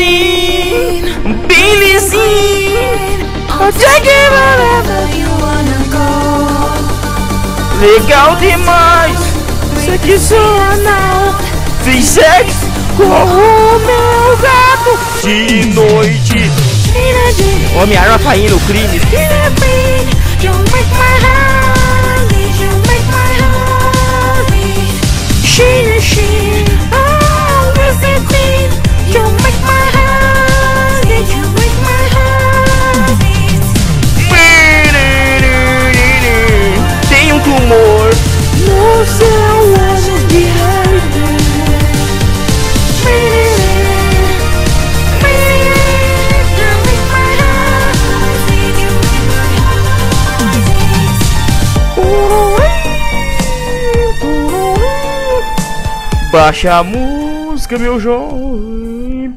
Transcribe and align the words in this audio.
Jean, 0.00 1.04
Billie 1.46 2.00
Jean. 2.08 3.20
I'll 3.52 3.68
take 3.70 4.06
it 4.18 4.28
wherever 4.34 5.00
you 5.20 5.28
wanna 5.44 5.80
go. 5.92 6.08
Legal 7.84 8.30
demais. 8.36 9.20
Anal. 10.72 11.34
Fiz 11.84 12.04
sexo 12.04 12.66
com 12.96 13.04
o 13.04 13.78
meu 13.88 14.36
gato 14.38 14.92
de 15.22 15.66
noite. 15.66 16.50
Homem-Arma 17.74 18.18
caindo, 18.20 18.58
crime. 18.60 18.98
You 20.42 20.52
make 20.72 20.90
my 20.96 21.14
heart 21.26 22.24
beat, 22.30 22.58
you 22.58 22.70
Baixa 56.32 56.76
a 56.76 56.84
música, 56.84 57.78
meu 57.78 57.98
jovem. 57.98 59.36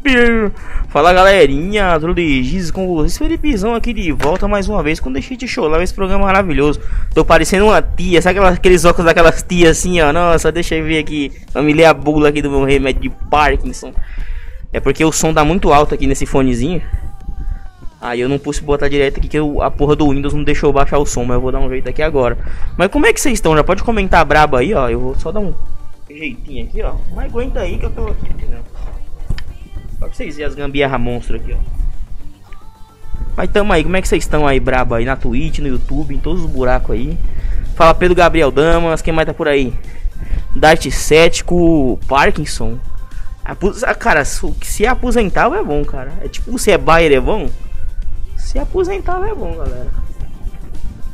Fala 0.94 1.12
galerinha, 1.12 2.00
tudo 2.00 2.14
de 2.14 2.44
Giz 2.44 2.70
com 2.70 2.86
vocês? 2.86 3.18
Felipezão 3.18 3.74
aqui 3.74 3.92
de 3.92 4.12
volta 4.12 4.48
mais 4.48 4.70
uma 4.70 4.84
vez 4.84 5.00
com 5.00 5.12
Deixei 5.12 5.36
de 5.36 5.48
Chorar, 5.48 5.82
esse 5.82 5.92
programa 5.92 6.26
maravilhoso. 6.26 6.80
Tô 7.16 7.26
parecendo 7.26 7.66
uma 7.66 7.82
tia, 7.82 8.22
sabe 8.22 8.38
aquelas, 8.38 8.58
aqueles 8.60 8.86
óculos 8.86 9.06
daquelas 9.06 9.42
tias 9.42 9.72
assim, 9.80 10.00
ó? 10.02 10.14
Nossa, 10.14 10.52
deixa 10.52 10.76
eu 10.76 10.86
ver 10.86 11.00
aqui. 11.00 11.32
Vamos 11.52 11.74
ler 11.74 11.86
a 11.86 11.96
bula 11.96 12.30
aqui 12.30 12.44
do 12.44 12.52
meu 12.52 12.64
remédio 12.64 13.02
de 13.02 13.10
Parkinson. 13.10 13.92
É 14.72 14.80
porque 14.80 15.04
o 15.04 15.12
som 15.12 15.34
tá 15.34 15.44
muito 15.44 15.74
alto 15.74 15.96
aqui 15.96 16.06
nesse 16.06 16.28
fonezinho. 16.28 16.80
Aí 18.00 18.22
eu 18.22 18.30
não 18.30 18.38
pude 18.38 18.62
botar 18.62 18.88
direto 18.88 19.18
aqui 19.18 19.28
que 19.28 19.40
eu, 19.40 19.64
a 19.64 19.72
porra 19.72 19.96
do 19.96 20.08
Windows 20.08 20.36
não 20.36 20.44
deixou 20.44 20.72
baixar 20.72 21.00
o 21.00 21.08
som, 21.08 21.24
mas 21.26 21.34
eu 21.34 21.42
vou 21.42 21.52
dar 21.52 21.58
um 21.58 21.70
jeito 21.70 21.90
aqui 21.90 22.04
agora. 22.04 22.38
Mas 22.78 22.90
como 22.90 23.08
é 23.08 23.14
que 23.14 23.20
vocês 23.20 23.34
estão? 23.34 23.56
Já 23.56 23.64
pode 23.64 23.82
comentar 23.82 24.24
brabo 24.24 24.58
aí, 24.58 24.76
ó. 24.76 24.88
Eu 24.88 25.00
vou 25.00 25.16
só 25.16 25.32
dar 25.32 25.40
um 25.40 25.56
jeitinho 26.08 26.66
aqui, 26.66 26.84
ó. 26.84 26.94
Mas 27.16 27.26
aguenta 27.26 27.62
aí 27.62 27.80
que 27.80 27.86
eu 27.86 27.90
tô 27.90 28.06
aqui, 28.06 28.30
entendeu? 28.30 28.60
Só 30.04 30.08
pra 30.10 30.18
vocês 30.18 30.36
verem 30.36 30.50
as 30.50 30.56
gambiarra 30.56 30.98
monstro 30.98 31.38
aqui, 31.38 31.54
ó. 31.54 31.58
Mas 33.38 33.50
tamo 33.50 33.72
aí, 33.72 33.84
como 33.84 33.96
é 33.96 34.02
que 34.02 34.08
vocês 34.08 34.24
estão 34.24 34.46
aí, 34.46 34.60
brabo 34.60 34.96
aí? 34.96 35.06
Na 35.06 35.16
Twitch, 35.16 35.60
no 35.60 35.68
YouTube, 35.68 36.14
em 36.14 36.20
todos 36.20 36.44
os 36.44 36.50
buracos 36.50 36.92
aí. 36.92 37.18
Fala 37.76 37.96
Pedro 37.96 38.14
Gabriel 38.14 38.52
Damas, 38.52 39.02
quem 39.02 39.14
mais 39.14 39.26
tá 39.26 39.34
por 39.34 39.48
aí? 39.48 39.74
Dart 40.54 40.86
Cético, 40.90 41.98
Parkinson. 42.06 42.78
Apos... 43.46 43.82
ah, 43.84 43.96
Cara, 43.96 44.26
se 44.26 44.54
se 44.62 44.86
aposentar 44.86 45.52
é 45.54 45.64
bom, 45.64 45.86
cara. 45.86 46.12
É 46.22 46.28
tipo, 46.28 46.60
se 46.60 46.70
é 46.70 46.78
Bayer 46.78 47.14
é 47.14 47.22
bom. 47.22 47.50
Se 48.36 48.60
aposentar 48.60 49.26
é 49.26 49.34
bom, 49.34 49.56
galera. 49.56 49.88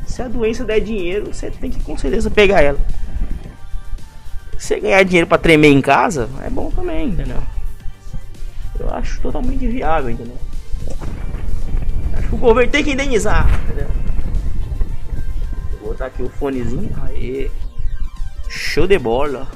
Se 0.04 0.20
a 0.20 0.26
doença 0.26 0.64
der 0.64 0.80
dinheiro, 0.80 1.32
você 1.32 1.48
tem 1.48 1.70
que 1.70 1.80
com 1.84 1.96
certeza 1.96 2.28
pegar 2.28 2.60
ela. 2.60 2.78
Se 4.58 4.78
ganhar 4.80 5.04
dinheiro 5.04 5.28
pra 5.28 5.38
tremer 5.38 5.70
em 5.70 5.80
casa, 5.80 6.28
é 6.44 6.50
bom 6.50 6.72
também, 6.72 7.10
entendeu? 7.10 7.40
Eu 8.80 8.88
acho 8.94 9.20
totalmente 9.20 9.68
viável, 9.68 10.08
entendeu? 10.08 10.36
Acho 12.14 12.28
que 12.28 12.34
o 12.34 12.38
governo 12.38 12.72
tem 12.72 12.82
que 12.82 12.92
indenizar, 12.92 13.46
entendeu? 13.64 13.88
Vou 15.80 15.90
botar 15.90 16.06
aqui 16.06 16.22
o 16.22 16.30
fonezinho. 16.30 16.90
Aê. 17.04 17.50
Show 18.48 18.86
de 18.86 18.98
bola. 18.98 19.46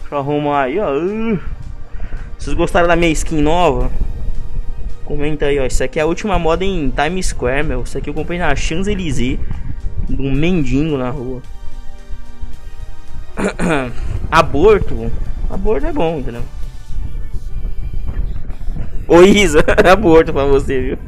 Deixa 0.00 0.14
eu 0.14 0.18
arrumar 0.18 0.64
aí, 0.64 0.78
ó. 0.78 0.90
Vocês 2.38 2.54
gostaram 2.54 2.86
da 2.86 2.94
minha 2.94 3.10
skin 3.12 3.40
nova? 3.40 3.90
Comenta 5.06 5.46
aí, 5.46 5.58
ó. 5.58 5.64
Isso 5.64 5.82
aqui 5.82 5.98
é 5.98 6.02
a 6.02 6.06
última 6.06 6.38
moda 6.38 6.66
em 6.66 6.90
Times 6.90 7.28
Square, 7.28 7.66
meu. 7.66 7.82
Isso 7.82 7.96
aqui 7.96 8.10
eu 8.10 8.14
comprei 8.14 8.38
na 8.38 8.54
Champs-Élysées. 8.54 9.40
Um 10.18 10.32
mendigo 10.32 10.98
na 10.98 11.08
rua. 11.08 11.40
Aborto. 14.30 15.10
Aborto 15.48 15.86
é 15.86 15.92
bom, 15.92 16.18
entendeu? 16.18 16.42
Ô 19.06 19.22
Isa, 19.22 19.64
aborto 19.90 20.32
pra 20.32 20.44
você, 20.44 20.80
viu? 20.80 20.98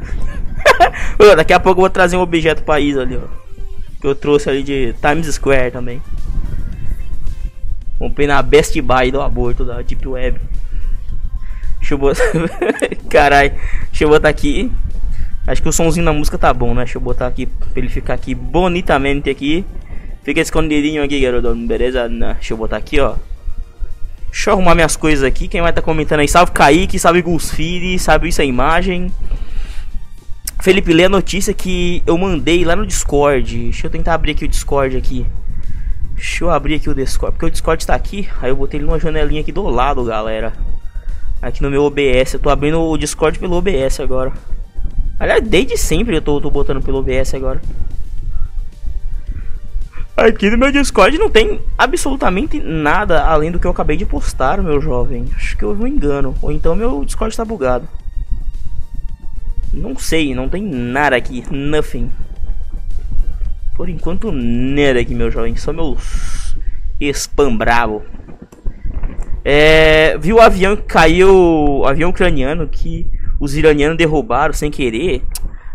Ô, 1.18 1.34
daqui 1.34 1.52
a 1.52 1.60
pouco 1.60 1.80
eu 1.80 1.82
vou 1.82 1.90
trazer 1.90 2.16
um 2.16 2.20
objeto 2.20 2.62
pra 2.62 2.80
Isa 2.80 3.02
ali, 3.02 3.16
ó. 3.16 3.26
Que 4.00 4.06
eu 4.06 4.14
trouxe 4.14 4.50
ali 4.50 4.62
de 4.62 4.94
Times 4.94 5.34
Square 5.34 5.70
também. 5.70 6.02
Comprei 7.98 8.26
na 8.26 8.42
Best 8.42 8.78
Buy 8.80 9.10
do 9.10 9.22
aborto 9.22 9.64
da 9.64 9.80
Deep 9.80 10.06
Web. 10.06 10.38
Deixa 11.78 11.94
eu 11.94 11.98
botar. 11.98 12.22
Caralho. 13.08 13.52
Deixa 13.86 14.04
eu 14.04 14.08
botar 14.08 14.28
aqui. 14.28 14.70
Acho 15.46 15.62
que 15.62 15.68
o 15.68 15.72
somzinho 15.72 16.04
da 16.04 16.12
música 16.12 16.36
tá 16.36 16.52
bom, 16.52 16.74
né? 16.74 16.84
Deixa 16.84 16.98
eu 16.98 17.02
botar 17.02 17.26
aqui 17.26 17.46
pra 17.46 17.68
ele 17.76 17.88
ficar 17.88 18.14
aqui 18.14 18.34
bonitamente 18.34 19.30
aqui. 19.30 19.64
Fica 20.22 20.40
escondidinho 20.40 21.02
aqui, 21.02 21.20
garoto. 21.20 21.54
Beleza? 21.54 22.08
Deixa 22.08 22.52
eu 22.52 22.58
botar 22.58 22.76
aqui, 22.76 23.00
ó. 23.00 23.14
Deixa 24.36 24.50
eu 24.50 24.52
arrumar 24.52 24.74
minhas 24.74 24.96
coisas 24.96 25.24
aqui. 25.24 25.48
Quem 25.48 25.62
vai 25.62 25.70
estar 25.70 25.80
tá 25.80 25.84
comentando 25.84 26.20
aí? 26.20 26.28
Salve 26.28 26.52
Kaique, 26.52 26.98
salve 26.98 27.22
Gusfiri, 27.22 27.98
salve 27.98 28.28
isso 28.28 28.42
a 28.42 28.44
imagem. 28.44 29.10
Felipe, 30.60 30.92
lê 30.92 31.06
a 31.06 31.08
notícia 31.08 31.54
que 31.54 32.02
eu 32.06 32.18
mandei 32.18 32.62
lá 32.62 32.76
no 32.76 32.86
Discord. 32.86 33.56
Deixa 33.56 33.86
eu 33.86 33.90
tentar 33.90 34.12
abrir 34.12 34.32
aqui 34.32 34.44
o 34.44 34.48
Discord 34.48 34.94
aqui. 34.94 35.24
Deixa 36.14 36.44
eu 36.44 36.50
abrir 36.50 36.74
aqui 36.74 36.90
o 36.90 36.94
Discord, 36.94 37.32
porque 37.32 37.46
o 37.46 37.50
Discord 37.50 37.86
tá 37.86 37.94
aqui. 37.94 38.28
Aí 38.42 38.50
eu 38.50 38.56
botei 38.56 38.78
ele 38.78 38.84
numa 38.84 39.00
janelinha 39.00 39.40
aqui 39.40 39.50
do 39.50 39.62
lado, 39.62 40.04
galera. 40.04 40.52
Aqui 41.40 41.62
no 41.62 41.70
meu 41.70 41.82
OBS. 41.84 42.34
Eu 42.34 42.40
tô 42.40 42.50
abrindo 42.50 42.78
o 42.78 42.98
Discord 42.98 43.38
pelo 43.38 43.56
OBS 43.56 44.00
agora. 44.00 44.34
Aliás, 45.18 45.42
desde 45.48 45.78
sempre 45.78 46.14
eu 46.14 46.20
tô, 46.20 46.42
tô 46.42 46.50
botando 46.50 46.82
pelo 46.82 46.98
OBS 46.98 47.32
agora. 47.32 47.58
Aqui 50.16 50.48
no 50.48 50.56
meu 50.56 50.72
Discord 50.72 51.18
não 51.18 51.28
tem 51.28 51.60
absolutamente 51.76 52.58
nada 52.58 53.22
além 53.24 53.52
do 53.52 53.60
que 53.60 53.66
eu 53.66 53.70
acabei 53.70 53.98
de 53.98 54.06
postar, 54.06 54.62
meu 54.62 54.80
jovem. 54.80 55.26
Acho 55.36 55.56
que 55.58 55.64
houve 55.64 55.82
um 55.82 55.86
engano. 55.86 56.34
Ou 56.40 56.50
então 56.50 56.74
meu 56.74 57.04
Discord 57.04 57.36
tá 57.36 57.44
bugado. 57.44 57.86
Não 59.70 59.94
sei, 59.98 60.34
não 60.34 60.48
tem 60.48 60.62
nada 60.62 61.14
aqui. 61.14 61.44
Nothing. 61.50 62.10
Por 63.76 63.90
enquanto, 63.90 64.32
nada 64.32 65.00
aqui, 65.00 65.14
meu 65.14 65.30
jovem. 65.30 65.54
Só 65.54 65.70
meus 65.70 66.56
spam 66.98 67.54
bravo. 67.54 68.02
É, 69.44 70.16
viu 70.16 70.36
o 70.36 70.40
avião 70.40 70.74
que 70.76 70.82
caiu, 70.84 71.84
avião 71.84 72.08
ucraniano 72.08 72.66
que 72.66 73.06
os 73.38 73.54
iranianos 73.54 73.98
derrubaram 73.98 74.54
sem 74.54 74.70
querer. 74.70 75.22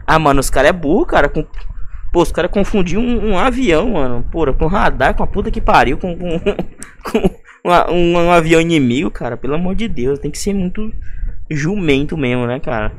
Ah, 0.05 0.17
mano, 0.17 0.39
os 0.39 0.49
caras 0.49 0.69
é 0.69 0.73
burro, 0.73 1.05
cara. 1.05 1.29
Com, 1.29 1.45
pô, 2.11 2.21
os 2.21 2.31
caras 2.31 2.51
confundiram 2.51 3.01
um, 3.01 3.31
um, 3.31 3.37
avião, 3.37 3.91
mano. 3.91 4.25
Porra, 4.31 4.53
com 4.53 4.67
radar, 4.67 5.15
com 5.15 5.23
a 5.23 5.27
puta 5.27 5.49
que 5.49 5.61
pariu, 5.61 5.97
com, 5.97 6.15
com, 6.17 6.39
com 7.11 7.29
uma, 7.63 7.89
um, 7.91 8.13
um, 8.13 8.31
avião 8.31 8.59
inimigo, 8.59 9.09
cara. 9.09 9.37
Pelo 9.37 9.55
amor 9.55 9.75
de 9.75 9.87
Deus, 9.87 10.19
tem 10.19 10.29
que 10.29 10.39
ser 10.39 10.53
muito 10.53 10.93
jumento 11.49 12.17
mesmo, 12.17 12.45
né, 12.45 12.59
cara? 12.59 12.91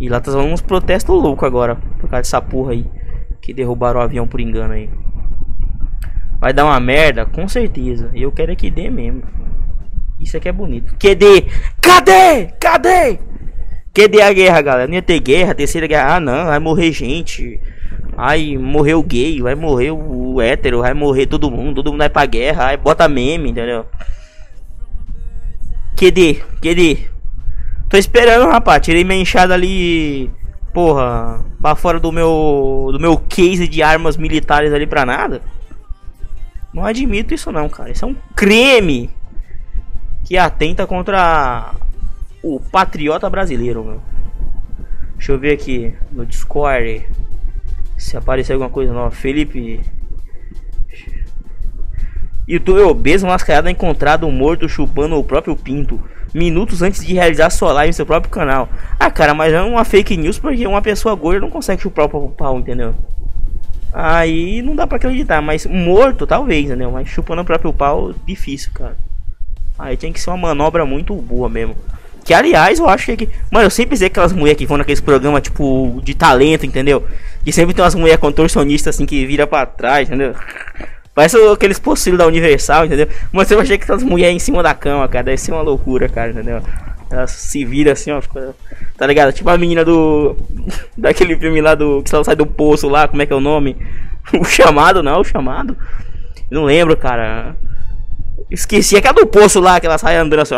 E 0.00 0.08
lá 0.08 0.20
tá 0.20 0.30
rolando 0.30 0.52
uns 0.52 0.60
protestos 0.60 1.14
loucos 1.14 1.46
agora, 1.46 1.76
por 1.76 2.10
causa 2.10 2.22
dessa 2.22 2.42
porra 2.42 2.72
aí. 2.72 2.86
Que 3.40 3.52
derrubaram 3.54 4.00
o 4.00 4.02
avião 4.02 4.26
por 4.26 4.40
engano 4.40 4.74
aí. 4.74 4.90
Vai 6.40 6.52
dar 6.52 6.64
uma 6.64 6.78
merda? 6.80 7.24
Com 7.24 7.48
certeza. 7.48 8.10
E 8.12 8.22
eu 8.22 8.32
quero 8.32 8.52
é 8.52 8.56
que 8.56 8.70
dê 8.70 8.90
mesmo. 8.90 9.22
Isso 10.20 10.36
aqui 10.36 10.48
é 10.48 10.52
bonito. 10.52 10.96
QD! 10.96 11.46
Cadê? 11.80 12.46
Cadê? 12.60 13.18
Cadê 13.94 14.20
a 14.20 14.32
guerra, 14.32 14.60
galera? 14.60 14.86
Não 14.86 14.94
ia 14.94 15.02
ter 15.02 15.20
guerra, 15.20 15.54
terceira 15.54 15.86
guerra. 15.86 16.16
Ah, 16.16 16.20
não, 16.20 16.46
vai 16.46 16.58
morrer 16.58 16.92
gente. 16.92 17.60
Aí 18.16 18.56
morreu 18.56 19.00
o 19.00 19.02
gay, 19.02 19.42
vai 19.42 19.54
morrer 19.54 19.90
o 19.90 20.40
hétero, 20.40 20.80
vai 20.80 20.94
morrer 20.94 21.26
todo 21.26 21.50
mundo, 21.50 21.76
todo 21.76 21.90
mundo 21.90 21.98
vai 21.98 22.08
pra 22.08 22.24
guerra, 22.24 22.68
aí 22.68 22.76
bota 22.76 23.06
meme, 23.06 23.50
entendeu? 23.50 23.84
QD, 25.96 26.42
QD. 26.62 27.10
Tô 27.88 27.96
esperando, 27.96 28.50
rapaz. 28.50 28.82
Tirei 28.82 29.04
minha 29.04 29.20
enxada 29.20 29.54
ali, 29.54 30.30
porra, 30.72 31.44
pra 31.60 31.74
fora 31.74 32.00
do 32.00 32.10
meu 32.10 32.88
do 32.90 32.98
meu 32.98 33.16
case 33.16 33.68
de 33.68 33.82
armas 33.82 34.16
militares 34.16 34.72
ali 34.72 34.86
pra 34.86 35.06
nada. 35.06 35.42
Não 36.72 36.84
admito 36.84 37.34
isso 37.34 37.52
não, 37.52 37.68
cara. 37.68 37.90
Isso 37.90 38.04
é 38.04 38.08
um 38.08 38.16
crime 38.34 39.10
que 40.24 40.36
atenta 40.36 40.86
contra 40.86 41.74
o 42.42 42.60
patriota 42.60 43.28
brasileiro, 43.30 43.84
meu. 43.84 44.02
Deixa 45.16 45.32
eu 45.32 45.38
ver 45.38 45.52
aqui 45.52 45.94
no 46.12 46.26
Discord 46.26 47.06
se 47.96 48.16
aparecer 48.16 48.52
alguma 48.52 48.70
coisa 48.70 48.92
nova. 48.92 49.10
Felipe. 49.10 49.80
YouTube 52.46 52.80
obeso 52.82 53.26
mascarado 53.26 53.68
é 53.68 53.72
encontrado 53.72 54.30
morto 54.30 54.68
chupando 54.68 55.16
o 55.16 55.24
próprio 55.24 55.56
pinto. 55.56 56.00
minutos 56.34 56.82
antes 56.82 57.04
de 57.04 57.14
realizar 57.14 57.50
sua 57.50 57.72
live 57.72 57.90
em 57.90 57.92
seu 57.92 58.04
próprio 58.04 58.30
canal. 58.30 58.68
Ah, 59.00 59.10
cara, 59.10 59.32
mas 59.32 59.52
é 59.52 59.62
uma 59.62 59.84
fake 59.84 60.16
news 60.16 60.38
porque 60.38 60.66
uma 60.66 60.82
pessoa 60.82 61.14
gorda 61.14 61.40
não 61.40 61.50
consegue 61.50 61.82
chupar 61.82 62.04
o 62.04 62.08
próprio 62.08 62.30
pau, 62.30 62.58
entendeu? 62.58 62.94
Aí 63.92 64.60
não 64.60 64.76
dá 64.76 64.86
pra 64.86 64.98
acreditar, 64.98 65.40
mas 65.40 65.64
morto 65.64 66.26
talvez, 66.26 66.66
entendeu? 66.66 66.90
Mas 66.90 67.08
chupando 67.08 67.40
o 67.40 67.44
próprio 67.44 67.72
pau, 67.72 68.12
difícil, 68.26 68.70
cara. 68.74 68.96
Aí 69.78 69.96
tem 69.96 70.12
que 70.12 70.20
ser 70.20 70.30
uma 70.30 70.36
manobra 70.36 70.84
muito 70.84 71.14
boa 71.14 71.48
mesmo. 71.48 71.74
Que 72.24 72.34
aliás, 72.34 72.78
eu 72.78 72.88
acho 72.88 73.16
que. 73.16 73.28
Mano, 73.50 73.66
eu 73.66 73.70
sempre 73.70 73.96
sei 73.96 74.08
aquelas 74.08 74.32
mulheres 74.32 74.58
que 74.58 74.66
vão 74.66 74.76
naqueles 74.76 75.00
programas, 75.00 75.42
tipo, 75.42 76.00
de 76.02 76.14
talento, 76.14 76.66
entendeu? 76.66 77.06
E 77.46 77.52
sempre 77.52 77.72
tem 77.72 77.84
umas 77.84 77.94
mulheres 77.94 78.20
contorcionistas 78.20 78.96
assim 78.96 79.06
que 79.06 79.24
vira 79.24 79.46
pra 79.46 79.64
trás, 79.64 80.08
entendeu? 80.08 80.34
Parece 81.14 81.38
aqueles 81.50 81.78
possíveis 81.78 82.18
da 82.18 82.26
Universal, 82.26 82.84
entendeu? 82.84 83.08
Mas 83.32 83.50
eu 83.50 83.60
achei 83.60 83.78
que 83.78 83.84
aquelas 83.84 84.02
mulheres 84.02 84.34
em 84.34 84.38
cima 84.38 84.62
da 84.62 84.74
cama, 84.74 85.08
cara. 85.08 85.24
Deve 85.24 85.38
ser 85.38 85.52
uma 85.52 85.62
loucura, 85.62 86.08
cara, 86.08 86.30
entendeu? 86.30 86.60
Elas 87.10 87.30
se 87.30 87.64
viram 87.64 87.92
assim, 87.92 88.10
ó. 88.10 88.20
Tá 88.98 89.06
ligado? 89.06 89.32
Tipo 89.32 89.48
a 89.48 89.56
menina 89.56 89.84
do. 89.84 90.36
Daquele 90.98 91.36
filme 91.36 91.60
lá 91.60 91.74
do. 91.74 92.02
Que 92.02 92.14
ela 92.14 92.24
sai 92.24 92.36
do 92.36 92.44
poço 92.44 92.88
lá, 92.88 93.08
como 93.08 93.22
é 93.22 93.26
que 93.26 93.32
é 93.32 93.36
o 93.36 93.40
nome? 93.40 93.76
O 94.38 94.44
chamado, 94.44 95.04
não, 95.04 95.20
o 95.20 95.24
chamado. 95.24 95.76
Não 96.50 96.64
lembro, 96.64 96.96
cara. 96.96 97.54
Esqueci 98.50 98.96
aquela 98.96 99.14
do 99.14 99.26
poço 99.26 99.60
lá, 99.60 99.80
que 99.80 99.86
ela 99.86 99.98
sai 99.98 100.16
andando 100.16 100.40
assim, 100.40 100.54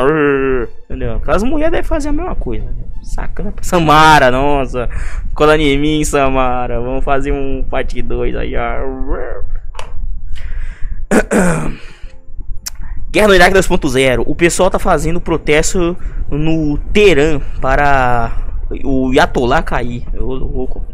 entendeu? 0.85 1.17
Aquelas 1.17 1.43
mulheres 1.43 1.73
devem 1.73 1.87
fazer 1.87 2.11
a 2.11 2.13
mesma 2.13 2.35
coisa. 2.35 2.67
Sacana. 3.03 3.55
Samara, 3.63 4.31
nossa. 4.31 4.89
Cola 5.35 5.57
em 5.57 5.79
mim, 5.79 6.05
Samara. 6.05 6.79
Vamos 6.81 7.03
fazer 7.05 7.33
um 7.33 7.65
parte 7.69 8.01
2 8.03 8.37
aí. 8.37 8.53
Guerra 13.11 13.29
no 13.29 13.35
Iraque 13.35 13.57
2.0. 13.57 14.23
O 14.27 14.35
pessoal 14.35 14.71
tá 14.71 14.79
fazendo 14.79 15.19
protesto 15.21 15.97
no 16.31 16.77
Teherã 16.93 17.41
para 17.61 18.33
o 18.85 19.13
Yatollah 19.15 19.63
cair. 19.63 20.05
Eu, 20.13 20.27
louco. 20.27 20.85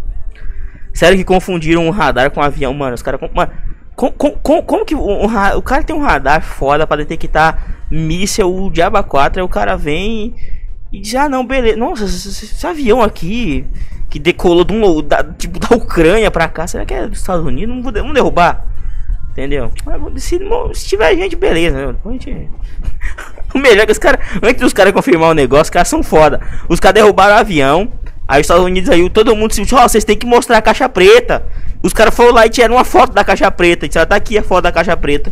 Sério 0.93 1.19
que 1.19 1.25
confundiram 1.25 1.85
um 1.85 1.91
radar 1.91 2.31
com 2.31 2.41
um 2.41 2.45
avião, 2.45 2.73
mano. 2.73 2.95
Os 2.95 3.03
caras. 3.03 3.21
Mano, 3.35 3.51
como, 3.96 4.12
como, 4.12 4.62
como 4.62 4.85
que 4.85 4.94
o, 4.94 5.00
o, 5.00 5.26
o, 5.58 5.62
cara 5.62 5.85
tem 5.85 5.94
um 5.94 6.00
radar 6.00 6.43
foda 6.43 6.87
para 6.87 7.05
detectar 7.05 7.76
míssel 7.91 8.70
de 8.70 8.82
Aba 8.82 9.02
4? 9.02 9.41
Aí 9.41 9.44
o 9.44 9.49
cara 9.49 9.76
vem 9.76 10.35
e 10.91 11.00
diz: 11.00 11.14
Ah, 11.14 11.29
não, 11.29 11.46
beleza. 11.46 11.76
Nossa, 11.76 12.05
esse, 12.05 12.29
esse 12.29 12.67
avião 12.67 13.02
aqui 13.02 13.67
que 14.11 14.19
decolou 14.19 14.64
de 14.64 14.73
um, 14.73 15.02
da, 15.02 15.25
tipo, 15.25 15.58
da 15.58 15.76
Ucrânia 15.76 16.31
pra 16.31 16.49
cá, 16.49 16.67
será 16.67 16.85
que 16.85 16.94
é 16.94 17.06
dos 17.06 17.19
Estados 17.19 17.44
Unidos? 17.44 17.75
Não 17.75 17.82
vou, 17.82 17.93
vamos 17.93 18.14
derrubar. 18.14 18.67
Entendeu? 19.31 19.73
Se, 20.17 20.38
se 20.75 20.87
tiver 20.87 21.17
gente, 21.17 21.35
beleza. 21.35 21.88
Né? 21.88 21.99
Gente... 22.12 22.49
o 23.52 23.58
melhor 23.58 23.82
é 23.82 23.87
que 23.87 23.93
os 23.93 23.99
caras, 23.99 24.25
antes 24.41 24.61
dos 24.61 24.73
caras 24.73 24.93
confirmar 24.93 25.31
o 25.31 25.35
negócio, 25.35 25.64
os 25.64 25.70
caras 25.70 25.88
são 25.88 26.02
foda. 26.05 26.41
Os 26.69 26.79
caras 26.79 26.94
derrubaram 26.94 27.35
o 27.35 27.38
avião. 27.38 27.93
Aí 28.26 28.41
os 28.41 28.44
Estados 28.44 28.65
Unidos 28.65 28.88
aí, 28.88 29.09
todo 29.11 29.37
mundo 29.37 29.53
se 29.53 29.62
disse, 29.62 29.75
ó, 29.75 29.85
oh, 29.85 29.88
vocês 29.88 30.05
têm 30.05 30.17
que 30.17 30.26
mostrar 30.26 30.59
a 30.59 30.62
caixa 30.62 30.88
preta. 30.88 31.44
Os 31.82 31.93
caras 31.93 32.15
foram 32.15 32.32
lá 32.32 32.47
e 32.47 32.50
tiraram 32.50 32.76
uma 32.76 32.85
foto 32.85 33.12
da 33.12 33.23
caixa 33.23 33.50
preta. 33.50 33.87
Disseram, 33.87 34.06
tá 34.06 34.17
aqui 34.17 34.38
a 34.38 34.43
foto 34.43 34.65
da 34.65 34.73
caixa 34.73 34.97
preta. 34.97 35.31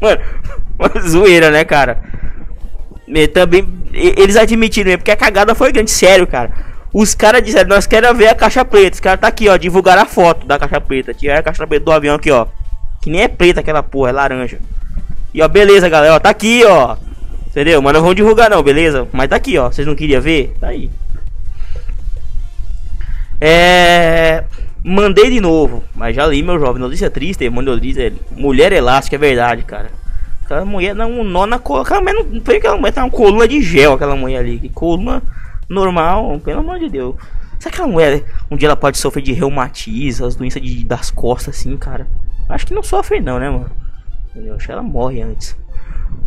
Mano, 0.00 0.20
zoeira, 1.08 1.50
né, 1.50 1.64
cara? 1.64 2.02
E 3.08 3.26
também, 3.28 3.66
eles 3.92 4.36
admitiram, 4.36 4.90
né, 4.90 4.96
porque 4.96 5.10
a 5.10 5.16
cagada 5.16 5.54
foi 5.54 5.72
grande, 5.72 5.90
sério, 5.90 6.26
cara. 6.26 6.52
Os 6.92 7.14
caras 7.14 7.42
disseram, 7.42 7.70
nós 7.70 7.86
queremos 7.86 8.18
ver 8.18 8.28
a 8.28 8.34
caixa 8.34 8.64
preta. 8.64 8.94
Os 8.94 9.00
caras 9.00 9.20
tá 9.20 9.28
aqui, 9.28 9.48
ó, 9.48 9.56
divulgar 9.56 9.96
a 9.96 10.04
foto 10.04 10.46
da 10.46 10.58
caixa 10.58 10.80
preta. 10.80 11.14
Tiraram 11.14 11.40
a 11.40 11.42
caixa 11.42 11.66
preta 11.66 11.84
do 11.84 11.92
avião 11.92 12.16
aqui, 12.16 12.30
ó. 12.30 12.46
Que 13.00 13.08
nem 13.08 13.22
é 13.22 13.28
preta 13.28 13.60
aquela 13.60 13.82
porra, 13.82 14.10
é 14.10 14.12
laranja. 14.12 14.58
E 15.32 15.40
ó, 15.40 15.48
beleza, 15.48 15.88
galera, 15.88 16.14
ó, 16.14 16.20
tá 16.20 16.28
aqui, 16.28 16.62
ó. 16.66 16.96
Entendeu? 17.52 17.82
Mas 17.82 17.92
não 17.92 18.00
vão 18.00 18.14
divulgar 18.14 18.48
não, 18.48 18.62
beleza? 18.62 19.06
Mas 19.12 19.28
tá 19.28 19.36
aqui, 19.36 19.58
ó. 19.58 19.70
Vocês 19.70 19.86
não 19.86 19.94
queriam 19.94 20.22
ver? 20.22 20.56
Tá 20.58 20.68
aí. 20.68 20.90
É. 23.38 24.44
Mandei 24.82 25.30
de 25.30 25.38
novo, 25.38 25.84
mas 25.94 26.16
já 26.16 26.26
li, 26.26 26.42
meu 26.42 26.58
jovem. 26.58 26.80
Notícia 26.80 27.10
triste, 27.10 27.48
mandou 27.50 27.78
dizer. 27.78 28.14
Mulher 28.30 28.72
elástica, 28.72 29.16
é 29.16 29.18
verdade, 29.18 29.64
cara. 29.64 29.90
Aquela 30.42 30.64
mulher 30.64 30.94
dá 30.94 31.06
um 31.06 31.22
nó 31.22 31.44
na 31.44 31.58
coluna. 31.58 31.84
Aquela 31.84 32.00
mulher 32.00 32.14
não. 32.14 32.56
Aquela 32.56 32.76
mulher 32.78 32.92
tá 32.92 33.04
uma 33.04 33.10
coluna 33.10 33.46
de 33.46 33.60
gel, 33.60 33.92
aquela 33.92 34.16
mulher 34.16 34.38
ali. 34.38 34.58
Que 34.58 34.70
coluna 34.70 35.22
normal, 35.68 36.40
pelo 36.40 36.60
amor 36.60 36.78
de 36.78 36.88
Deus. 36.88 37.16
Será 37.58 37.70
que 37.70 37.76
aquela 37.76 37.88
mulher 37.88 38.24
um 38.50 38.56
dia 38.56 38.68
ela 38.68 38.76
pode 38.76 38.96
sofrer 38.96 39.22
de 39.22 39.34
reumatismo, 39.34 40.26
as 40.26 40.34
doenças 40.34 40.62
de, 40.62 40.84
das 40.86 41.10
costas, 41.10 41.54
assim, 41.54 41.76
cara? 41.76 42.06
Acho 42.48 42.66
que 42.66 42.74
não 42.74 42.82
sofre, 42.82 43.20
não, 43.20 43.38
né, 43.38 43.50
mano? 43.50 43.70
Entendeu? 44.30 44.54
Acho 44.54 44.66
que 44.66 44.72
ela 44.72 44.82
morre 44.82 45.20
antes. 45.20 45.54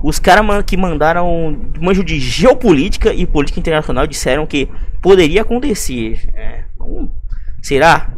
Os 0.03 0.19
caras 0.19 0.45
que 0.65 0.77
mandaram 0.77 1.57
manjo 1.81 2.03
de 2.03 2.19
geopolítica 2.19 3.13
e 3.13 3.25
política 3.25 3.59
internacional 3.59 4.05
disseram 4.05 4.45
que 4.45 4.69
poderia 5.01 5.41
acontecer. 5.41 6.29
É, 6.35 6.63
será? 7.61 8.13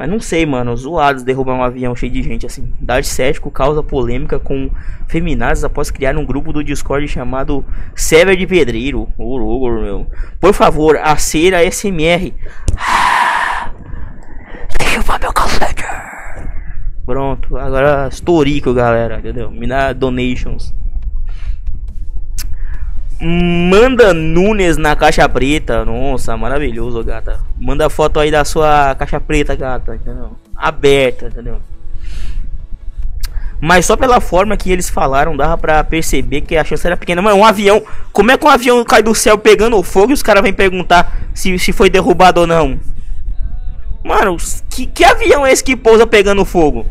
Mas 0.00 0.08
não 0.08 0.18
sei, 0.18 0.46
mano. 0.46 0.74
Zoados 0.74 1.22
derrubar 1.22 1.54
um 1.54 1.62
avião 1.62 1.94
cheio 1.94 2.10
de 2.10 2.22
gente 2.22 2.46
assim. 2.46 2.72
Dade 2.80 3.06
cético 3.06 3.50
causa 3.50 3.82
polêmica 3.82 4.38
com 4.38 4.70
feminazes 5.06 5.62
após 5.62 5.90
criar 5.90 6.16
um 6.16 6.24
grupo 6.24 6.54
do 6.54 6.64
Discord 6.64 7.06
chamado 7.06 7.62
Sever 7.94 8.34
de 8.34 8.46
Pedreiro. 8.46 9.08
Ô, 9.18 9.70
meu. 9.70 10.06
Por 10.40 10.54
favor, 10.54 10.96
a 10.96 11.16
cera 11.18 11.62
SMR. 11.70 12.32
Derrubar 14.78 15.20
meu 15.20 15.32
cacete. 15.34 15.84
Pronto, 17.10 17.56
agora 17.56 18.06
estourico, 18.06 18.72
galera. 18.72 19.18
Entendeu? 19.18 19.50
Me 19.50 19.66
dá 19.66 19.92
donations. 19.92 20.72
Manda 23.20 24.14
Nunes 24.14 24.76
na 24.76 24.94
caixa 24.94 25.28
preta. 25.28 25.84
Nossa, 25.84 26.36
maravilhoso, 26.36 27.02
gata. 27.02 27.40
Manda 27.58 27.90
foto 27.90 28.20
aí 28.20 28.30
da 28.30 28.44
sua 28.44 28.94
caixa 28.94 29.20
preta, 29.20 29.56
gata. 29.56 29.96
Entendeu? 29.96 30.36
Aberta, 30.54 31.26
entendeu? 31.26 31.60
Mas 33.60 33.86
só 33.86 33.96
pela 33.96 34.20
forma 34.20 34.56
que 34.56 34.70
eles 34.70 34.88
falaram, 34.88 35.36
dava 35.36 35.58
pra 35.58 35.82
perceber 35.82 36.42
que 36.42 36.56
a 36.56 36.62
chance 36.62 36.86
era 36.86 36.96
pequena. 36.96 37.20
Mano, 37.20 37.38
um 37.38 37.44
avião. 37.44 37.82
Como 38.12 38.30
é 38.30 38.38
que 38.38 38.46
um 38.46 38.48
avião 38.48 38.84
cai 38.84 39.02
do 39.02 39.16
céu 39.16 39.36
pegando 39.36 39.82
fogo 39.82 40.12
e 40.12 40.14
os 40.14 40.22
caras 40.22 40.44
vêm 40.44 40.52
perguntar 40.52 41.22
se, 41.34 41.58
se 41.58 41.72
foi 41.72 41.90
derrubado 41.90 42.42
ou 42.42 42.46
não? 42.46 42.78
Mano, 44.04 44.36
que, 44.70 44.86
que 44.86 45.04
avião 45.04 45.44
é 45.44 45.50
esse 45.50 45.64
que 45.64 45.74
pousa 45.74 46.06
pegando 46.06 46.44
fogo? 46.44 46.86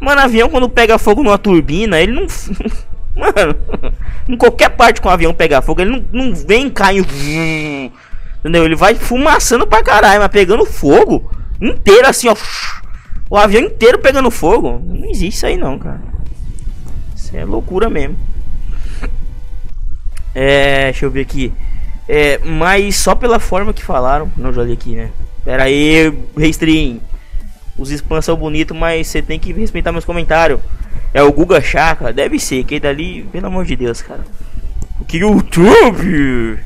Mano, 0.00 0.20
avião 0.20 0.48
quando 0.48 0.68
pega 0.68 0.98
fogo 0.98 1.22
numa 1.22 1.38
turbina, 1.38 2.00
ele 2.00 2.12
não. 2.12 2.26
Mano, 3.16 3.56
em 4.28 4.36
qualquer 4.36 4.70
parte 4.70 5.00
com 5.00 5.08
o 5.08 5.10
avião 5.10 5.34
pegar 5.34 5.60
fogo, 5.60 5.80
ele 5.80 5.90
não, 5.90 6.04
não 6.12 6.34
vem 6.34 6.70
caindo. 6.70 7.08
Entendeu? 8.38 8.64
Ele 8.64 8.76
vai 8.76 8.94
fumaçando 8.94 9.66
pra 9.66 9.82
caralho, 9.82 10.20
mas 10.20 10.30
pegando 10.30 10.64
fogo 10.64 11.30
inteiro 11.60 12.06
assim, 12.06 12.28
ó. 12.28 12.36
O 13.28 13.36
avião 13.36 13.62
inteiro 13.62 13.98
pegando 13.98 14.30
fogo. 14.30 14.80
Não 14.84 15.10
existe 15.10 15.36
isso 15.36 15.46
aí 15.46 15.56
não, 15.56 15.78
cara. 15.78 16.00
Isso 17.14 17.36
é 17.36 17.44
loucura 17.44 17.90
mesmo. 17.90 18.16
É, 20.34 20.84
deixa 20.84 21.04
eu 21.04 21.10
ver 21.10 21.22
aqui. 21.22 21.52
É, 22.08 22.38
mas 22.38 22.96
só 22.96 23.14
pela 23.14 23.38
forma 23.38 23.72
que 23.72 23.82
falaram. 23.82 24.30
Não, 24.36 24.52
já 24.52 24.62
li 24.62 24.72
aqui, 24.72 24.94
né? 24.94 25.10
Pera 25.44 25.64
aí, 25.64 26.16
Restream. 26.36 27.00
Os 27.78 27.90
spams 27.90 28.24
são 28.24 28.36
bonitos, 28.36 28.76
mas 28.76 29.06
você 29.06 29.22
tem 29.22 29.38
que 29.38 29.52
respeitar 29.52 29.92
meus 29.92 30.04
comentários. 30.04 30.60
É 31.14 31.22
o 31.22 31.32
Guga 31.32 31.60
Chaka? 31.60 32.12
Deve 32.12 32.38
ser, 32.38 32.64
que 32.64 32.80
dali, 32.80 33.22
pelo 33.32 33.46
amor 33.46 33.64
de 33.64 33.76
Deus, 33.76 34.02
cara. 34.02 34.24
O 35.00 35.04
que 35.04 35.18
YouTube? 35.18 36.58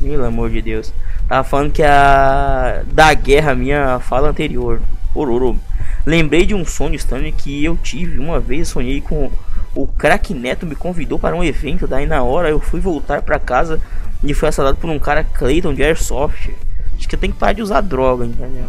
Pelo 0.00 0.24
amor 0.24 0.50
de 0.50 0.60
Deus. 0.60 0.92
Tava 1.28 1.44
falando 1.44 1.72
que 1.72 1.82
a 1.82 2.82
da 2.92 3.14
guerra 3.14 3.54
minha 3.54 4.00
fala 4.00 4.28
anterior. 4.28 4.80
Ororo. 5.14 5.56
Lembrei 6.04 6.44
de 6.44 6.54
um 6.54 6.64
sonho 6.64 6.94
estranho 6.94 7.32
que 7.32 7.64
eu 7.64 7.76
tive 7.76 8.18
uma 8.18 8.40
vez. 8.40 8.68
Sonhei 8.68 9.00
com 9.00 9.30
o 9.74 9.86
crack 9.86 10.34
Neto 10.34 10.66
me 10.66 10.74
convidou 10.74 11.18
para 11.18 11.36
um 11.36 11.44
evento. 11.44 11.86
Daí 11.86 12.04
na 12.04 12.22
hora 12.22 12.50
eu 12.50 12.58
fui 12.58 12.80
voltar 12.80 13.22
para 13.22 13.38
casa 13.38 13.80
e 14.22 14.34
fui 14.34 14.48
assaltado 14.48 14.76
por 14.78 14.90
um 14.90 14.98
cara 14.98 15.24
Clayton 15.24 15.72
de 15.72 15.82
Airsoft. 15.82 16.50
Acho 16.96 17.08
que 17.08 17.16
tenho 17.16 17.32
que 17.32 17.38
parar 17.38 17.52
de 17.52 17.62
usar 17.62 17.80
droga, 17.80 18.26
entendeu? 18.26 18.66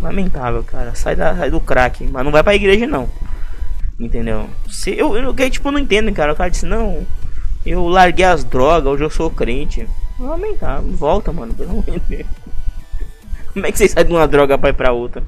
Lamentável, 0.00 0.62
cara. 0.64 0.94
Sai, 0.94 1.16
da, 1.16 1.34
sai 1.36 1.50
do 1.50 1.60
crack, 1.60 2.06
mas 2.10 2.24
não 2.24 2.32
vai 2.32 2.42
pra 2.42 2.54
igreja 2.54 2.86
não. 2.86 3.08
Entendeu? 3.98 4.48
Se 4.68 4.90
eu, 4.96 5.16
eu, 5.16 5.34
eu 5.36 5.50
tipo, 5.50 5.70
não 5.70 5.78
entendo, 5.78 6.12
cara. 6.12 6.32
O 6.32 6.36
cara 6.36 6.50
disse, 6.50 6.66
não, 6.66 7.06
eu 7.64 7.86
larguei 7.86 8.24
as 8.24 8.44
drogas, 8.44 8.92
hoje 8.92 9.04
eu 9.04 9.10
sou 9.10 9.30
crente. 9.30 9.88
Lamentável, 10.18 10.90
volta, 10.92 11.32
mano, 11.32 11.54
pelo 11.54 11.70
amor 11.70 11.84
de 11.84 12.00
Deus. 12.00 12.26
Como 13.52 13.66
é 13.66 13.72
que 13.72 13.78
você 13.78 13.88
sai 13.88 14.04
de 14.04 14.12
uma 14.12 14.26
droga 14.26 14.58
pra 14.58 14.70
ir 14.70 14.74
pra 14.74 14.92
outra? 14.92 15.22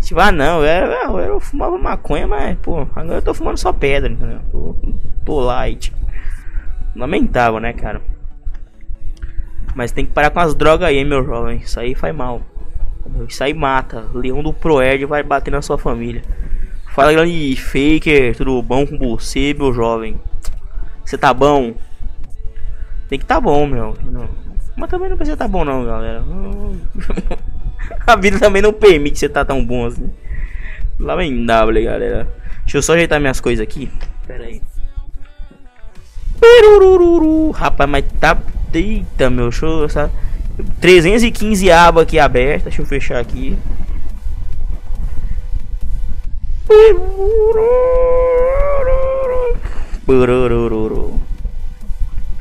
Tipo, 0.00 0.20
ah 0.20 0.32
não, 0.32 0.64
eu, 0.64 0.86
eu, 0.86 1.18
eu 1.18 1.40
fumava 1.40 1.78
maconha, 1.78 2.26
mas, 2.26 2.58
pô, 2.58 2.80
agora 2.80 3.18
eu 3.18 3.22
tô 3.22 3.32
fumando 3.32 3.58
só 3.58 3.72
pedra, 3.72 4.10
entendeu? 4.10 4.40
Tô, 4.50 4.76
tô 5.24 5.40
light. 5.40 5.94
Lamentável, 6.96 7.60
né, 7.60 7.72
cara? 7.72 8.02
Mas 9.74 9.92
tem 9.92 10.04
que 10.04 10.12
parar 10.12 10.30
com 10.30 10.40
as 10.40 10.54
drogas 10.54 10.88
aí, 10.88 11.04
meu 11.04 11.24
jovem. 11.24 11.58
Isso 11.58 11.78
aí 11.78 11.94
faz 11.94 12.14
mal. 12.14 12.42
Isso 13.28 13.42
aí 13.42 13.54
mata. 13.54 14.06
Leão 14.14 14.42
do 14.42 14.52
Proerd 14.52 15.04
vai 15.06 15.22
bater 15.22 15.50
na 15.50 15.62
sua 15.62 15.78
família. 15.78 16.22
Fala 16.94 17.12
grande 17.12 17.56
faker, 17.56 18.36
tudo 18.36 18.60
bom 18.62 18.86
com 18.86 18.98
você, 18.98 19.54
meu 19.54 19.72
jovem? 19.72 20.20
Você 21.04 21.16
tá 21.16 21.32
bom? 21.32 21.74
Tem 23.08 23.18
que 23.18 23.24
tá 23.24 23.40
bom, 23.40 23.66
meu. 23.66 23.96
Não. 24.02 24.28
Mas 24.76 24.90
também 24.90 25.08
não 25.08 25.16
precisa 25.16 25.36
tá 25.36 25.46
bom 25.46 25.64
não, 25.64 25.84
galera. 25.84 26.24
A 28.06 28.16
vida 28.16 28.38
também 28.38 28.62
não 28.62 28.72
permite 28.72 29.18
você 29.18 29.28
tá 29.28 29.44
tão 29.44 29.64
bom 29.64 29.86
assim. 29.86 30.10
Lamentável, 30.98 31.84
galera. 31.84 32.28
Deixa 32.62 32.78
eu 32.78 32.82
só 32.82 32.94
ajeitar 32.94 33.20
minhas 33.20 33.40
coisas 33.40 33.62
aqui. 33.62 33.90
Pera 34.26 34.44
aí. 34.44 34.60
Rapaz, 37.52 37.90
mas 37.90 38.04
tá. 38.18 38.38
Eita, 38.72 39.28
meu 39.28 39.50
show. 39.50 39.84
Essa... 39.84 40.10
315 40.80 41.70
abas 41.70 42.02
aqui 42.02 42.18
abertas. 42.18 42.64
Deixa 42.64 42.82
eu 42.82 42.86
fechar 42.86 43.18
aqui. 43.18 43.56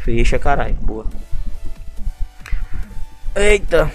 Fecha, 0.04 0.40
caralho. 0.40 0.76
Boa. 0.82 1.06
Eita. 3.36 3.92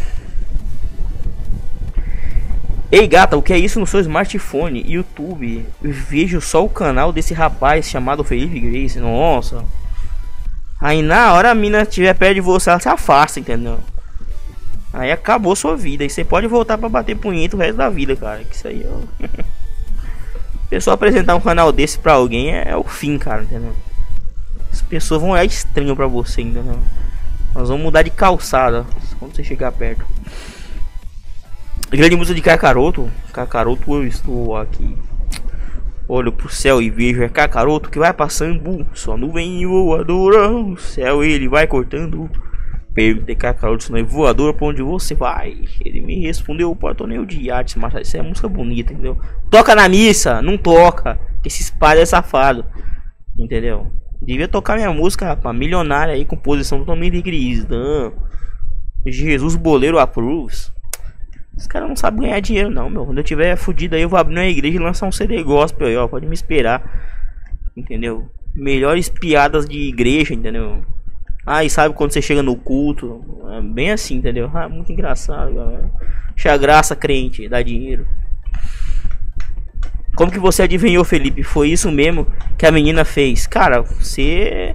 Ei 2.90 3.08
gata, 3.08 3.36
o 3.36 3.42
que 3.42 3.52
é 3.52 3.58
isso 3.58 3.80
no 3.80 3.86
seu 3.86 4.00
smartphone? 4.00 4.84
YouTube. 4.86 5.66
Vejo 5.82 6.40
só 6.40 6.64
o 6.64 6.68
canal 6.68 7.12
desse 7.12 7.34
rapaz 7.34 7.88
chamado 7.88 8.22
Felipe 8.22 8.60
Grace. 8.60 9.00
Nossa. 9.00 9.64
Aí 10.80 11.02
na 11.02 11.32
hora 11.32 11.50
a 11.50 11.54
mina 11.54 11.82
estiver 11.82 12.14
perto 12.14 12.34
de 12.34 12.40
você, 12.40 12.70
ela 12.70 12.78
se 12.78 12.88
afasta, 12.88 13.40
entendeu? 13.40 13.80
Aí 14.94 15.10
acabou 15.10 15.56
sua 15.56 15.76
vida. 15.76 16.04
E 16.04 16.08
você 16.08 16.24
pode 16.24 16.46
voltar 16.46 16.78
pra 16.78 16.88
bater 16.88 17.16
punheta 17.16 17.56
o 17.56 17.58
resto 17.58 17.76
da 17.76 17.90
vida, 17.90 18.14
cara. 18.14 18.44
Que 18.44 18.54
isso 18.54 18.68
aí, 18.68 18.86
ó. 18.86 19.26
Pessoa 20.70 20.94
apresentar 20.94 21.34
um 21.34 21.40
canal 21.40 21.72
desse 21.72 21.98
pra 21.98 22.12
alguém 22.12 22.54
é, 22.54 22.68
é, 22.68 22.76
o 22.76 22.84
fim, 22.84 23.18
cara, 23.18 23.42
entendeu? 23.42 23.72
As 24.72 24.80
pessoas 24.82 25.20
vão 25.20 25.30
olhar 25.30 25.44
estranho 25.44 25.94
pra 25.96 26.06
você, 26.06 26.42
entendeu? 26.42 26.78
Nós 27.54 27.68
vamos 27.68 27.82
mudar 27.82 28.02
de 28.02 28.10
calçada 28.10 28.86
quando 29.18 29.34
você 29.34 29.42
chegar 29.42 29.72
perto. 29.72 30.06
Grande 31.90 32.16
música 32.16 32.34
de 32.34 32.42
Cacaroto. 32.42 33.10
Cacaroto, 33.32 33.94
eu 33.94 34.06
estou 34.06 34.56
aqui. 34.56 34.96
Olho 36.06 36.32
pro 36.32 36.48
céu 36.48 36.80
e 36.80 36.90
vejo 36.90 37.22
é 37.22 37.28
Cacaroto 37.28 37.90
que 37.90 37.98
vai 37.98 38.12
passando. 38.12 38.86
Só 38.94 39.16
nuvem 39.16 39.66
voadora. 39.66 40.50
O 40.50 40.76
céu 40.76 41.22
ele 41.24 41.48
vai 41.48 41.66
cortando. 41.66 42.30
Perguntei 42.94 43.34
Cacaroto 43.34 43.82
se 43.82 43.90
não 43.90 43.98
é 43.98 44.04
voadora 44.04 44.54
pra 44.54 44.66
onde 44.68 44.80
você 44.80 45.16
vai. 45.16 45.64
Ele 45.84 46.00
me 46.00 46.20
respondeu 46.20 46.74
para 46.76 46.94
torneio 46.94 47.26
de 47.26 47.50
arte. 47.50 47.76
Mas 47.76 47.92
isso 48.06 48.16
é 48.16 48.22
música 48.22 48.48
bonita, 48.48 48.92
entendeu? 48.92 49.18
Toca 49.50 49.74
na 49.74 49.88
missa, 49.88 50.40
não 50.40 50.56
toca. 50.56 51.18
Que 51.42 51.48
esses 51.48 51.70
padres 51.70 52.02
é 52.02 52.06
safado. 52.06 52.64
Entendeu? 53.36 53.90
Devia 54.22 54.46
tocar 54.46 54.76
minha 54.76 54.92
música, 54.92 55.26
rapaz. 55.26 55.56
Milionária 55.56 56.14
aí, 56.14 56.24
composição 56.24 56.78
totalmente 56.78 57.20
cristã. 57.20 58.12
Jesus 59.04 59.56
Boleiro 59.56 59.98
approves. 59.98 60.72
Os 61.56 61.66
caras 61.66 61.88
não 61.88 61.96
sabem 61.96 62.22
ganhar 62.22 62.40
dinheiro, 62.40 62.70
não, 62.70 62.88
meu. 62.88 63.04
Quando 63.04 63.18
eu 63.18 63.24
tiver 63.24 63.56
fudido 63.56 63.96
aí, 63.96 64.02
eu 64.02 64.08
vou 64.08 64.18
abrir 64.18 64.36
uma 64.36 64.46
igreja 64.46 64.76
e 64.76 64.80
lançar 64.80 65.06
um 65.06 65.12
CD 65.12 65.42
gospel 65.42 65.88
aí, 65.88 65.96
ó. 65.96 66.06
Pode 66.06 66.26
me 66.26 66.34
esperar. 66.34 66.82
Entendeu? 67.76 68.30
Melhores 68.54 69.08
piadas 69.08 69.66
de 69.66 69.88
igreja, 69.88 70.32
entendeu? 70.32 70.84
E 71.46 71.68
sabe 71.68 71.94
quando 71.94 72.12
você 72.12 72.22
chega 72.22 72.42
no 72.42 72.56
culto? 72.56 73.22
É 73.52 73.60
bem 73.60 73.90
assim, 73.90 74.16
entendeu? 74.16 74.50
Ah, 74.54 74.68
muito 74.68 74.90
engraçado, 74.90 75.54
galera. 75.54 75.90
Graça, 76.58 76.96
crente, 76.96 77.48
dá 77.48 77.62
dinheiro. 77.62 78.06
Como 80.16 80.30
que 80.30 80.38
você 80.38 80.62
adivinhou, 80.62 81.04
Felipe? 81.04 81.42
Foi 81.42 81.68
isso 81.68 81.90
mesmo 81.90 82.26
que 82.56 82.64
a 82.64 82.72
menina 82.72 83.04
fez? 83.04 83.46
Cara, 83.46 83.82
você. 83.82 84.74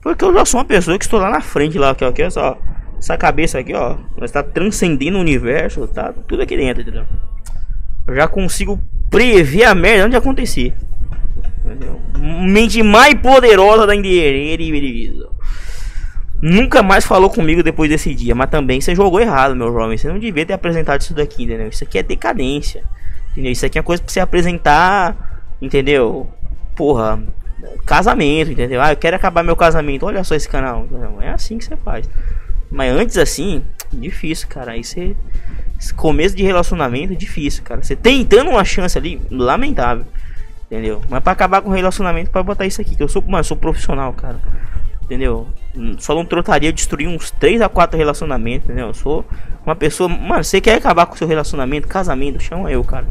Porque 0.00 0.24
eu 0.24 0.32
já 0.32 0.44
sou 0.44 0.60
uma 0.60 0.66
pessoa 0.66 0.98
que 0.98 1.04
estou 1.04 1.20
lá 1.20 1.30
na 1.30 1.40
frente, 1.40 1.78
lá, 1.78 1.90
aqui, 1.90 2.04
ó. 2.04 2.08
Aqui, 2.08 2.30
só. 2.30 2.58
Essa 2.98 3.16
cabeça 3.16 3.60
aqui, 3.60 3.72
ó, 3.74 3.96
está 4.22 4.42
transcendendo 4.42 5.18
o 5.18 5.20
universo, 5.20 5.86
tá 5.86 6.12
tudo 6.26 6.42
aqui 6.42 6.56
dentro, 6.56 6.82
entendeu? 6.82 7.06
Eu 8.08 8.14
já 8.16 8.26
consigo 8.26 8.80
prever 9.08 9.64
a 9.64 9.74
merda 9.74 10.06
onde 10.06 10.16
acontecer. 10.16 10.74
Entendeu? 11.64 12.00
Mente 12.18 12.82
mais 12.82 13.14
poderosa 13.14 13.86
da 13.86 13.94
endereço. 13.94 15.30
Nunca 16.40 16.82
mais 16.82 17.04
falou 17.04 17.28
comigo 17.28 17.62
depois 17.62 17.90
desse 17.90 18.14
dia, 18.14 18.34
mas 18.34 18.48
também 18.48 18.80
você 18.80 18.94
jogou 18.94 19.20
errado, 19.20 19.56
meu 19.56 19.72
jovem. 19.72 19.98
Você 19.98 20.08
não 20.08 20.18
devia 20.18 20.46
ter 20.46 20.52
apresentado 20.52 21.00
isso 21.00 21.12
daqui, 21.12 21.44
entendeu? 21.44 21.68
Isso 21.68 21.82
aqui 21.82 21.98
é 21.98 22.02
decadência. 22.02 22.84
Entendeu? 23.32 23.50
Isso 23.52 23.66
aqui 23.66 23.78
é 23.78 23.82
coisa 23.82 24.02
pra 24.02 24.12
você 24.12 24.20
apresentar, 24.20 25.42
entendeu? 25.60 26.28
Porra, 26.76 27.20
casamento, 27.84 28.52
entendeu? 28.52 28.80
Ah, 28.80 28.92
eu 28.92 28.96
quero 28.96 29.16
acabar 29.16 29.42
meu 29.42 29.56
casamento. 29.56 30.06
Olha 30.06 30.22
só 30.22 30.34
esse 30.34 30.48
canal. 30.48 30.84
Entendeu? 30.84 31.20
É 31.20 31.30
assim 31.30 31.58
que 31.58 31.64
você 31.64 31.76
faz. 31.76 32.08
Mas 32.70 32.92
antes 32.92 33.16
assim, 33.16 33.62
difícil, 33.92 34.46
cara. 34.48 34.72
Aí 34.72 34.84
você. 34.84 35.16
Esse 35.78 35.94
começo 35.94 36.34
de 36.34 36.42
relacionamento, 36.42 37.14
difícil, 37.14 37.62
cara. 37.62 37.82
Você 37.82 37.94
tentando 37.94 38.50
uma 38.50 38.64
chance 38.64 38.96
ali, 38.96 39.20
lamentável. 39.30 40.04
Entendeu? 40.66 41.00
Mas 41.08 41.22
pra 41.22 41.32
acabar 41.32 41.62
com 41.62 41.70
o 41.70 41.72
relacionamento, 41.72 42.30
pra 42.30 42.42
botar 42.42 42.66
isso 42.66 42.80
aqui. 42.80 42.94
Que 42.94 43.02
eu 43.02 43.08
sou, 43.08 43.22
mano, 43.22 43.38
eu 43.38 43.44
sou 43.44 43.56
profissional, 43.56 44.12
cara. 44.12 44.38
Entendeu? 45.02 45.48
Só 45.98 46.14
não 46.14 46.24
trotaria 46.24 46.72
destruir 46.72 47.08
uns 47.08 47.30
3 47.30 47.60
a 47.60 47.68
4 47.68 47.96
relacionamentos, 47.96 48.68
entendeu? 48.68 48.88
Eu 48.88 48.94
sou 48.94 49.24
uma 49.64 49.76
pessoa. 49.76 50.08
Mano, 50.08 50.44
você 50.44 50.60
quer 50.60 50.74
acabar 50.74 51.06
com 51.06 51.16
seu 51.16 51.28
relacionamento, 51.28 51.86
casamento, 51.88 52.42
chama 52.42 52.70
eu, 52.70 52.82
cara. 52.84 53.06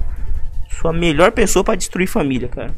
Sou 0.82 0.90
a 0.90 0.94
melhor 0.94 1.32
pessoa 1.32 1.64
para 1.64 1.76
destruir 1.76 2.08
família, 2.08 2.48
cara. 2.48 2.72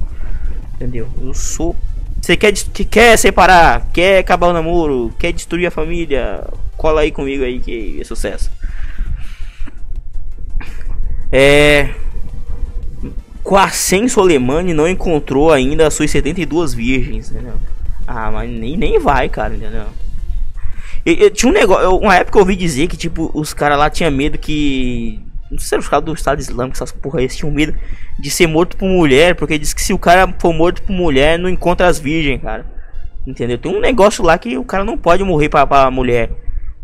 Entendeu? 0.75 1.07
Eu 1.21 1.33
sou 1.33 1.75
você 2.21 2.35
quer, 2.35 2.51
que 2.51 2.83
quer 2.83 3.17
separar, 3.17 3.87
quer 3.93 4.19
acabar 4.19 4.47
o 4.47 4.53
namoro, 4.53 5.13
quer 5.17 5.31
destruir 5.31 5.67
a 5.67 5.71
família, 5.71 6.45
cola 6.75 7.01
aí 7.01 7.11
comigo 7.11 7.43
aí 7.43 7.59
que 7.59 7.99
é 7.99 8.03
sucesso. 8.03 8.51
É. 11.31 11.89
Quacem 13.43 14.07
Soleimani 14.07 14.73
não 14.73 14.87
encontrou 14.87 15.51
ainda 15.51 15.87
as 15.87 15.93
suas 15.93 16.11
72 16.11 16.73
virgens, 16.73 17.31
entendeu? 17.31 17.53
Ah, 18.11 18.31
mas 18.31 18.49
nem, 18.49 18.75
nem 18.75 18.97
vai, 18.97 19.29
cara, 19.29 19.55
entendeu? 19.55 19.85
Eu, 21.05 21.13
eu, 21.13 21.29
tinha 21.29 21.51
um 21.51 21.53
negócio, 21.53 21.95
uma 21.95 22.15
época 22.15 22.39
eu 22.39 22.41
ouvi 22.41 22.55
dizer 22.55 22.87
que, 22.87 22.97
tipo, 22.97 23.29
os 23.35 23.53
caras 23.53 23.77
lá 23.77 23.87
tinham 23.87 24.09
medo 24.09 24.35
que 24.35 25.21
não 25.51 25.59
sei 25.59 25.77
os 25.77 25.87
caras 25.87 26.05
do 26.05 26.13
Estado 26.13 26.39
Islâmico, 26.39 26.75
essas 26.75 26.91
porra 26.91 27.19
aí, 27.19 27.25
eles 27.25 27.37
tinham 27.37 27.51
medo 27.51 27.75
de 28.19 28.31
ser 28.31 28.47
morto 28.47 28.75
por 28.77 28.87
mulher, 28.87 29.35
porque 29.35 29.59
diz 29.59 29.73
que 29.73 29.81
se 29.81 29.93
o 29.93 29.99
cara 29.99 30.33
for 30.39 30.51
morto 30.51 30.81
por 30.81 30.91
mulher, 30.91 31.37
não 31.37 31.47
encontra 31.47 31.87
as 31.87 31.99
virgens, 31.99 32.41
cara. 32.41 32.65
Entendeu? 33.27 33.59
Tem 33.59 33.75
um 33.75 33.79
negócio 33.79 34.23
lá 34.23 34.37
que 34.39 34.57
o 34.57 34.63
cara 34.63 34.83
não 34.83 34.97
pode 34.97 35.23
morrer 35.23 35.49
pra, 35.49 35.67
pra 35.67 35.91
mulher. 35.91 36.31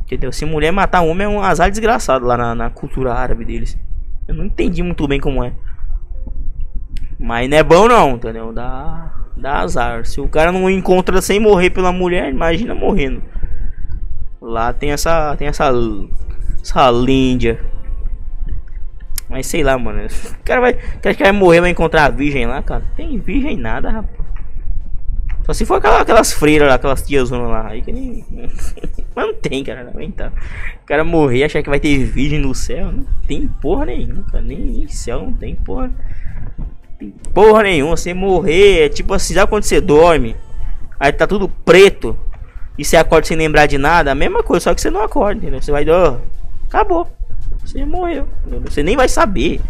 Entendeu? 0.02 0.32
Se 0.32 0.46
mulher 0.46 0.72
matar 0.72 1.02
homem 1.02 1.26
é 1.26 1.30
um 1.30 1.42
azar 1.42 1.72
desgraçado 1.72 2.24
lá 2.24 2.38
na, 2.38 2.54
na 2.54 2.70
cultura 2.70 3.14
árabe 3.14 3.46
deles. 3.46 3.76
Eu 4.28 4.36
não 4.36 4.46
entendi 4.46 4.84
muito 4.84 5.08
bem 5.08 5.20
como 5.20 5.44
é. 5.44 5.54
Mas 7.20 7.50
não 7.50 7.58
é 7.58 7.64
bom 7.64 7.88
não, 7.88 8.12
entendeu? 8.12 8.54
Dá, 8.54 9.12
dá 9.36 9.60
azar. 9.60 10.06
Se 10.06 10.22
o 10.22 10.28
cara 10.28 10.52
não 10.52 10.70
encontra 10.70 11.22
sem 11.22 11.40
morrer 11.40 11.70
pela 11.70 11.92
mulher, 11.92 12.30
imagina 12.30 12.74
morrendo. 12.74 13.22
Lá 14.42 14.74
tem 14.74 14.92
essa. 14.92 15.36
Tem 15.38 15.48
essa. 15.48 15.72
Essa 16.62 16.92
líndia. 16.92 17.60
Mas 19.30 19.48
sei 19.48 19.64
lá, 19.64 19.78
mano. 19.78 20.06
O 20.06 20.44
cara 20.44 20.62
vai. 20.62 20.74
O 20.74 21.00
cara 21.00 21.16
vai 21.18 21.32
morrer 21.32 21.62
vai 21.62 21.70
encontrar 21.70 22.06
a 22.06 22.10
virgem 22.10 22.46
lá, 22.46 22.62
cara. 22.62 22.84
Tem 22.96 23.18
virgem 23.18 23.58
nada, 23.58 23.90
rapaz. 23.90 24.26
Só 25.46 25.54
se 25.54 25.64
for 25.64 25.76
aquelas, 25.76 26.02
aquelas 26.02 26.34
freiras 26.34 26.68
lá, 26.68 26.74
aquelas 26.74 27.06
tiazonas 27.06 27.50
lá. 27.50 27.68
Aí 27.68 27.82
que 27.82 27.92
nem. 27.92 28.26
Mas 29.16 29.28
não 29.28 29.34
tem, 29.36 29.64
cara. 29.64 29.84
Não 29.84 30.12
tá. 30.12 30.32
O 30.82 30.86
cara 30.86 31.04
morrer 31.04 31.44
achar 31.44 31.62
que 31.62 31.70
vai 31.70 31.80
ter 31.80 32.04
virgem 32.04 32.40
no 32.40 32.54
céu. 32.56 32.92
Não 32.92 33.06
tem 33.28 33.48
porra 33.48 33.86
nenhuma, 33.86 34.24
cara. 34.24 34.44
Nem, 34.44 34.60
nem 34.60 34.88
céu 34.88 35.22
não 35.22 35.34
tem 35.34 35.56
porra. 35.56 35.92
Porra 37.34 37.64
nenhuma. 37.64 37.98
Você 37.98 38.14
morrer 38.14 38.86
é 38.86 38.90
tipo 38.90 39.14
assim, 39.14 39.34
já 39.34 39.46
quando 39.46 39.64
você 39.64 39.82
dorme. 39.82 40.36
Aí 41.00 41.12
tá 41.12 41.28
tudo 41.28 41.50
preto. 41.50 42.18
E 42.78 42.84
você 42.84 42.98
acorda 42.98 43.28
sem 43.28 43.38
lembrar 43.38 43.66
de 43.66 43.78
nada. 43.78 44.12
A 44.12 44.16
mesma 44.16 44.44
coisa, 44.44 44.66
só 44.66 44.74
que 44.74 44.82
você 44.82 44.90
não 44.90 45.02
acorda, 45.02 45.40
entendeu? 45.40 45.62
Você 45.62 45.72
vai. 45.72 45.86
Oh, 45.90 46.18
acabou. 46.68 47.08
Você 47.60 47.86
morreu. 47.86 48.28
Você 48.66 48.84
nem 48.84 48.96
vai 48.96 49.08
saber. 49.08 49.62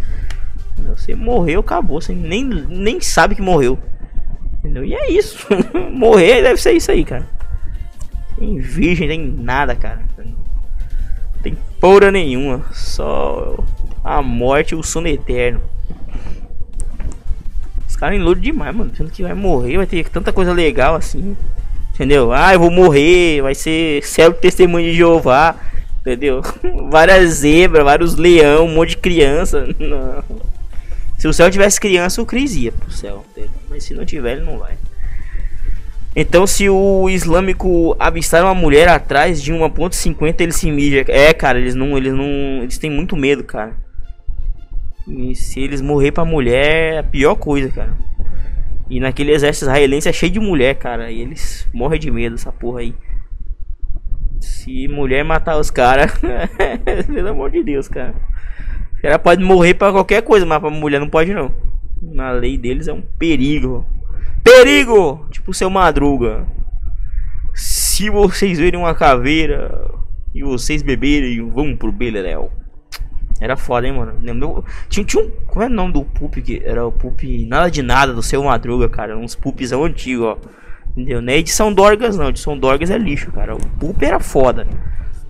Você 0.90 1.16
morreu, 1.16 1.62
acabou. 1.62 2.02
Você 2.02 2.14
nem, 2.14 2.44
nem 2.44 3.00
sabe 3.00 3.36
que 3.36 3.42
morreu. 3.42 3.80
Entendeu? 4.60 4.84
E 4.84 4.94
é 4.94 5.12
isso. 5.12 5.48
Morrer 5.92 6.42
deve 6.42 6.60
ser 6.60 6.74
isso 6.74 6.92
aí, 6.92 7.06
cara. 7.06 7.30
Tem 8.38 8.58
virgem, 8.58 9.08
tem 9.08 9.20
nada, 9.20 9.76
cara. 9.76 10.02
Tem 11.42 11.56
porra 11.80 12.12
nenhuma. 12.12 12.66
Só 12.74 13.58
a 14.04 14.22
morte 14.22 14.72
e 14.72 14.76
o 14.76 14.84
sono 14.84 15.08
eterno. 15.08 15.62
Os 17.96 18.00
caras 18.00 18.18
enlouram 18.18 18.42
demais, 18.42 18.76
mano. 18.76 18.90
Pensando 18.90 19.10
que 19.10 19.24
vai 19.24 19.34
morrer, 19.34 19.78
vai 19.78 19.88
ter 19.88 20.10
tanta 20.10 20.34
coisa 20.34 20.52
legal 20.52 20.96
assim. 20.96 21.34
Entendeu? 21.94 22.34
Ah, 22.34 22.54
eu 22.54 22.60
vou 22.60 22.70
morrer, 22.70 23.42
vai 23.42 23.56
ser 23.56 24.04
céu 24.04 24.34
testemunho 24.34 24.92
de 24.92 24.98
Jeová. 24.98 25.56
Entendeu? 26.02 26.42
Várias 26.92 27.36
zebras, 27.36 27.86
vários 27.86 28.16
leão, 28.18 28.66
um 28.66 28.74
monte 28.76 28.90
de 28.90 28.98
criança. 28.98 29.66
Não. 29.80 30.22
Se 31.18 31.26
o 31.26 31.32
céu 31.32 31.50
tivesse 31.50 31.80
criança, 31.80 32.22
o 32.22 32.26
Cris 32.26 32.54
ia 32.58 32.74
pro 32.74 32.92
céu. 32.92 33.26
Entendeu? 33.32 33.52
Mas 33.70 33.86
se 33.86 33.94
não 33.94 34.06
tiver, 34.06 34.34
ele 34.34 34.46
não 34.46 34.60
vai. 34.60 34.74
Então 36.14 36.46
se 36.46 36.70
o 36.70 37.10
islâmico 37.10 37.96
avistar 37.98 38.44
uma 38.44 38.54
mulher 38.54 38.90
atrás 38.90 39.42
de 39.42 39.54
uma 39.54 39.70
ponto 39.70 39.96
.50, 39.96 40.42
ele 40.42 40.52
se 40.52 40.70
mija. 40.70 41.06
É, 41.08 41.34
cara, 41.34 41.58
eles 41.58 41.76
não, 41.76 41.98
eles 41.98 42.14
não, 42.14 42.62
eles 42.62 42.78
têm 42.78 42.92
muito 42.92 43.16
medo, 43.16 43.42
cara. 43.46 43.74
E 45.08 45.36
se 45.36 45.60
eles 45.60 45.82
morrer 45.82 46.12
pra 46.12 46.26
mulher, 46.26 46.94
é 46.94 46.98
a 47.00 47.04
pior 47.04 47.36
coisa, 47.36 47.70
cara. 47.70 47.96
E 48.90 49.00
naquele 49.00 49.32
exército 49.32 49.66
israelense 49.66 50.10
é 50.10 50.14
cheio 50.14 50.32
de 50.32 50.40
mulher, 50.40 50.76
cara. 50.76 51.12
E 51.12 51.22
eles 51.22 51.68
morrem 51.74 52.00
de 52.00 52.12
medo, 52.12 52.36
essa 52.36 52.52
porra 52.52 52.82
aí. 52.82 52.96
Se 54.40 54.88
mulher 54.88 55.24
matar 55.24 55.58
os 55.58 55.72
caras, 55.72 56.12
pelo 57.08 57.30
amor 57.30 57.52
de 57.52 57.64
Deus, 57.64 57.88
cara. 57.88 58.16
Ela 59.02 59.20
pode 59.20 59.44
morrer 59.44 59.76
pra 59.76 59.92
qualquer 59.92 60.22
coisa, 60.24 60.46
mas 60.46 60.60
pra 60.60 60.70
mulher 60.70 61.00
não 61.00 61.10
pode 61.10 61.34
não. 61.34 61.52
Na 62.02 62.32
lei 62.32 62.58
deles 62.58 62.88
é 62.88 62.94
um 62.94 63.02
perigo. 63.02 63.86
Perigo! 64.44 65.28
Tipo 65.32 65.54
seu 65.54 65.70
madruga. 65.70 66.48
Se 67.54 68.10
vocês 68.10 68.60
verem 68.60 68.80
uma 68.80 68.94
caveira 68.94 69.90
e 70.34 70.44
vocês 70.44 70.82
beberem, 70.82 71.50
vão 71.50 71.76
pro 71.76 71.92
Beleléu. 71.92 72.52
Era 73.40 73.58
foda, 73.58 73.86
hein, 73.86 73.94
mano. 73.94 74.14
Tinha, 74.88 75.06
tinha 75.06 75.24
um. 75.24 75.30
Como 75.48 75.64
é 75.64 75.68
o 75.68 75.70
nome 75.70 75.94
do 75.94 76.04
pup 76.06 76.42
que 76.42 76.62
era 76.64 76.86
o 76.86 76.92
pup 76.92 77.46
nada 77.46 77.70
de 77.70 77.82
nada 77.82 78.14
do 78.14 78.24
seu 78.24 78.44
madruga, 78.44 78.88
cara. 78.88 79.18
Uns 79.18 79.36
pups 79.36 79.72
antigos, 79.72 80.26
ó. 80.26 80.38
Entendeu? 80.92 81.22
Não 81.22 81.34
é 81.34 81.38
edição 81.38 81.74
Dorgas, 81.74 82.18
não. 82.18 82.30
Edição 82.30 82.58
Dorgas 82.58 82.90
é 82.90 82.98
lixo, 82.98 83.32
cara. 83.32 83.54
O 83.54 83.60
pup 83.60 84.02
era 84.02 84.20
foda. 84.20 84.66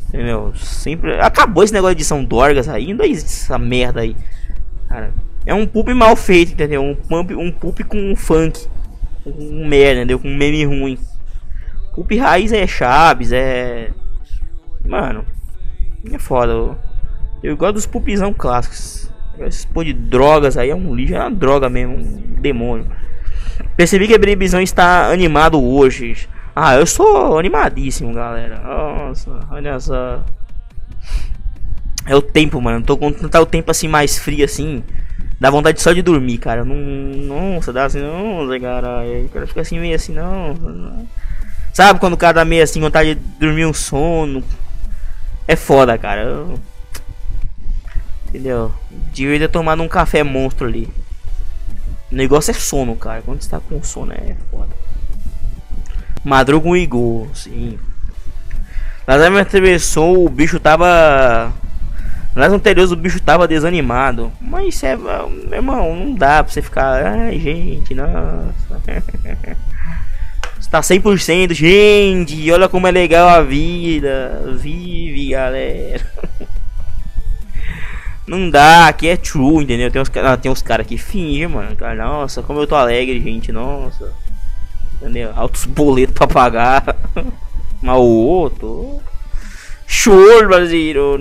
Entendeu? 0.07 0.53
Sempre. 0.55 1.19
Acabou 1.19 1.63
esse 1.63 1.73
negócio 1.73 1.95
de 1.95 2.01
edição 2.01 2.23
Dorgas. 2.23 2.69
Ainda 2.69 3.07
existe 3.07 3.43
essa 3.43 3.57
merda 3.57 4.01
aí. 4.01 4.15
Cara. 4.87 5.11
É 5.47 5.53
um 5.53 5.65
pup 5.65 5.91
mal 5.93 6.15
feito, 6.15 6.53
entendeu? 6.53 6.83
Um 6.83 6.95
pup, 6.95 7.33
um 7.33 7.51
pup 7.51 7.83
com 7.83 8.15
funk. 8.15 8.67
Um 9.25 9.67
merda, 9.67 10.01
entendeu? 10.01 10.19
Com 10.19 10.27
um 10.27 10.35
meme 10.35 10.63
ruim. 10.65 10.99
Pup 11.95 12.15
raiz 12.17 12.51
é 12.51 12.67
Chaves, 12.67 13.31
é. 13.31 13.89
Mano. 14.85 15.25
É 16.11 16.19
foda. 16.19 16.77
Eu 17.45 17.55
gosto 17.55 17.75
dos 17.75 17.85
pupizão 17.85 18.33
clássicos. 18.33 19.07
Esse 19.39 19.67
pô 19.67 19.83
de 19.83 19.93
drogas 19.93 20.57
aí 20.57 20.71
é 20.71 20.75
um 20.75 20.95
lixo, 20.95 21.13
é 21.13 21.19
uma 21.19 21.29
droga 21.29 21.69
mesmo, 21.69 21.95
um 21.95 22.41
demônio. 22.41 22.87
Percebi 23.77 24.07
que 24.07 24.15
a 24.15 24.17
Bribizão 24.17 24.59
está 24.59 25.11
animado 25.11 25.61
hoje. 25.61 26.27
Ah, 26.55 26.75
eu 26.75 26.87
sou 26.87 27.37
animadíssimo, 27.37 28.13
galera. 28.13 28.59
Nossa, 28.61 29.29
olha 29.51 29.79
só. 29.79 30.23
É 32.07 32.15
o 32.15 32.21
tempo, 32.21 32.59
mano. 32.59 32.83
Tô 32.83 32.97
com 32.97 33.11
tá 33.11 33.39
o 33.39 33.45
tempo 33.45 33.69
assim 33.69 33.87
mais 33.87 34.17
frio 34.17 34.43
assim. 34.43 34.83
Dá 35.39 35.51
vontade 35.51 35.79
só 35.81 35.93
de 35.93 36.01
dormir, 36.01 36.39
cara. 36.39 36.65
Não, 36.65 36.75
nossa, 36.75 37.71
dá 37.71 37.85
assim, 37.85 37.99
nossa, 37.99 38.59
caralho. 38.59 39.25
O 39.25 39.29
cara 39.29 39.45
fica 39.45 39.61
assim 39.61 39.79
meio 39.79 39.95
assim, 39.95 40.13
não. 40.13 41.07
Sabe 41.73 41.99
quando 41.99 42.13
o 42.13 42.17
cara 42.17 42.35
tá 42.35 42.45
meio 42.45 42.63
assim, 42.63 42.79
vontade 42.81 43.13
de 43.13 43.21
dormir 43.39 43.65
um 43.65 43.73
sono? 43.73 44.43
É 45.47 45.55
foda, 45.55 45.95
cara. 45.95 46.21
Eu... 46.21 46.59
Entendeu? 48.35 48.69
Devia 49.13 49.39
ter 49.39 49.47
tomado 49.47 49.81
um 49.81 49.87
café 49.87 50.21
monstro 50.21 50.67
ali. 50.67 50.89
O 52.11 52.15
negócio 52.15 52.51
é 52.51 52.53
sono, 52.53 52.93
cara. 52.97 53.21
Quando 53.21 53.41
você 53.41 53.49
tá 53.49 53.61
com 53.61 53.81
sono 53.81 54.11
é 54.11 54.35
foda. 54.51 54.75
Madruga 56.21 56.67
um 56.67 56.75
Igor, 56.75 57.27
sim. 57.33 57.79
Nas 59.07 59.31
me 59.31 59.39
atravessou, 59.39 60.25
o 60.25 60.29
bicho 60.29 60.59
tava. 60.59 61.53
Nas 62.35 62.51
anteriores 62.51 62.91
o 62.91 62.97
bicho 62.97 63.21
tava 63.21 63.47
desanimado. 63.47 64.29
Mas 64.41 64.83
é. 64.83 64.97
Meu 64.97 65.53
irmão, 65.53 65.95
não 65.95 66.13
dá 66.13 66.43
pra 66.43 66.51
você 66.51 66.61
ficar. 66.61 67.05
Ai, 67.05 67.39
gente, 67.39 67.95
nossa. 67.95 68.81
Está 70.59 70.81
100%, 70.81 71.53
gente. 71.53 72.51
Olha 72.51 72.67
como 72.67 72.85
é 72.85 72.91
legal 72.91 73.29
a 73.29 73.41
vida. 73.41 74.43
Vive, 74.57 75.29
galera. 75.29 76.05
Não 78.27 78.49
dá, 78.49 78.87
aqui 78.87 79.07
é 79.07 79.15
true, 79.15 79.63
entendeu? 79.63 79.91
Tem 79.91 80.01
uns, 80.01 80.11
ah, 80.17 80.35
tem 80.35 80.51
uns 80.51 80.61
caras 80.61 80.87
que 80.87 80.97
fingem, 80.97 81.47
mano. 81.47 81.75
Cara, 81.75 82.03
nossa, 82.03 82.41
como 82.41 82.59
eu 82.59 82.65
tô 82.65 82.75
alegre, 82.75 83.21
gente, 83.21 83.51
nossa. 83.51 84.11
Entendeu? 84.99 85.31
Altos 85.35 85.65
boletos 85.65 86.15
pra 86.15 86.25
pagar. 86.25 86.83
Mas 87.81 87.97
o 87.97 88.01
outro. 88.01 88.99
Show, 89.85 90.47
brasileiro. 90.47 91.19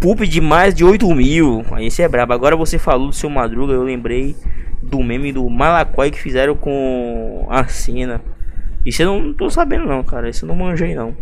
Pup 0.00 0.20
de 0.20 0.40
mais 0.40 0.72
de 0.72 0.84
8 0.84 1.12
mil. 1.12 1.64
Esse 1.78 2.02
é 2.02 2.08
brabo. 2.08 2.32
Agora 2.32 2.54
você 2.54 2.78
falou 2.78 3.08
do 3.08 3.12
seu 3.12 3.28
madruga, 3.28 3.72
eu 3.72 3.82
lembrei 3.82 4.36
do 4.80 5.02
meme 5.02 5.32
do 5.32 5.48
Malacói 5.48 6.12
que 6.12 6.20
fizeram 6.20 6.54
com 6.54 7.46
a 7.50 7.66
cena. 7.66 8.20
Isso 8.86 9.02
eu 9.02 9.20
não 9.20 9.32
tô 9.32 9.50
sabendo 9.50 9.86
não, 9.86 10.04
cara. 10.04 10.28
Isso 10.28 10.44
eu 10.44 10.48
não 10.48 10.54
manjei 10.54 10.94
não. 10.94 11.16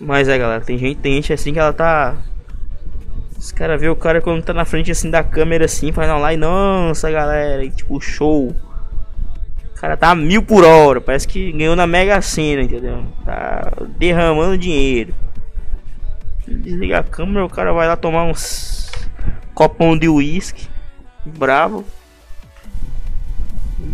Mas 0.00 0.28
é, 0.28 0.38
galera, 0.38 0.62
tem 0.62 0.78
gente, 0.78 0.98
tem 0.98 1.12
gente 1.16 1.30
assim 1.30 1.52
que 1.52 1.58
ela 1.58 1.74
tá. 1.74 2.16
Os 3.36 3.52
caras 3.52 3.78
vê 3.78 3.88
o 3.88 3.96
cara 3.96 4.22
quando 4.22 4.42
tá 4.42 4.54
na 4.54 4.64
frente 4.64 4.90
assim 4.90 5.10
da 5.10 5.22
câmera 5.22 5.66
assim, 5.66 5.92
faz 5.92 6.08
lá 6.08 6.32
e 6.32 6.38
nossa 6.38 7.10
galera, 7.10 7.62
e, 7.62 7.70
tipo, 7.70 8.00
show. 8.00 8.48
O 8.48 9.80
cara 9.80 9.98
tá 9.98 10.10
a 10.10 10.14
mil 10.14 10.42
por 10.42 10.64
hora, 10.64 11.02
parece 11.02 11.28
que 11.28 11.52
ganhou 11.52 11.76
na 11.76 11.86
Mega 11.86 12.20
Sena, 12.22 12.62
entendeu? 12.62 13.04
Tá 13.24 13.72
derramando 13.98 14.56
dinheiro. 14.56 15.14
Desliga 16.48 17.00
a 17.00 17.04
câmera, 17.04 17.44
o 17.44 17.50
cara 17.50 17.72
vai 17.72 17.86
lá 17.86 17.96
tomar 17.96 18.24
uns 18.24 18.90
copão 19.54 19.96
de 19.98 20.08
uísque, 20.08 20.66
bravo. 21.26 21.84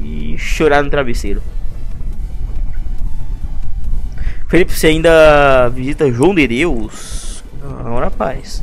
E 0.03 0.37
chorar 0.39 0.83
no 0.83 0.91
travesseiro. 0.91 1.43
Felipe, 4.49 4.73
você 4.73 4.89
ainda 4.89 5.69
visita 5.71 6.11
João 6.11 6.35
de 6.35 6.47
Deus? 6.47 7.43
Não, 7.63 7.99
rapaz. 7.99 8.63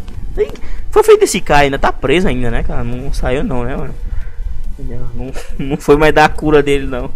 Foi 0.90 1.04
feito 1.04 1.24
esse 1.24 1.42
cara, 1.42 1.62
ainda 1.62 1.80
tá 1.80 1.92
preso 1.92 2.28
ainda, 2.28 2.50
né, 2.50 2.64
cara? 2.64 2.84
Não 2.84 3.12
saiu 3.14 3.44
não, 3.44 3.64
né, 3.64 3.76
mano? 3.76 3.94
Não, 4.80 5.32
não 5.60 5.78
foi 5.78 5.98
mais 5.98 6.14
dar 6.14 6.26
a 6.26 6.30
cura 6.30 6.64
dele, 6.64 6.88
não. 6.88 7.10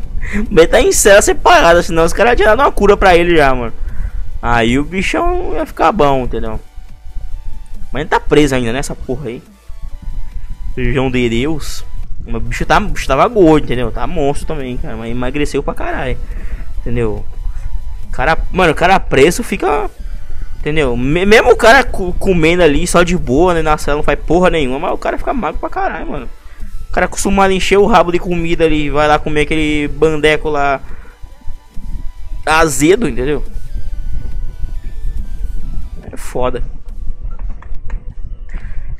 Ele 0.50 0.66
tá 0.66 0.80
em 0.80 0.92
cela 0.92 1.20
separada, 1.20 1.82
senão 1.82 2.04
os 2.04 2.12
caras 2.12 2.36
tiraram 2.36 2.64
uma 2.64 2.72
cura 2.72 2.96
pra 2.96 3.16
ele 3.16 3.36
já, 3.36 3.54
mano. 3.54 3.72
Aí 4.40 4.78
o 4.78 4.84
bichão 4.84 5.54
ia 5.54 5.66
ficar 5.66 5.92
bom, 5.92 6.24
entendeu? 6.24 6.58
Mas 7.92 8.00
ele 8.00 8.10
tá 8.10 8.18
preso 8.18 8.54
ainda 8.54 8.72
nessa 8.72 8.94
porra 8.94 9.28
aí. 9.28 9.42
João 10.76 11.10
de 11.10 11.28
Deus. 11.28 11.84
O 12.26 12.40
bicho, 12.40 12.64
tá, 12.64 12.78
o 12.78 12.88
bicho 12.88 13.06
tava 13.06 13.28
gordo, 13.28 13.64
entendeu? 13.64 13.92
Tá 13.92 14.06
monstro 14.06 14.46
também, 14.46 14.76
cara. 14.78 14.96
Mas 14.96 15.10
emagreceu 15.10 15.62
pra 15.62 15.74
caralho. 15.74 16.16
Entendeu? 16.78 17.24
Cara, 18.12 18.38
mano, 18.52 18.72
o 18.72 18.76
cara 18.76 19.00
preso 19.00 19.42
fica. 19.42 19.90
Entendeu? 20.60 20.96
Mesmo 20.96 21.50
o 21.50 21.56
cara 21.56 21.82
comendo 21.82 22.62
ali 22.62 22.86
só 22.86 23.02
de 23.02 23.16
boa, 23.18 23.52
né? 23.52 23.62
Na 23.62 23.76
cela 23.76 23.96
não 23.96 24.04
faz 24.04 24.20
porra 24.20 24.48
nenhuma, 24.48 24.78
mas 24.78 24.92
o 24.92 24.98
cara 24.98 25.18
fica 25.18 25.34
magro 25.34 25.58
pra 25.58 25.68
caralho, 25.68 26.06
mano. 26.08 26.28
O 26.88 26.92
cara 26.92 27.06
acostumado 27.06 27.50
a 27.50 27.54
encher 27.54 27.78
o 27.78 27.86
rabo 27.86 28.12
de 28.12 28.20
comida 28.20 28.64
ali, 28.64 28.90
vai 28.90 29.08
lá 29.08 29.18
comer 29.18 29.40
aquele 29.40 29.88
bandeco 29.88 30.48
lá 30.48 30.80
azedo, 32.46 33.08
entendeu? 33.08 33.42
É 36.12 36.16
foda. 36.16 36.62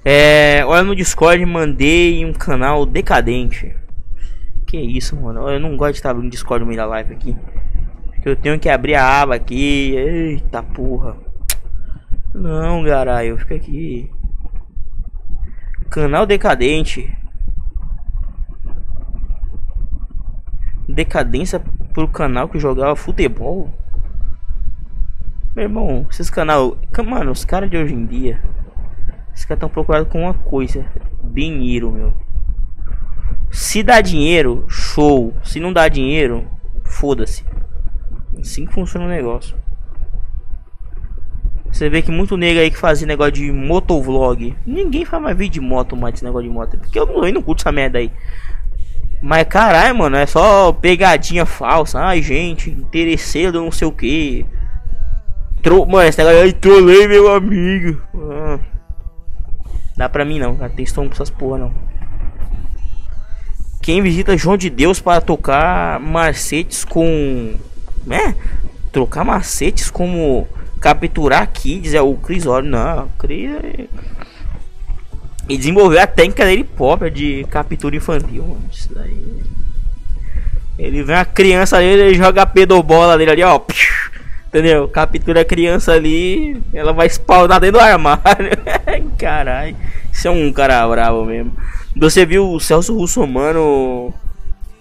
É, 0.04 0.64
olha 0.66 0.82
no 0.82 0.96
Discord, 0.96 1.44
mandei 1.46 2.24
um 2.24 2.32
canal 2.32 2.84
decadente. 2.84 3.76
Que 4.66 4.78
isso, 4.78 5.14
mano? 5.14 5.48
Eu 5.48 5.60
não 5.60 5.76
gosto 5.76 5.92
de 5.92 5.98
estar 5.98 6.14
no 6.14 6.28
Discord 6.28 6.64
no 6.64 6.66
meio 6.66 6.80
da 6.80 6.86
live 6.86 7.12
aqui. 7.12 7.36
Que 8.22 8.28
eu 8.28 8.36
tenho 8.36 8.58
que 8.58 8.68
abrir 8.68 8.94
a 8.94 9.20
aba 9.22 9.34
aqui. 9.34 9.94
Eita 9.96 10.62
porra. 10.62 11.16
Não, 12.32 12.84
caralho. 12.84 13.36
Fica 13.38 13.56
aqui. 13.56 14.10
Canal 15.90 16.24
Decadente. 16.24 17.14
Decadência 20.88 21.60
pro 21.92 22.08
canal 22.08 22.48
que 22.48 22.58
jogava 22.58 22.96
futebol. 22.96 23.72
Meu 25.54 25.64
irmão, 25.64 26.06
esses 26.10 26.30
canal. 26.30 26.78
Mano, 27.04 27.30
os 27.32 27.44
caras 27.44 27.68
de 27.68 27.76
hoje 27.76 27.92
em 27.92 28.06
dia. 28.06 28.40
Esses 29.34 29.44
caras 29.44 29.58
estão 29.58 29.68
procurando 29.68 30.06
com 30.06 30.22
uma 30.22 30.34
coisa: 30.34 30.86
dinheiro, 31.24 31.90
meu. 31.90 32.14
Se 33.50 33.82
dá 33.82 34.00
dinheiro, 34.00 34.64
show. 34.68 35.34
Se 35.44 35.60
não 35.60 35.72
dá 35.72 35.88
dinheiro, 35.88 36.46
foda-se. 36.84 37.44
Assim 38.40 38.66
que 38.66 38.72
funciona 38.72 39.06
o 39.06 39.08
negócio. 39.08 39.56
Você 41.70 41.88
vê 41.88 42.02
que 42.02 42.10
muito 42.10 42.36
nego 42.36 42.60
aí 42.60 42.70
que 42.70 42.76
fazia 42.76 43.06
negócio 43.06 43.32
de 43.32 43.50
motovlog. 43.50 44.54
Ninguém 44.66 45.04
faz 45.04 45.22
mais 45.22 45.36
vídeo 45.36 45.62
de 45.62 45.66
moto 45.66 45.96
mais 45.96 46.14
esse 46.14 46.24
negócio 46.24 46.48
de 46.48 46.54
moto. 46.54 46.78
Porque 46.78 46.98
eu 46.98 47.06
não, 47.06 47.26
eu 47.26 47.32
não 47.32 47.42
curto 47.42 47.60
essa 47.60 47.72
merda 47.72 47.98
aí. 47.98 48.12
Mas 49.22 49.44
caralho, 49.44 49.96
mano, 49.96 50.16
é 50.16 50.26
só 50.26 50.72
pegadinha 50.72 51.46
falsa. 51.46 52.00
Ai, 52.00 52.20
gente, 52.20 52.70
interesseiro, 52.70 53.62
não 53.62 53.70
sei 53.70 53.88
o 53.88 53.92
que. 53.92 54.44
Tro 55.62 55.86
mano, 55.86 56.08
esse 56.08 56.18
negócio 56.18 56.42
aí, 56.42 56.52
trolei 56.52 57.08
meu 57.08 57.32
amigo. 57.32 58.02
Ah. 58.14 58.58
Dá 59.96 60.08
pra 60.08 60.24
mim 60.24 60.38
não, 60.38 60.56
cara. 60.56 60.70
Tem 60.70 60.84
estômago 60.84 61.14
pra 61.14 61.22
essas 61.22 61.30
porra 61.30 61.58
não. 61.58 61.72
Quem 63.80 64.02
visita 64.02 64.36
João 64.36 64.56
de 64.56 64.68
Deus 64.68 65.00
para 65.00 65.20
tocar 65.20 65.98
macetes 66.00 66.84
com. 66.84 67.54
Né? 68.06 68.34
Trocar 68.90 69.24
macetes 69.24 69.90
como 69.90 70.46
capturar 70.80 71.48
kids 71.50 71.94
é 71.94 72.02
o 72.02 72.14
Chris. 72.14 72.44
Não, 72.44 73.08
Chris. 73.18 73.50
É... 73.50 73.86
E 75.48 75.56
desenvolveu 75.56 76.00
a 76.00 76.06
técnica 76.06 76.44
dele 76.44 76.64
própria 76.64 77.10
de 77.10 77.44
captura 77.50 77.96
infantil. 77.96 78.44
Mano. 78.44 78.64
Isso 78.70 78.92
daí. 78.94 79.42
Ele 80.78 81.02
vê 81.02 81.14
a 81.14 81.24
criança 81.24 81.76
ali, 81.76 81.86
ele 81.86 82.14
joga 82.14 82.42
a 82.42 82.46
pedobola 82.46 83.16
dele 83.16 83.30
ali, 83.30 83.42
ó. 83.42 83.60
Entendeu? 84.48 84.88
Captura 84.88 85.40
a 85.40 85.44
criança 85.44 85.92
ali, 85.92 86.60
ela 86.74 86.92
vai 86.92 87.08
spawnar 87.08 87.60
dentro 87.60 87.78
do 87.78 87.84
armário. 87.84 88.50
Caralho, 89.18 89.76
isso 90.12 90.28
é 90.28 90.30
um 90.30 90.52
cara 90.52 90.86
bravo 90.88 91.24
mesmo. 91.24 91.56
Você 91.96 92.26
viu 92.26 92.50
o 92.50 92.60
Celso 92.60 92.96
Russomano 92.96 94.12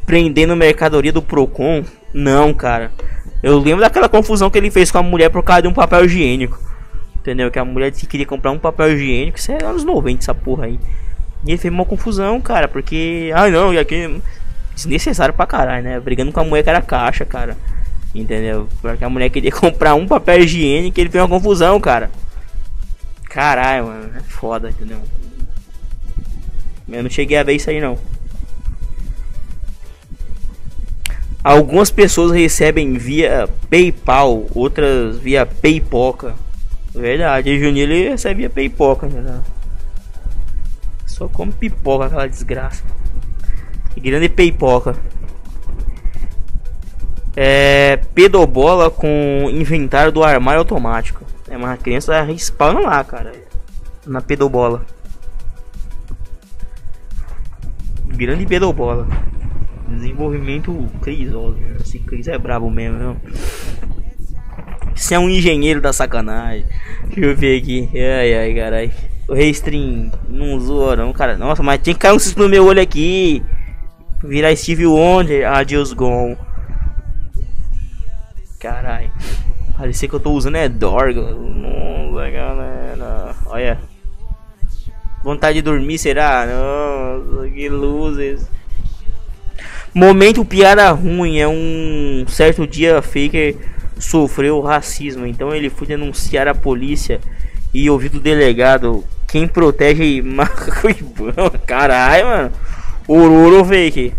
prendendo 0.05 0.55
mercadoria 0.55 1.13
do 1.13 1.21
Procon? 1.21 1.83
Não, 2.13 2.53
cara. 2.53 2.91
Eu 3.41 3.57
lembro 3.57 3.81
daquela 3.81 4.09
confusão 4.09 4.49
que 4.49 4.57
ele 4.57 4.69
fez 4.69 4.91
com 4.91 4.97
a 4.97 5.03
mulher 5.03 5.29
por 5.29 5.43
causa 5.43 5.63
de 5.63 5.67
um 5.67 5.73
papel 5.73 6.05
higiênico. 6.05 6.59
Entendeu? 7.15 7.49
Que 7.51 7.59
a 7.59 7.65
mulher 7.65 7.91
queria 7.91 8.25
comprar 8.25 8.51
um 8.51 8.59
papel 8.59 8.93
higiênico. 8.93 9.37
Isso 9.37 9.51
é 9.51 9.63
anos 9.63 9.83
90, 9.83 10.19
essa 10.19 10.33
porra 10.33 10.65
aí. 10.65 10.79
E 11.45 11.51
ele 11.51 11.57
fez 11.57 11.73
uma 11.73 11.85
confusão, 11.85 12.39
cara. 12.41 12.67
Porque. 12.67 13.31
Ah, 13.33 13.49
não, 13.49 13.73
e 13.73 13.79
aqui. 13.79 14.21
Desnecessário 14.75 15.33
pra 15.33 15.45
caralho, 15.45 15.83
né? 15.83 15.99
Brigando 15.99 16.31
com 16.31 16.39
a 16.39 16.43
mulher 16.43 16.63
que 16.63 16.69
era 16.69 16.81
caixa, 16.81 17.25
cara. 17.25 17.57
Entendeu? 18.13 18.67
Porque 18.81 19.03
a 19.03 19.09
mulher 19.09 19.29
queria 19.29 19.51
comprar 19.53 19.95
um 19.95 20.07
papel 20.07 20.39
higiênico 20.39 20.99
e 20.99 21.01
ele 21.01 21.09
fez 21.09 21.23
uma 21.23 21.29
confusão, 21.29 21.79
cara. 21.79 22.09
Caralho, 23.25 23.85
mano. 23.85 24.11
É 24.15 24.19
foda, 24.21 24.69
entendeu? 24.69 25.01
Eu 26.89 27.03
não 27.03 27.09
cheguei 27.09 27.37
a 27.37 27.43
ver 27.43 27.53
isso 27.53 27.69
aí 27.69 27.79
não. 27.79 27.97
Algumas 31.43 31.89
pessoas 31.89 32.31
recebem 32.31 32.93
via 32.93 33.49
PayPal, 33.69 34.45
outras 34.53 35.17
via 35.17 35.45
Paypoca. 35.45 36.35
Verdade, 36.93 37.59
Juninho 37.59 37.91
ele 37.91 38.15
via 38.35 38.49
Paypoca, 38.49 39.07
né? 39.07 39.41
Só 41.05 41.27
come 41.27 41.51
pipoca 41.51 42.05
aquela 42.05 42.27
desgraça. 42.27 42.83
Grande 43.97 44.29
Paypoca. 44.29 44.95
É. 47.35 47.97
Pedobola 48.13 48.89
com 48.89 49.47
inventário 49.51 50.11
do 50.11 50.23
armário 50.23 50.59
automático. 50.59 51.23
É 51.49 51.57
uma 51.57 51.75
criança 51.77 52.21
respawna 52.21 52.79
lá, 52.79 53.03
cara. 53.03 53.33
Na 54.05 54.21
pedobola. 54.21 54.85
grande 58.21 58.45
pedobola. 58.45 59.07
Desenvolvimento 59.95 60.87
Cris, 61.01 61.33
óbvio. 61.33 61.77
Esse 61.79 61.99
Cris 61.99 62.27
é 62.27 62.37
brabo 62.37 62.69
mesmo, 62.69 62.97
não? 62.97 63.17
Você 64.95 65.15
é 65.15 65.19
um 65.19 65.29
engenheiro 65.29 65.81
da 65.81 65.91
sacanagem. 65.93 66.65
Deixa 67.05 67.19
eu 67.21 67.35
ver 67.35 67.61
aqui. 67.61 67.89
Ai, 67.95 68.33
ai, 68.33 68.53
carai. 68.53 68.91
O 69.27 69.33
Restream 69.33 70.11
não 70.27 70.59
zoa, 70.59 70.95
não, 70.95 71.13
cara. 71.13 71.37
Nossa, 71.37 71.63
mas 71.63 71.81
tinha 71.81 71.93
que 71.93 71.99
cair 71.99 72.13
um 72.13 72.19
cisco 72.19 72.41
no 72.41 72.49
meu 72.49 72.65
olho 72.65 72.81
aqui. 72.81 73.43
Virar 74.23 74.55
Steve 74.55 74.85
Wonder. 74.85 75.47
Adios, 75.47 75.93
Gon. 75.93 76.35
Carai. 78.59 79.11
Parecia 79.77 80.07
que 80.07 80.13
eu 80.13 80.19
tô 80.19 80.31
usando 80.31 80.57
é 80.57 80.69
Dorgo. 80.69 81.21
Nossa, 81.21 82.29
galera. 82.29 83.35
Olha. 83.47 83.79
Vontade 85.23 85.55
de 85.55 85.61
dormir, 85.61 85.97
será? 85.97 86.45
Nossa, 86.45 87.49
que 87.49 87.69
luzes. 87.69 88.47
Momento 89.93 90.45
piada 90.45 90.91
ruim. 90.91 91.39
É 91.39 91.47
um 91.47 92.25
certo 92.27 92.65
dia 92.65 93.01
Faker 93.01 93.55
sofreu 93.97 94.61
racismo. 94.61 95.25
Então 95.25 95.53
ele 95.53 95.69
foi 95.69 95.87
denunciar 95.87 96.47
a 96.47 96.55
polícia 96.55 97.19
e 97.73 97.89
ouviu 97.89 98.09
do 98.09 98.19
delegado. 98.19 99.03
Quem 99.27 99.47
protege 99.47 100.21
Macuibão? 100.23 101.51
Caralho, 101.65 102.25
mano. 102.25 102.51
Ororo 103.07 103.65
Faker. 103.65 104.13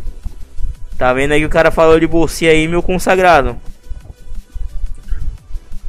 Tá 0.98 1.12
vendo 1.12 1.32
aí 1.32 1.40
que 1.40 1.46
o 1.46 1.50
cara 1.50 1.70
falou 1.70 1.98
de 1.98 2.06
você 2.06 2.46
aí, 2.46 2.68
meu 2.68 2.82
consagrado 2.82 3.56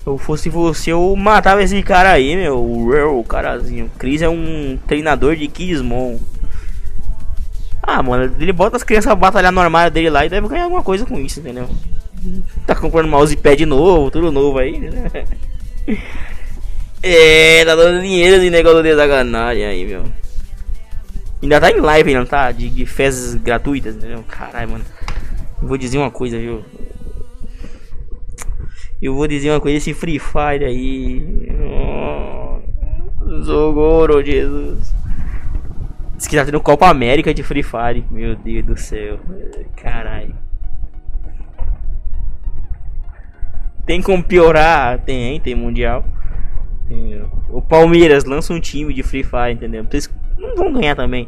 eu 0.05 0.17
fosse 0.17 0.49
você, 0.49 0.91
eu 0.91 1.15
matava 1.15 1.63
esse 1.63 1.81
cara 1.81 2.11
aí, 2.11 2.35
meu. 2.35 2.57
O, 2.57 3.19
o 3.19 3.23
carazinho. 3.23 3.89
Chris 3.97 4.21
é 4.21 4.29
um 4.29 4.77
treinador 4.85 5.35
de 5.35 5.47
Kissmon. 5.47 6.17
Ah, 7.85 8.01
mano, 8.01 8.33
ele 8.39 8.53
bota 8.53 8.77
as 8.77 8.83
crianças 8.83 9.11
a 9.11 9.15
batalhar 9.15 9.51
no 9.51 9.59
armário 9.59 9.91
dele 9.91 10.09
lá 10.09 10.25
e 10.25 10.29
deve 10.29 10.47
ganhar 10.47 10.63
alguma 10.63 10.81
coisa 10.81 11.05
com 11.05 11.19
isso, 11.19 11.41
entendeu? 11.41 11.69
Tá 12.65 12.73
comprando 12.73 13.09
mousepad 13.09 13.65
novo, 13.65 14.09
tudo 14.09 14.31
novo 14.31 14.57
aí, 14.57 14.79
né? 14.79 15.11
É, 17.05 17.65
tá 17.65 17.75
dando 17.75 18.01
dinheiro 18.01 18.39
de 18.39 18.49
negócio 18.49 18.81
de 18.81 18.95
sacanagem 18.95 19.65
aí, 19.65 19.85
meu. 19.85 20.05
Ainda 21.41 21.59
tá 21.59 21.69
em 21.69 21.81
live, 21.81 22.13
não 22.13 22.25
tá? 22.25 22.49
De, 22.53 22.69
de 22.69 22.85
fezes 22.85 23.35
gratuitas, 23.35 23.97
entendeu? 23.97 24.23
Caralho, 24.25 24.69
mano. 24.69 24.85
Vou 25.61 25.77
dizer 25.77 25.97
uma 25.97 26.09
coisa, 26.09 26.39
viu? 26.39 26.63
Eu 29.01 29.13
vou 29.13 29.27
dizer 29.27 29.49
uma 29.49 29.59
coisa, 29.59 29.77
esse 29.79 29.93
Free 29.93 30.17
Fire 30.17 30.63
aí. 30.63 31.51
Oh, 31.61 32.61
Zogoro, 33.43 34.23
Jesus. 34.23 34.93
Diz 36.23 36.29
que 36.29 36.37
tá 36.37 36.45
tendo 36.45 36.61
Copa 36.61 36.87
América 36.87 37.33
de 37.33 37.43
Free 37.43 37.61
Fire. 37.61 38.05
Meu 38.09 38.33
Deus 38.33 38.63
do 38.63 38.77
céu. 38.77 39.19
Caralho. 39.75 40.33
Tem 43.85 44.01
como 44.01 44.23
piorar? 44.23 44.99
Tem, 44.99 45.37
tem 45.41 45.53
Mundial. 45.53 46.05
Tem, 46.87 47.21
o 47.49 47.61
Palmeiras 47.61 48.23
lança 48.23 48.53
um 48.53 48.59
time 48.61 48.93
de 48.93 49.03
Free 49.03 49.25
Fire, 49.25 49.51
entendeu? 49.51 49.83
Vocês 49.83 50.09
não 50.37 50.55
vão 50.55 50.71
ganhar 50.71 50.95
também. 50.95 51.27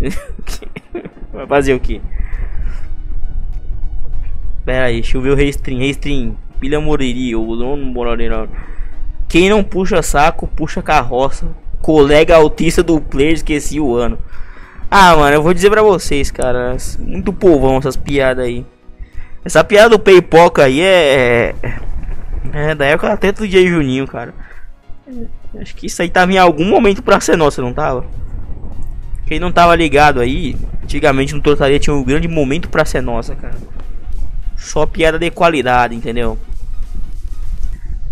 Vai 1.32 1.46
fazer 1.46 1.74
o 1.74 1.78
que? 1.78 2.02
Pera 4.64 4.86
aí, 4.86 4.94
deixa 4.94 5.18
eu 5.18 5.22
ver 5.22 5.30
o 5.30 5.36
Restream. 5.36 5.78
Restream, 5.78 6.36
pilha 6.58 6.80
Moriri, 6.80 7.32
ou 7.36 7.54
não 7.54 7.76
Moriri. 7.76 8.28
Quem 9.28 9.48
não 9.48 9.62
puxa 9.62 10.02
saco, 10.02 10.48
puxa 10.48 10.82
carroça. 10.82 11.61
Colega 11.82 12.36
autista 12.36 12.82
do 12.82 13.00
player, 13.00 13.34
esqueci 13.34 13.78
o 13.78 13.94
ano. 13.94 14.18
Ah, 14.90 15.16
mano, 15.16 15.34
eu 15.34 15.42
vou 15.42 15.52
dizer 15.52 15.68
pra 15.68 15.82
vocês, 15.82 16.30
cara. 16.30 16.76
Muito 16.98 17.32
povão 17.32 17.78
essas 17.78 17.96
piadas 17.96 18.44
aí. 18.44 18.64
Essa 19.44 19.64
piada 19.64 19.90
do 19.90 19.98
Peipoca 19.98 20.64
aí 20.64 20.80
é. 20.80 21.54
É, 21.62 22.70
é 22.70 22.74
da 22.74 22.86
época 22.86 23.12
até 23.12 23.32
do 23.32 23.46
dia 23.46 23.66
Juninho, 23.66 24.06
cara. 24.06 24.32
Acho 25.58 25.74
que 25.74 25.86
isso 25.86 26.00
aí 26.00 26.08
tava 26.08 26.32
em 26.32 26.38
algum 26.38 26.64
momento 26.64 27.02
pra 27.02 27.20
ser 27.20 27.36
nossa, 27.36 27.60
não 27.60 27.72
tava? 27.72 28.04
Quem 29.26 29.40
não 29.40 29.50
tava 29.50 29.74
ligado 29.74 30.20
aí, 30.20 30.56
antigamente 30.82 31.34
no 31.34 31.40
Tortaria 31.40 31.78
tinha 31.78 31.94
um 31.94 32.04
grande 32.04 32.28
momento 32.28 32.68
pra 32.68 32.84
ser 32.84 33.00
nossa, 33.00 33.34
cara. 33.34 33.56
Só 34.56 34.86
piada 34.86 35.18
de 35.18 35.30
qualidade, 35.30 35.94
entendeu? 35.94 36.38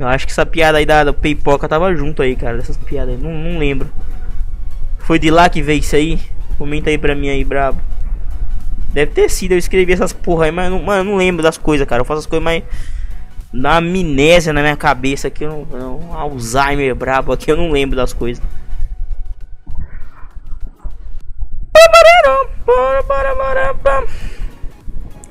Eu 0.01 0.09
acho 0.09 0.27
que 0.27 0.33
essa 0.33 0.47
piada 0.47 0.79
aí 0.79 0.87
da, 0.87 1.05
da 1.05 1.15
tava 1.69 1.95
junto 1.95 2.23
aí, 2.23 2.35
cara. 2.35 2.57
Dessas 2.57 2.79
piadas 2.79 3.15
aí. 3.15 3.23
Não, 3.23 3.31
não 3.31 3.59
lembro. 3.59 3.91
Foi 5.01 5.19
de 5.19 5.31
lá 5.31 5.47
que 5.51 5.61
veio 5.61 5.81
isso 5.81 5.95
aí? 5.95 6.19
Comenta 6.57 6.89
aí 6.89 6.97
pra 6.97 7.15
mim 7.15 7.29
aí, 7.29 7.45
brabo. 7.45 7.79
Deve 8.95 9.13
ter 9.13 9.29
sido, 9.29 9.53
eu 9.53 9.59
escrevi 9.59 9.93
essas 9.93 10.13
porra 10.13 10.47
aí, 10.47 10.51
mas 10.51 10.71
não, 10.71 10.83
mano, 10.83 11.01
eu 11.01 11.05
não 11.05 11.17
lembro 11.17 11.43
das 11.43 11.59
coisas, 11.59 11.87
cara. 11.87 12.01
Eu 12.01 12.07
faço 12.07 12.21
as 12.21 12.27
coisas 12.27 12.43
mais. 12.43 12.63
Na 13.53 13.77
amnésia 13.77 14.53
na 14.53 14.63
minha 14.63 14.77
cabeça 14.77 15.29
aqui, 15.29 15.45
eu 15.45 15.67
não, 15.71 15.99
um 15.99 16.15
Alzheimer 16.15 16.95
brabo 16.95 17.33
aqui, 17.33 17.51
eu 17.51 17.57
não 17.57 17.71
lembro 17.71 17.95
das 17.95 18.13
coisas. 18.13 18.43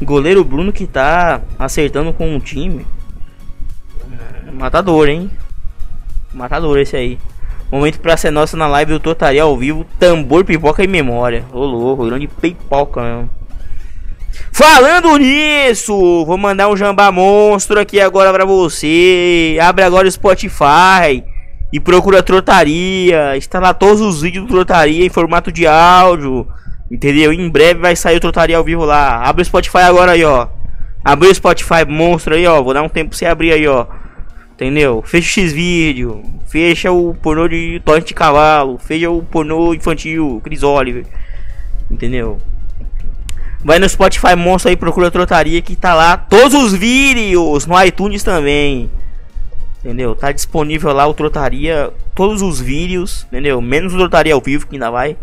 Goleiro 0.02 0.44
Bruno 0.44 0.72
que 0.72 0.86
tá 0.86 1.42
acertando 1.58 2.14
com 2.14 2.36
o 2.36 2.40
time. 2.40 2.86
Matador, 4.54 5.10
hein? 5.10 5.30
Matador 6.34 6.80
esse 6.80 6.96
aí. 6.96 7.18
Momento 7.72 8.00
pra 8.00 8.18
ser 8.18 8.32
nossa 8.32 8.58
na 8.58 8.68
live 8.68 8.94
do 8.94 9.00
Totaria 9.00 9.44
ao 9.44 9.56
vivo. 9.56 9.86
Tambor, 10.00 10.44
pipoca 10.44 10.84
e 10.84 10.88
memória. 10.88 11.46
Ô 11.52 11.64
louco, 11.66 12.06
grande 12.06 12.28
pipoca 12.28 13.02
mesmo. 13.02 13.30
Falando 14.52 15.18
nisso, 15.18 15.94
vou 16.26 16.38
mandar 16.38 16.70
um 16.70 16.78
jambá 16.78 17.12
monstro 17.12 17.80
aqui 17.80 18.00
agora 18.00 18.34
pra 18.34 18.46
você. 18.46 19.58
Abre 19.62 19.84
agora 19.84 20.08
o 20.08 20.12
Spotify 20.12 21.24
e 21.72 21.80
procura 21.80 22.24
Trotaria. 22.24 23.38
Instala 23.38 23.74
todos 23.74 24.02
os 24.02 24.22
vídeos 24.22 24.46
do 24.46 24.52
Trotaria 24.52 25.06
em 25.06 25.10
formato 25.10 25.52
de 25.52 25.68
áudio. 25.68 26.48
Entendeu? 26.92 27.32
Em 27.32 27.50
breve 27.50 27.80
vai 27.80 27.96
sair 27.96 28.18
o 28.18 28.20
Trotaria 28.20 28.58
ao 28.58 28.64
vivo 28.64 28.84
lá. 28.84 29.24
Abre 29.24 29.44
o 29.44 29.46
Spotify 29.46 29.80
agora 29.80 30.14
aí, 30.14 30.24
ó. 30.24 30.48
Abre 31.06 31.28
o 31.28 31.36
Spotify 31.36 31.86
monstro 31.88 32.34
aí, 32.34 32.48
ó. 32.48 32.62
Vou 32.62 32.74
dar 32.74 32.82
um 32.82 32.90
tempo 32.90 33.12
pra 33.12 33.18
você 33.18 33.26
abrir 33.26 33.52
aí, 33.52 33.68
ó. 33.68 33.86
Entendeu? 34.60 35.02
Fecha 35.02 35.26
o 35.26 35.46
X-Vídeo, 35.46 36.22
fecha 36.50 36.92
o 36.92 37.16
pornô 37.16 37.48
de 37.48 37.82
torrent 37.86 38.06
de 38.06 38.14
cavalo, 38.14 38.78
fecha 38.78 39.10
o 39.10 39.24
pornô 39.24 39.74
infantil, 39.74 40.42
Chris 40.44 40.64
Oliver. 40.64 41.06
Entendeu? 41.90 42.40
Vai 43.64 43.80
no 43.80 43.88
Spotify 43.88 44.36
Monstro 44.36 44.70
aí, 44.70 44.76
procura 44.76 45.10
Trotaria 45.10 45.62
que 45.62 45.78
tá 45.78 45.94
lá 45.94 46.18
todos 46.18 46.54
os 46.54 46.74
vídeos, 46.74 47.66
no 47.66 47.82
iTunes 47.82 48.22
também. 48.22 48.92
Entendeu? 49.80 50.14
Tá 50.14 50.34
disponível 50.34 50.92
lá 50.92 51.08
o 51.08 51.14
Trotaria, 51.14 51.90
todos 52.14 52.42
os 52.42 52.60
vídeos, 52.60 53.26
entendeu? 53.30 53.62
Menos 53.62 53.94
o 53.94 53.98
Trotaria 53.98 54.34
ao 54.34 54.42
vivo 54.42 54.68
que 54.68 54.76
ainda 54.76 54.92
vai 54.92 55.16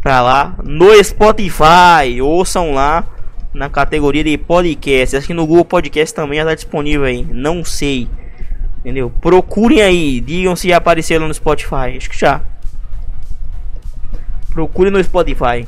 pra 0.00 0.22
lá. 0.22 0.56
No 0.64 0.86
Spotify, 1.04 2.22
ouçam 2.22 2.72
lá 2.72 3.04
na 3.52 3.68
categoria 3.68 4.24
de 4.24 4.38
podcast. 4.38 5.14
Acho 5.14 5.26
que 5.26 5.34
no 5.34 5.46
Google 5.46 5.66
Podcast 5.66 6.14
também 6.14 6.38
já 6.38 6.46
tá 6.46 6.54
disponível 6.54 7.04
aí, 7.04 7.22
não 7.30 7.62
sei. 7.62 8.08
Entendeu? 8.82 9.10
Procurem 9.20 9.80
aí, 9.80 10.20
digam 10.20 10.56
se 10.56 10.72
apareceram 10.72 11.28
no 11.28 11.34
Spotify. 11.34 11.96
Acho 11.96 12.10
que 12.10 12.18
já. 12.18 12.40
Procure 14.52 14.90
no 14.90 15.02
Spotify. 15.02 15.66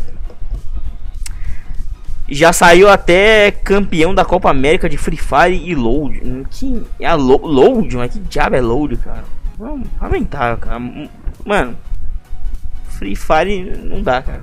Já 2.28 2.52
saiu 2.52 2.88
até 2.88 3.50
campeão 3.50 4.14
da 4.14 4.24
Copa 4.24 4.50
América 4.50 4.88
de 4.88 4.96
Free 4.96 5.16
Fire 5.16 5.54
e 5.64 5.74
Load. 5.74 6.20
Hum, 6.24 6.44
Que 6.50 6.82
é 6.98 7.06
a 7.06 7.14
Lo- 7.14 7.46
Load, 7.46 7.96
mas 7.96 8.12
que 8.12 8.18
diabo 8.18 8.56
é 8.56 8.60
Load, 8.60 8.96
cara? 8.96 9.24
Não, 9.58 9.82
Lamentável, 10.00 10.56
cara. 10.56 10.78
Hum, 10.78 11.08
Mano, 11.44 11.76
Free 12.88 13.14
Fire 13.14 13.76
não 13.84 14.02
dá, 14.02 14.22
cara. 14.22 14.42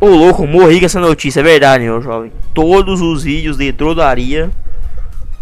Ô 0.00 0.08
louco, 0.08 0.44
morri 0.48 0.80
com 0.80 0.86
essa 0.86 0.98
notícia, 1.00 1.38
é 1.40 1.44
verdade, 1.44 1.84
meu 1.84 2.02
jovem. 2.02 2.32
Todos 2.52 3.00
os 3.00 3.22
vídeos 3.22 3.56
de 3.56 3.72
Trodaria, 3.72 4.50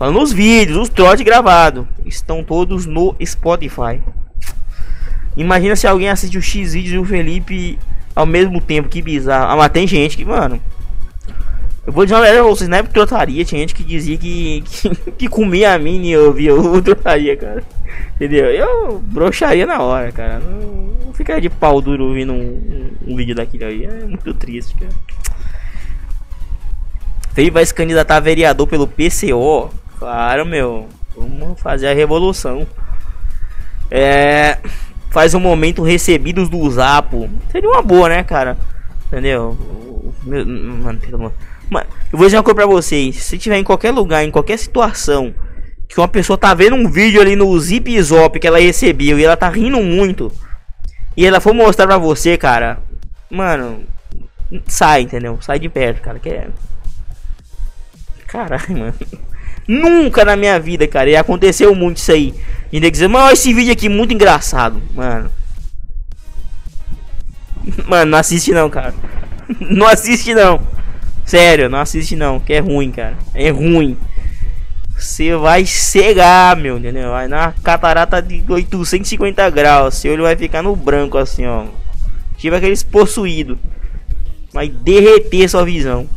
falando 0.00 0.22
os 0.22 0.32
vídeos, 0.32 0.78
os 0.78 0.88
trotes 0.88 1.22
gravados, 1.22 1.84
estão 2.06 2.42
todos 2.42 2.86
no 2.86 3.14
Spotify. 3.22 4.00
Imagina 5.36 5.76
se 5.76 5.86
alguém 5.86 6.08
assiste 6.08 6.38
o 6.38 6.42
X 6.42 6.72
vídeos 6.72 6.94
e 6.94 6.98
o 6.98 7.04
Felipe 7.04 7.78
ao 8.16 8.24
mesmo 8.24 8.62
tempo, 8.62 8.88
que 8.88 9.02
bizarro. 9.02 9.52
Ah, 9.52 9.56
mas 9.56 9.70
tem 9.70 9.86
gente 9.86 10.16
que, 10.16 10.24
mano. 10.24 10.58
Eu 11.86 11.92
vou 11.92 12.06
dizer 12.06 12.16
uma 12.16 12.42
vocês, 12.44 12.66
na 12.66 12.78
época 12.78 12.94
trotaria, 12.94 13.44
tinha 13.44 13.60
gente 13.60 13.74
que 13.74 13.82
dizia 13.82 14.16
que, 14.16 14.62
que, 14.62 14.96
que 15.12 15.28
comia 15.28 15.74
a 15.74 15.78
mim 15.78 16.02
e 16.02 16.12
eu 16.12 16.32
via 16.32 16.54
o 16.54 16.80
trotaria, 16.80 17.36
cara. 17.36 17.62
Entendeu? 18.14 18.46
Eu 18.46 19.00
broxaria 19.00 19.66
na 19.66 19.82
hora, 19.82 20.10
cara. 20.12 20.38
Não, 20.38 20.94
não 21.18 21.40
de 21.40 21.50
pau 21.50 21.82
duro 21.82 22.06
ouvindo 22.06 22.32
um, 22.32 22.90
um, 23.06 23.12
um 23.12 23.16
vídeo 23.16 23.34
daquele 23.34 23.64
aí. 23.64 23.84
É 23.84 24.06
muito 24.06 24.32
triste, 24.32 24.74
cara. 24.76 24.92
Felipe 27.34 27.52
vai 27.52 27.66
se 27.66 27.74
candidatar 27.74 28.16
a 28.16 28.20
vereador 28.20 28.66
pelo 28.66 28.86
PCO. 28.86 29.68
Claro, 30.00 30.44
meu. 30.46 30.88
Vamos 31.16 31.60
fazer 31.60 31.86
a 31.88 31.94
revolução. 31.94 32.66
É. 33.90 34.58
Faz 35.10 35.34
um 35.34 35.40
momento 35.40 35.82
recebidos 35.82 36.48
do 36.48 36.68
Zapo. 36.70 37.28
Seria 37.52 37.68
uma 37.68 37.82
boa, 37.82 38.08
né, 38.08 38.22
cara? 38.24 38.56
Entendeu? 39.06 39.56
Meu- 40.22 40.46
Mano, 40.46 40.98
pelo 40.98 41.16
amor. 41.16 41.32
Mano, 41.68 41.86
eu 42.12 42.18
vou 42.18 42.26
dizer 42.26 42.36
uma 42.38 42.42
coisa 42.42 42.54
pra 42.56 42.66
vocês. 42.66 43.16
Se 43.16 43.36
tiver 43.38 43.58
em 43.58 43.64
qualquer 43.64 43.90
lugar, 43.92 44.24
em 44.24 44.30
qualquer 44.30 44.56
situação, 44.58 45.34
que 45.88 45.98
uma 46.00 46.08
pessoa 46.08 46.38
tá 46.38 46.54
vendo 46.54 46.76
um 46.76 46.88
vídeo 46.90 47.20
ali 47.20 47.36
no 47.36 47.58
Zip 47.60 48.00
Zop 48.02 48.38
que 48.40 48.46
ela 48.46 48.58
recebeu 48.58 49.18
e 49.18 49.24
ela 49.24 49.36
tá 49.36 49.48
rindo 49.48 49.82
muito, 49.82 50.32
e 51.16 51.26
ela 51.26 51.40
for 51.40 51.52
mostrar 51.52 51.86
pra 51.86 51.98
você, 51.98 52.36
cara, 52.38 52.78
mano, 53.28 53.84
sai, 54.66 55.02
entendeu? 55.02 55.38
Sai 55.40 55.58
de 55.58 55.68
perto, 55.68 56.00
cara, 56.00 56.18
que 56.18 56.28
é. 56.28 56.48
Caralho, 58.26 58.78
mano. 58.78 58.94
Nunca 59.70 60.24
na 60.24 60.34
minha 60.34 60.58
vida, 60.58 60.84
cara, 60.88 61.08
e 61.08 61.14
aconteceu 61.14 61.72
muito 61.76 61.98
isso 61.98 62.10
aí. 62.10 62.34
E 62.72 62.78
ainda 62.78 62.90
dizer, 62.90 63.06
mano, 63.06 63.30
esse 63.30 63.54
vídeo 63.54 63.72
aqui 63.72 63.88
muito 63.88 64.12
engraçado, 64.12 64.82
mano. 64.92 65.30
Mano, 67.86 68.10
não 68.10 68.18
assiste 68.18 68.50
não, 68.52 68.68
cara. 68.68 68.92
Não 69.60 69.86
assiste 69.86 70.34
não. 70.34 70.60
Sério, 71.26 71.68
não 71.68 71.78
assiste 71.78 72.16
não, 72.16 72.40
que 72.40 72.52
é 72.52 72.58
ruim, 72.58 72.90
cara. 72.90 73.16
É 73.34 73.50
ruim. 73.50 73.96
Você 74.96 75.36
vai 75.36 75.66
cegar, 75.66 76.56
meu, 76.56 76.78
entendeu? 76.78 77.10
Vai 77.10 77.28
na 77.28 77.52
catarata 77.62 78.22
de 78.22 78.42
850 78.48 79.50
graus. 79.50 79.96
Seu 79.96 80.12
olho 80.12 80.22
vai 80.22 80.36
ficar 80.36 80.62
no 80.62 80.74
branco 80.74 81.18
assim, 81.18 81.46
ó. 81.46 81.66
Tipo 82.38 82.56
aqueles 82.56 82.82
possuídos. 82.82 83.58
Vai 84.52 84.68
derreter 84.68 85.48
sua 85.48 85.64
visão. 85.64 86.08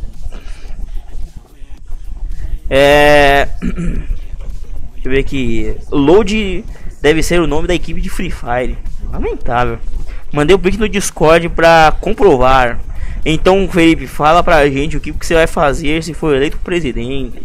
É. 2.68 3.48
Deixa 3.62 5.08
eu 5.08 5.10
ver 5.10 5.18
aqui. 5.18 5.76
Load 5.90 6.64
deve 7.02 7.22
ser 7.22 7.40
o 7.40 7.46
nome 7.46 7.68
da 7.68 7.74
equipe 7.74 8.00
de 8.00 8.08
Free 8.08 8.30
Fire. 8.30 8.78
Lamentável. 9.12 9.78
Mandei 10.32 10.54
o 10.56 10.58
print 10.58 10.78
no 10.78 10.88
Discord 10.88 11.48
pra 11.50 11.94
comprovar. 12.00 12.80
Então, 13.24 13.68
Felipe, 13.70 14.06
fala 14.06 14.42
pra 14.42 14.68
gente 14.68 14.96
o 14.96 15.00
que, 15.00 15.12
você 15.12 15.34
vai 15.34 15.46
fazer 15.46 16.02
se 16.02 16.12
for 16.12 16.34
eleito 16.34 16.58
presidente. 16.58 17.42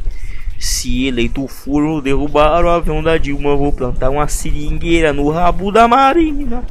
Se 0.57 1.07
eleito 1.07 1.47
for 1.47 2.01
derrubar 2.01 2.65
o 2.65 2.69
avião 2.69 3.01
da 3.01 3.17
Dilma, 3.17 3.55
vou 3.55 3.71
plantar 3.71 4.09
uma 4.09 4.27
seringueira 4.27 5.13
no 5.13 5.29
rabo 5.29 5.71
da 5.71 5.87
Marina. 5.87 6.63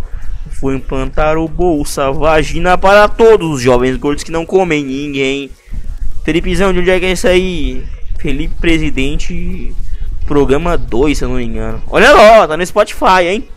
Vou 0.60 0.74
implantar 0.74 1.38
o 1.38 1.46
bolsa 1.46 2.10
vagina 2.10 2.76
para 2.76 3.08
todos 3.08 3.48
os 3.50 3.62
jovens 3.62 3.96
gordos 3.96 4.24
que 4.24 4.32
não 4.32 4.44
comem 4.44 4.84
ninguém. 4.84 5.50
Felipezão, 6.24 6.72
de 6.72 6.80
onde 6.80 6.90
é 6.90 6.98
que 6.98 7.06
é 7.06 7.12
isso 7.12 7.28
aí? 7.28 7.84
Felipe 8.18 8.54
Presidente, 8.60 9.74
programa 10.26 10.76
2, 10.76 11.16
se 11.16 11.24
eu 11.24 11.28
não 11.28 11.36
me 11.36 11.44
engano. 11.44 11.82
Olha 11.88 12.12
lá, 12.12 12.48
tá 12.48 12.56
no 12.56 12.66
Spotify, 12.66 13.22
hein? 13.28 13.48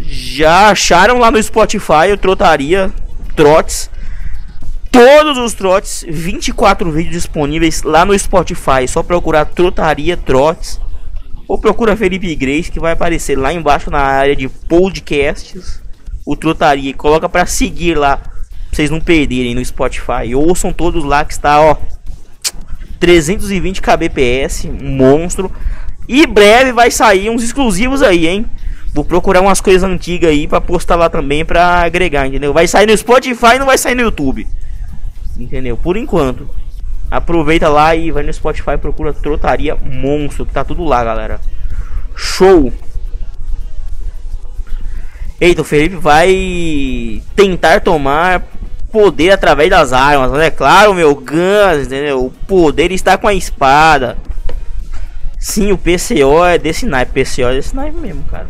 Já 0.00 0.70
acharam 0.70 1.18
lá 1.18 1.30
no 1.30 1.42
Spotify, 1.42 2.08
eu 2.08 2.16
trotaria 2.16 2.92
trotes. 3.34 3.90
Todos 4.90 5.36
os 5.38 5.52
trotes, 5.52 6.04
24 6.08 6.90
vídeos 6.90 7.12
disponíveis 7.12 7.82
lá 7.82 8.04
no 8.04 8.18
Spotify. 8.18 8.88
Só 8.88 9.02
procurar 9.02 9.44
trotaria 9.44 10.16
trotes. 10.16 10.80
Ou 11.46 11.58
procura 11.58 11.96
Felipe 11.96 12.34
Grace 12.34 12.70
que 12.70 12.80
vai 12.80 12.92
aparecer 12.92 13.38
lá 13.38 13.52
embaixo 13.52 13.90
na 13.90 14.00
área 14.00 14.34
de 14.34 14.48
podcasts. 14.48 15.82
O 16.26 16.34
trotaria. 16.36 16.92
Coloca 16.94 17.28
pra 17.28 17.46
seguir 17.46 17.96
lá. 17.96 18.16
Pra 18.16 18.30
vocês 18.72 18.90
não 18.90 19.00
perderem 19.00 19.54
no 19.54 19.64
Spotify. 19.64 20.34
Ouçam 20.34 20.72
todos 20.72 21.04
lá 21.04 21.24
que 21.24 21.32
está, 21.32 21.60
ó. 21.60 21.76
320 22.98 23.80
kbps, 23.80 24.64
monstro. 24.80 25.52
E 26.08 26.26
breve 26.26 26.72
vai 26.72 26.90
sair 26.90 27.30
uns 27.30 27.42
exclusivos 27.42 28.02
aí, 28.02 28.26
hein? 28.26 28.46
Vou 28.94 29.04
procurar 29.04 29.40
umas 29.40 29.60
coisas 29.60 29.82
antigas 29.82 30.30
aí 30.30 30.48
pra 30.48 30.60
postar 30.60 30.96
lá 30.96 31.08
também 31.08 31.44
pra 31.44 31.82
agregar, 31.82 32.26
entendeu? 32.26 32.52
Vai 32.52 32.66
sair 32.66 32.86
no 32.86 32.96
Spotify 32.96 33.58
não 33.58 33.66
vai 33.66 33.76
sair 33.76 33.94
no 33.94 34.02
YouTube. 34.02 34.46
Entendeu? 35.38 35.76
Por 35.76 35.96
enquanto. 35.96 36.48
Aproveita 37.10 37.68
lá 37.68 37.94
e 37.94 38.10
vai 38.10 38.22
no 38.22 38.32
Spotify 38.32 38.76
procura 38.76 39.12
Trotaria 39.12 39.76
Monstro, 39.76 40.44
que 40.44 40.52
tá 40.52 40.64
tudo 40.64 40.84
lá, 40.84 41.02
galera. 41.04 41.40
Show! 42.14 42.72
Eita, 45.40 45.62
o 45.62 45.64
Felipe 45.64 45.96
vai 45.96 47.22
tentar 47.36 47.80
tomar 47.80 48.42
poder 48.90 49.30
através 49.30 49.70
das 49.70 49.92
armas, 49.92 50.30
mas 50.30 50.40
é 50.40 50.50
claro, 50.50 50.94
meu, 50.94 51.14
Guns, 51.14 51.86
entendeu? 51.86 52.24
O 52.24 52.30
poder 52.30 52.90
está 52.90 53.16
com 53.16 53.28
a 53.28 53.34
espada. 53.34 54.16
Sim, 55.38 55.72
o 55.72 55.78
PCO 55.78 56.44
é 56.44 56.58
desse 56.58 56.84
naipe, 56.84 57.24
PCO 57.24 57.48
é 57.48 57.54
desse 57.54 57.74
naipe 57.74 57.96
mesmo, 57.98 58.24
cara. 58.24 58.48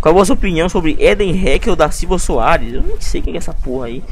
Qual 0.00 0.18
a 0.18 0.24
sua 0.24 0.34
opinião 0.34 0.68
sobre 0.68 0.96
Eden 0.98 1.46
Heckel 1.46 1.76
da 1.76 1.90
Silva 1.90 2.18
Soares? 2.18 2.72
Eu 2.72 2.82
nem 2.82 3.00
sei 3.00 3.22
quem 3.22 3.34
é 3.34 3.36
essa 3.36 3.54
porra 3.54 3.86
aí. 3.86 4.02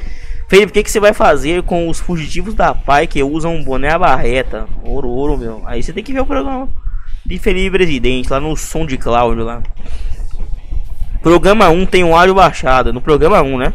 Felipe, 0.49 0.71
o 0.71 0.73
que, 0.73 0.83
que 0.83 0.91
você 0.91 1.01
vai 1.01 1.13
fazer 1.13 1.63
com 1.63 1.89
os 1.89 1.99
fugitivos 2.01 2.55
da 2.55 2.75
PAI 2.75 3.07
que 3.07 3.23
usam 3.23 3.55
um 3.55 3.65
boné 3.65 3.91
a 3.91 3.99
barreta? 3.99 4.67
Ouro, 4.85 5.09
ouro, 5.09 5.37
meu. 5.37 5.63
Aí 5.65 5.83
você 5.83 5.93
tem 5.93 6.05
que 6.05 6.13
ver 6.13 6.21
o 6.21 6.27
programa 6.27 6.69
de 7.25 7.39
Felipe 7.39 7.71
Presidente, 7.71 8.31
lá 8.31 8.41
no 8.41 8.57
som 8.57 8.87
de 8.87 8.97
Cláudio 8.97 9.45
lá. 9.45 9.63
Programa 11.23 11.69
1 11.69 11.87
tem 11.87 12.05
um 12.05 12.17
áudio 12.17 12.35
baixado. 12.35 12.93
No 12.93 13.01
programa 13.01 13.43
1, 13.43 13.59
né? 13.59 13.73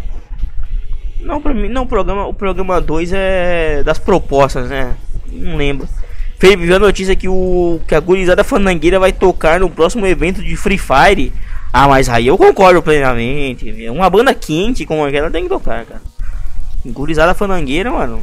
Não, 1.21 1.41
pra 1.41 1.53
mim, 1.53 1.69
não, 1.69 1.87
programa, 1.87 2.27
o 2.27 2.33
programa 2.33 2.79
2 2.79 3.11
é 3.13 3.83
das 3.83 3.97
propostas, 3.97 4.69
né? 4.69 4.95
Não 5.31 5.57
lembro. 5.57 5.87
Viu 6.39 6.75
a 6.75 6.79
notícia 6.79 7.15
que, 7.15 7.27
o, 7.27 7.79
que 7.87 7.95
a 7.95 7.99
gurizada 7.99 8.43
fanangueira 8.43 8.99
vai 8.99 9.11
tocar 9.11 9.59
no 9.59 9.69
próximo 9.69 10.05
evento 10.05 10.43
de 10.43 10.55
Free 10.55 10.77
Fire. 10.77 11.33
Ah, 11.73 11.87
mas 11.87 12.07
aí 12.07 12.27
eu 12.27 12.37
concordo 12.37 12.81
plenamente. 12.81 13.73
Uma 13.89 14.09
banda 14.09 14.33
quente 14.33 14.85
como 14.85 15.03
aquela 15.03 15.31
tem 15.31 15.43
que 15.43 15.49
tocar, 15.49 15.85
cara. 15.85 16.01
Gurizada 16.85 17.33
fanangueira, 17.33 17.91
mano. 17.91 18.21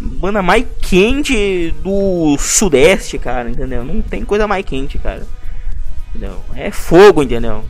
Banda 0.00 0.42
mais 0.42 0.66
quente 0.80 1.72
do 1.82 2.36
sudeste, 2.38 3.18
cara, 3.18 3.48
entendeu? 3.48 3.84
Não 3.84 4.02
tem 4.02 4.24
coisa 4.24 4.46
mais 4.46 4.64
quente, 4.64 4.98
cara. 4.98 5.26
Entendeu? 6.10 6.38
É 6.54 6.70
fogo, 6.70 7.22
entendeu? 7.22 7.64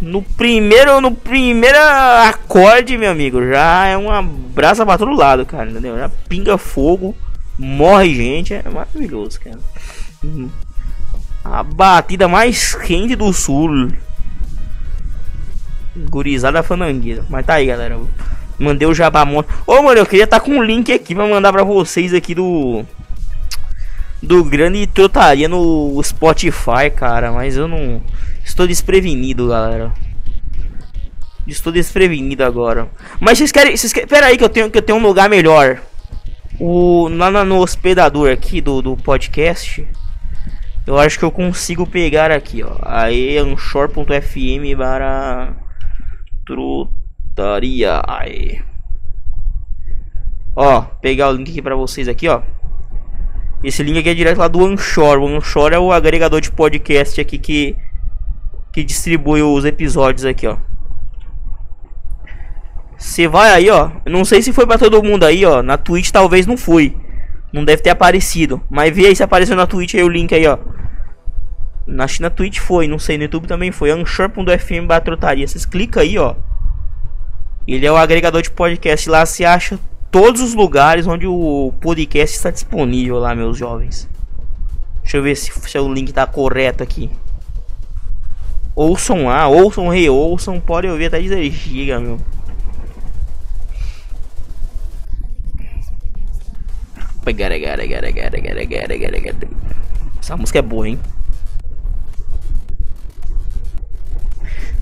No 0.00 0.22
primeiro, 0.22 1.00
no 1.00 1.12
primeiro 1.12 1.78
acorde, 2.28 2.98
meu 2.98 3.10
amigo, 3.10 3.46
já 3.46 3.86
é 3.86 3.96
uma 3.96 4.22
brasa 4.22 4.84
pra 4.84 4.98
todo 4.98 5.14
lado, 5.14 5.46
cara, 5.46 5.70
entendeu? 5.70 5.96
Já 5.96 6.10
pinga 6.28 6.58
fogo, 6.58 7.16
morre 7.58 8.14
gente, 8.14 8.54
é 8.54 8.62
maravilhoso, 8.68 9.40
cara. 9.40 9.58
A 11.44 11.62
batida 11.62 12.26
mais 12.26 12.74
quente 12.74 13.14
do 13.14 13.32
sul. 13.32 13.92
Gurizada 15.94 16.62
fanangueira. 16.62 17.24
Mas 17.28 17.44
tá 17.44 17.54
aí, 17.54 17.66
galera. 17.66 17.98
Mandei 18.58 18.88
o 18.88 18.94
Jabamon. 18.94 19.44
Ô, 19.66 19.82
mano, 19.82 20.00
eu 20.00 20.06
queria 20.06 20.24
estar 20.24 20.40
tá 20.40 20.44
com 20.44 20.52
um 20.52 20.62
link 20.62 20.92
aqui 20.92 21.14
pra 21.14 21.26
mandar 21.26 21.52
pra 21.52 21.62
vocês 21.62 22.14
aqui 22.14 22.34
do. 22.34 22.84
Do 24.22 24.42
grande 24.42 24.86
trotaria 24.86 25.48
no 25.48 26.00
Spotify, 26.02 26.90
cara. 26.94 27.30
Mas 27.30 27.56
eu 27.56 27.68
não. 27.68 28.00
Estou 28.44 28.66
desprevenido, 28.66 29.48
galera. 29.48 29.92
Estou 31.46 31.72
desprevenido 31.72 32.44
agora. 32.44 32.88
Mas 33.18 33.38
vocês 33.38 33.50
querem. 33.50 33.76
Vocês 33.76 33.92
querem. 33.92 34.08
Pera 34.08 34.26
aí 34.26 34.36
que 34.36 34.44
eu 34.44 34.48
tenho, 34.48 34.70
que 34.70 34.78
eu 34.78 34.82
tenho 34.82 34.98
um 34.98 35.02
lugar 35.02 35.28
melhor. 35.28 35.80
O. 36.60 37.08
Lá 37.08 37.44
no 37.44 37.58
hospedador 37.58 38.30
aqui 38.30 38.60
do, 38.60 38.80
do 38.80 38.96
podcast. 38.96 39.86
Eu 40.86 40.98
acho 40.98 41.18
que 41.18 41.24
eu 41.24 41.30
consigo 41.30 41.86
pegar 41.86 42.30
aqui, 42.30 42.62
ó. 42.62 42.76
Aí, 42.82 43.38
anchor.fm 43.38 44.76
para. 44.76 45.54
Trutaria. 46.46 48.02
Aí. 48.06 48.60
Ó, 50.54 50.82
pegar 50.82 51.30
o 51.30 51.32
link 51.32 51.50
aqui 51.50 51.62
pra 51.62 51.74
vocês 51.74 52.06
aqui, 52.06 52.28
ó. 52.28 52.42
Esse 53.62 53.82
link 53.82 53.98
aqui 53.98 54.10
é 54.10 54.14
direto 54.14 54.38
lá 54.38 54.46
do 54.46 54.64
Anchor. 54.64 55.18
O 55.18 55.26
Anchor 55.26 55.72
é 55.72 55.78
o 55.78 55.90
agregador 55.90 56.40
de 56.40 56.52
podcast 56.52 57.20
aqui 57.20 57.38
que. 57.38 57.76
Que 58.74 58.82
distribui 58.82 59.40
os 59.40 59.64
episódios 59.64 60.24
aqui, 60.24 60.48
ó. 60.48 60.56
Você 62.98 63.28
vai 63.28 63.52
aí, 63.52 63.70
ó. 63.70 63.92
Não 64.04 64.24
sei 64.24 64.42
se 64.42 64.52
foi 64.52 64.66
para 64.66 64.78
todo 64.78 65.00
mundo 65.00 65.22
aí, 65.22 65.44
ó. 65.44 65.62
Na 65.62 65.78
Twitch 65.78 66.10
talvez 66.10 66.44
não 66.44 66.56
foi. 66.56 66.96
Não 67.52 67.64
deve 67.64 67.82
ter 67.82 67.90
aparecido. 67.90 68.60
Mas 68.68 68.92
vê 68.92 69.06
aí 69.06 69.14
se 69.14 69.22
apareceu 69.22 69.54
na 69.54 69.64
Twitch 69.64 69.94
aí 69.94 70.02
o 70.02 70.08
link 70.08 70.34
aí, 70.34 70.44
ó. 70.48 70.58
Na 71.86 72.08
China 72.08 72.30
Twitch 72.30 72.58
foi, 72.58 72.88
não 72.88 72.98
sei, 72.98 73.16
no 73.16 73.22
YouTube 73.22 73.46
também 73.46 73.70
foi. 73.70 73.92
Anchor.fm 73.92 74.86
batrotaria. 74.88 75.46
Vocês 75.46 75.64
clicam 75.64 76.02
aí, 76.02 76.18
ó. 76.18 76.34
Ele 77.68 77.86
é 77.86 77.92
o 77.92 77.96
agregador 77.96 78.42
de 78.42 78.50
podcast. 78.50 79.08
Lá 79.08 79.24
se 79.24 79.44
acha 79.44 79.78
todos 80.10 80.40
os 80.40 80.52
lugares 80.52 81.06
onde 81.06 81.28
o 81.28 81.72
podcast 81.80 82.36
está 82.36 82.50
disponível 82.50 83.20
lá, 83.20 83.36
meus 83.36 83.56
jovens. 83.56 84.08
Deixa 85.02 85.18
eu 85.18 85.22
ver 85.22 85.36
se, 85.36 85.52
se 85.52 85.78
o 85.78 85.94
link 85.94 86.12
tá 86.12 86.26
correto 86.26 86.82
aqui. 86.82 87.08
Ouçam 88.76 89.26
lá, 89.26 89.46
ouçam, 89.46 89.88
reouçam, 89.88 90.60
pode 90.60 90.88
ouvir 90.88 91.06
até 91.06 91.20
10 91.20 91.52
GB, 91.52 91.98
meu. 92.00 92.18
Essa 100.20 100.36
música 100.36 100.58
é 100.58 100.62
boa, 100.62 100.88
hein? 100.88 100.98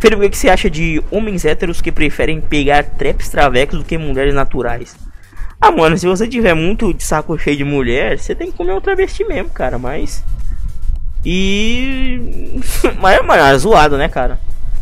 Felipe, 0.00 0.26
o 0.26 0.30
que 0.30 0.36
você 0.36 0.48
acha 0.48 0.68
de 0.68 1.00
homens 1.12 1.44
héteros 1.44 1.80
que 1.80 1.92
preferem 1.92 2.40
pegar 2.40 2.82
traps 2.82 3.28
travecos 3.28 3.78
do 3.78 3.84
que 3.84 3.96
mulheres 3.96 4.34
naturais? 4.34 4.96
Ah, 5.60 5.70
mano, 5.70 5.96
se 5.96 6.08
você 6.08 6.26
tiver 6.26 6.54
muito 6.54 6.92
de 6.92 7.04
saco 7.04 7.38
cheio 7.38 7.56
de 7.56 7.62
mulher, 7.62 8.18
você 8.18 8.34
tem 8.34 8.50
que 8.50 8.56
comer 8.56 8.72
um 8.72 8.80
travesti 8.80 9.22
mesmo, 9.24 9.50
cara, 9.50 9.78
mas... 9.78 10.24
E... 11.24 12.60
mas, 13.00 13.24
mano, 13.24 13.42
é 13.42 13.58
zoado, 13.58 13.96
né, 13.96 14.08
cara? 14.08 14.40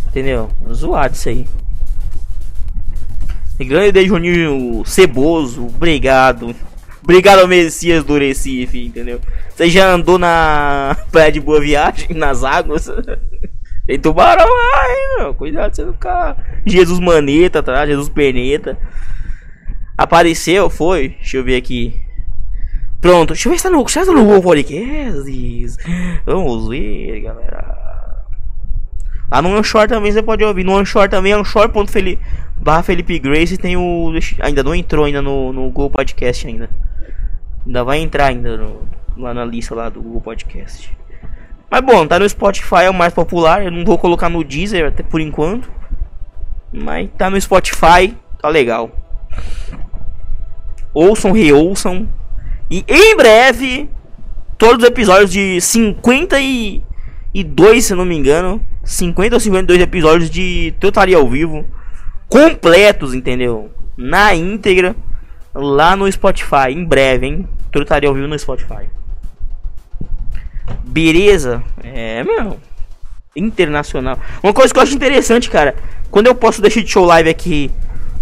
Entendeu? 0.08 0.50
Zoado 0.72 1.14
isso 1.14 1.28
aí. 1.28 1.46
Grande 3.58 3.92
de 3.92 4.06
Juninho 4.06 4.82
Ceboso, 4.86 5.66
obrigado. 5.66 6.54
Obrigado, 7.02 7.46
Messias 7.46 8.04
do 8.04 8.18
Recife, 8.18 8.86
entendeu? 8.86 9.20
Você 9.54 9.68
já 9.68 9.92
andou 9.92 10.18
na 10.18 10.96
praia 11.12 11.30
de 11.30 11.40
Boa 11.40 11.60
Viagem, 11.60 12.16
nas 12.16 12.42
águas? 12.42 12.90
Tem 13.86 13.98
tubarão 13.98 14.46
lá, 14.46 14.88
hein, 14.88 15.16
meu? 15.18 15.34
Cuidado 15.34 15.74
você 15.74 15.84
não 15.84 15.92
ficar. 15.92 16.36
Jesus 16.64 16.98
Maneta, 17.00 17.62
tá? 17.62 17.84
Jesus 17.84 18.08
Perneta. 18.08 18.78
Apareceu, 19.98 20.70
foi? 20.70 21.08
Deixa 21.08 21.36
eu 21.36 21.44
ver 21.44 21.56
aqui. 21.56 22.00
Pronto, 23.00 23.28
deixa 23.28 23.48
eu 23.48 23.52
ver 23.52 23.58
se 23.58 23.64
tá 23.64 23.70
no, 23.70 23.88
se 23.88 24.04
tá 24.04 24.12
no 24.12 24.24
Google 24.24 24.42
Podcast. 24.42 25.76
Vamos 26.26 26.68
ver, 26.68 27.20
galera. 27.20 28.24
Lá 29.30 29.40
no 29.40 29.56
Anchor 29.56 29.86
também 29.86 30.12
você 30.12 30.22
pode 30.22 30.44
ouvir. 30.44 30.64
No 30.64 30.76
Anchor 30.76 31.08
também, 31.08 31.32
Anchor.felipe 31.32 32.20
barra 32.60 32.82
Felipe 32.82 33.18
Grace 33.18 33.56
tem 33.56 33.76
o. 33.76 34.12
Ainda 34.40 34.62
não 34.62 34.74
entrou 34.74 35.04
ainda 35.04 35.22
no, 35.22 35.52
no 35.52 35.62
Google 35.70 35.90
Podcast 35.90 36.46
ainda. 36.46 36.68
Ainda 37.66 37.84
vai 37.84 37.98
entrar 37.98 38.26
ainda 38.26 38.56
no, 38.56 38.88
lá 39.16 39.32
na 39.32 39.44
lista 39.44 39.74
lá 39.74 39.88
do 39.88 40.02
Google 40.02 40.20
Podcast. 40.20 40.94
Mas 41.70 41.80
bom, 41.82 42.06
tá 42.06 42.18
no 42.18 42.28
Spotify, 42.28 42.82
é 42.84 42.90
o 42.90 42.94
mais 42.94 43.14
popular. 43.14 43.64
Eu 43.64 43.70
não 43.70 43.84
vou 43.84 43.96
colocar 43.96 44.28
no 44.28 44.44
Deezer 44.44 44.88
até 44.88 45.02
por 45.02 45.20
enquanto. 45.20 45.70
Mas 46.72 47.08
tá 47.16 47.30
no 47.30 47.40
Spotify, 47.40 48.14
tá 48.40 48.48
legal. 48.48 48.90
Ouçam, 50.92 51.32
reouçam. 51.32 52.08
E 52.70 52.84
em 52.86 53.16
breve, 53.16 53.90
todos 54.56 54.84
os 54.84 54.88
episódios 54.88 55.32
de 55.32 55.60
52, 55.60 57.84
se 57.84 57.94
não 57.94 58.04
me 58.04 58.16
engano. 58.16 58.64
50 58.84 59.34
ou 59.36 59.40
52 59.40 59.82
episódios 59.82 60.30
de 60.30 60.72
Totaria 60.78 61.16
ao 61.16 61.28
vivo. 61.28 61.66
Completos, 62.28 63.12
entendeu? 63.12 63.72
Na 63.96 64.32
íntegra. 64.34 64.94
Lá 65.52 65.96
no 65.96 66.10
Spotify. 66.10 66.70
Em 66.70 66.84
breve, 66.84 67.26
hein? 67.26 67.48
Totaria 67.72 68.08
ao 68.08 68.14
vivo 68.14 68.28
no 68.28 68.38
Spotify. 68.38 68.88
Beleza? 70.84 71.64
É, 71.82 72.22
meu. 72.22 72.56
Internacional. 73.34 74.16
Uma 74.42 74.52
coisa 74.52 74.72
que 74.72 74.78
eu 74.78 74.84
acho 74.84 74.94
interessante, 74.94 75.50
cara. 75.50 75.74
Quando 76.08 76.28
eu 76.28 76.36
posso 76.36 76.62
deixar 76.62 76.82
de 76.82 76.88
show 76.88 77.04
live 77.04 77.30
aqui 77.30 77.68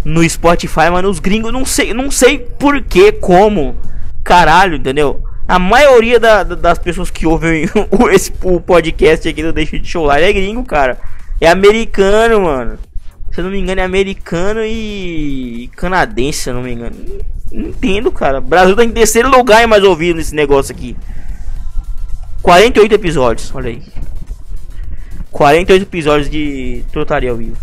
no 0.03 0.27
Spotify, 0.27 0.89
mano, 0.91 1.07
os 1.09 1.19
gringos 1.19 1.53
não 1.53 1.65
sei, 1.65 1.93
não 1.93 2.09
sei 2.09 2.39
por 2.39 2.81
que, 2.81 3.11
como. 3.11 3.77
Caralho, 4.29 4.75
entendeu? 4.75 5.23
A 5.47 5.57
maioria 5.57 6.19
da, 6.19 6.43
das 6.43 6.77
pessoas 6.77 7.09
que 7.09 7.25
ouvem 7.25 7.67
o, 7.89 8.09
esse, 8.11 8.31
o 8.43 8.61
podcast 8.61 9.27
aqui 9.27 9.41
do 9.41 9.51
Deixa 9.51 9.79
de 9.79 9.87
Show 9.87 10.05
Live 10.05 10.23
é 10.23 10.33
gringo, 10.33 10.63
cara. 10.63 10.99
É 11.41 11.49
americano, 11.49 12.41
mano. 12.41 12.77
Se 13.31 13.39
eu 13.39 13.45
não 13.45 13.49
me 13.49 13.57
engano, 13.57 13.81
é 13.81 13.83
americano 13.83 14.59
e 14.63 15.71
canadense, 15.75 16.43
se 16.43 16.49
eu 16.51 16.53
não 16.53 16.61
me 16.61 16.73
engano. 16.73 16.95
Entendo, 17.51 18.11
cara. 18.11 18.37
O 18.37 18.41
Brasil 18.41 18.75
tá 18.75 18.83
em 18.83 18.91
terceiro 18.91 19.31
lugar 19.31 19.67
mais 19.67 19.83
ouvido 19.83 20.17
nesse 20.17 20.35
negócio 20.35 20.75
aqui. 20.75 20.95
48 22.43 22.93
episódios, 22.93 23.51
olha 23.55 23.69
aí. 23.69 23.81
48 25.31 25.81
episódios 25.81 26.29
de 26.29 26.85
Trotaria 26.91 27.31
ao 27.31 27.37
vivo. 27.37 27.57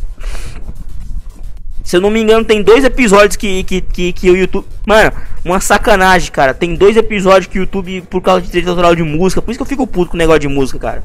Se 1.87 1.97
eu 1.97 2.01
não 2.01 2.11
me 2.11 2.21
engano, 2.21 2.45
tem 2.45 2.65
dois 2.65 2.83
episódios 2.83 3.37
que, 3.37 3.63
que, 3.63 3.81
que, 3.81 4.13
que 4.13 4.29
o 4.29 4.37
YouTube. 4.37 4.67
Mano, 4.85 5.13
uma 5.45 5.61
sacanagem, 5.61 6.33
cara. 6.33 6.53
Tem 6.53 6.75
dois 6.75 6.97
episódios 6.97 7.47
que 7.47 7.61
o 7.61 7.63
YouTube, 7.63 8.03
por 8.11 8.21
causa 8.21 8.41
de 8.41 8.49
direito 8.49 8.71
autoral 8.71 8.93
de 8.97 9.05
música. 9.05 9.41
Por 9.41 9.53
isso 9.53 9.59
que 9.59 9.63
eu 9.63 9.69
fico 9.69 9.87
puto 9.87 10.11
com 10.11 10.17
o 10.17 10.19
negócio 10.19 10.41
de 10.41 10.49
música, 10.49 10.81
cara. 10.81 11.05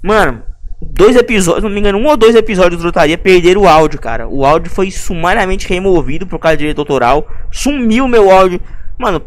Mano, 0.00 0.44
dois 0.80 1.16
episódios, 1.16 1.64
não 1.64 1.70
me 1.70 1.80
engano, 1.80 1.98
um 1.98 2.06
ou 2.06 2.16
dois 2.16 2.36
episódios 2.36 2.80
do 2.80 2.82
Trotaria 2.82 3.18
perderam 3.18 3.62
o 3.62 3.68
áudio, 3.68 4.00
cara. 4.00 4.28
O 4.28 4.46
áudio 4.46 4.70
foi 4.70 4.92
sumariamente 4.92 5.68
removido 5.68 6.24
por 6.24 6.38
causa 6.38 6.56
de 6.56 6.60
direito 6.60 6.78
autoral. 6.78 7.28
Sumiu 7.50 8.06
meu 8.06 8.30
áudio. 8.30 8.60
Mano, 8.96 9.20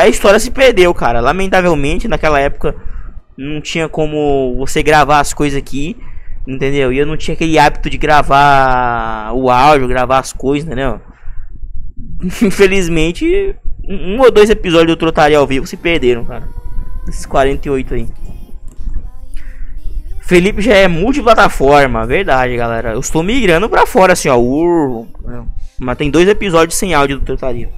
a 0.00 0.08
história 0.08 0.40
se 0.40 0.50
perdeu, 0.50 0.94
cara. 0.94 1.20
Lamentavelmente, 1.20 2.08
naquela 2.08 2.40
época 2.40 2.74
não 3.36 3.60
tinha 3.60 3.86
como 3.86 4.56
você 4.56 4.82
gravar 4.82 5.20
as 5.20 5.34
coisas 5.34 5.58
aqui, 5.58 5.94
entendeu? 6.46 6.92
E 6.92 6.98
eu 6.98 7.06
não 7.06 7.16
tinha 7.16 7.34
aquele 7.34 7.58
hábito 7.58 7.90
de 7.90 7.98
gravar 7.98 9.32
o 9.34 9.50
áudio, 9.50 9.88
gravar 9.88 10.18
as 10.18 10.32
coisas, 10.32 10.66
entendeu? 10.66 11.00
Infelizmente, 12.42 13.54
um 13.88 14.20
ou 14.20 14.30
dois 14.30 14.50
episódios 14.50 14.88
do 14.88 14.96
Trotaria 14.96 15.38
ao 15.38 15.46
vivo 15.46 15.66
se 15.66 15.76
perderam, 15.76 16.24
cara. 16.24 16.48
Esses 17.08 17.26
48 17.26 17.94
aí. 17.94 18.08
Felipe 20.20 20.62
já 20.62 20.74
é 20.74 20.86
multiplataforma, 20.86 22.06
verdade, 22.06 22.56
galera. 22.56 22.92
Eu 22.92 23.00
estou 23.00 23.22
migrando 23.22 23.68
pra 23.68 23.84
fora, 23.84 24.12
assim, 24.12 24.28
ó. 24.28 24.38
Uh, 24.38 25.08
mas 25.76 25.98
tem 25.98 26.08
dois 26.08 26.28
episódios 26.28 26.78
sem 26.78 26.94
áudio 26.94 27.18
do 27.18 27.24
Trotaria. 27.24 27.68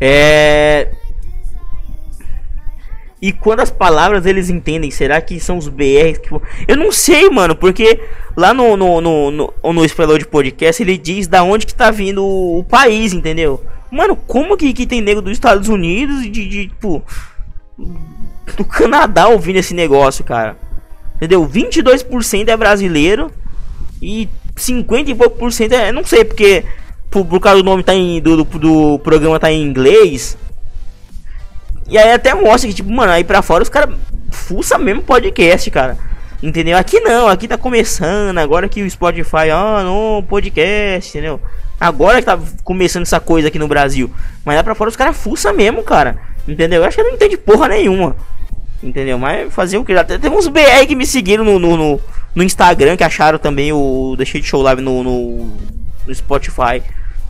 É. 0.00 0.92
E 3.20 3.32
quando 3.32 3.60
as 3.60 3.70
palavras 3.70 4.26
eles 4.26 4.48
entendem, 4.48 4.90
será 4.90 5.20
que 5.20 5.40
são 5.40 5.58
os 5.58 5.68
BRs 5.68 6.18
que 6.18 6.32
Eu 6.68 6.76
não 6.76 6.92
sei, 6.92 7.28
mano, 7.28 7.56
porque 7.56 8.00
lá 8.36 8.54
no 8.54 8.76
no, 8.76 9.00
no, 9.00 9.30
no, 9.30 9.54
no 9.62 10.18
de 10.18 10.24
podcast 10.26 10.82
ele 10.82 10.96
diz 10.96 11.26
da 11.26 11.42
onde 11.42 11.66
que 11.66 11.74
tá 11.74 11.90
vindo 11.90 12.24
o, 12.24 12.62
país, 12.62 13.12
entendeu? 13.12 13.64
Mano, 13.90 14.14
como 14.14 14.56
que, 14.56 14.72
que 14.72 14.86
tem 14.86 15.00
nego 15.00 15.20
dos 15.20 15.32
Estados 15.32 15.68
Unidos 15.68 16.24
e 16.24 16.30
de, 16.30 16.46
de, 16.46 16.68
tipo. 16.68 17.02
Do 18.56 18.64
Canadá 18.64 19.28
ouvindo 19.28 19.56
esse 19.56 19.74
negócio, 19.74 20.24
cara? 20.24 20.56
Entendeu? 21.16 21.46
22% 21.46 22.48
é 22.48 22.56
brasileiro 22.56 23.30
e 24.00 24.28
50 24.56 25.10
e 25.10 25.14
pouco 25.14 25.36
por 25.36 25.52
cento 25.52 25.72
é. 25.72 25.92
Não 25.92 26.04
sei, 26.04 26.24
porque 26.24 26.64
por, 27.10 27.24
por 27.24 27.40
causa 27.40 27.62
do 27.62 27.64
nome 27.64 27.82
tá 27.82 27.94
em, 27.94 28.20
do, 28.20 28.44
do, 28.44 28.58
do, 28.58 28.98
programa 29.00 29.40
tá 29.40 29.50
em 29.50 29.62
inglês. 29.62 30.36
E 31.88 31.96
aí 31.96 32.12
até 32.12 32.34
mostra 32.34 32.68
que, 32.68 32.74
tipo, 32.74 32.90
mano, 32.90 33.12
aí 33.12 33.24
pra 33.24 33.42
fora 33.42 33.62
os 33.62 33.68
caras 33.68 33.94
fuça 34.30 34.78
mesmo 34.78 35.02
podcast, 35.02 35.70
cara. 35.70 35.96
Entendeu? 36.42 36.76
Aqui 36.76 37.00
não, 37.00 37.26
aqui 37.26 37.48
tá 37.48 37.58
começando, 37.58 38.38
agora 38.38 38.68
que 38.68 38.82
o 38.82 38.90
Spotify, 38.90 39.50
ah, 39.52 39.82
não, 39.82 40.22
podcast, 40.22 41.10
entendeu? 41.10 41.40
Agora 41.80 42.18
que 42.18 42.26
tá 42.26 42.38
começando 42.62 43.02
essa 43.02 43.18
coisa 43.18 43.48
aqui 43.48 43.58
no 43.58 43.68
Brasil. 43.68 44.10
Mas 44.44 44.56
lá 44.56 44.62
pra 44.62 44.74
fora 44.74 44.90
os 44.90 44.96
caras 44.96 45.16
fuçam 45.16 45.52
mesmo, 45.54 45.82
cara. 45.82 46.16
Entendeu? 46.46 46.82
Eu 46.82 46.88
acho 46.88 46.96
que 46.96 47.02
não 47.02 47.10
entende 47.10 47.36
porra 47.36 47.68
nenhuma. 47.68 48.16
Entendeu? 48.82 49.18
Mas 49.18 49.52
fazer 49.52 49.78
o 49.78 49.84
que? 49.84 49.92
Até 49.92 50.18
tem 50.18 50.30
uns 50.30 50.48
BR 50.48 50.86
que 50.86 50.94
me 50.94 51.06
seguiram 51.06 51.44
no, 51.44 51.58
no, 51.58 51.76
no, 51.76 52.00
no 52.34 52.42
Instagram, 52.42 52.96
que 52.96 53.04
acharam 53.04 53.38
também 53.38 53.72
o 53.72 54.14
Deixei 54.16 54.40
de 54.40 54.46
Show 54.46 54.62
Live 54.62 54.82
no, 54.82 55.02
no, 55.02 55.56
no 56.06 56.14
Spotify. 56.14 56.82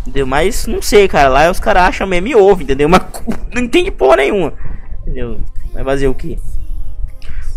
Entendeu? 0.09 0.27
Mas 0.27 0.67
não 0.67 0.81
sei, 0.81 1.07
cara. 1.07 1.29
Lá 1.29 1.51
os 1.51 1.61
caras 1.61 1.83
acham 1.83 2.07
mesmo 2.07 2.29
e 2.29 2.63
entendeu? 2.63 2.89
Mas 2.89 3.03
não 3.55 3.63
entende 3.63 3.91
porra 3.91 4.17
nenhuma. 4.17 4.55
Entendeu? 5.03 5.41
Vai 5.75 5.85
fazer 5.85 6.09
o 6.09 6.15
que? 6.15 6.39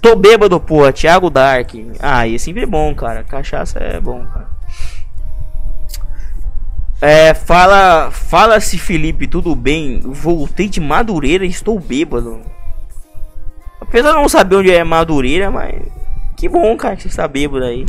Tô 0.01 0.17
bêbado, 0.17 0.59
porra. 0.59 0.91
Thiago 0.91 1.29
Dark. 1.29 1.71
Ah, 2.01 2.27
e 2.27 2.35
é 2.35 2.37
sempre 2.37 2.65
bom, 2.65 2.93
cara. 2.93 3.23
Cachaça 3.23 3.79
é 3.79 4.01
bom, 4.01 4.25
cara. 4.25 4.49
É, 6.99 7.33
fala, 7.33 8.11
fala 8.11 8.59
se 8.59 8.77
Felipe, 8.77 9.25
tudo 9.27 9.55
bem? 9.55 10.01
Voltei 10.03 10.67
de 10.67 10.81
Madureira 10.81 11.45
e 11.45 11.49
estou 11.49 11.79
bêbado. 11.79 12.41
Apesar 13.79 14.09
de 14.09 14.17
não 14.17 14.29
saber 14.29 14.57
onde 14.57 14.71
é 14.71 14.83
Madureira, 14.83 15.49
mas 15.49 15.81
que 16.35 16.49
bom, 16.49 16.75
cara, 16.75 16.95
que 16.95 17.03
você 17.03 17.07
está 17.07 17.27
bêbado 17.27 17.63
aí. 17.63 17.85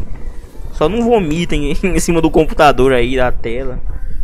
Só 0.73 0.89
não 0.89 1.03
vomita 1.03 1.55
em, 1.57 1.73
em 1.83 1.99
cima 1.99 2.21
do 2.21 2.31
computador 2.31 2.93
aí, 2.93 3.17
da 3.17 3.31
tela. 3.33 3.79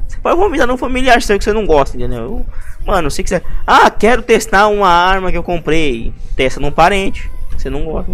Você 0.08 0.16
pode 0.18 0.36
vomitar 0.36 0.66
num 0.66 0.78
familiar 0.78 1.20
seu 1.20 1.38
que 1.38 1.44
você 1.44 1.52
não 1.52 1.66
gosta, 1.66 1.96
entendeu? 1.96 2.44
Mano, 2.86 3.10
se 3.10 3.22
quiser. 3.22 3.42
Ah, 3.66 3.90
quero 3.90 4.22
testar 4.22 4.68
uma 4.68 4.88
arma 4.88 5.30
que 5.30 5.36
eu 5.36 5.42
comprei. 5.42 6.12
Testa 6.34 6.58
num 6.58 6.72
parente. 6.72 7.30
Você 7.52 7.68
não 7.68 7.84
gosta. 7.84 8.10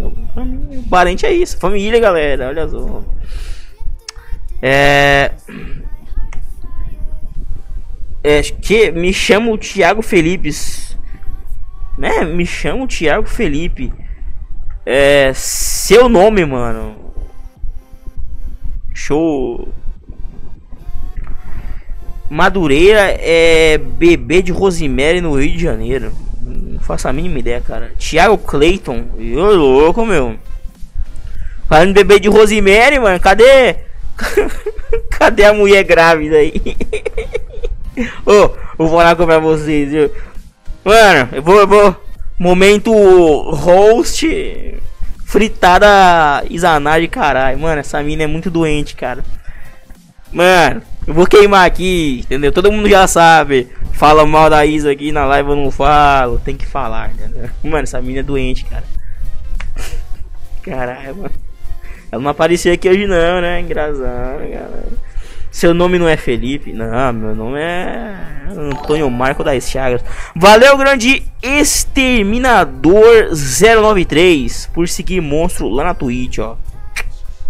Parente 0.91 1.25
é 1.25 1.33
isso. 1.33 1.57
Família, 1.59 2.01
galera. 2.01 2.49
Olha 2.49 2.69
só. 2.69 3.03
É. 4.61 5.33
É 8.23 8.43
que 8.43 8.91
me 8.91 9.13
chamo 9.13 9.57
Thiago 9.57 10.03
Felipe. 10.03 10.51
Né? 11.97 12.25
Me 12.25 12.45
chamo 12.45 12.89
Thiago 12.89 13.29
Felipe. 13.29 13.93
É. 14.85 15.33
Seu 15.35 16.09
nome, 16.09 16.45
mano. 16.45 16.97
Show. 18.93 19.69
Madureira 22.35 23.17
é 23.21 23.79
bebê 23.79 24.43
de 24.43 24.51
Rosemary 24.51 25.21
no 25.21 25.39
Rio 25.39 25.53
de 25.53 25.63
Janeiro. 25.63 26.13
Não 26.43 26.81
faço 26.81 27.07
a 27.07 27.13
mínima 27.13 27.39
ideia, 27.39 27.61
cara. 27.61 27.93
Thiago 27.97 28.37
Clayton. 28.37 29.05
Eu 29.17 29.55
louco, 29.55 30.05
meu. 30.05 30.35
Falando 31.69 31.95
bebê 31.95 32.19
de 32.19 32.29
Rosemary, 32.29 32.99
mano. 32.99 33.21
Cadê? 33.21 33.77
Cadê 35.17 35.45
a 35.45 35.53
mulher 35.53 35.85
grávida 35.85 36.39
aí? 36.39 36.61
Ô, 38.27 38.33
oh, 38.33 38.51
vou 38.79 38.89
falar 38.89 39.15
com 39.15 39.27
vocês, 39.41 39.93
viu? 39.93 40.11
Mano, 40.85 41.29
eu 41.35 41.41
vou, 41.41 41.61
eu 41.61 41.69
vou. 41.69 41.97
Momento 42.37 42.93
host. 43.53 44.75
Fritada 45.25 46.45
Izanagi, 46.51 47.07
caralho. 47.07 47.61
Mano, 47.61 47.79
essa 47.79 48.03
mina 48.03 48.25
é 48.25 48.27
muito 48.27 48.51
doente, 48.51 48.97
cara. 48.97 49.23
Mano, 50.35 50.83
eu 51.07 51.15
vou 51.15 51.29
queimar 51.29 51.65
aqui, 51.65 52.23
entendeu? 52.25 52.51
Todo 52.51 52.73
mundo 52.73 52.89
já 52.89 53.07
sabe. 53.07 53.69
Fala 53.93 54.27
mal 54.27 54.51
da 54.51 54.67
Isa 54.67 54.91
aqui 54.91 55.13
na 55.13 55.25
live, 55.27 55.51
eu 55.51 55.57
não 55.57 55.71
falo. 55.71 56.41
Tem 56.41 56.57
que 56.57 56.67
falar, 56.67 57.13
entendeu? 57.13 57.49
Mano, 57.63 57.85
essa 57.85 58.03
mina 58.03 58.19
é 58.19 58.23
doente, 58.25 58.65
cara. 58.65 58.83
Caralho, 60.61 61.17
mano. 61.17 61.31
Ela 62.11 62.21
não 62.21 62.31
apareceu 62.33 62.75
aqui 62.75 62.89
hoje 62.89 63.07
não, 63.07 63.41
né? 63.41 63.61
Engraçado, 63.61 64.41
galera. 64.41 64.89
Seu 65.53 65.73
nome 65.73 66.01
não 66.01 66.09
é 66.09 66.17
Felipe? 66.17 66.73
Não, 66.73 67.13
meu 67.13 67.33
nome 67.33 67.61
é 67.61 68.17
Antônio 68.51 69.09
Marco 69.09 69.45
das 69.45 69.71
Chagas. 69.71 70.03
Valeu, 70.35 70.77
grande 70.77 71.23
Exterminador 71.41 73.31
093 73.31 74.69
por 74.75 74.89
seguir 74.89 75.21
monstro 75.21 75.69
lá 75.69 75.85
na 75.85 75.95
Twitch, 75.95 76.39
ó. 76.39 76.57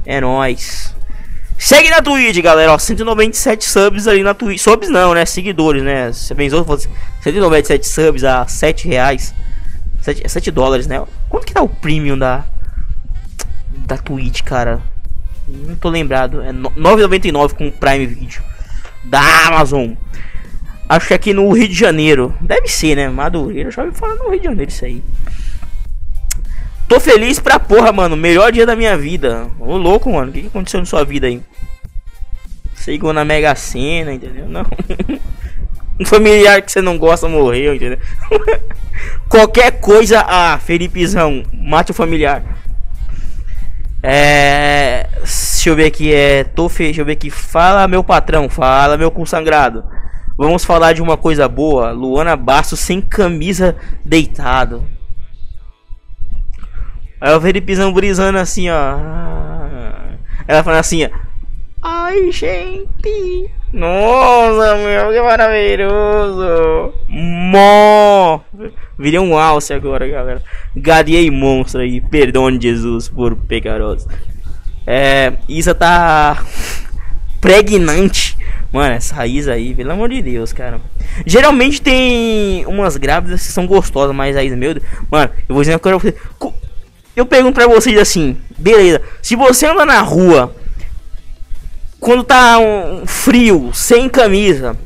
É 0.05 0.21
nóis. 0.21 0.94
Segue 1.65 1.89
na 1.89 2.03
Twitch, 2.03 2.43
galera, 2.43 2.75
ó. 2.75 2.79
197 2.79 3.65
subs 3.65 4.07
ali 4.07 4.23
na 4.23 4.35
Twitch. 4.35 4.61
Subs 4.61 4.91
não, 4.91 5.15
né? 5.15 5.25
Seguidores, 5.25 5.83
né? 5.83 6.13
Você 6.13 6.35
pensou 6.35 6.63
197 7.23 7.89
subs 7.89 8.23
a 8.23 8.47
7 8.47 8.87
reais. 8.87 9.35
7, 10.03 10.29
7 10.29 10.51
dólares, 10.51 10.87
né? 10.87 11.03
Quanto 11.27 11.47
que 11.47 11.55
tá 11.55 11.63
o 11.63 11.69
premium 11.71 12.19
da 12.19 12.45
da 13.87 13.97
Twitch, 13.97 14.43
cara? 14.43 14.83
Não 15.49 15.75
tô 15.77 15.89
lembrado. 15.89 16.43
É 16.43 16.53
9,99 16.53 17.55
com 17.55 17.71
Prime 17.71 18.07
Video. 18.09 18.43
Da 19.05 19.23
Amazon. 19.47 19.95
Acho 20.87 21.09
que 21.09 21.15
aqui 21.15 21.33
no 21.33 21.51
Rio 21.51 21.69
de 21.69 21.75
Janeiro. 21.75 22.35
Deve 22.43 22.69
ser, 22.69 22.95
né? 22.95 23.09
Madureira. 23.09 23.71
Já 23.71 23.85
ouvi 23.85 23.97
falar 23.97 24.17
no 24.17 24.29
Rio 24.29 24.39
de 24.39 24.45
Janeiro 24.45 24.71
isso 24.71 24.85
aí. 24.85 25.03
Tô 26.89 27.01
feliz 27.01 27.41
pra 27.41 27.59
porra, 27.59 27.93
mano. 27.93 28.17
Melhor 28.17 28.53
dia 28.53 28.67
da 28.67 28.77
minha 28.77 28.97
vida. 28.97 29.47
Ô 29.59 29.77
louco, 29.77 30.13
mano. 30.13 30.31
O 30.31 30.33
que, 30.33 30.43
que 30.43 30.47
aconteceu 30.49 30.81
na 30.81 30.87
sua 30.87 31.05
vida 31.05 31.27
aí? 31.27 31.41
Você 32.75 32.99
na 33.15 33.25
Mega 33.25 33.55
Sena, 33.55 34.13
entendeu? 34.13 34.47
Não. 34.47 34.67
um 35.99 36.05
familiar 36.05 36.61
que 36.61 36.71
você 36.71 36.83
não 36.83 36.99
gosta 36.99 37.27
morreu, 37.29 37.75
entendeu? 37.75 37.99
Qualquer 39.29 39.81
coisa, 39.81 40.23
ah, 40.27 40.59
Felipezão, 40.59 41.45
mate 41.53 41.93
o 41.93 41.95
familiar. 41.95 42.43
É. 44.03 45.09
Deixa 45.17 45.71
eu 45.71 45.77
ver 45.77 45.87
aqui, 45.87 46.13
é. 46.13 46.45
Tô 46.45 46.69
fe... 46.69 46.85
Deixa 46.85 47.01
eu 47.01 47.07
ver 47.07 47.13
aqui. 47.13 47.31
Fala, 47.31 47.89
meu 47.89 48.05
patrão. 48.05 48.51
Fala, 48.51 48.99
meu 48.99 49.11
consagrado. 49.11 49.83
Vamos 50.37 50.63
falar 50.63 50.93
de 50.93 51.01
uma 51.01 51.17
coisa 51.17 51.49
boa. 51.49 51.91
Luana 51.91 52.37
Bastos 52.37 52.81
sem 52.81 53.01
camisa 53.01 53.75
deitado. 54.05 54.85
Aí 57.21 57.35
o 57.35 57.41
Felipezão 57.41 57.93
brisando 57.93 58.39
assim, 58.39 58.69
ó. 58.71 58.99
Ela 60.47 60.63
falando 60.63 60.81
assim, 60.81 61.05
ó. 61.05 61.11
Ai, 61.83 62.33
gente. 62.33 63.51
Nossa, 63.73 64.77
meu, 64.77 65.13
que 65.13 65.21
maravilhoso. 65.21 66.95
Mó. 67.09 68.41
Virei 68.99 69.19
um 69.19 69.37
alce 69.37 69.75
agora, 69.75 70.07
galera. 70.07 70.43
Gadiei 70.75 71.31
monstro 71.31 71.81
aí. 71.81 72.01
Perdão 72.01 72.51
de 72.57 72.69
Jesus 72.69 73.09
por 73.09 73.37
pecaroso. 73.37 74.09
É. 74.87 75.35
Isa 75.49 75.75
tá. 75.75 76.43
Pregnante. 77.41 78.37
Mano, 78.73 78.95
essa 78.95 79.27
Isa 79.27 79.53
aí, 79.53 79.75
pelo 79.75 79.93
amor 79.93 80.09
de 80.09 80.23
Deus, 80.23 80.53
cara. 80.53 80.81
Geralmente 81.27 81.83
tem 81.83 82.65
umas 82.67 82.97
grávidas 82.97 83.47
que 83.47 83.53
são 83.53 83.67
gostosas, 83.67 84.17
mas 84.17 84.37
a 84.37 84.43
Isa, 84.43 84.57
meu 84.57 84.75
Deus. 84.75 84.87
Mano, 85.11 85.31
eu 85.49 85.55
vou 85.55 85.63
dizer 85.63 85.75
uma 85.75 85.79
coisa 85.79 85.99
pra 85.99 86.11
vocês. 86.11 86.55
Eu 87.17 87.25
pergunto 87.27 87.55
pra 87.55 87.67
vocês 87.67 87.97
assim, 87.99 88.37
beleza. 88.59 89.01
Se 89.23 89.37
você 89.37 89.67
anda 89.67 89.85
na 89.85 90.01
rua 90.01 90.55
quando 92.01 92.25
tá 92.25 92.59
um 92.59 93.07
frio, 93.07 93.71
sem 93.73 94.09
camisa, 94.09 94.77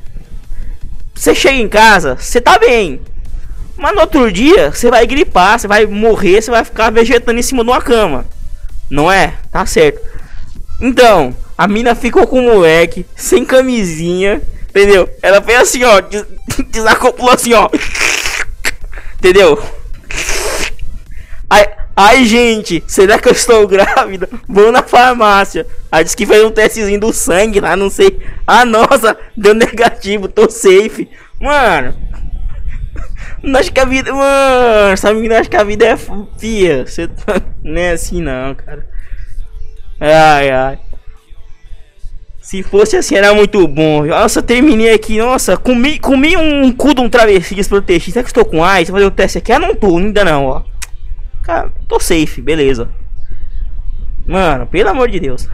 você 1.14 1.34
chega 1.34 1.56
em 1.56 1.68
casa, 1.68 2.16
você 2.16 2.40
tá 2.40 2.58
bem. 2.58 3.00
Mas 3.76 3.94
no 3.94 4.00
outro 4.00 4.30
dia, 4.30 4.70
você 4.70 4.90
vai 4.90 5.06
gripar, 5.06 5.58
você 5.58 5.66
vai 5.66 5.86
morrer, 5.86 6.42
você 6.42 6.50
vai 6.50 6.64
ficar 6.64 6.90
vegetando 6.90 7.38
em 7.38 7.42
cima 7.42 7.64
de 7.64 7.70
uma 7.70 7.80
cama. 7.80 8.26
Não 8.90 9.10
é? 9.10 9.34
Tá 9.50 9.64
certo. 9.66 10.00
Então, 10.80 11.34
a 11.56 11.66
mina 11.66 11.94
ficou 11.94 12.26
com 12.26 12.40
o 12.40 12.54
moleque, 12.54 13.06
sem 13.16 13.44
camisinha, 13.44 14.40
entendeu? 14.68 15.08
Ela 15.22 15.42
fez 15.42 15.60
assim, 15.60 15.84
ó, 15.84 16.00
des 16.00 16.24
desacoplou 16.70 17.30
assim, 17.30 17.52
ó. 17.52 17.68
Entendeu? 19.18 19.60
Aí, 21.50 21.66
Ai, 22.00 22.24
gente, 22.26 22.84
será 22.86 23.18
que 23.18 23.26
eu 23.26 23.32
estou 23.32 23.66
grávida? 23.66 24.28
Vou 24.48 24.70
na 24.70 24.84
farmácia. 24.84 25.66
Aí 25.90 26.04
disse 26.04 26.16
que 26.16 26.24
fez 26.24 26.44
um 26.44 26.50
testezinho 26.52 27.00
do 27.00 27.12
sangue 27.12 27.58
lá, 27.58 27.74
não 27.74 27.90
sei. 27.90 28.20
Ah, 28.46 28.64
nossa, 28.64 29.18
deu 29.36 29.52
negativo, 29.52 30.28
tô 30.28 30.48
safe. 30.48 31.10
Mano, 31.40 31.96
não 33.42 33.58
acho 33.58 33.72
que 33.72 33.80
a 33.80 33.84
vida. 33.84 34.12
Mano, 34.12 34.92
essa 34.92 35.12
menina 35.12 35.40
acha 35.40 35.50
que 35.50 35.56
a 35.56 35.64
vida 35.64 35.86
é 35.86 35.96
fia. 36.38 36.86
Você 36.86 37.08
tá... 37.08 37.42
não 37.64 37.80
é 37.80 37.90
assim, 37.90 38.22
não, 38.22 38.54
cara. 38.54 38.86
Ai, 40.00 40.50
ai. 40.50 40.78
Se 42.40 42.62
fosse 42.62 42.96
assim, 42.96 43.16
era 43.16 43.34
muito 43.34 43.66
bom. 43.66 44.04
Nossa, 44.04 44.40
terminei 44.40 44.94
aqui. 44.94 45.18
Nossa, 45.18 45.56
comi, 45.56 45.98
comi 45.98 46.36
um 46.36 46.70
cu 46.70 46.94
de 46.94 47.00
um 47.00 47.08
travesti 47.08 47.56
desprotegido. 47.56 48.12
Será 48.12 48.22
que 48.22 48.30
estou 48.30 48.44
com 48.44 48.64
AIDS? 48.64 48.88
Vou 48.88 49.00
fazer 49.00 49.08
o 49.08 49.10
teste 49.10 49.38
aqui. 49.38 49.50
Ah, 49.50 49.58
não 49.58 49.74
tô, 49.74 49.98
ainda 49.98 50.24
não, 50.24 50.46
ó. 50.46 50.77
Cara, 51.48 51.72
tô 51.88 51.98
safe, 51.98 52.42
beleza. 52.42 52.90
Mano, 54.26 54.66
pelo 54.66 54.90
amor 54.90 55.08
de 55.08 55.18
Deus. 55.18 55.48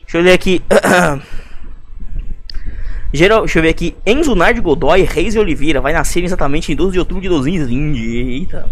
Deixa 0.00 0.18
eu 0.18 0.24
ver 0.24 0.32
aqui. 0.32 0.60
Geral, 3.14 3.42
deixa 3.42 3.60
eu 3.60 3.62
ver 3.62 3.68
aqui. 3.68 3.94
Enzo 4.04 4.34
Nard 4.34 4.60
Godoy 4.60 5.04
Reis 5.04 5.36
e 5.36 5.38
Oliveira 5.38 5.80
vai 5.80 5.92
nascer 5.92 6.24
exatamente 6.24 6.72
em 6.72 6.74
12 6.74 6.94
de 6.94 6.98
outubro 6.98 7.22
de 7.22 7.28
2020. 7.28 8.00
Eita. 8.00 8.68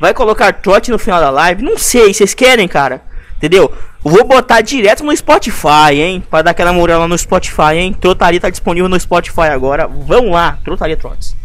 Vai 0.00 0.12
colocar 0.12 0.52
trote 0.52 0.90
no 0.90 0.98
final 0.98 1.20
da 1.20 1.30
live? 1.30 1.62
Não 1.62 1.78
sei, 1.78 2.12
vocês 2.12 2.34
querem, 2.34 2.66
cara? 2.66 3.00
Entendeu? 3.36 3.72
Vou 4.02 4.24
botar 4.24 4.62
direto 4.62 5.04
no 5.04 5.16
Spotify, 5.16 5.92
hein? 5.94 6.24
Pra 6.28 6.42
dar 6.42 6.50
aquela 6.50 6.72
moral 6.72 6.98
lá 6.98 7.06
no 7.06 7.16
Spotify, 7.16 7.74
hein? 7.76 7.92
Trotaria 7.92 8.40
tá 8.40 8.50
disponível 8.50 8.88
no 8.88 8.98
Spotify 8.98 9.42
agora. 9.42 9.86
Vão 9.86 10.30
lá, 10.30 10.58
Trotaria 10.64 10.96
Trotes. 10.96 11.38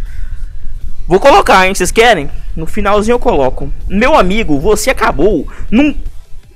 Vou 1.08 1.20
colocar, 1.20 1.68
hein? 1.68 1.76
Vocês 1.76 1.92
querem? 1.92 2.30
No 2.56 2.66
finalzinho 2.66 3.16
eu 3.16 3.20
coloco. 3.20 3.72
Meu 3.88 4.16
amigo, 4.16 4.60
você 4.60 4.90
acabou 4.90 5.48
num, 5.70 5.96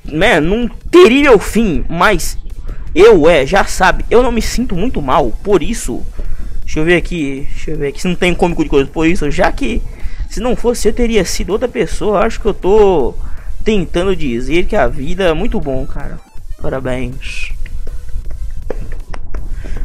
né, 0.03 0.39
num 0.39 0.67
terrível 0.67 1.37
fim, 1.37 1.85
mas 1.87 2.37
eu, 2.95 3.29
é, 3.29 3.45
já 3.45 3.63
sabe, 3.65 4.05
eu 4.09 4.23
não 4.23 4.31
me 4.31 4.41
sinto 4.41 4.75
muito 4.75 5.01
mal, 5.01 5.31
por 5.43 5.61
isso. 5.61 6.01
Deixa 6.63 6.79
eu 6.79 6.85
ver 6.85 6.97
aqui, 6.97 7.47
deixa 7.49 7.71
eu 7.71 7.77
ver 7.77 7.87
aqui 7.87 8.01
se 8.01 8.07
não 8.07 8.15
tem 8.15 8.33
cômico 8.33 8.63
de 8.63 8.69
coisa. 8.69 8.89
Por 8.89 9.07
isso, 9.07 9.29
já 9.29 9.51
que 9.51 9.81
se 10.29 10.39
não 10.39 10.55
fosse 10.55 10.87
eu 10.87 10.93
teria 10.93 11.25
sido 11.25 11.51
outra 11.51 11.67
pessoa, 11.67 12.25
acho 12.25 12.39
que 12.39 12.45
eu 12.45 12.53
tô 12.53 13.15
tentando 13.63 14.15
dizer 14.15 14.65
que 14.65 14.75
a 14.75 14.87
vida 14.87 15.25
é 15.25 15.33
muito 15.33 15.59
bom, 15.59 15.85
cara. 15.85 16.19
Parabéns. 16.61 17.51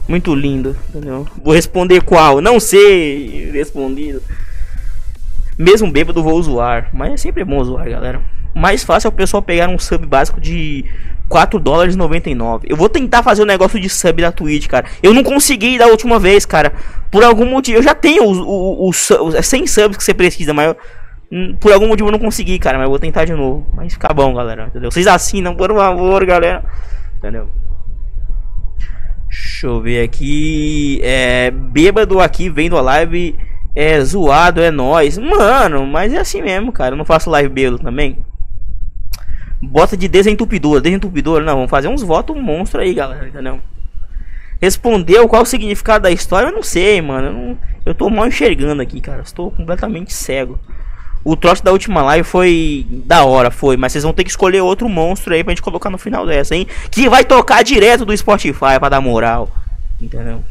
Muito 0.06 0.34
lindo, 0.34 0.76
entendeu? 0.88 1.26
Vou 1.42 1.54
responder 1.54 2.02
qual? 2.02 2.40
Não 2.40 2.60
sei. 2.60 3.50
Respondido. 3.52 4.22
Mesmo 5.58 5.90
bêbado 5.90 6.22
vou 6.22 6.42
zoar, 6.42 6.90
mas 6.92 7.12
é 7.12 7.16
sempre 7.16 7.44
bom 7.44 7.62
zoar, 7.62 7.88
galera. 7.88 8.20
Mais 8.54 8.84
fácil 8.84 9.08
é 9.08 9.10
o 9.10 9.12
pessoal 9.12 9.42
pegar 9.42 9.68
um 9.68 9.78
sub 9.78 10.06
básico 10.06 10.40
de 10.40 10.84
4 11.28 11.58
dólares 11.58 11.96
99. 11.96 12.66
Eu 12.68 12.76
vou 12.76 12.88
tentar 12.88 13.22
fazer 13.22 13.42
o 13.42 13.44
um 13.44 13.48
negócio 13.48 13.80
de 13.80 13.88
sub 13.88 14.22
da 14.22 14.30
Twitch, 14.30 14.68
cara. 14.68 14.86
Eu 15.02 15.12
não 15.12 15.22
consegui 15.24 15.76
da 15.78 15.86
última 15.86 16.18
vez, 16.18 16.46
cara. 16.46 16.72
Por 17.10 17.24
algum 17.24 17.46
motivo. 17.46 17.78
Eu 17.78 17.82
já 17.82 17.94
tenho 17.94 18.28
os, 18.28 18.38
os, 18.38 19.10
os, 19.10 19.34
os 19.34 19.46
100 19.46 19.66
subs 19.66 19.96
que 19.96 20.04
você 20.04 20.14
precisa, 20.14 20.54
mas 20.54 20.68
eu, 20.68 20.76
hum, 21.32 21.56
por 21.60 21.72
algum 21.72 21.88
motivo 21.88 22.08
eu 22.08 22.12
não 22.12 22.18
consegui, 22.18 22.58
cara. 22.58 22.78
Mas 22.78 22.84
eu 22.84 22.90
vou 22.90 22.98
tentar 22.98 23.24
de 23.24 23.32
novo. 23.32 23.66
Mas 23.74 23.92
fica 23.92 24.12
bom, 24.14 24.32
galera. 24.34 24.66
Entendeu? 24.66 24.90
Vocês 24.90 25.06
assinam, 25.06 25.56
por 25.56 25.74
favor, 25.74 26.24
galera. 26.24 26.64
Entendeu? 27.18 27.48
Deixa 29.28 29.66
eu 29.66 29.80
ver 29.80 30.04
aqui. 30.04 31.00
É. 31.02 31.50
Bêbado 31.50 32.20
aqui 32.20 32.48
vendo 32.48 32.76
a 32.76 32.80
live. 32.80 33.36
É 33.74 34.00
zoado, 34.04 34.60
é 34.60 34.70
nós. 34.70 35.18
Mano, 35.18 35.86
mas 35.86 36.12
é 36.12 36.18
assim 36.18 36.42
mesmo, 36.42 36.72
cara. 36.72 36.94
Eu 36.94 36.98
não 36.98 37.04
faço 37.04 37.30
live 37.30 37.48
bêbado 37.48 37.78
também. 37.82 38.18
Bota 39.60 39.96
de 39.96 40.06
desentupidor, 40.06 40.80
desentupidor. 40.80 41.42
Não, 41.42 41.54
vamos 41.54 41.70
fazer 41.70 41.88
uns 41.88 42.02
votos 42.02 42.36
monstro 42.36 42.80
aí, 42.80 42.94
galera, 42.94 43.26
entendeu? 43.26 43.60
Respondeu 44.60 45.28
qual 45.28 45.42
o 45.42 45.46
significado 45.46 46.04
da 46.04 46.10
história? 46.10 46.48
Eu 46.48 46.54
não 46.54 46.62
sei, 46.62 47.02
mano. 47.02 47.26
Eu, 47.26 47.32
não, 47.32 47.58
eu 47.86 47.94
tô 47.94 48.08
mal 48.08 48.26
enxergando 48.26 48.80
aqui, 48.80 49.00
cara. 49.00 49.22
Estou 49.22 49.50
completamente 49.50 50.12
cego. 50.12 50.58
O 51.24 51.34
troço 51.36 51.64
da 51.64 51.72
última 51.72 52.02
live 52.02 52.26
foi 52.26 52.86
da 53.06 53.24
hora, 53.24 53.50
foi. 53.50 53.76
Mas 53.76 53.92
vocês 53.92 54.04
vão 54.04 54.12
ter 54.12 54.24
que 54.24 54.30
escolher 54.30 54.60
outro 54.60 54.88
monstro 54.88 55.34
aí 55.34 55.42
pra 55.42 55.52
gente 55.52 55.62
colocar 55.62 55.90
no 55.90 55.98
final 55.98 56.26
dessa, 56.26 56.54
hein? 56.54 56.66
Que 56.90 57.08
vai 57.08 57.24
tocar 57.24 57.64
direto 57.64 58.04
do 58.04 58.16
Spotify 58.16 58.78
pra 58.78 58.90
dar 58.90 59.00
moral. 59.00 59.48
Entendeu? 60.00 60.44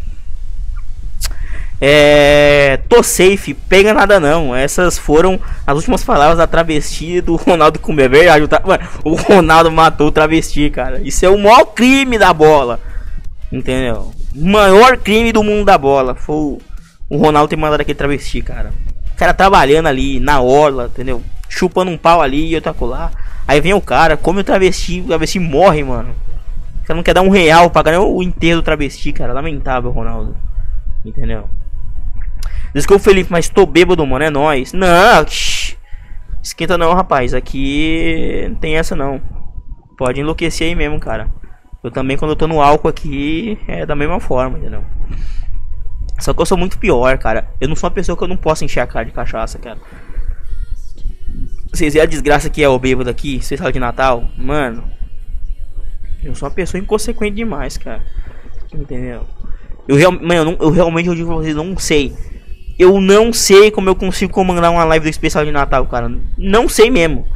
É. 1.79 2.79
Tô 2.87 3.03
safe, 3.03 3.53
pega 3.53 3.93
nada 3.93 4.19
não. 4.19 4.55
Essas 4.55 4.97
foram 4.97 5.39
as 5.65 5.75
últimas 5.75 6.03
palavras 6.03 6.37
da 6.37 6.47
travesti 6.47 7.21
do 7.21 7.35
Ronaldo 7.35 7.79
Cumber. 7.79 8.05
É 8.05 8.09
verdade, 8.09 8.45
o, 8.45 8.67
Mano, 8.67 8.83
o 9.03 9.15
Ronaldo 9.15 9.71
matou 9.71 10.07
o 10.07 10.11
travesti, 10.11 10.69
cara. 10.69 11.01
Isso 11.03 11.25
é 11.25 11.29
o 11.29 11.37
maior 11.37 11.65
crime 11.65 12.17
da 12.17 12.33
bola. 12.33 12.79
Entendeu? 13.51 14.11
Maior 14.35 14.97
crime 14.97 15.31
do 15.31 15.43
mundo 15.43 15.65
da 15.65 15.77
bola. 15.77 16.15
Foi 16.15 16.57
o, 17.09 17.17
Ronaldo 17.17 17.49
ter 17.49 17.55
mandado 17.55 17.81
aquele 17.81 17.97
travesti, 17.97 18.41
cara. 18.41 18.71
O 19.13 19.15
cara 19.15 19.33
trabalhando 19.33 19.87
ali 19.87 20.19
na 20.19 20.41
orla, 20.41 20.85
entendeu? 20.85 21.21
Chupando 21.47 21.91
um 21.91 21.97
pau 21.97 22.21
ali 22.21 22.47
e 22.47 22.55
outro 22.55 22.85
lá. 22.85 23.11
Aí 23.47 23.61
vem 23.61 23.73
o 23.73 23.81
cara, 23.81 24.17
come 24.17 24.41
o 24.41 24.43
travesti, 24.43 25.01
o 25.01 25.07
travesti 25.07 25.37
morre, 25.37 25.83
mano. 25.83 26.15
O 26.81 26.85
cara 26.85 26.97
não 26.97 27.03
quer 27.03 27.13
dar 27.13 27.21
um 27.21 27.29
real 27.29 27.69
pra 27.69 27.83
ganhar 27.83 28.01
o 28.01 28.23
inteiro 28.23 28.61
do 28.61 28.63
travesti, 28.63 29.13
cara. 29.13 29.33
Lamentável, 29.33 29.91
Ronaldo. 29.91 30.35
Entendeu? 31.05 31.47
Desculpa, 32.73 33.03
Felipe, 33.03 33.31
mas 33.31 33.49
tô 33.49 33.65
bêbado, 33.65 34.05
mano. 34.05 34.25
É 34.25 34.29
nóis. 34.29 34.73
Não, 34.73 34.89
esquenta 36.41 36.77
não, 36.77 36.93
rapaz. 36.93 37.33
Aqui 37.33 38.47
não 38.49 38.55
tem 38.55 38.77
essa 38.77 38.95
não. 38.95 39.21
Pode 39.97 40.19
enlouquecer 40.19 40.67
aí 40.67 40.75
mesmo, 40.75 40.99
cara. 40.99 41.29
Eu 41.83 41.91
também, 41.91 42.17
quando 42.17 42.31
eu 42.31 42.35
tô 42.35 42.47
no 42.47 42.61
álcool 42.61 42.87
aqui, 42.87 43.59
é 43.67 43.85
da 43.85 43.95
mesma 43.95 44.19
forma, 44.19 44.57
entendeu? 44.57 44.83
Só 46.19 46.33
que 46.33 46.41
eu 46.41 46.45
sou 46.45 46.57
muito 46.57 46.79
pior, 46.79 47.17
cara. 47.17 47.47
Eu 47.61 47.67
não 47.67 47.75
sou 47.75 47.87
uma 47.87 47.93
pessoa 47.93 48.17
que 48.17 48.23
eu 48.23 48.27
não 48.27 48.37
posso 48.37 48.65
encher 48.65 48.79
a 48.79 48.87
cara 48.87 49.05
de 49.05 49.11
cachaça, 49.11 49.59
cara. 49.59 49.77
Vocês 51.71 51.93
viram 51.93 52.05
a 52.05 52.09
desgraça 52.09 52.49
que 52.49 52.63
é 52.63 52.69
o 52.69 52.79
bêbado 52.79 53.09
aqui, 53.09 53.35
especial 53.35 53.71
de 53.71 53.79
Natal? 53.79 54.23
Mano, 54.37 54.83
eu 56.23 56.33
sou 56.33 56.47
uma 56.47 56.55
pessoa 56.55 56.81
inconsequente 56.81 57.35
demais, 57.35 57.77
cara. 57.77 58.01
Entendeu? 58.73 59.27
Eu, 59.87 59.97
real, 59.97 60.11
mano, 60.11 60.33
eu, 60.33 60.45
não, 60.45 60.57
eu 60.61 60.69
realmente 60.71 61.09
eu 61.09 61.15
digo 61.15 61.27
pra 61.27 61.35
vocês, 61.35 61.55
não 61.55 61.77
sei 61.77 62.15
eu 62.77 62.99
não 62.99 63.31
sei 63.31 63.69
como 63.69 63.89
eu 63.89 63.95
consigo 63.95 64.33
comandar 64.33 64.71
uma 64.71 64.83
live 64.83 65.05
do 65.05 65.09
especial 65.09 65.45
de 65.45 65.51
Natal, 65.51 65.85
cara. 65.85 66.11
Não 66.37 66.67
sei 66.67 66.89
mesmo. 66.89 67.27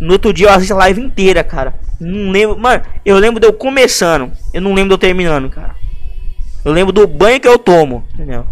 No 0.00 0.12
outro 0.12 0.32
dia 0.32 0.48
eu 0.48 0.52
assisti 0.52 0.72
a 0.72 0.76
live 0.76 1.00
inteira, 1.00 1.42
cara. 1.42 1.74
Não 2.00 2.30
lembro. 2.30 2.58
Mano, 2.58 2.82
eu 3.04 3.18
lembro 3.18 3.40
de 3.40 3.46
eu 3.46 3.52
começando. 3.52 4.32
Eu 4.52 4.60
não 4.60 4.74
lembro 4.74 4.88
de 4.88 4.94
eu 4.94 4.98
terminando, 4.98 5.48
cara. 5.48 5.74
Eu 6.64 6.72
lembro 6.72 6.92
do 6.92 7.06
banho 7.06 7.40
que 7.40 7.48
eu 7.48 7.58
tomo, 7.58 8.04
entendeu? 8.14 8.46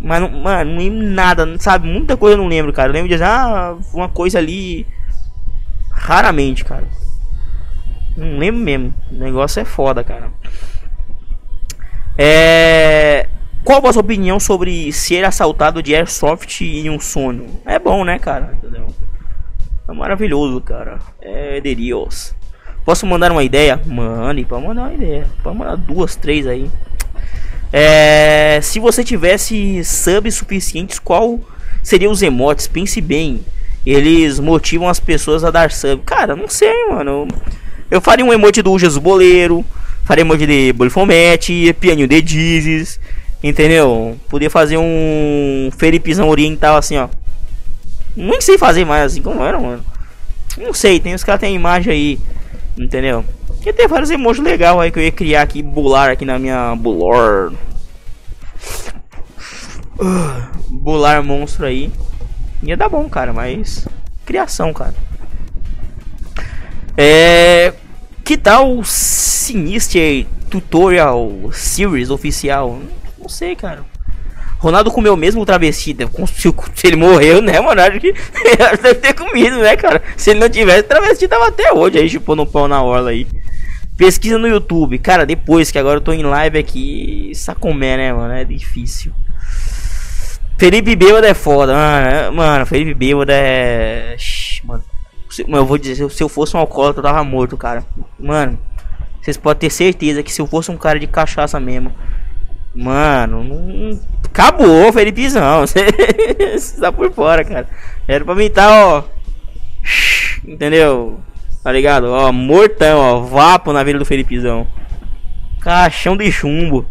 Mas, 0.00 0.20
não, 0.20 0.30
mano, 0.30 0.70
não 0.72 0.78
lembro 0.78 1.02
nada, 1.02 1.58
sabe? 1.58 1.88
Muita 1.88 2.16
coisa 2.16 2.34
eu 2.34 2.38
não 2.38 2.48
lembro, 2.48 2.72
cara. 2.72 2.88
Eu 2.88 2.92
lembro 2.92 3.08
de 3.08 3.22
ah, 3.22 3.76
uma 3.92 4.08
coisa 4.08 4.38
ali. 4.38 4.86
Raramente, 5.90 6.64
cara. 6.64 6.86
Não 8.16 8.38
lembro 8.38 8.60
mesmo. 8.60 8.94
O 9.10 9.14
negócio 9.14 9.60
é 9.60 9.64
foda, 9.64 10.04
cara. 10.04 10.30
É. 12.16 13.28
Qual 13.64 13.86
a 13.86 13.92
sua 13.92 14.00
opinião 14.00 14.40
sobre 14.40 14.92
ser 14.92 15.24
assaltado 15.24 15.82
de 15.82 15.94
airsoft 15.94 16.62
em 16.62 16.88
um 16.88 16.98
sonho? 16.98 17.46
É 17.66 17.78
bom, 17.78 18.04
né, 18.04 18.18
cara? 18.18 18.54
Entendeu? 18.56 18.86
É 19.88 19.92
maravilhoso, 19.92 20.60
cara. 20.60 20.98
É 21.20 21.60
de 21.60 21.74
Deus. 21.74 22.34
Posso 22.84 23.06
mandar 23.06 23.30
uma 23.30 23.44
ideia? 23.44 23.80
Mande, 23.84 24.44
pode 24.44 24.66
mandar 24.66 24.82
uma 24.82 24.94
ideia. 24.94 25.26
Pode 25.42 25.56
mandar 25.56 25.76
duas, 25.76 26.16
três 26.16 26.46
aí. 26.46 26.70
É, 27.72 28.60
se 28.62 28.80
você 28.80 29.04
tivesse 29.04 29.84
subs 29.84 30.36
suficientes, 30.36 30.98
qual 30.98 31.38
seriam 31.82 32.12
os 32.12 32.22
emotes? 32.22 32.66
Pense 32.66 33.00
bem. 33.00 33.44
Eles 33.84 34.38
motivam 34.38 34.88
as 34.88 35.00
pessoas 35.00 35.44
a 35.44 35.50
dar 35.50 35.70
sub. 35.70 36.02
Cara, 36.04 36.34
não 36.34 36.48
sei, 36.48 36.86
mano. 36.88 37.28
Eu 37.90 38.00
faria 38.00 38.24
um 38.24 38.32
emote 38.32 38.62
do 38.62 38.78
Jesus 38.78 39.02
Boleiro. 39.02 39.64
Faria 40.04 40.22
emote 40.22 40.46
de 40.46 40.72
Bolifomete. 40.72 41.74
Pianinho 41.80 42.08
de 42.08 42.22
Jesus. 42.26 43.00
Entendeu? 43.42 44.18
Podia 44.28 44.50
fazer 44.50 44.78
um 44.78 45.70
Felipezão 45.76 46.28
oriental 46.28 46.76
assim, 46.76 46.96
ó. 46.96 47.08
Nem 48.16 48.40
sei 48.40 48.58
fazer 48.58 48.84
mais 48.84 49.12
assim 49.12 49.22
como 49.22 49.44
era, 49.44 49.58
mano. 49.60 49.84
Não 50.56 50.74
sei, 50.74 50.98
tem 50.98 51.14
os 51.14 51.22
caras 51.22 51.40
tem 51.40 51.54
imagem 51.54 51.92
aí. 51.92 52.20
Entendeu? 52.76 53.24
Porque 53.46 53.72
tem 53.72 53.86
vários 53.86 54.10
emojis 54.10 54.42
legal 54.42 54.80
aí 54.80 54.90
que 54.90 54.98
eu 54.98 55.02
ia 55.02 55.12
criar 55.12 55.42
aqui, 55.42 55.62
bular 55.62 56.10
aqui 56.10 56.24
na 56.24 56.38
minha 56.38 56.74
bular. 56.74 57.52
Uh, 59.98 60.58
bular 60.70 61.22
monstro 61.22 61.66
aí. 61.66 61.92
Ia 62.62 62.76
dar 62.76 62.88
bom, 62.88 63.08
cara, 63.08 63.32
mas. 63.32 63.86
Criação, 64.24 64.72
cara. 64.72 64.94
É. 66.96 67.72
Que 68.24 68.36
tal 68.36 68.82
Sinister 68.84 70.26
Tutorial 70.50 71.50
Series 71.52 72.10
oficial? 72.10 72.78
Não 73.28 73.34
sei, 73.34 73.54
cara. 73.54 73.84
Ronaldo 74.56 74.90
comeu 74.90 75.14
mesmo 75.14 75.42
o 75.42 75.44
travesti. 75.44 75.94
Se, 76.74 76.86
ele 76.86 76.96
morreu, 76.96 77.42
né, 77.42 77.60
mano? 77.60 77.76
Acho 77.84 78.00
que 78.00 78.14
deve 78.82 78.94
ter 78.94 79.12
comido, 79.12 79.58
né, 79.58 79.76
cara? 79.76 80.02
Se 80.16 80.30
ele 80.30 80.40
não 80.40 80.48
tivesse, 80.48 80.80
o 80.80 80.84
travesti 80.84 81.28
tava 81.28 81.48
até 81.48 81.70
hoje 81.70 81.98
aí, 81.98 82.08
chupando 82.08 82.40
um 82.40 82.46
pau 82.46 82.66
na 82.66 82.82
orla 82.82 83.10
aí. 83.10 83.26
Pesquisa 83.98 84.38
no 84.38 84.48
YouTube. 84.48 84.98
Cara, 84.98 85.26
depois 85.26 85.70
que 85.70 85.78
agora 85.78 85.98
eu 85.98 86.00
tô 86.00 86.14
em 86.14 86.22
live 86.22 86.58
aqui, 86.58 87.32
sacomé, 87.34 87.98
né, 87.98 88.14
mano? 88.14 88.32
É 88.32 88.44
difícil. 88.44 89.12
Felipe 90.56 90.96
Bêbado 90.96 91.26
é 91.26 91.34
foda, 91.34 91.74
mano. 91.74 92.06
É, 92.06 92.30
mano, 92.30 92.64
Felipe 92.64 92.94
Bêbado 92.94 93.30
é. 93.30 94.16
Mano, 94.64 94.82
eu 95.52 95.66
vou 95.66 95.76
dizer, 95.76 96.10
se 96.10 96.22
eu 96.22 96.30
fosse 96.30 96.56
um 96.56 96.60
alcoólatra, 96.60 97.00
eu 97.00 97.04
tava 97.04 97.22
morto, 97.22 97.58
cara. 97.58 97.84
Mano, 98.18 98.58
vocês 99.20 99.36
podem 99.36 99.68
ter 99.68 99.70
certeza 99.70 100.22
que 100.22 100.32
se 100.32 100.40
eu 100.40 100.46
fosse 100.46 100.70
um 100.70 100.78
cara 100.78 100.98
de 100.98 101.06
cachaça 101.06 101.60
mesmo, 101.60 101.92
Mano, 102.74 103.42
não... 103.42 104.00
acabou, 104.24 104.92
Felipezão. 104.92 105.64
Você 105.66 106.80
tá 106.80 106.92
por 106.92 107.12
fora, 107.12 107.44
cara. 107.44 107.68
Era 108.06 108.24
pra 108.24 108.34
mim 108.34 108.50
tá, 108.50 108.86
ó. 108.86 109.04
Entendeu? 110.46 111.20
Tá 111.62 111.72
ligado? 111.72 112.04
Ó, 112.04 112.32
mortão, 112.32 112.98
ó. 112.98 113.20
Vapo 113.20 113.72
na 113.72 113.82
vida 113.82 113.98
do 113.98 114.04
Felipezão. 114.04 114.66
Caixão 115.60 116.16
de 116.16 116.30
chumbo. 116.30 116.86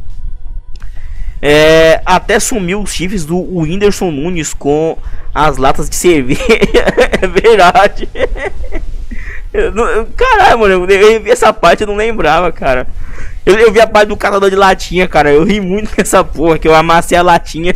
É, 1.41 2.01
até 2.05 2.39
sumiu 2.39 2.81
os 2.81 2.91
chifres 2.91 3.23
do 3.23 3.37
Whindersson 3.37 4.11
Nunes 4.11 4.53
com 4.53 4.97
as 5.33 5.57
latas 5.57 5.89
de 5.89 5.95
cerveja. 5.95 6.41
é 7.21 7.27
verdade. 7.27 8.09
Eu 9.57 9.71
não- 9.71 10.05
Caralho, 10.15 10.59
mano, 10.59 10.73
eu, 10.73 11.13
eu 11.13 11.21
vi 11.23 11.31
essa 11.31 11.51
parte 11.51 11.81
eu 11.81 11.87
não 11.87 11.95
lembrava, 11.95 12.51
cara. 12.51 12.85
Eu, 13.45 13.55
eu 13.55 13.71
vi 13.71 13.79
a 13.79 13.87
parte 13.87 14.09
do 14.09 14.17
catador 14.17 14.49
de 14.49 14.55
latinha, 14.55 15.07
cara. 15.07 15.31
Eu 15.31 15.43
ri 15.43 15.59
muito 15.59 15.93
com 15.95 16.01
essa 16.01 16.23
porra, 16.23 16.59
que 16.59 16.67
eu 16.67 16.75
amassei 16.75 17.17
a 17.17 17.21
latinha. 17.21 17.73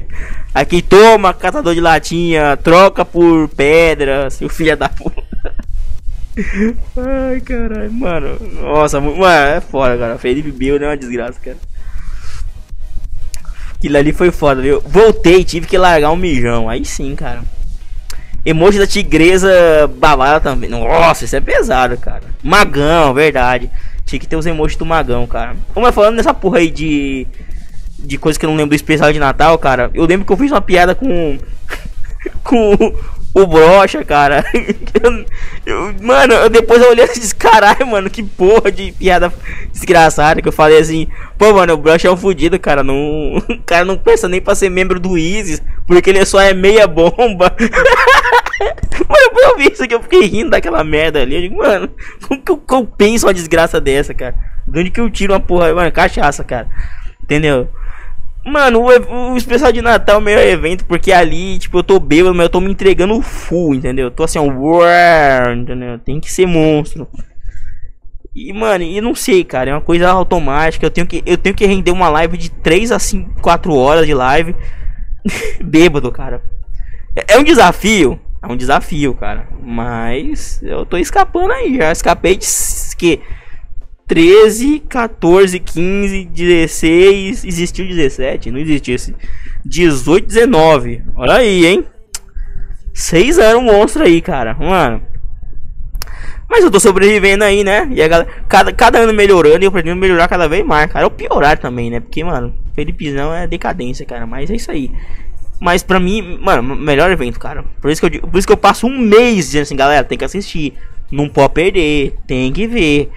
Aqui, 0.54 0.82
toma, 0.82 1.34
catador 1.34 1.74
de 1.74 1.80
latinha, 1.82 2.58
troca 2.58 3.06
por 3.06 3.48
pedra, 3.50 4.30
seu 4.30 4.50
filho 4.50 4.76
da 4.76 4.90
puta. 4.90 5.24
Ai, 6.98 7.40
caralho, 7.42 7.92
mano. 7.92 8.38
Nossa, 8.62 9.00
mano, 9.00 9.26
é 9.26 9.62
foda, 9.62 9.98
cara. 9.98 10.18
Felipe 10.18 10.52
Bill 10.52 10.78
é 10.78 10.88
uma 10.88 10.98
desgraça, 10.98 11.40
cara. 11.40 11.58
Aquilo 13.76 13.98
ali 13.98 14.14
foi 14.14 14.30
foda, 14.30 14.62
viu? 14.62 14.82
Voltei, 14.86 15.44
tive 15.44 15.66
que 15.68 15.78
largar 15.78 16.12
um 16.12 16.16
mijão. 16.16 16.70
Aí 16.70 16.86
sim, 16.86 17.16
cara. 17.16 17.42
Emoji 18.46 18.80
da 18.80 18.88
tigresa 18.88 19.88
babada 19.98 20.40
também. 20.40 20.70
Nossa, 20.70 21.26
isso 21.26 21.36
é 21.36 21.42
pesado, 21.42 21.96
cara. 21.98 22.24
Magão, 22.42 23.14
verdade. 23.14 23.70
Tinha 24.06 24.20
que 24.20 24.28
ter 24.28 24.36
os 24.36 24.46
emojis 24.46 24.78
do 24.78 24.86
Magão, 24.86 25.28
cara. 25.28 25.56
Como 25.74 25.88
é 25.88 25.92
falando 25.92 26.16
nessa 26.16 26.34
porra 26.34 26.60
aí 26.60 26.70
de. 26.70 27.28
De 28.00 28.18
coisa 28.18 28.40
que 28.40 28.46
eu 28.46 28.50
não 28.50 28.58
lembro 28.58 28.72
do 28.72 28.76
especial 28.76 29.14
de 29.14 29.20
Natal, 29.20 29.56
cara. 29.60 29.92
Eu 29.94 30.06
lembro 30.06 30.26
que 30.26 30.34
eu 30.34 30.38
fiz 30.38 30.52
uma 30.52 30.62
piada 30.62 30.96
com. 30.96 31.38
com 32.44 32.96
o 33.34 33.46
Brocha, 33.48 34.04
cara. 34.04 34.44
Eu- 35.04 35.26
eu- 35.66 35.96
mano, 36.02 36.34
eu 36.34 36.50
depois 36.50 36.82
eu 36.82 36.90
olhei 36.90 37.06
e 37.06 37.14
disse, 37.14 37.34
caralho, 37.34 37.88
mano, 37.88 38.10
que 38.10 38.22
porra 38.22 38.72
de 38.72 38.92
piada 38.92 39.32
desgraçada 39.72 40.42
que 40.42 40.48
eu 40.48 40.52
falei 40.52 40.78
assim, 40.78 41.08
pô, 41.38 41.54
mano, 41.54 41.74
o 41.74 41.78
Brocha 41.78 42.08
é 42.08 42.12
um 42.12 42.18
fudido, 42.18 42.60
cara. 42.60 42.84
Não, 42.84 42.94
o 43.38 43.64
cara 43.66 43.86
não 43.86 43.98
pensa 43.98 44.28
nem 44.28 44.42
pra 44.42 44.54
ser 44.54 44.70
membro 44.70 45.00
do 45.00 45.18
ISIS, 45.18 45.62
porque 45.88 46.10
ele 46.10 46.26
só 46.26 46.40
é 46.42 46.54
meia 46.54 46.88
bomba. 46.88 47.56
Mano, 49.10 49.40
eu 49.44 49.58
vi 49.58 49.72
isso 49.72 49.84
aqui, 49.84 49.96
eu 49.96 50.02
fiquei 50.04 50.22
rindo 50.28 50.52
daquela 50.52 50.84
merda 50.84 51.20
ali. 51.22 51.36
Eu 51.36 51.42
digo, 51.42 51.58
mano, 51.58 51.90
como 52.28 52.42
que 52.42 52.52
eu, 52.52 52.58
que 52.58 52.74
eu 52.76 52.86
penso 52.86 53.26
uma 53.26 53.34
desgraça 53.34 53.82
dessa, 53.82 54.14
cara? 54.14 54.36
De 54.68 54.80
onde 54.80 54.92
que 54.92 55.00
eu 55.02 55.10
tiro 55.10 55.34
uma 55.34 55.40
porra, 55.40 55.74
mano, 55.74 55.92
cachaça, 55.92 56.44
cara? 56.44 56.68
Entendeu? 57.24 57.68
Mano, 58.46 58.82
o, 58.82 59.34
o 59.34 59.38
especial 59.38 59.72
de 59.72 59.82
Natal 59.82 60.16
é 60.16 60.18
o 60.18 60.22
melhor 60.22 60.44
evento, 60.44 60.86
porque 60.86 61.12
ali, 61.12 61.60
tipo, 61.60 61.78
eu 61.78 61.84
tô 61.84 62.00
bêbado, 62.00 62.34
mas 62.34 62.46
eu 62.46 62.50
tô 62.50 62.60
me 62.60 62.72
entregando 62.72 63.22
full, 63.22 63.76
entendeu? 63.76 64.06
Eu 64.06 64.12
tô 64.12 64.24
assim, 64.24 64.40
ó, 64.40 65.52
entendeu? 65.54 66.00
Tem 66.00 66.20
que 66.20 66.32
ser 66.32 66.48
monstro. 66.48 67.08
E, 68.34 68.52
mano, 68.54 68.84
e 68.84 69.00
não 69.02 69.14
sei, 69.14 69.44
cara, 69.44 69.70
é 69.70 69.74
uma 69.74 69.82
coisa 69.82 70.10
automática. 70.10 70.86
Eu 70.86 70.90
tenho 70.90 71.06
que, 71.06 71.22
eu 71.26 71.38
tenho 71.38 71.54
que 71.54 71.66
render 71.66 71.92
uma 71.92 72.10
live 72.10 72.38
de 72.38 72.50
3 72.50 72.92
a 72.92 72.98
5, 72.98 73.42
4 73.42 73.76
horas 73.76 74.08
de 74.08 74.14
live 74.14 74.56
bêbado, 75.64 76.12
cara. 76.12 76.42
É, 77.16 77.36
é 77.36 77.38
um 77.38 77.44
desafio, 77.44 78.20
é 78.42 78.48
um 78.48 78.56
desafio, 78.56 79.14
cara. 79.14 79.48
Mas 79.62 80.62
eu 80.64 80.86
tô 80.86 80.98
escapando 80.98 81.52
aí, 81.52 81.78
já 81.78 81.92
escapei 81.92 82.38
de 82.38 82.48
que 82.98 83.20
13, 84.12 84.84
14, 84.90 85.58
15, 85.58 86.26
16, 86.26 87.46
existiu 87.46 87.88
17, 87.88 88.52
não 88.52 88.60
existiu 88.60 88.96
esse 88.96 89.16
18, 89.64 90.28
19. 90.28 91.02
Olha 91.16 91.36
aí, 91.36 91.66
hein? 91.66 91.86
6 92.94 93.40
anos 93.40 93.64
monstro 93.64 94.04
aí, 94.04 94.20
cara. 94.22 94.54
Mano. 94.54 95.02
Mas 96.50 96.62
eu 96.62 96.70
tô 96.70 96.78
sobrevivendo 96.78 97.46
aí, 97.46 97.64
né? 97.64 97.88
E 97.90 98.02
a 98.02 98.08
galera, 98.10 98.30
cada, 98.50 98.74
cada 98.74 99.00
ano 99.00 99.14
melhorando 99.14 99.64
e 99.64 99.66
eu 99.66 99.72
pretendo 99.72 99.96
melhorar 99.96 100.28
cada 100.28 100.46
vez 100.46 100.66
mais, 100.66 100.92
cara. 100.92 101.06
Ou 101.06 101.12
piorar 101.12 101.58
também, 101.58 101.90
né? 101.90 102.02
Porque, 102.02 102.22
mano, 102.22 102.54
Felipezão 102.76 103.34
é 103.34 103.48
decadência, 103.48 104.06
cara. 104.06 104.28
Mas 104.28 104.52
é 104.52 104.56
isso 104.56 104.70
aí. 104.70 104.92
Mas 105.58 105.84
pra 105.84 106.02
mim, 106.02 106.38
mano, 106.42 106.76
melhor 106.76 107.10
evento, 107.12 107.40
cara. 107.40 107.64
Por 107.80 107.90
isso 107.90 108.02
que 108.02 108.18
eu, 108.18 108.28
por 108.28 108.38
isso 108.38 108.46
que 108.46 108.52
eu 108.52 108.58
passo 108.58 108.88
um 108.88 109.00
mês 109.00 109.46
dizendo 109.46 109.62
assim, 109.62 109.76
galera, 109.78 110.04
tem 110.04 110.18
que 110.18 110.26
assistir. 110.26 110.74
Não 111.10 111.30
pode 111.30 111.54
perder, 111.54 112.14
tem 112.28 112.52
que 112.52 112.68
ver. 112.68 113.10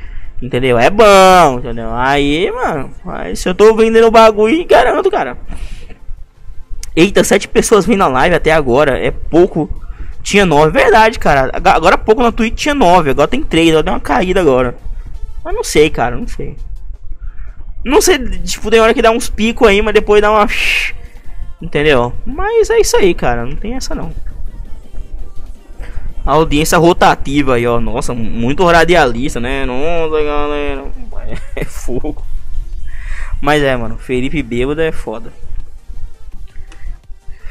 Entendeu? 0.43 0.79
É 0.79 0.91
bom, 0.91 1.59
entendeu? 1.59 1.91
Aí, 1.95 2.51
mano, 2.51 2.91
aí 3.07 3.35
se 3.37 3.49
eu 3.49 3.55
tô 3.55 3.75
vendendo 3.75 4.07
o 4.07 4.11
bagulho, 4.11 4.67
garanto, 4.67 5.11
cara. 5.11 5.39
Eita, 6.95 7.25
sete 7.25 7.49
pessoas 7.49 7.87
vendo 7.87 8.03
a 8.03 8.09
live 8.09 8.37
até 8.37 8.53
agora. 8.53 8.99
É 8.99 9.11
pouco. 9.11 9.69
Tinha 10.23 10.47
nove, 10.47 10.71
verdade, 10.71 11.19
cara. 11.19 11.51
Agora 11.53 11.99
pouco 11.99 12.23
na 12.23 12.33
Twitch 12.33 12.55
tinha 12.55 12.75
nove, 12.75 13.11
agora 13.11 13.29
tem 13.29 13.43
três. 13.43 13.71
Deu 13.71 13.93
uma 13.93 14.01
caída 14.01 14.41
agora. 14.41 14.77
Mas 15.45 15.55
não 15.55 15.65
sei, 15.65 15.91
cara, 15.91 16.17
não 16.17 16.27
sei. 16.27 16.57
Não 17.85 18.01
sei, 18.01 18.19
tipo, 18.39 18.71
tem 18.71 18.81
hora 18.81 18.95
que 18.95 19.03
dá 19.03 19.11
uns 19.11 19.29
picos 19.29 19.69
aí, 19.69 19.83
mas 19.83 19.93
depois 19.93 20.23
dá 20.23 20.31
uma. 20.31 20.49
Entendeu? 21.61 22.13
Mas 22.25 22.71
é 22.71 22.81
isso 22.81 22.97
aí, 22.97 23.13
cara. 23.15 23.45
Não 23.45 23.57
tem 23.57 23.75
essa 23.75 23.95
não. 23.95 24.13
Audiência 26.25 26.79
rotativa 26.79 27.55
aí, 27.57 27.67
ó. 27.67 27.79
Nossa, 27.81 28.15
muito 28.15 28.65
radialista, 28.65 29.39
né? 29.41 29.65
Nossa, 29.67 30.23
galera. 30.23 30.85
É 31.57 31.65
fogo. 31.65 32.23
Mas 33.41 33.63
é, 33.63 33.77
mano. 33.77 33.97
Felipe 33.99 34.43
Bêbado 34.43 34.81
é 34.81 34.93
foda. 34.93 35.33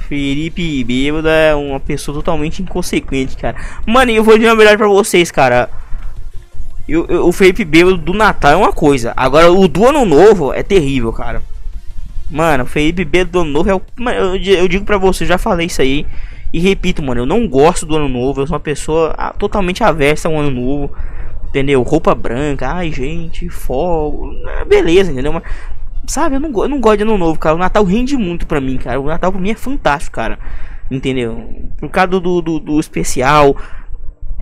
Felipe 0.08 0.84
Bêbado 0.84 1.28
é 1.28 1.56
uma 1.56 1.80
pessoa 1.80 2.16
totalmente 2.16 2.62
inconsequente, 2.62 3.38
cara. 3.38 3.56
Mano, 3.86 4.12
eu 4.12 4.24
vou 4.24 4.38
dizer 4.38 4.50
uma 4.50 4.56
verdade 4.56 4.78
pra 4.78 4.88
vocês, 4.88 5.32
cara. 5.32 5.70
Eu, 6.88 7.06
eu- 7.08 7.28
o 7.28 7.32
Felipe 7.32 7.64
Bêbado 7.64 7.98
do 7.98 8.14
Natal 8.14 8.52
é 8.52 8.56
uma 8.56 8.74
coisa. 8.74 9.14
Agora, 9.16 9.52
o 9.52 9.68
do 9.68 9.88
Ano 9.88 10.06
Novo 10.06 10.54
é 10.54 10.62
terrível, 10.62 11.12
cara. 11.14 11.42
Mano, 12.30 12.66
Felipe 12.66 13.06
Bêbado 13.06 13.32
do 13.32 13.40
Ano 13.42 13.52
Novo 13.52 13.70
é 13.70 13.76
o. 13.76 13.82
Eu, 14.12 14.36
eu 14.36 14.68
digo 14.68 14.86
pra 14.86 14.98
você, 14.98 15.24
eu 15.24 15.28
já 15.30 15.38
falei 15.38 15.68
isso 15.68 15.82
aí. 15.82 16.06
E 16.54 16.60
repito, 16.60 17.02
mano, 17.04 17.22
eu 17.22 17.26
não 17.26 17.48
gosto 17.48 17.86
do 17.86 17.96
Ano 17.96 18.08
Novo. 18.08 18.40
Eu 18.42 18.48
sou 18.48 18.54
uma 18.54 18.60
pessoa 18.60 19.14
ah, 19.18 19.34
totalmente 19.34 19.84
aversa 19.84 20.28
ao 20.30 20.38
Ano 20.38 20.52
Novo. 20.52 20.94
Entendeu? 21.50 21.82
Roupa 21.84 22.14
branca, 22.16 22.72
ai 22.72 22.92
gente, 22.92 23.50
fogo. 23.50 24.32
ah, 24.48 24.64
Beleza, 24.66 25.12
entendeu? 25.12 25.34
Mas, 25.34 25.44
sabe, 26.08 26.36
eu 26.36 26.40
não, 26.40 26.50
eu 26.64 26.70
não 26.70 26.80
gosto 26.80 26.98
de 26.98 27.04
Ano 27.04 27.18
Novo, 27.18 27.40
cara. 27.40 27.56
O 27.56 27.60
Natal 27.60 27.84
rende 27.84 28.16
muito 28.16 28.46
pra 28.48 28.62
mim, 28.62 28.78
cara. 28.78 29.00
O 29.02 29.06
Natal 29.08 29.32
pra 29.32 29.42
mim 29.42 29.50
é 29.52 29.56
fantástico, 29.56 30.16
cara. 30.16 30.38
Entendeu? 30.92 31.50
Por 31.80 31.90
causa 31.90 32.08
do, 32.08 32.20
do, 32.20 32.42
do- 32.42 32.60
do 32.60 32.80
especial. 32.80 33.56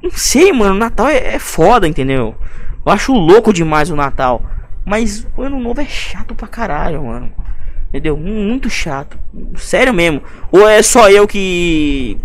Não 0.04 0.12
sei, 0.12 0.52
mano. 0.52 0.76
O 0.76 0.78
Natal 0.78 1.08
é, 1.08 1.36
é 1.36 1.40
foda, 1.40 1.88
entendeu? 1.88 2.36
Eu 2.86 2.92
acho 2.92 3.14
louco 3.14 3.54
demais 3.54 3.90
o 3.90 3.96
Natal. 3.96 4.42
Mas 4.86 5.26
o 5.38 5.44
Ano 5.44 5.60
Novo 5.60 5.80
é 5.80 5.86
chato 5.86 6.34
pra 6.36 6.48
caralho, 6.48 7.04
mano. 7.06 7.32
Entendeu? 7.92 8.16
Muito 8.16 8.70
chato. 8.70 9.20
Sério 9.58 9.94
mesmo. 9.94 10.24
Ou 10.50 10.68
é 10.68 10.82
só 10.82 11.10
eu 11.10 11.28
que 11.28 12.18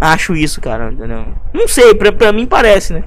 acho 0.00 0.34
isso, 0.34 0.58
cara, 0.58 0.90
entendeu? 0.90 1.26
Não 1.52 1.68
sei, 1.68 1.94
pra, 1.94 2.10
pra 2.10 2.32
mim 2.32 2.46
parece, 2.46 2.94
né? 2.94 3.04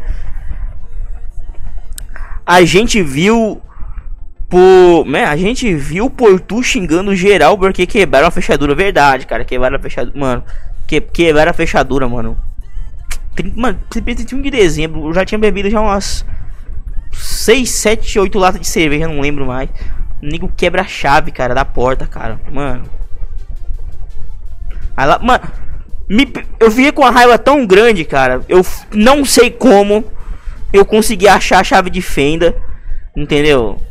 A 2.45 2.63
gente 2.63 3.01
viu 3.01 3.59
por, 4.47 5.05
né, 5.05 5.25
a 5.25 5.37
gente 5.37 5.73
viu 5.75 6.05
o 6.05 6.09
Portu 6.09 6.63
xingando 6.63 7.15
geral 7.15 7.57
porque 7.57 7.85
quebraram 7.85 8.27
a 8.27 8.31
fechadura, 8.31 8.73
verdade, 8.73 9.27
cara, 9.27 9.45
quebraram 9.45 9.75
a 9.75 9.79
fechadura, 9.79 10.19
mano. 10.19 10.43
Que, 10.87 10.99
quebraram 11.01 11.51
a 11.51 11.53
fechadura, 11.53 12.07
mano. 12.07 12.37
Mano, 13.55 13.79
31 13.89 14.41
de 14.41 14.51
dezembro, 14.51 15.07
eu 15.07 15.13
já 15.13 15.23
tinha 15.23 15.39
bebido 15.39 15.69
já 15.69 15.79
umas 15.79 16.25
6, 17.13 17.69
7, 17.69 18.19
8 18.19 18.39
latas 18.39 18.61
de 18.61 18.67
cerveja, 18.67 19.07
não 19.07 19.21
lembro 19.21 19.45
mais. 19.45 19.69
Nego 20.21 20.51
quebra 20.55 20.81
a 20.81 20.87
chave, 20.87 21.31
cara, 21.31 21.53
da 21.55 21.63
porta, 21.65 22.05
cara. 22.05 22.39
Mano. 22.51 22.83
Aí 24.95 25.07
lá, 25.07 25.19
mano, 25.19 25.43
me, 26.09 26.27
eu 26.59 26.69
fiquei 26.71 26.91
com 26.91 27.01
uma 27.03 27.11
raiva 27.11 27.37
tão 27.37 27.65
grande, 27.65 28.03
cara. 28.03 28.41
Eu 28.49 28.65
não 28.93 29.23
sei 29.23 29.49
como 29.49 30.03
eu 30.73 30.85
consegui 30.85 31.27
achar 31.27 31.59
a 31.59 31.63
chave 31.63 31.89
de 31.89 32.01
fenda, 32.01 32.55
entendeu? 33.15 33.81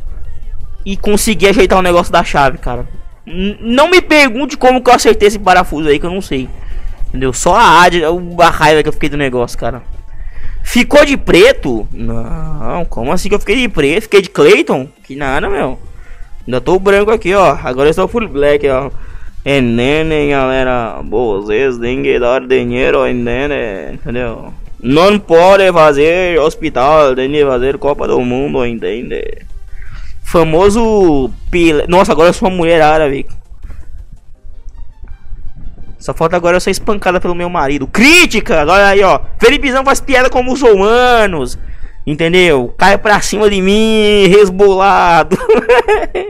E 0.85 0.95
consegui 0.95 1.47
ajeitar 1.47 1.79
o 1.79 1.83
negócio 1.83 2.11
da 2.13 2.23
chave, 2.23 2.57
cara. 2.57 2.87
N- 3.25 3.57
não 3.61 3.89
me 3.89 4.01
pergunte 4.01 4.55
como 4.57 4.81
que 4.83 4.89
eu 4.89 4.93
acertei 4.93 5.27
esse 5.27 5.39
parafuso 5.39 5.89
aí, 5.89 5.99
que 5.99 6.05
eu 6.05 6.11
não 6.11 6.21
sei. 6.21 6.47
Entendeu? 7.09 7.33
Só 7.33 7.55
a, 7.55 7.83
ad- 7.83 8.03
a 8.03 8.49
raiva 8.49 8.83
que 8.83 8.89
eu 8.89 8.93
fiquei 8.93 9.09
do 9.09 9.17
negócio, 9.17 9.57
cara. 9.57 9.81
Ficou 10.63 11.03
de 11.05 11.17
preto? 11.17 11.87
Não, 11.91 12.85
como 12.85 13.11
assim 13.11 13.29
que 13.29 13.35
eu 13.35 13.39
fiquei 13.39 13.55
de 13.55 13.67
preto? 13.67 14.03
Fiquei 14.03 14.21
de 14.21 14.29
Clayton? 14.29 14.87
Que 15.03 15.15
nada, 15.15 15.49
meu. 15.49 15.79
Ainda 16.49 16.59
tô 16.59 16.79
branco 16.79 17.11
aqui, 17.11 17.35
ó. 17.35 17.55
Agora 17.63 17.89
eu 17.89 17.91
estou 17.91 18.07
full 18.07 18.27
black, 18.27 18.67
ó. 18.67 18.89
Entendem, 19.45 20.31
galera? 20.31 20.99
Vocês 21.07 21.77
têm 21.77 22.01
que 22.01 22.19
dar 22.19 22.41
dinheiro, 22.41 23.07
entende? 23.07 23.93
Entendeu? 23.93 24.51
Não 24.81 25.19
pode 25.19 25.71
fazer 25.71 26.39
hospital, 26.39 27.13
tem 27.13 27.31
que 27.31 27.45
fazer 27.45 27.77
Copa 27.77 28.07
do 28.07 28.19
Mundo, 28.21 28.65
entende? 28.65 29.45
Famoso. 30.23 31.29
Nossa, 31.87 32.13
agora 32.13 32.29
eu 32.29 32.33
sou 32.33 32.49
uma 32.49 32.57
mulher 32.57 32.81
árabe. 32.81 33.27
Só 35.99 36.15
falta 36.15 36.35
agora 36.35 36.57
eu 36.57 36.61
ser 36.61 36.71
espancada 36.71 37.21
pelo 37.21 37.35
meu 37.35 37.47
marido. 37.47 37.85
Crítica! 37.85 38.61
Olha 38.61 38.87
aí, 38.87 39.03
ó. 39.03 39.19
Felipezão 39.37 39.85
faz 39.85 40.01
piada 40.01 40.31
com 40.31 40.41
muçulmanos. 40.41 41.59
Entendeu? 42.09 42.73
Cai 42.75 42.97
pra 42.97 43.21
cima 43.21 43.47
de 43.47 43.61
mim, 43.61 44.25
resbolado. 44.29 45.37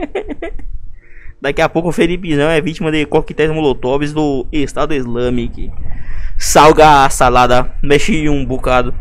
Daqui 1.40 1.62
a 1.62 1.70
pouco 1.70 1.88
o 1.88 1.92
Felipezão 1.92 2.50
é 2.50 2.60
vítima 2.60 2.92
de 2.92 3.06
coquetéis 3.06 3.50
molotovs 3.50 4.12
do 4.12 4.46
Estado 4.52 4.92
Islâmico. 4.92 5.72
Salga 6.38 7.06
a 7.06 7.08
salada, 7.08 7.72
mexe 7.82 8.28
um 8.28 8.44
bocado. 8.44 8.94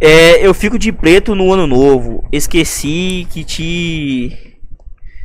É, 0.00 0.46
eu 0.46 0.54
fico 0.54 0.78
de 0.78 0.90
preto 0.90 1.34
no 1.34 1.52
ano 1.52 1.66
novo. 1.66 2.26
Esqueci 2.32 3.26
que 3.28 3.44
te. 3.44 4.56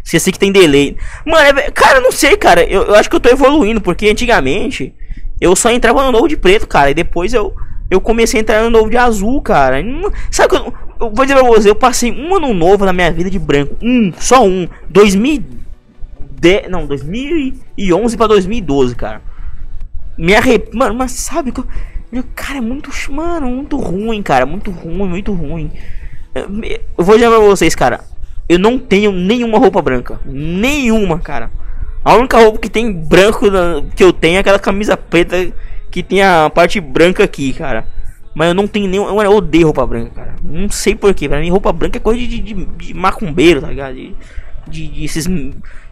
Esqueci 0.03 0.29
que 0.29 0.39
tem 0.39 0.51
delay. 0.51 0.97
Mano, 1.25 1.57
é, 1.57 1.71
cara, 1.71 2.01
não 2.01 2.11
sei, 2.11 2.35
cara. 2.35 2.65
Eu, 2.65 2.83
eu, 2.83 2.95
acho 2.95 3.09
que 3.09 3.15
eu 3.15 3.21
tô 3.21 3.29
evoluindo, 3.29 3.79
porque 3.79 4.09
antigamente 4.09 4.93
eu 5.39 5.55
só 5.55 5.71
entrava 5.71 6.03
no 6.03 6.11
novo 6.11 6.27
de 6.27 6.35
preto, 6.35 6.67
cara. 6.67 6.91
E 6.91 6.93
depois 6.93 7.33
eu, 7.33 7.55
eu 7.89 8.01
comecei 8.01 8.39
a 8.39 8.41
entrar 8.41 8.63
no 8.63 8.69
novo 8.69 8.89
de 8.89 8.97
azul, 8.97 9.41
cara. 9.41 9.77
Sabe 10.31 10.49
que 10.49 10.55
eu, 10.55 10.73
eu 10.99 11.11
vou 11.11 11.25
dizer 11.25 11.35
pra 11.35 11.43
você, 11.43 11.69
eu 11.69 11.75
passei 11.75 12.11
um 12.11 12.35
ano 12.35 12.53
novo 12.53 12.85
na 12.85 12.93
minha 12.93 13.11
vida 13.11 13.29
de 13.29 13.37
branco. 13.37 13.75
Um, 13.81 14.11
só 14.17 14.45
um. 14.45 14.67
2010. 14.89 16.69
Não, 16.69 16.85
2011 16.85 18.17
pra 18.17 18.27
2012, 18.27 18.95
cara. 18.95 19.21
Me 20.17 20.33
arrep... 20.35 20.73
Mano, 20.73 20.95
mas 20.95 21.11
sabe 21.11 21.51
que 21.51 21.59
eu. 21.59 21.67
Cara, 22.33 22.57
é 22.59 22.61
muito. 22.61 22.89
Mano, 23.11 23.47
muito 23.47 23.77
ruim, 23.77 24.23
cara. 24.23 24.45
Muito 24.45 24.71
ruim, 24.71 25.07
muito 25.07 25.33
ruim. 25.33 25.71
Eu 26.33 27.03
vou 27.03 27.15
dizer 27.15 27.29
pra 27.29 27.39
vocês, 27.39 27.75
cara. 27.75 28.01
Eu 28.47 28.59
não 28.59 28.77
tenho 28.77 29.11
nenhuma 29.11 29.57
roupa 29.57 29.81
branca. 29.81 30.19
Nenhuma, 30.25 31.19
cara. 31.19 31.51
A 32.03 32.13
única 32.15 32.37
roupa 32.37 32.59
que 32.59 32.69
tem 32.69 32.93
branco 32.93 33.47
que 33.95 34.03
eu 34.03 34.13
tenho 34.13 34.37
é 34.37 34.39
aquela 34.39 34.59
camisa 34.59 34.95
preta 34.95 35.51
que 35.95 36.03
tem 36.03 36.21
a 36.21 36.49
parte 36.49 36.81
branca 36.81 37.23
aqui, 37.23 37.53
cara. 37.53 37.87
Mas 38.33 38.49
eu 38.49 38.53
não 38.53 38.67
tenho 38.67 38.85
nenhum. 38.85 39.07
Eu 39.21 39.31
odeio 39.31 39.67
roupa 39.67 39.87
branca, 39.87 40.11
cara. 40.13 40.35
Não 40.43 40.69
sei 40.69 40.93
porquê. 40.93 41.29
Pra 41.29 41.39
mim, 41.39 41.49
roupa 41.49 41.71
branca 41.71 41.97
é 41.97 42.01
coisa 42.01 42.19
de, 42.19 42.37
de, 42.41 42.53
de 42.53 42.93
macumbeiro, 42.93 43.61
tá 43.61 43.69
ligado? 43.69 43.95
De, 43.95 44.13
de, 44.67 44.87
de 44.89 45.05
esses 45.05 45.25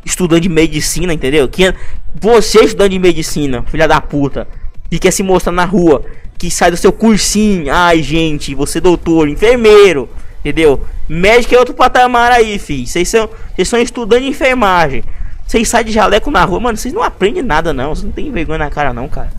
estudantes 0.04 0.42
de 0.42 0.50
medicina, 0.50 1.14
entendeu? 1.14 1.48
Que 1.48 1.74
você, 2.20 2.66
estudante 2.66 2.92
de 2.92 3.00
medicina, 3.00 3.64
filha 3.64 3.88
da 3.88 4.02
puta 4.02 4.46
que 4.90 5.00
quer 5.00 5.12
se 5.12 5.24
mostrar 5.24 5.54
na 5.54 5.64
rua, 5.64 6.04
que 6.38 6.52
sai 6.52 6.70
do 6.70 6.76
seu 6.76 6.92
cursinho. 6.92 7.74
Ai, 7.74 8.04
gente, 8.04 8.54
você 8.54 8.82
doutor, 8.82 9.30
enfermeiro, 9.30 10.10
entendeu? 10.42 10.86
Médico 11.08 11.56
é 11.56 11.60
outro 11.60 11.74
patamar 11.74 12.30
aí, 12.30 12.60
filho. 12.60 12.86
Vocês 12.86 13.08
são, 13.08 13.30
vocês 13.56 13.70
são 13.70 13.80
estudando 13.80 14.24
de 14.24 14.28
enfermagem. 14.28 15.02
Vocês 15.48 15.70
saem 15.70 15.86
de 15.86 15.94
jaleco 15.94 16.30
na 16.30 16.44
rua, 16.44 16.60
mano. 16.60 16.78
Vocês 16.78 16.94
não 16.94 17.02
aprendem 17.02 17.42
nada, 17.42 17.72
não. 17.72 17.96
Vocês 17.96 18.04
não 18.04 18.12
tem 18.12 18.30
vergonha 18.30 18.60
na 18.60 18.70
cara, 18.70 18.92
não, 18.92 19.08
cara. 19.08 19.32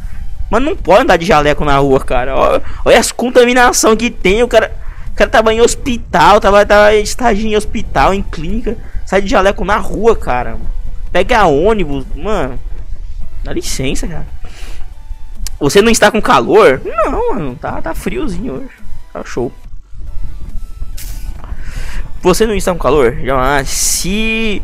Mano, 0.55 0.67
não 0.67 0.77
pode 0.77 1.03
andar 1.03 1.17
de 1.17 1.27
jaleco 1.27 1.65
na 1.65 1.79
rua, 1.79 1.99
cara. 1.99 2.37
Olha, 2.37 2.63
olha 2.85 2.97
as 2.97 3.11
contaminação 3.11 3.97
que 3.97 4.09
tem. 4.09 4.41
O 4.41 4.47
cara, 4.47 4.71
o 5.11 5.15
cara 5.17 5.29
tava 5.29 5.53
em 5.53 5.61
hospital, 5.61 6.41
tava, 6.41 6.65
tava 6.65 6.95
em 6.95 7.57
hospital, 7.57 8.15
em 8.15 8.23
clínica. 8.23 8.77
Sai 9.05 9.21
de 9.21 9.29
jaleco 9.29 9.65
na 9.65 9.79
rua, 9.79 10.15
cara. 10.15 10.57
Pega 11.11 11.45
ônibus, 11.47 12.07
mano. 12.15 12.57
Dá 13.43 13.53
licença, 13.53 14.07
cara. 14.07 14.29
Você 15.59 15.83
não 15.83 15.91
está 15.91 16.09
com 16.09 16.23
calor? 16.23 16.81
Não, 16.85 17.35
mano, 17.35 17.59
tá, 17.61 17.83
tá 17.83 17.93
friozinho 17.93 18.55
hoje. 18.55 18.71
Tá 19.13 19.25
show. 19.25 19.51
Você 22.23 22.47
não 22.47 22.55
está 22.55 22.71
com 22.73 22.79
calor? 22.79 23.17
Já, 23.25 23.65
se 23.65 24.63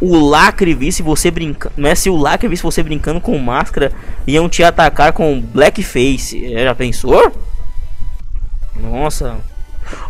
o 0.00 0.18
lacre 0.28 0.74
visse 0.74 1.02
você 1.02 1.30
brincando, 1.30 1.74
não 1.76 1.88
é 1.88 1.94
se 1.94 2.08
o 2.08 2.16
lacre 2.16 2.48
visse 2.48 2.62
você 2.62 2.82
brincando 2.82 3.20
com 3.20 3.36
máscara, 3.38 3.92
iam 4.26 4.48
te 4.48 4.62
atacar 4.62 5.12
com 5.12 5.40
blackface. 5.40 6.52
Já 6.52 6.74
pensou? 6.74 7.32
Nossa. 8.76 9.36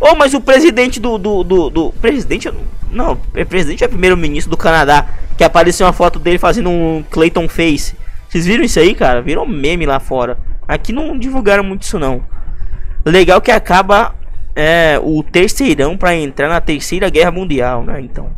Oh, 0.01 0.15
mas 0.15 0.35
o 0.35 0.41
presidente 0.41 1.01
do, 1.01 1.17
do, 1.17 1.43
do, 1.43 1.71
do 1.71 1.93
presidente, 1.93 2.53
não, 2.91 3.19
é 3.35 3.45
presidente 3.45 3.85
é 3.85 3.89
primeiro-ministro 3.89 4.51
do 4.51 4.57
Canadá, 4.57 5.07
que 5.37 5.45
apareceu 5.45 5.87
uma 5.87 5.93
foto 5.93 6.19
dele 6.19 6.39
fazendo 6.39 6.69
um 6.69 7.05
Clayton 7.11 7.49
Face. 7.49 7.97
Vocês 8.29 8.45
viram 8.45 8.65
isso 8.65 8.79
aí, 8.79 8.95
cara? 8.95 9.23
Virou 9.23 9.47
meme 9.47 9.87
lá 9.87 10.01
fora. 10.01 10.37
Aqui 10.67 10.93
não 10.93 11.19
divulgaram 11.19 11.65
muito 11.65 11.83
isso 11.83 11.99
não. 11.99 12.23
Legal 13.05 13.41
que 13.41 13.51
acaba 13.51 14.15
é, 14.55 15.01
o 15.03 15.23
terceirão 15.23 15.97
para 15.97 16.15
entrar 16.15 16.49
na 16.49 16.61
terceira 16.61 17.09
guerra 17.09 17.31
mundial, 17.31 17.83
né? 17.83 18.01
Então, 18.01 18.31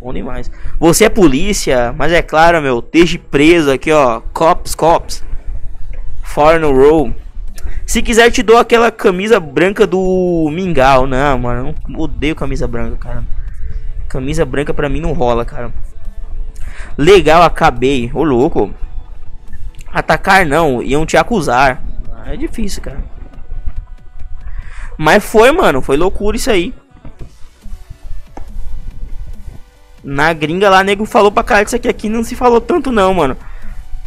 bom 0.00 0.12
demais. 0.12 0.50
Você 0.78 1.04
é 1.04 1.08
polícia, 1.08 1.94
mas 1.96 2.12
é 2.12 2.22
claro, 2.22 2.60
meu, 2.62 2.78
esteja 2.78 3.18
preso 3.30 3.70
aqui, 3.70 3.92
ó. 3.92 4.20
Cops, 4.32 4.74
cops. 4.74 5.24
No 6.60 6.72
row. 6.72 7.12
Se 7.84 8.00
quiser, 8.00 8.30
te 8.30 8.44
dou 8.44 8.58
aquela 8.58 8.92
camisa 8.92 9.40
branca 9.40 9.86
do 9.86 10.48
Mingau. 10.52 11.04
Não, 11.04 11.38
mano, 11.38 11.74
não 11.88 12.00
odeio 12.00 12.36
camisa 12.36 12.68
branca, 12.68 12.96
cara. 12.96 13.24
Camisa 14.08 14.44
branca 14.44 14.72
pra 14.72 14.88
mim 14.88 15.00
não 15.00 15.12
rola, 15.12 15.44
cara. 15.44 15.72
Legal, 16.96 17.42
acabei. 17.42 18.10
Ô, 18.14 18.22
louco. 18.22 18.72
Atacar 19.92 20.46
não, 20.46 20.80
iam 20.80 21.04
te 21.04 21.16
acusar. 21.16 21.82
É 22.26 22.36
difícil, 22.36 22.82
cara. 22.82 23.02
Mas 24.96 25.24
foi, 25.24 25.50
mano, 25.50 25.80
foi 25.80 25.96
loucura 25.96 26.36
isso 26.36 26.50
aí. 26.50 26.74
Na 30.10 30.32
gringa 30.32 30.70
lá, 30.70 30.82
nego 30.82 31.04
falou 31.04 31.30
pra 31.30 31.42
cara 31.42 31.64
isso 31.64 31.76
aqui, 31.76 31.86
aqui 31.86 32.08
não 32.08 32.24
se 32.24 32.34
falou 32.34 32.62
tanto 32.62 32.90
não, 32.90 33.12
mano. 33.12 33.36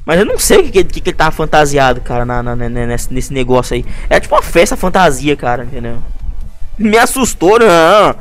Mas 0.04 0.20
eu 0.20 0.26
não 0.26 0.39
sei 0.39 0.62
o 0.62 0.64
que, 0.64 0.84
que, 0.84 0.99
que 0.99 1.10
ele 1.12 1.16
tava 1.16 1.30
fantasiado, 1.30 2.02
cara, 2.02 2.26
na, 2.26 2.41
na, 2.41 2.56
nesse, 2.56 3.14
nesse 3.14 3.32
negócio 3.32 3.76
aí. 3.76 3.86
É 4.10 4.20
tipo 4.20 4.34
uma 4.34 4.41
festa 4.41 4.76
fantasia, 4.76 5.36
cara, 5.36 5.64
entendeu? 5.64 5.99
Me 6.76 6.97
assustou, 6.97 7.60
não. 7.60 8.16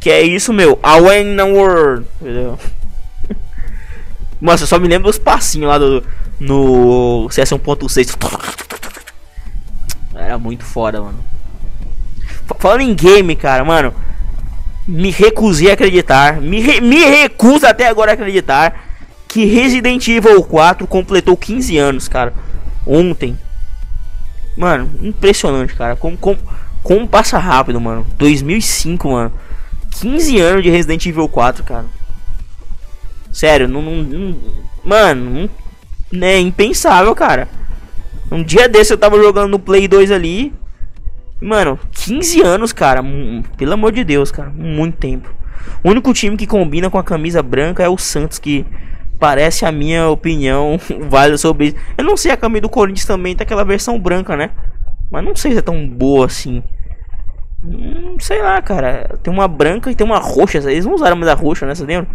Que 0.00 0.08
é 0.08 0.22
isso, 0.22 0.54
meu. 0.54 0.80
I 0.82 1.00
went 1.02 1.36
the 1.36 1.42
world. 1.42 2.06
Entendeu? 2.18 2.58
Nossa, 4.40 4.62
eu 4.62 4.66
só 4.66 4.78
me 4.78 4.88
lembro 4.88 5.08
dos 5.08 5.18
passinhos 5.18 5.68
lá 5.68 5.76
do, 5.76 6.02
no 6.40 7.28
CS 7.30 7.50
1.6. 7.50 8.16
Era 10.14 10.38
muito 10.38 10.64
foda, 10.64 11.02
mano. 11.02 11.22
Falando 12.58 12.80
em 12.80 12.94
game, 12.94 13.36
cara, 13.36 13.66
mano. 13.66 13.92
Me 14.88 15.10
recusei 15.10 15.70
a 15.70 15.74
acreditar. 15.74 16.40
Me, 16.40 16.60
re, 16.60 16.80
me 16.80 17.04
recuso 17.04 17.66
até 17.66 17.86
agora 17.86 18.12
a 18.12 18.14
acreditar. 18.14 18.88
Que 19.28 19.44
Resident 19.44 20.08
Evil 20.08 20.42
4 20.42 20.86
completou 20.86 21.36
15 21.36 21.76
anos, 21.76 22.08
cara. 22.08 22.32
Ontem. 22.86 23.38
Mano, 24.56 24.90
impressionante, 25.02 25.74
cara. 25.74 25.94
Como, 25.94 26.16
como, 26.16 26.38
como 26.82 27.06
passa 27.06 27.38
rápido, 27.38 27.78
mano. 27.78 28.06
2005, 28.16 29.10
mano. 29.10 29.32
15 30.00 30.40
anos 30.40 30.62
de 30.62 30.70
Resident 30.70 31.04
Evil 31.04 31.28
4, 31.28 31.62
cara. 31.62 31.84
Sério, 33.30 33.68
não. 33.68 33.82
não, 33.82 33.96
não 33.96 34.38
mano, 34.82 35.30
não 35.30 35.50
né, 36.10 36.38
impensável, 36.38 37.14
cara. 37.14 37.48
Um 38.30 38.42
dia 38.42 38.68
desse 38.68 38.92
eu 38.92 38.98
tava 38.98 39.18
jogando 39.18 39.50
no 39.50 39.58
Play 39.58 39.86
2 39.86 40.10
ali. 40.10 40.52
Mano, 41.40 41.78
15 41.92 42.42
anos, 42.42 42.72
cara. 42.72 43.02
Pelo 43.56 43.72
amor 43.72 43.92
de 43.92 44.04
Deus, 44.04 44.30
cara. 44.30 44.50
Muito 44.50 44.96
tempo. 44.96 45.32
O 45.82 45.90
único 45.90 46.12
time 46.12 46.36
que 46.36 46.46
combina 46.46 46.90
com 46.90 46.98
a 46.98 47.04
camisa 47.04 47.42
branca 47.42 47.82
é 47.82 47.88
o 47.88 47.96
Santos, 47.96 48.38
que 48.38 48.66
parece 49.18 49.64
a 49.64 49.72
minha 49.72 50.08
opinião 50.08 50.78
válida 51.08 51.38
sobre 51.38 51.68
isso. 51.68 51.76
Eu 51.96 52.04
não 52.04 52.16
sei, 52.16 52.32
a 52.32 52.36
camisa 52.36 52.62
do 52.62 52.68
Corinthians 52.68 53.06
também 53.06 53.34
tem 53.34 53.44
aquela 53.44 53.64
versão 53.64 53.98
branca, 53.98 54.36
né? 54.36 54.50
Mas 55.10 55.24
não 55.24 55.34
sei 55.34 55.52
se 55.52 55.58
é 55.58 55.62
tão 55.62 55.88
boa 55.88 56.26
assim. 56.26 56.62
Hum, 57.64 58.16
sei 58.18 58.42
lá, 58.42 58.60
cara. 58.60 59.18
Tem 59.22 59.32
uma 59.32 59.48
branca 59.48 59.90
e 59.90 59.94
tem 59.94 60.06
uma 60.06 60.18
roxa. 60.18 60.58
Eles 60.58 60.84
não 60.84 60.94
usaram 60.94 61.16
mais 61.16 61.30
a 61.30 61.34
roxa, 61.34 61.66
né? 61.66 61.74
Você 61.74 61.84
lembra? 61.84 62.08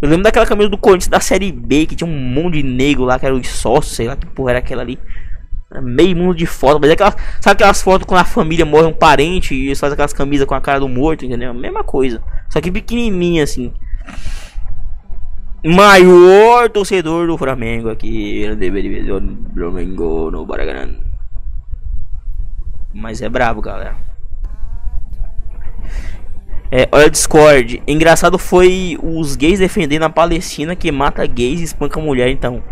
Eu 0.00 0.08
lembro 0.08 0.22
daquela 0.22 0.46
camisa 0.46 0.68
do 0.68 0.78
Corinthians 0.78 1.08
da 1.08 1.20
série 1.20 1.50
B, 1.50 1.86
que 1.86 1.96
tinha 1.96 2.08
um 2.08 2.18
monte 2.18 2.54
de 2.54 2.62
negro 2.62 3.04
lá, 3.04 3.18
que 3.18 3.26
era 3.26 3.34
os 3.34 3.48
sócios, 3.48 3.96
sei 3.96 4.06
lá 4.06 4.16
que 4.16 4.26
porra 4.26 4.50
era 4.50 4.58
aquela 4.60 4.82
ali. 4.82 4.98
Era 5.70 5.82
meio 5.82 6.16
mundo 6.16 6.34
de 6.34 6.46
foto, 6.46 6.80
mas 6.80 6.90
é 6.90 6.94
aquelas, 6.94 7.14
sabe 7.40 7.52
aquelas 7.54 7.82
fotos 7.82 8.06
quando 8.06 8.20
a 8.20 8.24
família 8.24 8.64
morre 8.64 8.86
um 8.86 8.92
parente 8.92 9.54
e 9.54 9.74
fazem 9.76 9.92
aquelas 9.92 10.14
camisas 10.14 10.46
com 10.46 10.54
a 10.54 10.60
cara 10.60 10.80
do 10.80 10.88
morto, 10.88 11.26
entendeu? 11.26 11.52
Mesma 11.52 11.84
coisa. 11.84 12.22
Só 12.48 12.60
que 12.60 12.72
pequenininha 12.72 13.44
assim. 13.44 13.72
Maior 15.64 16.70
torcedor 16.70 17.26
do 17.26 17.36
Flamengo 17.36 17.90
aqui. 17.90 18.44
Flamengo 19.54 20.30
no 20.30 20.46
Baragarã. 20.46 20.88
Mas 22.94 23.20
é 23.20 23.28
brabo, 23.28 23.60
galera. 23.60 23.96
É, 26.70 26.88
olha 26.92 27.10
Discord. 27.10 27.82
Engraçado 27.86 28.38
foi 28.38 28.98
os 29.02 29.36
gays 29.36 29.58
defendendo 29.58 30.04
a 30.04 30.10
Palestina 30.10 30.74
que 30.76 30.90
mata 30.90 31.26
gays 31.26 31.60
e 31.60 31.64
espanca 31.64 32.00
mulher, 32.00 32.28
então. 32.28 32.62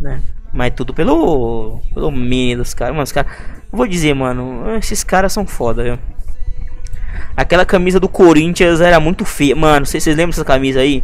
Né? 0.00 0.20
Mas 0.54 0.72
tudo 0.72 0.94
pelo. 0.94 1.80
pelo 1.92 2.12
meme 2.12 2.56
dos 2.56 2.72
caras. 2.72 2.96
Os. 3.10 3.24
Vou 3.72 3.86
dizer, 3.86 4.14
mano. 4.14 4.76
Esses 4.76 5.02
caras 5.02 5.32
são 5.32 5.44
foda, 5.44 5.82
viu? 5.82 5.98
Aquela 7.36 7.66
camisa 7.66 7.98
do 7.98 8.08
Corinthians 8.08 8.80
era 8.80 9.00
muito 9.00 9.24
feia. 9.24 9.56
Mano, 9.56 9.84
vocês 9.84 10.06
lembram 10.06 10.28
dessa 10.28 10.44
camisa 10.44 10.80
aí? 10.80 11.02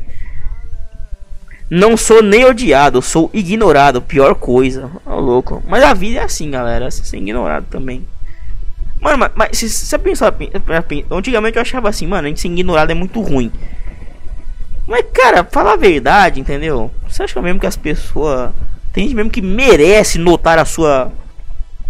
Não 1.69 1.97
sou 1.97 2.23
nem 2.23 2.45
odiado, 2.45 3.03
sou 3.03 3.29
ignorado. 3.35 4.01
Pior 4.01 4.37
coisa. 4.37 4.89
Ô, 5.05 5.19
louco. 5.19 5.61
Mas 5.67 5.83
a 5.83 5.93
vida 5.93 6.21
é 6.21 6.23
assim, 6.23 6.51
galera. 6.51 6.89
Você 6.89 7.05
ser 7.05 7.17
ignorado 7.17 7.67
também. 7.69 8.07
Mano, 9.01 9.19
mas, 9.19 9.33
mas 9.35 9.59
se 9.59 9.69
você 9.69 9.99
pensar, 9.99 10.33
antigamente 11.11 11.57
eu 11.57 11.63
achava 11.63 11.89
assim, 11.89 12.07
mano, 12.07 12.27
a 12.27 12.29
gente 12.29 12.41
ser 12.41 12.49
ignorado 12.49 12.91
é 12.91 12.95
muito 12.95 13.21
ruim. 13.21 13.51
Mas, 14.87 15.05
cara, 15.13 15.43
falar 15.45 15.73
a 15.73 15.77
verdade, 15.77 16.41
entendeu? 16.41 16.91
Você 17.09 17.23
acha 17.23 17.41
mesmo 17.41 17.59
que 17.59 17.67
as 17.67 17.77
pessoas. 17.77 18.51
Tem 18.93 19.05
gente 19.05 19.15
mesmo 19.15 19.31
que 19.31 19.41
merece 19.41 20.19
notar 20.19 20.59
a 20.59 20.65
sua 20.65 21.13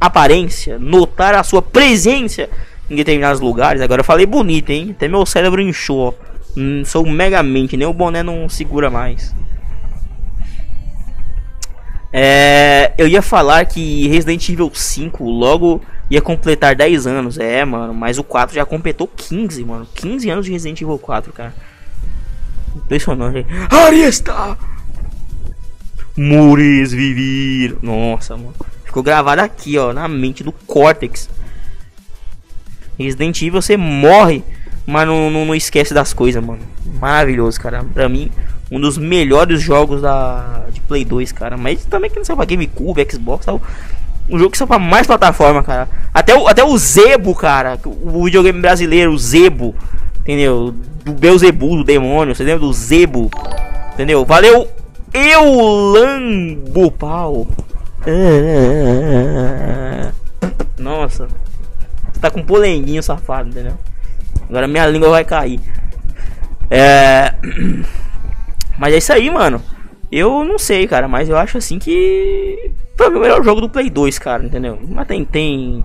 aparência, 0.00 0.78
notar 0.78 1.34
a 1.34 1.42
sua 1.42 1.62
presença 1.62 2.48
em 2.88 2.96
determinados 2.96 3.40
lugares. 3.40 3.80
Agora 3.80 4.00
eu 4.00 4.04
falei 4.04 4.26
bonito, 4.26 4.70
hein? 4.70 4.94
Até 4.96 5.08
meu 5.08 5.24
cérebro 5.24 5.60
inchou. 5.60 6.18
Hum, 6.56 6.82
sou 6.84 7.06
megamente, 7.06 7.76
nem 7.76 7.86
o 7.86 7.92
boné 7.92 8.22
não 8.22 8.48
segura 8.48 8.90
mais. 8.90 9.34
É, 12.12 12.92
eu 12.98 13.06
ia 13.06 13.22
falar 13.22 13.64
que 13.66 14.08
Resident 14.08 14.48
Evil 14.48 14.70
5 14.74 15.24
logo 15.24 15.80
ia 16.10 16.20
completar 16.20 16.74
10 16.74 17.06
anos. 17.06 17.38
É, 17.38 17.64
mano, 17.64 17.94
mas 17.94 18.18
o 18.18 18.24
4 18.24 18.54
já 18.54 18.66
completou 18.66 19.06
15, 19.06 19.64
mano. 19.64 19.86
15 19.94 20.28
anos 20.28 20.46
de 20.46 20.52
Resident 20.52 20.80
Evil 20.80 20.98
4, 20.98 21.32
cara. 21.32 21.54
Impressionante. 22.74 23.46
Arista! 23.70 24.58
Muris 26.20 26.92
vivir. 26.92 27.78
Nossa, 27.80 28.36
mano. 28.36 28.52
Ficou 28.84 29.02
gravado 29.02 29.40
aqui, 29.40 29.78
ó, 29.78 29.90
na 29.94 30.06
mente 30.06 30.44
do 30.44 30.52
Cortex. 30.52 31.30
Resident 32.98 33.40
Evil 33.40 33.62
você 33.62 33.74
morre, 33.74 34.44
mas 34.86 35.06
não, 35.06 35.30
não, 35.30 35.46
não 35.46 35.54
esquece 35.54 35.94
das 35.94 36.12
coisas, 36.12 36.44
mano. 36.44 36.60
Maravilhoso, 37.00 37.58
cara. 37.58 37.82
Pra 37.94 38.06
mim, 38.06 38.30
um 38.70 38.78
dos 38.78 38.98
melhores 38.98 39.62
jogos 39.62 40.02
da 40.02 40.66
de 40.70 40.82
Play 40.82 41.06
2, 41.06 41.32
cara. 41.32 41.56
Mas 41.56 41.86
também 41.86 42.10
que 42.10 42.18
não 42.18 42.24
saiu 42.24 42.36
pra 42.36 42.44
GameCube, 42.44 43.06
Xbox, 43.10 43.46
tal. 43.46 43.62
Um 44.28 44.38
jogo 44.38 44.50
que 44.50 44.58
saiu 44.58 44.68
pra 44.68 44.78
mais 44.78 45.06
plataforma, 45.06 45.62
cara. 45.62 45.88
Até 46.12 46.36
o, 46.36 46.46
até 46.46 46.62
o 46.62 46.76
Zebo, 46.76 47.34
cara. 47.34 47.78
O 47.82 48.24
videogame 48.24 48.60
brasileiro, 48.60 49.10
o 49.10 49.18
Zebo. 49.18 49.74
Entendeu? 50.20 50.74
Do 51.02 51.14
Beuzebu, 51.14 51.76
do 51.76 51.84
demônio. 51.84 52.34
Você 52.34 52.44
lembra 52.44 52.60
do 52.60 52.72
Zebo? 52.74 53.30
Entendeu? 53.94 54.22
Valeu, 54.26 54.68
Eulambo 55.12 56.90
Pau. 56.92 57.46
Nossa. 60.78 61.28
Tá 62.20 62.30
com 62.30 62.42
polenguinho 62.42 63.02
safado, 63.02 63.48
entendeu? 63.48 63.76
Agora 64.48 64.68
minha 64.68 64.86
língua 64.86 65.10
vai 65.10 65.24
cair. 65.24 65.60
É. 66.70 67.34
Mas 68.78 68.94
é 68.94 68.98
isso 68.98 69.12
aí, 69.12 69.30
mano. 69.30 69.62
Eu 70.10 70.42
não 70.44 70.58
sei, 70.58 70.88
cara, 70.88 71.06
mas 71.06 71.28
eu 71.28 71.36
acho 71.36 71.58
assim 71.58 71.78
que. 71.78 72.72
Foi 72.96 73.08
o 73.08 73.20
melhor 73.20 73.44
jogo 73.44 73.60
do 73.60 73.68
Play 73.68 73.88
2, 73.88 74.18
cara, 74.18 74.44
entendeu? 74.44 74.78
Mas 74.88 75.06
tem. 75.06 75.24
Tem, 75.24 75.84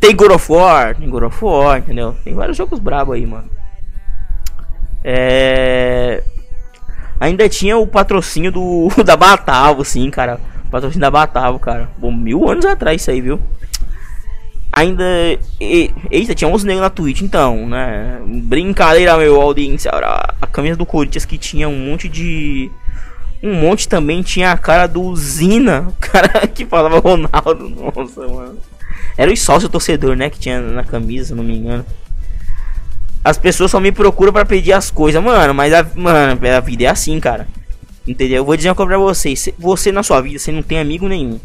tem 0.00 0.16
God 0.16 0.30
of 0.30 0.50
War, 0.50 0.96
tem 0.96 1.10
God 1.10 1.24
of 1.24 1.44
War, 1.44 1.78
entendeu? 1.78 2.16
Tem 2.24 2.32
vários 2.32 2.56
jogos 2.56 2.78
brabos 2.78 3.16
aí, 3.16 3.26
mano. 3.26 3.50
É. 5.02 6.22
Ainda 7.20 7.48
tinha 7.48 7.76
o 7.76 7.86
patrocínio 7.86 8.50
do 8.50 8.88
da 9.04 9.16
Batavo, 9.16 9.84
sim, 9.84 10.10
cara. 10.10 10.40
O 10.66 10.70
patrocínio 10.70 11.00
da 11.00 11.10
Batavo, 11.10 11.58
cara. 11.58 11.88
Bom, 11.98 12.12
mil 12.12 12.48
anos 12.48 12.64
atrás 12.64 13.00
isso 13.00 13.10
aí, 13.10 13.20
viu? 13.20 13.40
Ainda. 14.72 15.04
E, 15.60 15.92
eita, 16.10 16.34
tinha 16.34 16.50
uns 16.50 16.64
negros 16.64 16.82
na 16.82 16.90
Twitch, 16.90 17.22
então, 17.22 17.68
né? 17.68 18.20
Brincadeira, 18.26 19.16
meu 19.16 19.40
audiência. 19.40 19.90
A 20.40 20.46
camisa 20.46 20.76
do 20.76 20.84
Corinthians 20.84 21.24
que 21.24 21.38
tinha 21.38 21.68
um 21.68 21.78
monte 21.78 22.08
de. 22.08 22.70
Um 23.40 23.54
monte 23.54 23.88
também 23.88 24.22
tinha 24.22 24.50
a 24.50 24.58
cara 24.58 24.86
do 24.86 25.14
Zina, 25.14 25.86
o 25.88 25.92
cara 26.00 26.46
que 26.48 26.64
falava 26.66 26.98
Ronaldo. 26.98 27.70
Nossa, 27.94 28.26
mano. 28.26 28.58
Era 29.16 29.32
o 29.32 29.36
sócio 29.36 29.68
torcedor, 29.68 30.16
né? 30.16 30.28
Que 30.28 30.40
tinha 30.40 30.60
na 30.60 30.82
camisa, 30.82 31.26
se 31.26 31.34
não 31.34 31.44
me 31.44 31.56
engano. 31.56 31.84
As 33.24 33.38
pessoas 33.38 33.70
só 33.70 33.80
me 33.80 33.90
procuram 33.90 34.32
para 34.32 34.44
pedir 34.44 34.74
as 34.74 34.90
coisas, 34.90 35.22
mano. 35.22 35.54
Mas 35.54 35.72
a, 35.72 35.84
mano, 35.94 36.38
a 36.46 36.60
vida 36.60 36.84
é 36.84 36.88
assim, 36.88 37.18
cara. 37.18 37.48
Entendeu? 38.06 38.36
Eu 38.36 38.44
vou 38.44 38.54
dizer 38.54 38.68
uma 38.68 38.74
coisa 38.74 38.90
pra 38.90 38.98
vocês. 38.98 39.48
Você 39.58 39.90
na 39.90 40.02
sua 40.02 40.20
vida, 40.20 40.38
você 40.38 40.52
não 40.52 40.62
tem 40.62 40.78
amigo 40.78 41.08
nenhum. 41.08 41.40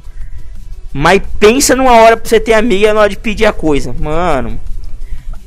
Mas 0.92 1.22
pensa 1.40 1.76
numa 1.76 1.94
hora 1.94 2.18
pra 2.18 2.28
você 2.28 2.40
ter 2.40 2.54
amiga 2.54 2.94
na 2.94 3.00
hora 3.00 3.10
de 3.10 3.18
pedir 3.18 3.46
a 3.46 3.54
coisa. 3.54 3.96
Mano. 3.98 4.60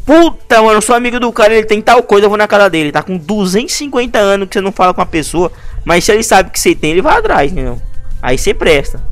Puta, 0.06 0.62
mano, 0.62 0.78
eu 0.78 0.82
sou 0.82 0.96
amigo 0.96 1.20
do 1.20 1.30
cara, 1.32 1.54
ele 1.54 1.66
tem 1.66 1.80
tal 1.80 2.02
coisa, 2.02 2.24
eu 2.24 2.28
vou 2.28 2.38
na 2.38 2.48
casa 2.48 2.68
dele. 2.70 2.90
Tá 2.90 3.02
com 3.02 3.16
250 3.16 4.18
anos 4.18 4.48
que 4.48 4.54
você 4.54 4.60
não 4.60 4.72
fala 4.72 4.94
com 4.94 5.02
a 5.02 5.06
pessoa. 5.06 5.52
Mas 5.84 6.04
se 6.04 6.12
ele 6.12 6.22
sabe 6.22 6.50
que 6.50 6.58
você 6.58 6.74
tem, 6.74 6.92
ele 6.92 7.02
vai 7.02 7.18
atrás, 7.18 7.52
entendeu? 7.52 7.80
Aí 8.20 8.38
você 8.38 8.54
presta. 8.54 9.02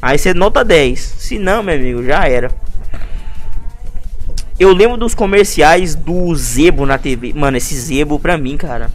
Aí 0.00 0.18
você 0.18 0.34
nota 0.34 0.62
10. 0.62 1.00
Se 1.00 1.38
não, 1.38 1.62
meu 1.62 1.74
amigo, 1.74 2.04
já 2.04 2.28
era. 2.28 2.50
Eu 4.58 4.72
lembro 4.72 4.96
dos 4.96 5.14
comerciais 5.14 5.94
do 5.94 6.34
Zebo 6.34 6.86
na 6.86 6.96
TV. 6.96 7.32
Mano, 7.34 7.58
esse 7.58 7.74
Zebo 7.74 8.18
pra 8.18 8.38
mim, 8.38 8.56
cara. 8.56 8.90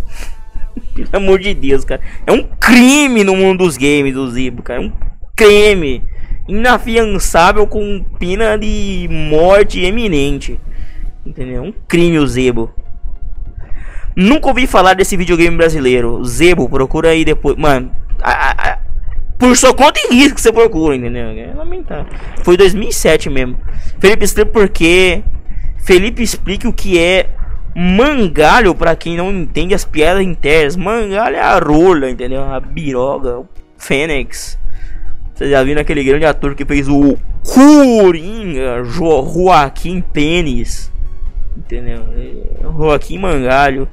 Pelo 0.94 1.08
amor 1.12 1.38
de 1.38 1.54
Deus, 1.54 1.84
cara. 1.84 2.00
É 2.26 2.32
um 2.32 2.42
crime 2.42 3.24
no 3.24 3.34
mundo 3.34 3.64
dos 3.64 3.76
games 3.76 4.12
do 4.12 4.30
Zebo, 4.30 4.62
cara. 4.62 4.82
É 4.82 4.84
um 4.86 4.92
crime. 5.34 6.02
Inafiançável 6.46 7.66
com 7.66 8.04
pena 8.18 8.56
de 8.58 9.08
morte 9.10 9.80
eminente. 9.80 10.60
Entendeu? 11.24 11.62
Um 11.62 11.72
crime 11.88 12.18
o 12.18 12.26
Zebo. 12.26 12.70
Nunca 14.14 14.48
ouvi 14.48 14.66
falar 14.66 14.94
desse 14.94 15.16
videogame 15.16 15.56
brasileiro. 15.56 16.22
Zebo, 16.24 16.68
procura 16.68 17.10
aí 17.10 17.24
depois. 17.24 17.56
Mano, 17.56 17.90
a, 18.22 18.72
a, 18.72 18.78
por 19.38 19.56
sua 19.56 19.74
conta 19.74 20.00
e 20.00 20.14
risco 20.14 20.40
você 20.40 20.52
procura, 20.52 20.96
entendeu? 20.96 21.28
É 21.28 21.52
lamentável. 21.54 22.06
Foi 22.42 22.56
2007 22.56 23.28
mesmo. 23.28 23.58
Felipe 23.98 24.24
explica 24.24 24.50
porque 24.50 25.22
Felipe 25.78 26.22
explica 26.22 26.68
o 26.68 26.72
que 26.72 26.98
é 26.98 27.28
mangalho 27.74 28.74
para 28.74 28.96
quem 28.96 29.16
não 29.16 29.30
entende 29.30 29.74
as 29.74 29.84
piadas 29.84 30.22
internas. 30.22 30.76
Mangalho 30.76 31.36
é 31.36 31.40
a 31.40 31.58
rola, 31.58 32.10
entendeu? 32.10 32.42
A 32.42 32.58
biroga, 32.58 33.40
o 33.40 33.48
fênix. 33.76 34.58
Você 35.34 35.50
já 35.50 35.62
viu 35.62 35.78
aquele 35.78 36.02
grande 36.02 36.24
ator 36.24 36.54
que 36.54 36.64
fez 36.64 36.88
o 36.88 37.18
Coringa, 37.44 38.82
Joaquim 38.84 40.00
Pênis. 40.00 40.90
Entendeu? 41.54 42.04
É, 42.16 42.62
Joaquim 42.62 43.18
Mangalho. 43.18 43.86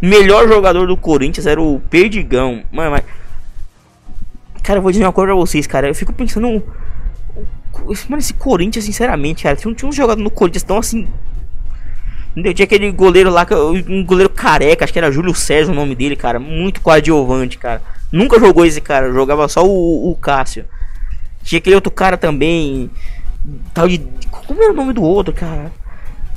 Melhor 0.00 0.48
jogador 0.48 0.86
do 0.86 0.96
Corinthians 0.96 1.46
era 1.46 1.60
o 1.60 1.80
Perdigão. 1.90 2.62
Mano, 2.72 2.92
mas 2.92 3.04
Cara, 4.66 4.78
eu 4.80 4.82
vou 4.82 4.90
dizer 4.90 5.04
uma 5.04 5.12
coisa 5.12 5.28
pra 5.28 5.36
vocês, 5.36 5.64
cara. 5.64 5.86
Eu 5.86 5.94
fico 5.94 6.12
pensando. 6.12 6.60
Mano, 8.08 8.18
esse 8.18 8.34
Corinthians, 8.34 8.84
sinceramente, 8.84 9.44
cara. 9.44 9.54
Tinha, 9.54 9.72
tinha 9.72 9.88
um 9.88 9.92
jogador 9.92 10.20
no 10.20 10.28
Corinthians 10.28 10.64
tão 10.64 10.78
assim. 10.78 11.06
Entendeu? 12.32 12.52
Tinha 12.52 12.64
aquele 12.64 12.90
goleiro 12.90 13.30
lá, 13.30 13.46
um 13.88 14.04
goleiro 14.04 14.28
careca, 14.28 14.82
acho 14.82 14.92
que 14.92 14.98
era 14.98 15.12
Júlio 15.12 15.32
César 15.36 15.70
o 15.70 15.74
nome 15.74 15.94
dele, 15.94 16.16
cara. 16.16 16.40
Muito 16.40 16.80
coadjuvante, 16.80 17.58
cara. 17.58 17.80
Nunca 18.10 18.40
jogou 18.40 18.66
esse 18.66 18.80
cara, 18.80 19.12
jogava 19.12 19.46
só 19.46 19.64
o, 19.64 20.10
o 20.10 20.16
Cássio. 20.16 20.64
Tinha 21.44 21.60
aquele 21.60 21.76
outro 21.76 21.92
cara 21.92 22.16
também. 22.16 22.90
Tal 23.72 23.86
de. 23.86 23.98
Como 24.32 24.60
era 24.60 24.72
o 24.72 24.76
nome 24.76 24.92
do 24.92 25.02
outro, 25.02 25.32
cara? 25.32 25.70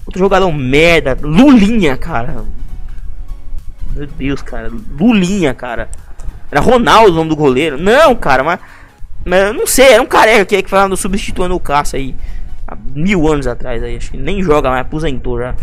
Outro 0.06 0.20
jogador 0.20 0.52
merda. 0.52 1.18
Lulinha, 1.20 1.98
cara. 1.98 2.46
Meu 3.96 4.06
Deus, 4.06 4.44
cara. 4.44 4.72
Lulinha, 5.00 5.52
cara. 5.56 5.90
Era 6.52 6.62
Ronaldo 6.62 7.12
o 7.12 7.16
nome 7.16 7.30
do 7.30 7.36
goleiro. 7.36 7.78
Não, 7.78 8.16
cara, 8.16 8.44
mas. 8.44 8.60
Mas 9.26 9.48
eu 9.48 9.54
não 9.54 9.68
sei, 9.68 9.94
era 9.94 10.02
um 10.02 10.06
careca 10.06 10.46
que, 10.46 10.64
que 10.64 10.70
falando 10.70 10.96
substituindo 10.96 11.54
o 11.56 11.60
Cássio 11.60 11.98
aí. 11.98 12.16
Há 12.68 12.76
mil 12.96 13.28
anos 13.28 13.48
atrás 13.48 13.84
aí. 13.84 13.98
Acho 13.98 14.12
que 14.12 14.18
nem 14.18 14.42
joga 14.42 14.70
mais, 14.70 14.82
aposentou 14.82 15.40
já. 15.40 15.56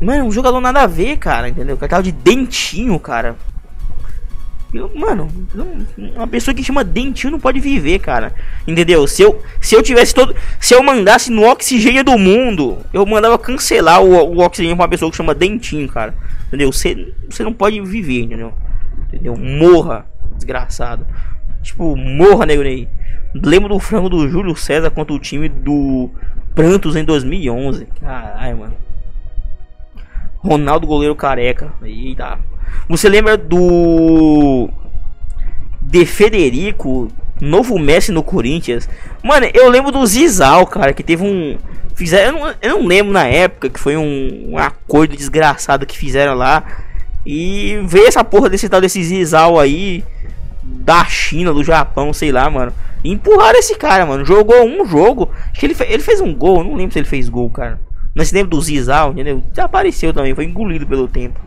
Mano, 0.00 0.24
um 0.24 0.32
jogador 0.32 0.60
nada 0.60 0.82
a 0.82 0.86
ver, 0.86 1.18
cara, 1.18 1.48
entendeu? 1.48 1.76
Que 1.76 1.86
tava 1.86 2.02
de 2.02 2.10
dentinho, 2.10 2.98
cara. 2.98 3.36
Mano, 4.94 5.28
uma 6.14 6.28
pessoa 6.28 6.54
que 6.54 6.62
chama 6.62 6.84
dentinho 6.84 7.32
não 7.32 7.40
pode 7.40 7.58
viver, 7.58 7.98
cara. 7.98 8.32
Entendeu? 8.66 9.06
Se 9.06 9.22
eu, 9.22 9.42
se 9.60 9.74
eu 9.74 9.82
tivesse 9.82 10.14
todo. 10.14 10.34
Se 10.60 10.74
eu 10.74 10.82
mandasse 10.82 11.30
no 11.30 11.44
oxigênio 11.44 12.04
do 12.04 12.16
mundo, 12.16 12.78
eu 12.92 13.04
mandava 13.04 13.38
cancelar 13.38 14.00
o, 14.00 14.12
o 14.12 14.38
oxigênio 14.38 14.76
pra 14.76 14.84
uma 14.84 14.88
pessoa 14.88 15.10
que 15.10 15.16
chama 15.16 15.34
dentinho, 15.34 15.88
cara. 15.88 16.14
Entendeu? 16.48 16.72
Você, 16.72 17.12
você 17.28 17.42
não 17.42 17.52
pode 17.52 17.80
viver, 17.80 18.22
entendeu? 18.22 18.54
Entendeu? 19.12 19.36
Morra, 19.36 20.06
desgraçado. 20.36 21.06
Tipo, 21.62 21.96
morra, 21.96 22.46
nego 22.46 22.62
Ney. 22.62 22.88
Lembro 23.34 23.68
do 23.68 23.78
frango 23.78 24.08
do 24.08 24.28
Júlio 24.28 24.56
César 24.56 24.90
contra 24.90 25.14
o 25.14 25.18
time 25.18 25.48
do 25.48 26.10
Prantos 26.54 26.96
em 26.96 27.04
2011. 27.04 27.86
Caralho, 28.00 28.58
mano. 28.58 28.74
Ronaldo 30.38 30.86
goleiro 30.86 31.14
careca. 31.14 31.72
Eita. 31.82 32.38
Você 32.88 33.08
lembra 33.08 33.36
do 33.36 34.70
de 35.82 36.06
Federico, 36.06 37.08
novo 37.40 37.78
Messi 37.78 38.12
no 38.12 38.22
Corinthians? 38.22 38.88
Mano, 39.22 39.46
eu 39.52 39.68
lembro 39.68 39.90
do 39.90 40.06
Zizal, 40.06 40.66
cara, 40.66 40.92
que 40.92 41.02
teve 41.02 41.24
um 41.24 41.58
fizeram, 41.94 42.38
eu 42.38 42.44
não, 42.44 42.54
eu 42.62 42.70
não 42.78 42.86
lembro 42.86 43.12
na 43.12 43.26
época 43.26 43.68
que 43.68 43.78
foi 43.78 43.96
um, 43.96 44.52
um 44.52 44.58
acordo 44.58 45.16
desgraçado 45.16 45.84
que 45.84 45.98
fizeram 45.98 46.34
lá 46.34 46.64
e 47.24 47.80
ver 47.84 48.06
essa 48.06 48.24
porra 48.24 48.48
desse 48.48 48.68
tal 48.68 48.80
desse 48.80 49.02
Zizal 49.02 49.58
aí 49.58 50.04
da 50.62 51.04
China, 51.04 51.52
do 51.52 51.62
Japão, 51.62 52.12
sei 52.12 52.32
lá, 52.32 52.48
mano. 52.48 52.72
E 53.02 53.10
empurraram 53.10 53.58
esse 53.58 53.74
cara, 53.76 54.06
mano. 54.06 54.24
Jogou 54.24 54.64
um 54.64 54.84
jogo. 54.86 55.30
Acho 55.50 55.60
que 55.60 55.66
ele, 55.66 55.74
fe 55.74 55.84
ele 55.84 56.02
fez 56.02 56.20
um 56.20 56.34
gol. 56.34 56.64
Não 56.64 56.74
lembro 56.74 56.92
se 56.92 56.98
ele 56.98 57.08
fez 57.08 57.28
gol, 57.28 57.50
cara. 57.50 57.80
Nesse 58.14 58.32
tempo 58.32 58.50
do 58.50 58.60
Zizal, 58.60 59.12
entendeu? 59.12 59.42
Desapareceu 59.50 60.12
também, 60.12 60.34
foi 60.34 60.44
engolido 60.44 60.86
pelo 60.86 61.06
tempo. 61.06 61.40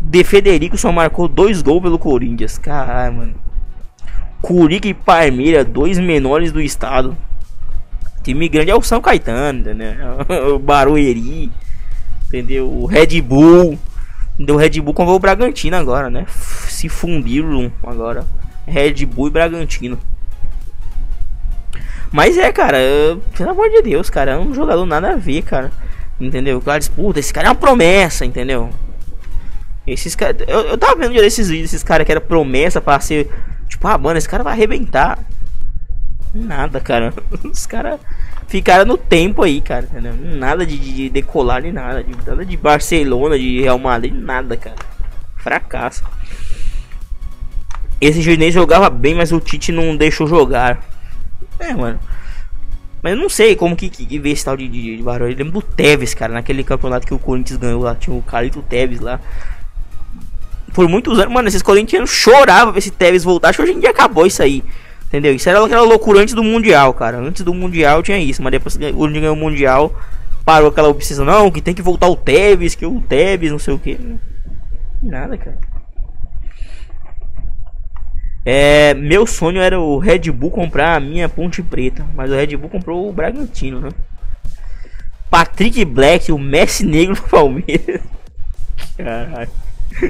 De 0.00 0.24
Federico 0.24 0.76
só 0.76 0.92
marcou 0.92 1.28
dois 1.28 1.62
gols 1.62 1.82
pelo 1.82 1.98
Corinthians. 1.98 2.58
Caralho, 2.58 3.14
mano. 3.14 3.34
Curica 4.40 4.88
e 4.88 4.94
Palmeiras, 4.94 5.66
dois 5.66 5.98
menores 5.98 6.52
do 6.52 6.60
estado. 6.60 7.16
Time 8.22 8.48
grande 8.48 8.70
é 8.70 8.74
o 8.74 8.82
São 8.82 9.00
Caetano, 9.00 9.74
né? 9.74 9.96
O 10.54 10.58
Barueri, 10.58 11.50
entendeu? 12.26 12.68
O 12.68 12.86
Red 12.86 13.20
Bull. 13.20 13.78
O 14.48 14.56
Red 14.56 14.80
Bull 14.80 14.94
comprou 14.94 15.16
o 15.16 15.20
Bragantino 15.20 15.76
agora, 15.76 16.10
né? 16.10 16.26
Se 16.68 16.88
fundiram 16.88 17.72
agora. 17.82 18.26
Red 18.66 19.04
Bull 19.06 19.28
e 19.28 19.30
Bragantino. 19.30 19.98
Mas 22.10 22.36
é, 22.36 22.52
cara, 22.52 22.78
pelo 23.36 23.50
amor 23.50 23.70
de 23.70 23.82
Deus, 23.82 24.10
cara, 24.10 24.32
é 24.32 24.38
um 24.38 24.54
jogador 24.54 24.84
nada 24.84 25.12
a 25.12 25.16
ver, 25.16 25.42
cara. 25.42 25.72
Entendeu? 26.20 26.60
Claro, 26.60 26.78
disputa, 26.78 27.18
esse 27.18 27.32
cara 27.32 27.48
é 27.48 27.50
uma 27.50 27.56
promessa, 27.56 28.24
entendeu? 28.24 28.70
Esses 29.86 30.14
caras. 30.14 30.36
Eu, 30.46 30.60
eu 30.60 30.78
tava 30.78 30.96
vendo 30.96 31.16
esses 31.16 31.48
vídeos, 31.48 31.70
esses 31.70 31.82
caras 31.82 32.04
que 32.04 32.12
era 32.12 32.20
promessa 32.20 32.80
para 32.80 33.00
ser. 33.00 33.28
Tipo, 33.68 33.88
ah, 33.88 33.98
mano, 33.98 34.18
esse 34.18 34.28
cara 34.28 34.44
vai 34.44 34.52
arrebentar. 34.52 35.18
Nada, 36.34 36.80
cara. 36.80 37.12
Os 37.44 37.66
caras 37.66 37.98
ficaram 38.52 38.84
no 38.84 38.98
tempo 38.98 39.42
aí, 39.42 39.62
cara. 39.62 39.86
Entendeu? 39.90 40.14
Nada 40.14 40.66
de, 40.66 40.78
de 40.78 41.08
decolar 41.08 41.62
nem 41.62 41.72
nada. 41.72 42.04
De, 42.04 42.14
nada 42.14 42.44
de 42.44 42.56
Barcelona, 42.56 43.38
de 43.38 43.62
Real 43.62 43.78
Madrid, 43.78 44.14
nada, 44.14 44.56
cara. 44.56 44.76
Fracasso. 45.36 46.04
Esse 47.98 48.20
Juninho 48.20 48.52
jogava 48.52 48.90
bem, 48.90 49.14
mas 49.14 49.32
o 49.32 49.40
Tite 49.40 49.72
não 49.72 49.96
deixou 49.96 50.26
jogar. 50.26 50.84
É, 51.58 51.72
mano. 51.72 51.98
Mas 53.02 53.14
eu 53.14 53.18
não 53.18 53.28
sei 53.28 53.56
como 53.56 53.74
que, 53.74 53.88
que, 53.88 54.04
que 54.04 54.18
vê 54.18 54.30
esse 54.30 54.44
tal 54.44 54.56
de, 54.56 54.68
de, 54.68 54.96
de 54.98 55.02
barulho. 55.02 55.32
Eu 55.32 55.36
lembro 55.36 55.54
do 55.54 55.62
Tevez, 55.62 56.12
cara, 56.12 56.34
naquele 56.34 56.62
campeonato 56.62 57.06
que 57.06 57.14
o 57.14 57.18
Corinthians 57.18 57.58
ganhou 57.58 57.82
lá. 57.82 57.94
Tinha 57.94 58.14
o 58.14 58.22
Carlito 58.22 58.62
Tevez 58.62 59.00
lá. 59.00 59.18
Por 60.74 60.88
muitos 60.88 61.18
anos, 61.18 61.32
mano, 61.32 61.48
esses 61.48 61.62
corintianos 61.62 62.10
choravam 62.10 62.72
ver 62.72 62.80
esse 62.80 62.90
Tevez 62.90 63.24
voltar. 63.24 63.48
Acho 63.48 63.56
que 63.56 63.62
hoje 63.62 63.72
em 63.72 63.80
dia 63.80 63.90
acabou 63.90 64.26
isso 64.26 64.42
aí. 64.42 64.62
Entendeu? 65.12 65.34
Isso 65.34 65.46
era 65.46 65.62
aquela 65.62 65.82
loucura 65.82 66.20
antes 66.20 66.32
do 66.32 66.42
Mundial, 66.42 66.94
cara. 66.94 67.18
Antes 67.18 67.42
do 67.42 67.52
Mundial 67.52 68.02
tinha 68.02 68.16
isso. 68.16 68.42
Mas 68.42 68.52
depois 68.52 68.78
que 68.78 68.86
o 68.86 69.06
ganhou 69.06 69.34
o 69.34 69.38
Mundial, 69.38 69.94
parou 70.42 70.70
aquela 70.70 70.88
obsessão. 70.88 71.22
Não, 71.22 71.50
que 71.50 71.60
tem 71.60 71.74
que 71.74 71.82
voltar 71.82 72.08
o 72.08 72.16
Tevez, 72.16 72.74
que 72.74 72.86
o 72.86 72.98
Tevez, 73.02 73.52
não 73.52 73.58
sei 73.58 73.74
o 73.74 73.78
que. 73.78 73.98
Nada, 75.02 75.36
cara. 75.36 75.58
É, 78.42 78.94
meu 78.94 79.26
sonho 79.26 79.60
era 79.60 79.78
o 79.78 79.98
Red 79.98 80.30
Bull 80.30 80.50
comprar 80.50 80.96
a 80.96 81.00
minha 81.00 81.28
Ponte 81.28 81.62
Preta, 81.62 82.06
mas 82.14 82.30
o 82.30 82.34
Red 82.34 82.56
Bull 82.56 82.70
comprou 82.70 83.06
o 83.06 83.12
Bragantino, 83.12 83.80
né? 83.80 83.90
Patrick 85.28 85.84
Black, 85.84 86.32
o 86.32 86.38
Messi 86.38 86.86
negro 86.86 87.16
do 87.16 87.22
Palmeiras. 87.28 88.00
Caralho. 88.96 89.50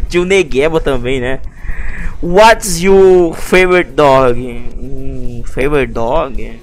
Tinha 0.09 0.23
o 0.23 0.27
Negueba 0.27 0.81
também, 0.81 1.21
né? 1.21 1.41
What's 2.23 2.81
your 2.81 3.35
favorite 3.35 3.93
dog? 3.93 4.41
Hum, 4.41 5.43
favorite 5.47 5.93
dog? 5.93 6.61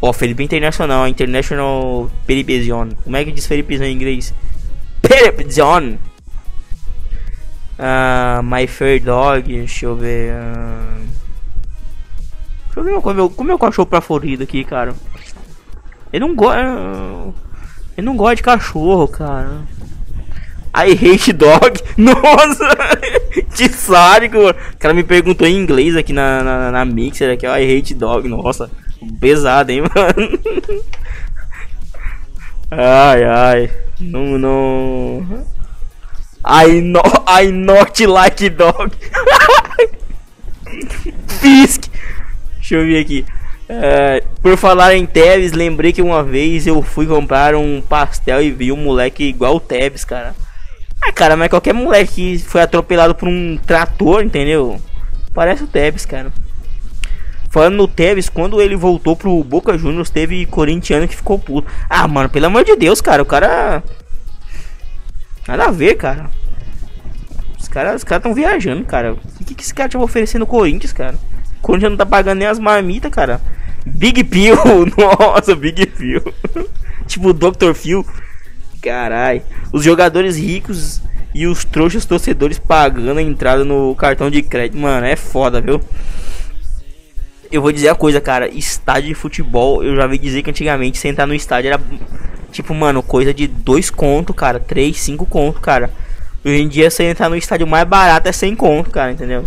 Ó, 0.00 0.10
oh, 0.10 0.12
Felipe 0.12 0.44
Internacional, 0.44 1.08
International 1.08 2.08
Peripezion. 2.24 2.90
Como 3.02 3.16
é 3.16 3.24
que 3.24 3.32
diz 3.32 3.46
Felipe 3.46 3.74
em 3.74 3.92
inglês? 3.92 4.32
Peripezion. 5.02 5.96
Uh, 7.78 8.42
My 8.42 8.66
Fair 8.66 9.02
Dog, 9.02 9.42
deixa 9.42 9.86
eu 9.86 9.96
ver. 9.96 10.34
Uh... 10.34 11.06
Deixa 12.66 12.80
eu 12.80 12.84
ver 12.84 13.00
como 13.00 13.14
meu, 13.14 13.30
como 13.30 13.48
meu 13.48 13.58
cachorro 13.58 13.86
preferido 13.86 14.44
aqui, 14.44 14.64
cara. 14.64 14.94
Ele 16.12 16.24
não 16.24 16.34
gosta. 16.34 16.60
Ele 17.96 18.04
não 18.04 18.16
gosta 18.16 18.36
de 18.36 18.42
cachorro, 18.42 19.08
cara. 19.08 19.62
I 20.74 20.92
hate 20.92 21.32
dog. 21.32 21.80
Nossa! 21.96 22.68
que 23.54 23.68
sádico, 23.68 24.50
O 24.50 24.78
cara 24.78 24.94
me 24.94 25.02
perguntou 25.02 25.46
em 25.46 25.56
inglês 25.56 25.96
aqui 25.96 26.12
na, 26.12 26.42
na, 26.42 26.70
na 26.70 26.84
mixer 26.84 27.32
aqui, 27.32 27.46
ó. 27.46 27.56
I 27.56 27.78
hate 27.78 27.94
dog. 27.94 28.28
Nossa, 28.28 28.70
pesado, 29.20 29.72
hein, 29.72 29.82
mano. 29.94 30.38
ai, 32.70 33.24
ai. 33.24 33.70
Não, 34.00 34.38
não. 34.38 35.46
I 36.44 36.80
know, 36.80 37.02
I 37.26 37.50
not 37.50 38.06
like 38.06 38.48
dog. 38.50 38.92
Fisk. 41.40 41.84
Deixa 42.56 42.76
eu 42.76 42.86
ver 42.86 42.98
aqui. 43.00 43.24
Uh, 43.68 44.26
por 44.40 44.56
falar 44.56 44.94
em 44.94 45.04
Tevez, 45.04 45.52
lembrei 45.52 45.92
que 45.92 46.00
uma 46.00 46.22
vez 46.22 46.66
eu 46.66 46.80
fui 46.80 47.06
comprar 47.06 47.54
um 47.54 47.82
pastel 47.82 48.42
e 48.42 48.50
vi 48.50 48.72
um 48.72 48.76
moleque 48.76 49.24
igual 49.24 49.56
o 49.56 49.60
Tevez, 49.60 50.04
cara. 50.04 50.34
Ah, 51.02 51.12
cara, 51.12 51.36
mas 51.36 51.48
qualquer 51.48 51.72
moleque 51.72 52.12
que 52.12 52.38
foi 52.38 52.60
atropelado 52.60 53.14
por 53.14 53.28
um 53.28 53.56
trator, 53.56 54.22
entendeu? 54.22 54.80
Parece 55.32 55.64
o 55.64 55.66
Tevez, 55.66 56.04
cara. 56.04 56.32
Falando 57.50 57.76
no 57.76 57.88
Tevez, 57.88 58.28
quando 58.28 58.60
ele 58.60 58.76
voltou 58.76 59.16
pro 59.16 59.42
Boca 59.42 59.78
Juniors, 59.78 60.10
teve 60.10 60.44
corintiano 60.46 61.08
que 61.08 61.16
ficou 61.16 61.38
puto. 61.38 61.70
Ah, 61.88 62.06
mano, 62.06 62.28
pelo 62.28 62.46
amor 62.46 62.64
de 62.64 62.76
Deus, 62.76 63.00
cara, 63.00 63.22
o 63.22 63.26
cara 63.26 63.82
Nada 65.48 65.64
a 65.64 65.70
ver, 65.70 65.94
cara. 65.94 66.30
Os 67.58 67.66
caras 67.66 67.96
os 67.96 68.04
cara 68.04 68.34
viajando, 68.34 68.84
cara. 68.84 69.14
O 69.14 69.44
que, 69.46 69.54
que 69.54 69.62
esse 69.62 69.72
cara 69.72 69.88
tava 69.88 70.04
oferecendo 70.04 70.40
no 70.40 70.46
Corinthians, 70.46 70.92
cara? 70.92 71.16
O 71.58 71.62
Corinthians 71.62 71.92
não 71.92 71.96
tá 71.96 72.04
pagando 72.04 72.40
nem 72.40 72.46
as 72.46 72.58
marmitas, 72.58 73.10
cara. 73.10 73.40
Big 73.86 74.22
Phil, 74.24 74.54
nossa, 74.94 75.56
Big 75.56 75.86
Phil. 75.86 76.22
tipo 77.08 77.32
Dr. 77.32 77.72
Phil. 77.74 78.04
Carai. 78.82 79.42
Os 79.72 79.84
jogadores 79.84 80.36
ricos 80.36 81.00
e 81.34 81.46
os 81.46 81.64
trouxas 81.64 82.04
torcedores 82.04 82.58
pagando 82.58 83.18
a 83.18 83.22
entrada 83.22 83.64
no 83.64 83.94
cartão 83.94 84.30
de 84.30 84.42
crédito. 84.42 84.78
Mano, 84.78 85.06
é 85.06 85.16
foda, 85.16 85.60
viu? 85.60 85.80
Eu 87.50 87.62
vou 87.62 87.72
dizer 87.72 87.88
a 87.88 87.94
coisa, 87.94 88.20
cara. 88.20 88.48
Estádio 88.48 89.08
de 89.08 89.14
futebol, 89.14 89.82
eu 89.82 89.96
já 89.96 90.06
vi 90.06 90.18
dizer 90.18 90.42
que 90.42 90.50
antigamente 90.50 90.98
sentar 90.98 91.26
no 91.26 91.34
estádio 91.34 91.68
era 91.68 91.80
Tipo, 92.50 92.74
mano, 92.74 93.02
coisa 93.02 93.32
de 93.32 93.46
dois 93.46 93.90
conto, 93.90 94.32
cara. 94.32 94.58
três 94.58 94.98
cinco 95.00 95.26
conto, 95.26 95.60
cara. 95.60 95.90
Hoje 96.44 96.62
em 96.62 96.68
dia, 96.68 96.90
você 96.90 97.04
entrar 97.04 97.28
no 97.28 97.36
estádio 97.36 97.66
mais 97.66 97.86
barato 97.86 98.28
é 98.28 98.32
100 98.32 98.56
conto, 98.56 98.90
cara, 98.90 99.12
entendeu? 99.12 99.44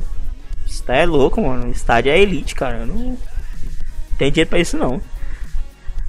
Isso 0.68 0.84
tá 0.84 0.96
é 0.96 1.06
louco, 1.06 1.42
mano. 1.42 1.72
estádio 1.72 2.12
é 2.12 2.20
elite, 2.20 2.54
cara. 2.54 2.80
Eu 2.80 2.88
não 2.88 3.18
tem 4.18 4.32
dinheiro 4.32 4.50
pra 4.50 4.60
isso, 4.60 4.78
não. 4.78 5.02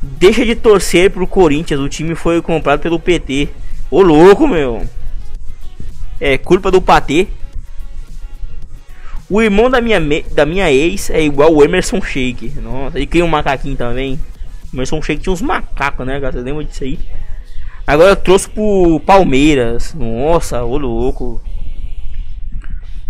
Deixa 0.02 0.44
de 0.44 0.56
torcer 0.56 1.10
pro 1.10 1.26
Corinthians. 1.26 1.80
O 1.80 1.88
time 1.88 2.14
foi 2.14 2.42
comprado 2.42 2.80
pelo 2.80 2.98
PT. 2.98 3.48
Ô, 3.90 4.02
louco, 4.02 4.48
meu. 4.48 4.84
É 6.20 6.36
culpa 6.36 6.70
do 6.70 6.82
Patê. 6.82 7.28
O 9.30 9.40
irmão 9.40 9.70
da 9.70 9.80
minha, 9.80 10.00
da 10.32 10.44
minha 10.44 10.70
ex 10.70 11.08
é 11.08 11.22
igual 11.22 11.54
o 11.54 11.62
Emerson 11.62 12.02
Shake. 12.02 12.52
Nossa, 12.60 12.98
ele 12.98 13.06
cria 13.06 13.24
um 13.24 13.28
macaquinho 13.28 13.76
também. 13.76 14.20
Mas 14.72 14.92
um 14.92 15.00
Shake 15.00 15.22
tinha 15.22 15.32
uns 15.32 15.40
macacos, 15.40 16.06
né? 16.06 16.18
Você 16.18 16.40
lembra 16.40 16.64
disso 16.64 16.84
aí? 16.84 16.98
Agora 17.86 18.10
eu 18.10 18.16
trouxe 18.16 18.48
pro 18.48 19.00
Palmeiras. 19.06 19.94
Nossa, 19.94 20.64
ô 20.64 20.76
louco. 20.76 21.40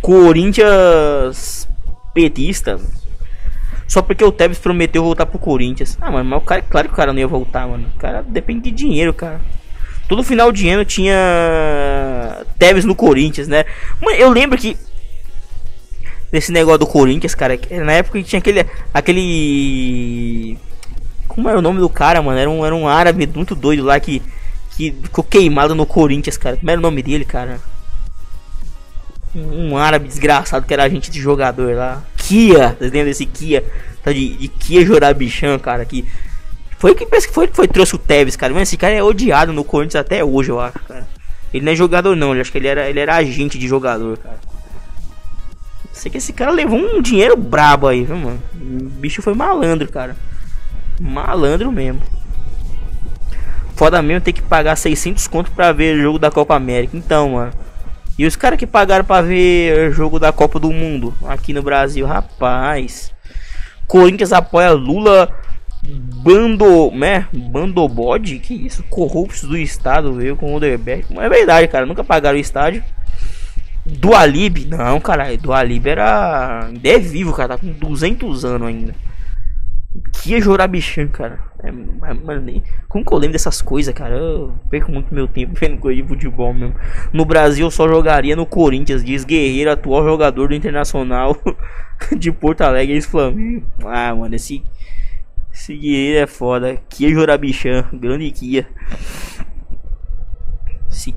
Corinthians 0.00 1.68
petista. 2.12 2.78
Só 3.92 4.00
porque 4.00 4.24
o 4.24 4.32
Tevez 4.32 4.58
prometeu 4.58 5.04
voltar 5.04 5.26
pro 5.26 5.38
Corinthians. 5.38 5.98
Ah, 6.00 6.10
mano, 6.10 6.24
mas 6.24 6.42
o 6.42 6.46
cara, 6.46 6.62
claro 6.62 6.88
que 6.88 6.94
o 6.94 6.96
cara 6.96 7.12
não 7.12 7.20
ia 7.20 7.26
voltar, 7.26 7.68
mano. 7.68 7.86
O 7.94 7.98
cara 7.98 8.24
depende 8.26 8.62
de 8.62 8.70
dinheiro, 8.70 9.12
cara. 9.12 9.38
Todo 10.08 10.22
final 10.22 10.50
de 10.50 10.66
ano 10.66 10.82
tinha 10.82 12.42
Tevez 12.58 12.86
no 12.86 12.94
Corinthians, 12.94 13.48
né? 13.48 13.66
Eu 14.16 14.30
lembro 14.30 14.56
que 14.56 14.78
nesse 16.32 16.50
negócio 16.50 16.78
do 16.78 16.86
Corinthians, 16.86 17.34
cara, 17.34 17.60
na 17.84 17.92
época 17.92 18.22
tinha 18.22 18.38
aquele 18.38 18.64
aquele 18.94 20.56
como 21.28 21.50
era 21.50 21.58
o 21.58 21.62
nome 21.62 21.78
do 21.78 21.88
cara, 21.90 22.22
mano? 22.22 22.38
Era 22.38 22.48
um, 22.48 22.64
era 22.64 22.74
um 22.74 22.88
árabe 22.88 23.26
muito 23.26 23.54
doido 23.54 23.84
lá 23.84 24.00
que, 24.00 24.22
que 24.74 24.90
ficou 25.02 25.22
queimado 25.22 25.74
no 25.74 25.84
Corinthians, 25.84 26.38
cara. 26.38 26.56
Como 26.56 26.70
era 26.70 26.80
o 26.80 26.82
nome 26.82 27.02
dele, 27.02 27.26
cara? 27.26 27.60
Um, 29.34 29.72
um 29.72 29.76
árabe 29.76 30.08
desgraçado 30.08 30.64
que 30.64 30.72
era 30.72 30.84
agente 30.84 31.10
de 31.10 31.20
jogador 31.20 31.76
lá. 31.76 32.02
Kia, 32.22 32.76
vocês 32.78 32.92
lembram 32.92 33.06
desse 33.06 33.26
Kia? 33.26 33.64
Tá 34.02 34.12
de, 34.12 34.36
de 34.36 34.48
Kia 34.48 34.84
Jorabichan, 34.84 35.58
cara, 35.58 35.84
que 35.84 36.04
foi 36.78 36.94
que 36.94 37.06
pensa 37.06 37.28
que 37.28 37.34
foi 37.34 37.46
que 37.46 37.54
foi 37.54 37.68
trouxe 37.68 37.94
o 37.94 37.98
Tevez, 37.98 38.36
cara. 38.36 38.52
Mas 38.52 38.68
esse 38.68 38.76
cara 38.76 38.94
é 38.94 39.02
odiado 39.02 39.52
no 39.52 39.64
Corinthians 39.64 40.00
até 40.00 40.24
hoje, 40.24 40.50
eu 40.50 40.60
acho, 40.60 40.78
cara. 40.80 41.06
Ele 41.52 41.64
não 41.64 41.72
é 41.72 41.76
jogador 41.76 42.16
não, 42.16 42.34
eu 42.34 42.40
acho 42.40 42.50
que 42.50 42.58
ele 42.58 42.68
era 42.68 42.88
ele 42.88 42.98
era 42.98 43.16
agente 43.16 43.58
de 43.58 43.68
jogador, 43.68 44.18
cara. 44.18 44.38
Sei 45.92 46.10
que 46.10 46.18
esse 46.18 46.32
cara 46.32 46.50
levou 46.50 46.78
um 46.78 47.02
dinheiro 47.02 47.36
brabo 47.36 47.86
aí, 47.86 48.04
viu, 48.04 48.16
mano? 48.16 48.42
O 48.54 48.88
bicho 48.88 49.20
foi 49.20 49.34
malandro, 49.34 49.90
cara. 49.90 50.16
Malandro 51.00 51.70
mesmo. 51.70 52.02
Foda 53.76 54.00
mesmo 54.00 54.22
ter 54.22 54.32
que 54.32 54.42
pagar 54.42 54.76
600 54.76 55.26
conto 55.28 55.50
pra 55.50 55.72
ver 55.72 55.96
o 55.96 56.02
jogo 56.02 56.18
da 56.18 56.30
Copa 56.30 56.54
América. 56.54 56.96
Então, 56.96 57.30
mano. 57.30 57.52
E 58.18 58.26
os 58.26 58.36
caras 58.36 58.58
que 58.58 58.66
pagaram 58.66 59.04
pra 59.04 59.22
ver 59.22 59.90
jogo 59.92 60.18
da 60.18 60.32
Copa 60.32 60.60
do 60.60 60.70
Mundo 60.70 61.14
aqui 61.26 61.52
no 61.52 61.62
Brasil, 61.62 62.06
rapaz. 62.06 63.12
Corinthians 63.86 64.32
apoia 64.32 64.72
Lula 64.72 65.34
Bando. 65.82 66.90
Né? 66.92 67.26
Bandobode? 67.32 68.38
Que 68.38 68.54
isso? 68.54 68.82
Corruptos 68.84 69.42
do 69.42 69.56
Estado 69.56 70.12
veio 70.14 70.36
com 70.36 70.52
o 70.52 70.56
Oderberg. 70.56 71.06
Mas 71.10 71.24
é 71.24 71.28
verdade, 71.28 71.68
cara. 71.68 71.86
Nunca 71.86 72.04
pagaram 72.04 72.36
o 72.36 72.40
estádio. 72.40 72.84
Do 73.84 74.14
Alib? 74.14 74.66
Não, 74.66 75.00
cara. 75.00 75.36
Do 75.36 75.52
Alib 75.52 75.88
era. 75.88 76.70
É 76.84 76.98
vivo, 76.98 77.32
cara. 77.32 77.56
Tá 77.56 77.58
com 77.58 77.72
200 77.72 78.44
anos 78.44 78.68
ainda. 78.68 78.94
É 80.30 80.40
Jorabichan, 80.40 81.08
cara. 81.08 81.40
É, 81.58 81.72
mano, 81.72 82.40
nem... 82.40 82.62
Como 82.88 83.04
que 83.04 83.12
eu 83.12 83.18
lembro 83.18 83.32
dessas 83.32 83.60
coisas, 83.60 83.92
cara? 83.92 84.14
Eu 84.14 84.54
perco 84.70 84.92
muito 84.92 85.12
meu 85.12 85.26
tempo 85.26 85.54
vendo 85.58 85.78
coisa 85.78 86.00
de 86.00 86.06
futebol 86.06 86.54
mesmo. 86.54 86.74
No 87.12 87.24
Brasil 87.24 87.66
eu 87.66 87.70
só 87.70 87.88
jogaria 87.88 88.36
no 88.36 88.46
Corinthians, 88.46 89.04
diz 89.04 89.24
Guerreiro, 89.24 89.72
atual 89.72 90.04
jogador 90.04 90.48
do 90.48 90.54
Internacional 90.54 91.36
de 92.16 92.30
Porto 92.30 92.60
Alegre, 92.60 92.94
ex-Flamengo. 92.94 93.66
Ah, 93.84 94.14
mano, 94.14 94.34
esse. 94.34 94.62
Esse 95.52 95.76
Guerreiro 95.76 96.18
é 96.20 96.26
foda. 96.26 96.78
Kia 96.88 97.10
Jorabichan, 97.10 97.84
grande 97.92 98.30
Kia. 98.30 98.68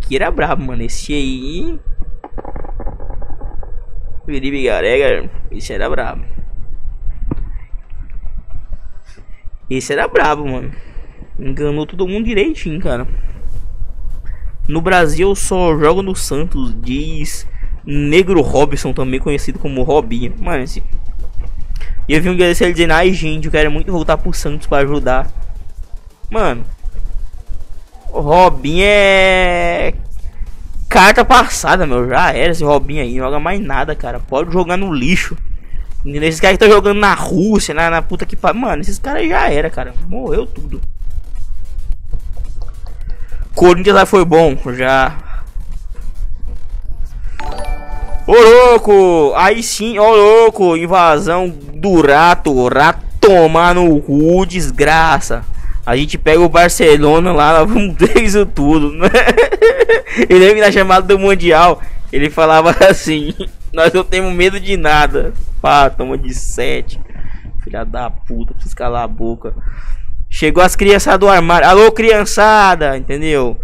Kia 0.01 0.17
era 0.17 0.31
brabo, 0.31 0.63
mano. 0.63 0.81
Esse 0.81 1.13
aí. 1.13 1.79
Felipe 4.25 4.63
Garega, 4.63 5.29
esse 5.51 5.71
era 5.73 5.87
brabo. 5.87 6.25
Esse 9.69 9.93
era 9.93 10.07
brabo, 10.07 10.47
mano. 10.47 10.71
Enganou 11.39 11.85
todo 11.85 12.07
mundo 12.07 12.25
direitinho, 12.25 12.79
cara. 12.79 13.07
No 14.67 14.81
Brasil 14.81 15.29
eu 15.29 15.35
só 15.35 15.77
jogo 15.77 16.01
no 16.01 16.15
Santos, 16.15 16.75
diz 16.81 17.47
Negro 17.85 18.41
Robson, 18.41 18.93
também 18.93 19.19
conhecido 19.19 19.59
como 19.59 19.83
Robinho. 19.83 20.33
Mas 20.39 20.81
e 22.07 22.13
eu 22.13 22.21
vi 22.21 22.29
um 22.29 22.35
dia 22.35 22.47
desse 22.47 22.63
ele 22.63 22.73
dizendo, 22.73 22.91
ai 22.91 23.11
gente, 23.11 23.45
eu 23.45 23.51
quero 23.51 23.71
muito 23.71 23.91
voltar 23.91 24.17
pro 24.17 24.33
Santos 24.33 24.67
para 24.67 24.83
ajudar. 24.83 25.27
Mano, 26.29 26.63
Robinho 28.07 28.83
é 28.85 29.93
carta 30.87 31.25
passada, 31.25 31.85
meu. 31.85 32.07
Já 32.07 32.31
era 32.31 32.51
esse 32.51 32.63
Robinho 32.63 33.01
aí, 33.01 33.15
não 33.15 33.25
joga 33.25 33.39
mais 33.39 33.59
nada, 33.59 33.95
cara. 33.95 34.19
Pode 34.19 34.51
jogar 34.53 34.77
no 34.77 34.93
lixo. 34.93 35.35
Esses 36.05 36.39
caras 36.39 36.57
que 36.57 36.63
estão 36.63 36.75
jogando 36.75 36.99
na 36.99 37.13
Rússia, 37.13 37.73
na, 37.73 37.89
na 37.89 38.01
puta 38.01 38.25
que 38.25 38.35
pariu. 38.35 38.61
Mano, 38.61 38.81
esses 38.81 38.99
caras 38.99 39.27
já 39.27 39.49
era, 39.49 39.69
cara. 39.69 39.93
Morreu 40.07 40.45
tudo. 40.45 40.81
Corinthians 43.55 43.95
lá 43.95 44.05
foi 44.05 44.23
bom, 44.23 44.57
já. 44.75 45.17
Ô 48.27 48.33
louco! 48.33 49.33
Aí 49.35 49.63
sim, 49.63 49.97
ô 49.97 50.15
louco! 50.15 50.75
Invasão 50.75 51.49
do 51.49 52.01
rato, 52.01 52.67
rato 52.67 53.05
tomar 53.25 53.73
no 53.73 53.99
cu, 54.01 54.45
desgraça. 54.45 55.43
A 55.85 55.95
gente 55.95 56.17
pega 56.17 56.39
o 56.39 56.49
Barcelona 56.49 57.31
lá, 57.31 57.63
vamos 57.63 57.95
ver 57.97 58.23
isso 58.23 58.45
tudo. 58.45 58.91
Né? 58.91 59.09
Ele 60.29 60.39
lembra 60.39 60.65
na 60.65 60.71
chamada 60.71 61.05
do 61.05 61.19
Mundial, 61.19 61.81
ele 62.11 62.29
falava 62.29 62.75
assim: 62.87 63.33
Nós 63.73 63.91
não 63.91 64.03
temos 64.03 64.33
medo 64.33 64.59
de 64.59 64.77
nada. 64.77 65.33
Pá, 65.65 65.89
toma 65.89 66.15
de 66.15 66.31
7. 66.31 67.01
Filha 67.63 67.83
da 67.83 68.07
puta, 68.07 68.53
precisa 68.53 68.75
calar 68.75 69.03
a 69.03 69.07
boca. 69.07 69.55
Chegou 70.29 70.63
as 70.63 70.75
criançadas 70.75 71.19
do 71.21 71.27
armário. 71.27 71.67
Alô, 71.67 71.91
criançada, 71.91 72.95
entendeu? 72.95 73.59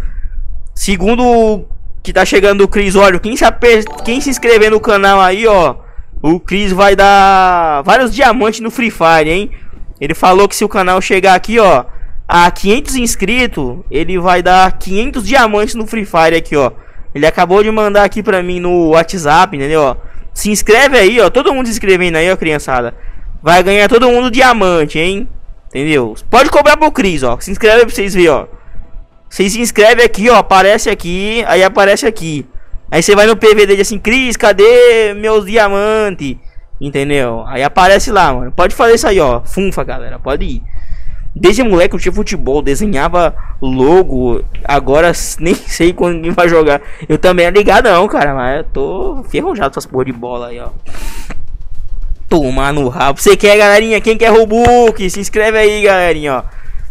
Segundo 0.74 1.64
que 2.02 2.12
tá 2.12 2.24
chegando 2.24 2.64
o 2.64 2.66
Cris, 2.66 2.96
olha, 2.96 3.20
quem 3.20 3.36
se, 3.36 3.44
quem 4.04 4.20
se 4.20 4.30
inscrever 4.30 4.72
no 4.72 4.80
canal 4.80 5.20
aí, 5.20 5.46
ó, 5.46 5.76
o 6.20 6.40
Cris 6.40 6.72
vai 6.72 6.96
dar 6.96 7.82
vários 7.82 8.12
diamantes 8.12 8.58
no 8.58 8.72
Free 8.72 8.90
Fire, 8.90 9.30
hein? 9.30 9.52
Ele 10.00 10.12
falou 10.12 10.48
que 10.48 10.56
se 10.56 10.64
o 10.64 10.68
canal 10.68 11.00
chegar 11.00 11.36
aqui, 11.36 11.60
ó, 11.60 11.84
a 12.26 12.50
500 12.50 12.96
inscritos, 12.96 13.78
ele 13.88 14.18
vai 14.18 14.42
dar 14.42 14.76
500 14.76 15.24
diamantes 15.24 15.76
no 15.76 15.86
Free 15.86 16.04
Fire 16.04 16.34
aqui, 16.34 16.56
ó. 16.56 16.72
Ele 17.14 17.26
acabou 17.26 17.62
de 17.62 17.70
mandar 17.70 18.02
aqui 18.02 18.24
pra 18.24 18.42
mim 18.42 18.58
no 18.58 18.88
WhatsApp, 18.88 19.56
entendeu? 19.56 19.96
Se 20.34 20.50
inscreve 20.50 20.98
aí, 20.98 21.20
ó. 21.20 21.30
Todo 21.30 21.52
mundo 21.52 21.66
se 21.66 21.72
inscrevendo 21.72 22.18
aí, 22.18 22.30
ó, 22.30 22.36
criançada. 22.36 22.94
Vai 23.42 23.62
ganhar 23.62 23.88
todo 23.88 24.08
mundo 24.08 24.30
diamante, 24.30 24.98
hein? 24.98 25.28
Entendeu? 25.68 26.14
Pode 26.30 26.50
cobrar 26.50 26.76
pro 26.76 26.92
Cris, 26.92 27.22
ó. 27.22 27.38
Se 27.40 27.50
inscreve 27.50 27.86
pra 27.86 27.94
vocês 27.94 28.14
verem, 28.14 28.30
ó. 28.30 28.46
Vocês 29.28 29.52
se 29.52 29.60
inscreve 29.60 30.02
aqui, 30.02 30.28
ó. 30.30 30.36
Aparece 30.36 30.90
aqui, 30.90 31.44
aí 31.46 31.62
aparece 31.62 32.06
aqui. 32.06 32.46
Aí 32.90 33.02
você 33.02 33.16
vai 33.16 33.26
no 33.26 33.36
PV 33.36 33.66
dele 33.66 33.80
assim, 33.80 33.98
Cris, 33.98 34.36
cadê 34.36 35.14
meus 35.14 35.46
diamantes? 35.46 36.36
Entendeu? 36.78 37.42
Aí 37.46 37.62
aparece 37.62 38.10
lá, 38.10 38.34
mano. 38.34 38.52
Pode 38.52 38.74
fazer 38.74 38.94
isso 38.94 39.06
aí, 39.06 39.18
ó. 39.18 39.40
Funfa, 39.40 39.82
galera. 39.82 40.18
Pode 40.18 40.44
ir. 40.44 40.62
Desde 41.34 41.62
moleque 41.62 41.94
eu 41.94 41.98
tinha 41.98 42.12
futebol, 42.12 42.60
desenhava 42.60 43.34
logo. 43.60 44.44
Agora 44.64 45.12
nem 45.40 45.54
sei 45.54 45.92
quando 45.92 46.16
ninguém 46.16 46.32
vai 46.32 46.48
jogar. 46.48 46.80
Eu 47.08 47.18
também 47.18 47.46
é 47.46 47.50
ligadão, 47.50 48.06
cara. 48.06 48.34
Mas 48.34 48.58
eu 48.58 48.64
tô 48.64 49.24
ferrujado 49.30 49.70
com 49.70 49.78
essas 49.78 49.86
porra 49.86 50.04
de 50.04 50.12
bola 50.12 50.48
aí, 50.48 50.60
ó. 50.60 50.68
Tomar 52.28 52.72
no 52.72 52.88
rabo. 52.88 53.20
Você 53.20 53.36
quer, 53.36 53.56
galerinha? 53.56 54.00
Quem 54.00 54.16
quer 54.16 54.30
Robux? 54.30 55.12
Se 55.12 55.20
inscreve 55.20 55.58
aí, 55.58 55.82
galerinha, 55.82 56.38
ó. 56.38 56.42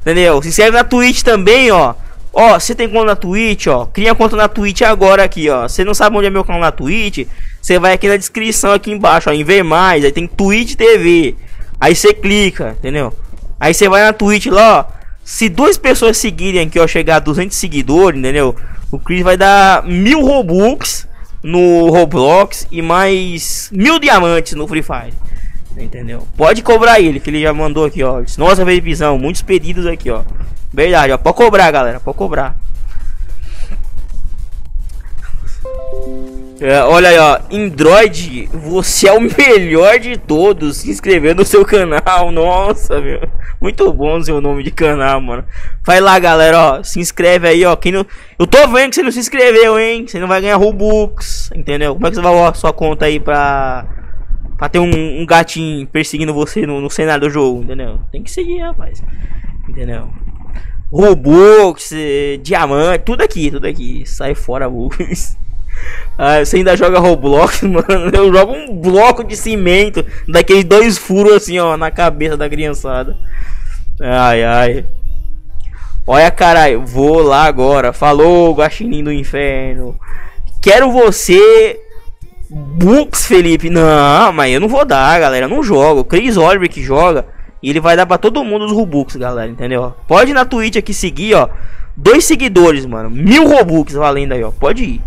Entendeu? 0.02 0.42
Se 0.42 0.50
inscreve 0.50 0.72
na 0.72 0.84
Twitch 0.84 1.22
também, 1.22 1.72
ó. 1.72 1.94
Ó, 2.34 2.60
você 2.60 2.74
tem 2.74 2.88
conta 2.88 3.06
na 3.06 3.16
Twitch, 3.16 3.68
ó. 3.68 3.86
Cria 3.86 4.16
conta 4.16 4.36
na 4.36 4.48
Twitch 4.48 4.82
agora 4.82 5.24
aqui, 5.24 5.50
ó. 5.50 5.68
Você 5.68 5.84
não 5.84 5.94
sabe 5.94 6.16
onde 6.18 6.28
é 6.28 6.30
meu 6.30 6.44
canal 6.44 6.62
na 6.62 6.72
Twitch? 6.72 7.28
Você 7.62 7.78
vai 7.78 7.94
aqui 7.94 8.08
na 8.08 8.18
descrição 8.18 8.72
aqui 8.72 8.92
embaixo, 8.92 9.30
ó. 9.30 9.34
Em 9.34 9.44
ver 9.44 9.64
mais. 9.64 10.06
Aí 10.06 10.12
tem 10.12 10.28
Twitch 10.28 10.76
TV. 10.76 11.36
Aí 11.80 11.96
você 11.96 12.14
clica, 12.14 12.76
entendeu? 12.80 13.14
Aí 13.62 13.76
você 13.76 13.88
vai 13.88 14.01
na 14.01 14.12
Twitch 14.12 14.47
lá, 14.47 14.80
ó. 14.80 15.01
Se 15.24 15.47
duas 15.47 15.78
pessoas 15.78 16.18
seguirem 16.18 16.66
aqui, 16.66 16.80
ó, 16.80 16.88
chegar 16.88 17.18
a 17.18 17.20
200 17.20 17.55
seguidores, 17.55 18.20
entendeu? 18.20 18.55
O 18.91 18.97
Chris 18.97 19.22
vai 19.22 19.38
dar 19.38 19.84
mil 19.86 20.26
Robux 20.26 21.07
no 21.43 21.88
Roblox 21.91 22.68
e 22.72 22.82
mais 22.82 23.70
mil 23.72 23.99
diamantes 23.99 24.53
no 24.53 24.68
Free 24.68 24.82
Fire. 24.82 25.14
Entendeu? 25.78 26.28
Pode 26.36 26.64
cobrar 26.64 26.99
ele, 26.99 27.20
que 27.20 27.30
ele 27.30 27.43
já 27.43 27.53
mandou 27.53 27.86
aqui, 27.86 28.01
ó. 28.01 28.24
Nossa, 28.36 28.66
veio 28.66 28.82
visão, 28.82 29.20
muitos 29.20 29.43
pedidos 29.43 29.86
aqui, 29.86 30.09
ó. 30.09 30.24
Verdade, 30.74 31.14
ó. 31.14 31.18
Pode 31.20 31.38
cobrar, 31.38 31.70
galera. 31.70 31.99
Pode 31.99 32.18
cobrar. 32.18 32.55
É, 36.62 36.84
olha 36.84 37.09
aí, 37.09 37.18
ó. 37.18 37.39
Android, 37.51 38.47
você 38.53 39.07
é 39.07 39.12
o 39.12 39.20
melhor 39.20 39.97
de 39.97 40.16
todos. 40.16 40.78
Se 40.78 40.91
inscrever 40.91 41.36
no 41.36 41.43
seu 41.43 41.66
canal. 41.66 42.30
Nossa, 42.32 43.01
meu. 43.01 43.20
Muito 43.59 43.91
bom 43.91 44.22
seu 44.22 44.39
nome 44.39 44.62
de 44.62 44.70
canal, 44.70 45.20
mano. 45.20 45.43
Vai 45.84 45.99
lá, 45.99 46.20
galera, 46.20 46.59
ó. 46.59 46.84
Se 46.84 46.99
inscreve 46.99 47.47
aí, 47.47 47.66
ó. 47.66 47.76
Quem 47.76 47.91
não... 47.91 48.05
Eu 48.38 48.45
tô 48.45 48.67
vendo 48.67 48.92
que 48.92 48.96
você 48.96 49.01
não 49.01 49.12
se 49.12 49.17
inscreveu, 49.17 49.79
hein? 49.79 50.05
Você 50.08 50.20
não 50.20 50.28
vai 50.28 50.39
ganhar 50.39 50.58
Robux. 50.58 51.50
Entendeu? 51.55 51.96
Como 51.96 52.05
é 52.05 52.09
que 52.12 52.16
você 52.16 52.21
vai 52.21 52.32
usar 52.32 52.54
sua 52.54 52.71
conta 52.71 53.05
aí 53.05 53.20
pra. 53.20 53.97
Pra 54.55 54.70
ter 54.70 54.78
um, 54.78 55.21
um 55.21 55.25
gatinho 55.25 55.88
perseguindo 55.88 56.32
você 56.32 56.67
no, 56.67 56.79
no 56.79 56.89
cenário 56.92 57.21
do 57.21 57.29
jogo, 57.32 57.63
entendeu? 57.63 58.00
Tem 58.12 58.21
que 58.21 58.29
seguir, 58.29 58.59
rapaz. 58.59 59.04
Entendeu? 59.67 60.08
Robux, 60.93 61.92
eh, 61.92 62.38
diamante, 62.43 63.04
tudo 63.04 63.24
aqui, 63.24 63.50
tudo 63.50 63.66
aqui. 63.66 64.04
Sai 64.05 64.36
fora, 64.36 64.67
Robux. 64.67 65.36
Ah, 66.17 66.43
você 66.43 66.58
ainda 66.58 66.78
joga 66.78 66.99
Roblox, 66.99 67.62
mano. 67.63 68.12
Eu 68.13 68.32
jogo 68.33 68.53
um 68.53 68.75
bloco 68.75 69.24
de 69.24 69.36
cimento, 69.36 70.05
daqueles 70.28 70.63
dois 70.63 70.97
furos 70.97 71.33
assim, 71.33 71.58
ó, 71.59 71.75
na 71.78 71.89
cabeça 71.89 72.37
da 72.37 72.49
criançada. 72.49 73.17
Ai, 73.99 74.43
ai. 74.43 74.86
Olha, 76.05 76.32
caralho, 76.32 76.86
vou 76.86 77.21
lá 77.21 77.45
agora. 77.45 77.93
Falou, 77.93 78.53
guaxinim 78.53 79.03
do 79.03 79.12
inferno. 79.12 79.97
Quero 80.62 80.91
você. 80.91 81.79
Bux, 82.49 83.25
Felipe. 83.25 83.70
Não, 83.70 84.33
mas 84.33 84.51
eu 84.53 84.59
não 84.59 84.67
vou 84.67 84.83
dar, 84.83 85.20
galera. 85.20 85.45
Eu 85.45 85.49
não 85.49 85.63
jogo. 85.63 86.03
Chris 86.03 86.37
Oliver 86.37 86.70
que 86.70 86.83
joga. 86.83 87.25
E 87.63 87.70
ele 87.70 87.79
vai 87.79 87.95
dar 87.95 88.05
pra 88.05 88.17
todo 88.17 88.43
mundo 88.43 88.66
os 88.66 88.71
Robux, 88.71 89.16
galera. 89.16 89.49
Entendeu? 89.49 89.93
Pode 90.08 90.32
ir 90.32 90.33
na 90.33 90.45
Twitch 90.45 90.75
aqui 90.75 90.93
seguir, 90.93 91.36
ó. 91.36 91.47
Dois 91.95 92.25
seguidores, 92.25 92.86
mano. 92.86 93.09
Mil 93.09 93.47
Robux 93.47 93.93
valendo 93.93 94.33
aí, 94.33 94.43
ó. 94.43 94.51
Pode 94.51 94.83
ir. 94.83 95.01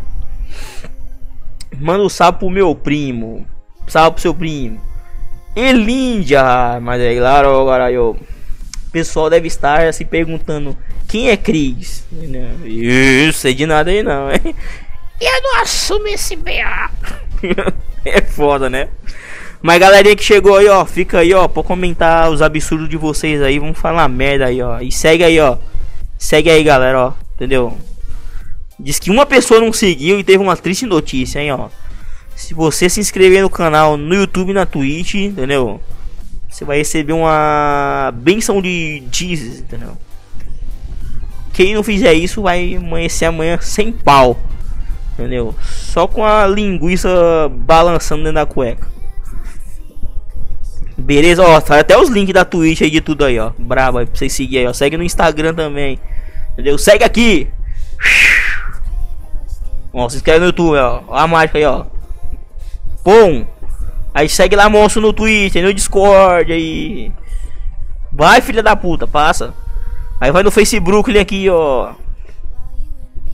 Manda 1.78 2.04
um 2.04 2.08
salve 2.08 2.38
pro 2.38 2.50
meu 2.50 2.74
primo. 2.74 3.46
Salve 3.86 4.12
pro 4.12 4.22
seu 4.22 4.34
primo. 4.34 4.80
Elíndia. 5.54 6.78
Mas 6.80 7.00
é 7.00 7.16
claro, 7.16 7.60
agora 7.60 7.90
eu. 7.90 8.16
Pessoal 8.92 9.28
deve 9.28 9.48
estar 9.48 9.92
se 9.92 10.04
perguntando 10.04 10.76
quem 11.08 11.30
é 11.30 11.36
Cris. 11.36 12.04
Isso, 12.64 13.40
sei 13.40 13.54
de 13.54 13.66
nada 13.66 13.90
aí 13.90 14.02
não, 14.02 14.30
hein? 14.30 14.54
Eu 15.20 15.42
não 15.42 15.60
assumo 15.62 16.06
esse 16.06 16.36
BA. 16.36 16.90
é 18.04 18.20
foda, 18.20 18.70
né? 18.70 18.88
Mas 19.62 19.78
galerinha 19.78 20.14
que 20.14 20.22
chegou 20.22 20.58
aí, 20.58 20.68
ó, 20.68 20.84
fica 20.84 21.20
aí, 21.20 21.32
ó, 21.32 21.48
pra 21.48 21.62
comentar 21.62 22.30
os 22.30 22.42
absurdos 22.42 22.88
de 22.88 22.96
vocês 22.96 23.40
aí. 23.40 23.58
Vamos 23.58 23.78
falar 23.78 24.08
merda 24.08 24.46
aí, 24.46 24.60
ó. 24.60 24.78
E 24.80 24.92
segue 24.92 25.24
aí, 25.24 25.40
ó. 25.40 25.56
Segue 26.18 26.50
aí, 26.50 26.62
galera, 26.62 27.06
ó. 27.06 27.12
Entendeu? 27.34 27.76
Diz 28.78 28.98
que 28.98 29.10
uma 29.10 29.24
pessoa 29.24 29.60
não 29.60 29.72
seguiu 29.72 30.18
e 30.18 30.24
teve 30.24 30.42
uma 30.42 30.56
triste 30.56 30.86
notícia, 30.86 31.40
hein, 31.40 31.52
ó. 31.52 31.68
Se 32.34 32.52
você 32.54 32.88
se 32.88 33.00
inscrever 33.00 33.42
no 33.42 33.50
canal 33.50 33.96
no 33.96 34.14
YouTube 34.14 34.50
e 34.50 34.54
na 34.54 34.66
Twitch, 34.66 35.14
entendeu? 35.14 35.80
você 36.54 36.64
vai 36.64 36.78
receber 36.78 37.12
uma 37.12 38.12
benção 38.14 38.62
de 38.62 39.02
Jesus, 39.10 39.58
entendeu? 39.58 39.96
Quem 41.52 41.74
não 41.74 41.82
fizer 41.82 42.14
isso 42.14 42.42
vai 42.42 42.76
amanhecer 42.76 43.26
amanhã 43.26 43.58
sem 43.60 43.90
pau. 43.90 44.38
Entendeu? 45.12 45.54
Só 45.62 46.06
com 46.06 46.24
a 46.24 46.46
linguiça 46.46 47.08
balançando 47.50 48.22
dentro 48.22 48.36
da 48.36 48.46
cueca. 48.46 48.86
Beleza, 50.96 51.42
ó, 51.42 51.60
sai 51.60 51.80
até 51.80 51.98
os 51.98 52.08
links 52.08 52.32
da 52.32 52.44
Twitch 52.44 52.82
aí 52.82 52.90
de 52.90 53.00
tudo 53.00 53.24
aí, 53.24 53.38
ó. 53.38 53.50
Brabo 53.58 53.98
pra 54.06 54.14
vocês 54.14 54.32
seguirem 54.32 54.66
aí, 54.66 54.70
ó. 54.70 54.72
Segue 54.72 54.96
no 54.96 55.02
Instagram 55.02 55.54
também. 55.54 55.98
Entendeu? 56.52 56.78
Segue 56.78 57.02
aqui. 57.02 57.48
Ó, 59.94 60.08
se 60.08 60.16
inscreve 60.16 60.40
no 60.40 60.46
YouTube, 60.46 60.76
ó. 60.76 61.02
Ó 61.06 61.16
a 61.16 61.26
mágica 61.26 61.56
aí, 61.56 61.64
ó. 61.64 61.84
Pum. 63.04 63.46
Aí 64.12 64.28
segue 64.28 64.56
lá, 64.56 64.68
monstro, 64.68 65.00
no 65.00 65.12
Twitter, 65.12 65.62
no 65.62 65.72
Discord 65.72 66.52
aí. 66.52 67.12
Vai, 68.12 68.40
filha 68.40 68.62
da 68.62 68.74
puta, 68.74 69.06
passa. 69.06 69.54
Aí 70.20 70.32
vai 70.32 70.42
no 70.42 70.50
Facebook 70.50 71.16
aqui, 71.18 71.48
ó. 71.48 71.92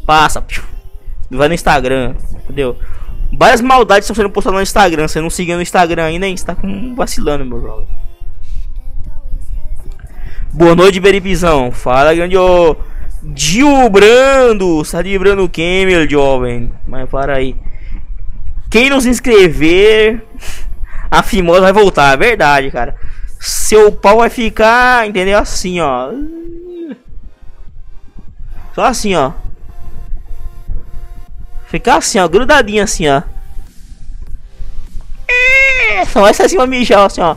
Passa. 0.07 0.45
Vai 1.31 1.49
no 1.49 1.55
Instagram, 1.55 2.15
entendeu? 2.45 2.77
Várias 3.33 3.61
maldades 3.61 4.05
estão 4.05 4.17
sendo 4.17 4.31
postadas 4.31 4.59
no 4.59 4.63
Instagram. 4.63 5.07
Você 5.07 5.21
não 5.21 5.31
seguiu 5.31 5.57
no 5.57 5.63
Instagram 5.63 6.05
ainda, 6.05 6.27
hein? 6.27 6.37
Você 6.37 6.45
tá 6.45 6.55
com 6.55 6.95
vacilando, 6.95 7.45
meu 7.45 7.61
jovem. 7.61 7.89
Boa 10.53 10.75
noite, 10.75 10.99
Beripizão. 10.99 11.71
Fala, 11.71 12.13
grande 12.13 12.37
ô. 12.37 12.77
Gil 13.35 13.89
Brando. 13.89 14.83
Tá 14.85 15.03
librando 15.03 15.49
quem, 15.49 15.87
meu 15.87 16.09
jovem? 16.09 16.73
Mas 16.87 17.09
para 17.09 17.37
aí. 17.37 17.57
Quem 18.71 18.89
nos 18.89 19.05
inscrever, 19.07 20.25
a 21.11 21.23
Fimosa 21.23 21.61
vai 21.61 21.73
voltar. 21.73 22.15
É 22.15 22.17
verdade, 22.17 22.71
cara. 22.71 22.97
Seu 23.39 23.91
pau 23.91 24.19
vai 24.19 24.31
ficar, 24.31 25.09
entendeu? 25.09 25.39
Assim, 25.39 25.81
ó. 25.81 26.13
Só 28.75 28.85
assim, 28.85 29.15
ó. 29.15 29.33
Ficar 31.67 31.97
assim, 31.97 32.19
ó, 32.19 32.29
grudadinho 32.29 32.83
assim, 32.83 33.09
ó. 33.09 33.23
É, 35.29 36.05
só 36.05 36.27
essa 36.27 36.45
assim, 36.45 36.57
uma 36.57 36.67
mijar 36.67 37.07
assim, 37.07 37.21
ó. 37.21 37.37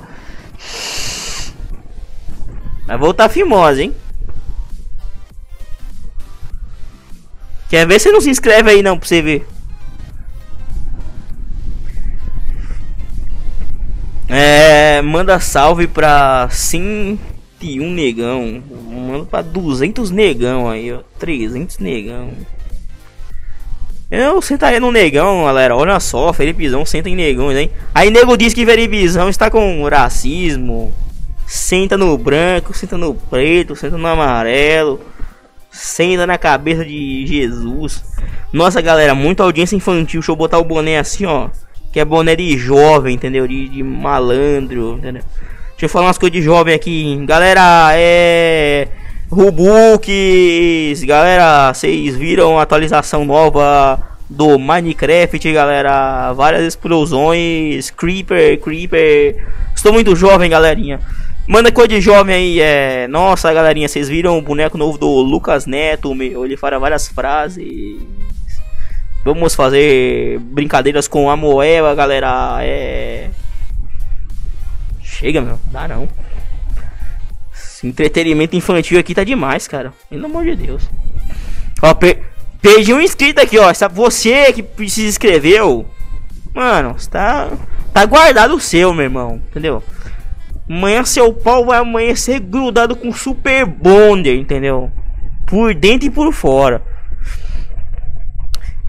Vai 2.85 2.97
voltar 2.97 3.30
fimosa, 3.30 3.84
hein? 3.84 3.95
Quer 7.73 7.87
ver? 7.87 7.99
Você 7.99 8.11
não 8.11 8.21
se 8.21 8.29
inscreve 8.29 8.69
aí 8.69 8.83
não, 8.83 8.99
pra 8.99 9.07
você 9.07 9.19
ver. 9.19 9.47
É, 14.29 15.01
manda 15.01 15.39
salve 15.39 15.87
pra 15.87 16.47
101 16.51 17.17
negão. 17.91 18.61
Manda 18.91 19.25
pra 19.25 19.41
200 19.41 20.11
negão 20.11 20.69
aí, 20.69 20.93
ó. 20.93 20.99
300 21.17 21.79
negão. 21.79 22.29
Eu 24.11 24.39
sentaria 24.39 24.79
no 24.79 24.91
negão, 24.91 25.43
galera. 25.43 25.75
Olha 25.75 25.99
só, 25.99 26.31
Felipezão 26.31 26.85
senta 26.85 27.09
em 27.09 27.15
negões, 27.15 27.57
hein? 27.57 27.71
Aí 27.91 28.11
nego 28.11 28.37
diz 28.37 28.53
que 28.53 28.67
Felipezão 28.67 29.29
está 29.29 29.49
com 29.49 29.83
racismo. 29.87 30.93
Senta 31.47 31.97
no 31.97 32.15
branco, 32.19 32.71
senta 32.71 32.99
no 32.99 33.15
preto, 33.15 33.75
senta 33.75 33.97
no 33.97 34.05
amarelo. 34.05 35.12
Senta 35.73 36.27
na 36.27 36.37
cabeça 36.37 36.85
de 36.85 37.25
Jesus. 37.25 38.05
Nossa, 38.53 38.79
galera, 38.79 39.15
muita 39.15 39.41
audiência 39.41 39.75
infantil. 39.75 40.19
Deixa 40.19 40.31
eu 40.31 40.35
botar 40.35 40.59
o 40.59 40.63
boné 40.63 40.99
assim, 40.99 41.25
ó. 41.25 41.49
Que 41.91 41.99
é 41.99 42.05
boné 42.05 42.35
de 42.35 42.55
jovem, 42.55 43.15
entendeu? 43.15 43.47
De, 43.47 43.67
de 43.67 43.81
malandro, 43.81 44.97
entendeu? 44.99 45.23
Deixa 45.71 45.85
eu 45.85 45.89
falar 45.89 46.05
umas 46.05 46.17
coisas 46.19 46.37
de 46.37 46.43
jovem 46.43 46.75
aqui. 46.75 47.19
Galera, 47.25 47.89
é. 47.95 48.87
Rubuks, 49.31 51.03
galera, 51.05 51.73
vocês 51.73 52.15
viram 52.15 52.59
a 52.59 52.61
atualização 52.61 53.25
nova 53.25 53.99
do 54.29 54.59
Minecraft, 54.59 55.51
galera? 55.51 56.31
Várias 56.33 56.67
explosões, 56.67 57.89
Creeper, 57.89 58.59
Creeper. 58.61 59.43
Estou 59.75 59.91
muito 59.91 60.15
jovem, 60.15 60.51
galerinha. 60.51 60.99
Manda 61.45 61.72
coisa 61.72 61.90
de 61.90 61.99
jovem 62.02 62.36
aí, 62.36 62.60
é. 62.61 63.07
Nossa, 63.07 63.52
galerinha, 63.53 63.88
vocês 63.88 64.07
viram 64.07 64.38
o 64.38 64.41
boneco 64.41 64.78
novo 64.78 64.98
do 64.98 65.07
Lucas 65.07 65.65
Neto? 65.65 66.14
Ele 66.22 66.56
fala 66.56 66.80
várias 66.80 67.07
frases. 67.07 68.02
Vamos 69.26 69.53
fazer 69.53 70.40
brincadeiras 70.40 71.07
com 71.07 71.30
a 71.30 71.36
Moeba, 71.36 71.94
galera. 71.95 72.60
É. 72.61 73.30
Chega, 75.02 75.41
meu, 75.41 75.60
dá 75.72 75.88
não. 75.88 76.07
Entretenimento 77.84 78.56
infantil 78.56 78.98
aqui 78.98 79.14
tá 79.14 79.26
demais, 79.26 79.68
cara. 79.68 79.94
Pelo 80.10 80.26
amor 80.26 80.45
de 80.45 80.56
Deus. 80.56 80.90
Ó, 81.82 81.94
per 81.94 82.24
perdi 82.61 82.94
um 82.94 83.02
inscrito 83.02 83.41
aqui, 83.41 83.60
ó. 83.60 83.72
Você 83.91 84.53
que 84.53 84.90
se 84.90 85.06
inscreveu. 85.06 85.86
Mano, 86.53 86.95
está 86.98 87.52
tá 87.94 88.06
guardado 88.06 88.56
o 88.56 88.61
seu, 88.61 88.94
meu 88.94 89.03
irmão. 89.03 89.41
Entendeu? 89.49 89.84
Amanhã 90.69 91.03
seu 91.03 91.34
pau 91.34 91.65
vai 91.65 91.80
amanhecer 91.80 92.40
grudado 92.40 92.95
com 92.95 93.11
Super 93.11 93.65
Bonder, 93.65 94.35
entendeu? 94.35 94.91
Por 95.45 95.73
dentro 95.73 96.07
e 96.07 96.11
por 96.11 96.31
fora. 96.31 96.81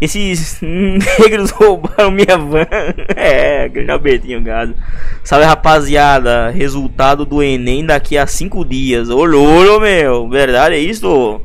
Esses 0.00 0.60
negros 0.62 1.50
roubaram 1.50 2.10
minha 2.10 2.36
van. 2.36 2.66
é, 3.16 3.68
grande 3.68 3.90
Albertinho 3.90 4.42
Gado. 4.42 4.74
Salve 5.22 5.46
rapaziada. 5.46 6.50
Resultado 6.50 7.24
do 7.24 7.42
Enem 7.42 7.86
daqui 7.86 8.18
a 8.18 8.26
5 8.26 8.64
dias. 8.64 9.08
Ô 9.08 9.24
louro, 9.24 9.80
meu. 9.80 10.28
Verdade 10.28 10.74
é 10.74 10.78
isso? 10.78 11.40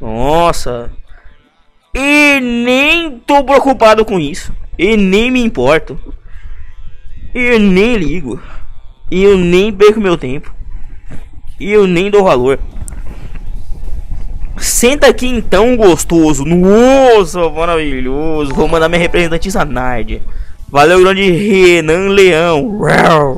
Nossa. 0.00 0.90
E 1.94 2.40
nem 2.40 3.18
tô 3.20 3.42
preocupado 3.42 4.04
com 4.04 4.18
isso. 4.18 4.54
E 4.78 4.96
nem 4.96 5.30
me 5.30 5.42
importo. 5.42 5.98
E 7.34 7.58
nem 7.58 7.96
ligo. 7.96 8.40
E 9.10 9.22
eu 9.22 9.36
nem 9.36 9.72
perco 9.72 10.00
meu 10.00 10.16
tempo. 10.16 10.54
E 11.58 11.70
eu 11.70 11.86
nem 11.86 12.10
dou 12.10 12.24
valor. 12.24 12.58
Senta 14.56 15.08
aqui 15.08 15.26
então, 15.26 15.76
gostoso. 15.76 16.44
Nossa, 16.44 17.48
maravilhoso. 17.48 18.54
Vou 18.54 18.68
mandar 18.68 18.88
minha 18.88 19.00
representante 19.00 19.50
Zanardi. 19.50 20.22
Valeu, 20.68 21.00
grande 21.00 21.28
Renan 21.30 22.10
Leão. 22.10 22.78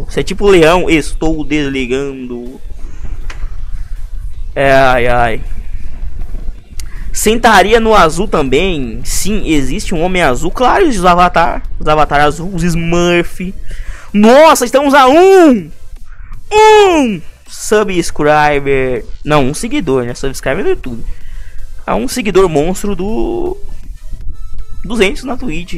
Você 0.06 0.20
é 0.20 0.22
tipo 0.22 0.46
leão. 0.46 0.90
Estou 0.90 1.44
desligando. 1.44 2.60
É, 4.54 4.72
ai, 4.72 5.06
ai. 5.06 5.40
Sentaria 7.12 7.78
no 7.78 7.94
azul 7.94 8.26
também? 8.26 9.00
Sim, 9.04 9.46
existe 9.46 9.94
um 9.94 10.02
homem 10.02 10.22
azul. 10.22 10.50
Claro, 10.50 10.86
os 10.86 11.04
avatar. 11.04 11.62
Os 11.78 11.86
avatar 11.86 12.20
azul, 12.20 12.50
os 12.54 12.62
Smurf. 12.62 13.54
Nossa, 14.12 14.64
estamos 14.64 14.94
a 14.94 15.08
um! 15.08 15.70
Um! 16.52 17.22
subscriber. 17.52 19.04
Não, 19.24 19.44
um 19.46 19.54
seguidor, 19.54 20.04
né? 20.04 20.14
Subscriber 20.14 20.64
no 20.64 20.70
YouTube. 20.70 21.04
A 21.86 21.94
um 21.94 22.08
seguidor 22.08 22.48
monstro 22.48 22.96
do. 22.96 23.56
200 24.84 25.24
na 25.24 25.36
Twitch. 25.36 25.74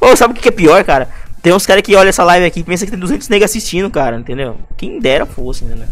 Ô, 0.00 0.06
oh, 0.06 0.16
sabe 0.16 0.32
o 0.32 0.36
que 0.36 0.48
é 0.48 0.52
pior, 0.52 0.82
cara? 0.82 1.08
Tem 1.42 1.52
uns 1.52 1.66
caras 1.66 1.82
que 1.82 1.94
olham 1.94 2.08
essa 2.08 2.24
live 2.24 2.46
aqui 2.46 2.60
e 2.60 2.64
pensam 2.64 2.84
que 2.84 2.90
tem 2.90 3.00
200 3.00 3.28
negros 3.28 3.50
assistindo, 3.50 3.88
cara, 3.90 4.16
entendeu? 4.16 4.58
Quem 4.76 4.98
dera 4.98 5.24
fosse, 5.24 5.64
né? 5.64 5.88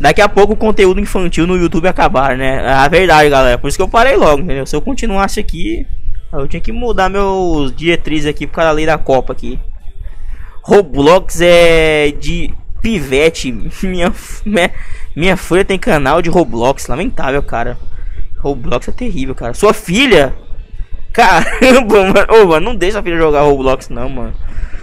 Daqui 0.00 0.20
a 0.20 0.28
pouco 0.28 0.52
o 0.52 0.56
conteúdo 0.56 1.00
infantil 1.00 1.46
no 1.46 1.56
YouTube 1.56 1.88
acabar, 1.88 2.36
né? 2.36 2.62
É 2.64 2.72
a 2.72 2.86
verdade, 2.86 3.30
galera. 3.30 3.58
Por 3.58 3.68
isso 3.68 3.76
que 3.76 3.82
eu 3.82 3.88
parei 3.88 4.14
logo, 4.14 4.42
entendeu? 4.42 4.66
Se 4.66 4.76
eu 4.76 4.82
continuasse 4.82 5.40
aqui, 5.40 5.86
eu 6.32 6.48
tinha 6.48 6.60
que 6.60 6.72
mudar 6.72 7.08
meus 7.08 7.74
diretrizes 7.74 8.26
aqui 8.26 8.46
por 8.46 8.54
causa 8.54 8.68
da 8.68 8.74
lei 8.74 8.86
da 8.86 8.98
Copa 8.98 9.32
aqui. 9.32 9.58
Roblox 10.62 11.40
é 11.40 12.10
de 12.10 12.54
pivete. 12.82 13.50
Minha, 13.82 14.12
minha, 14.44 14.70
minha 15.16 15.36
filha 15.36 15.64
tem 15.64 15.78
canal 15.78 16.20
de 16.20 16.28
Roblox. 16.28 16.86
Lamentável, 16.86 17.42
cara. 17.42 17.78
Roblox 18.38 18.88
é 18.88 18.92
terrível, 18.92 19.34
cara. 19.34 19.54
Sua 19.54 19.72
filha? 19.72 20.34
Caramba, 21.12 22.04
mano. 22.12 22.26
Ô, 22.30 22.46
mano, 22.46 22.66
não 22.66 22.76
deixa 22.76 23.00
a 23.00 23.02
filha 23.02 23.16
jogar 23.16 23.42
Roblox, 23.42 23.88
não, 23.88 24.08
mano. 24.08 24.34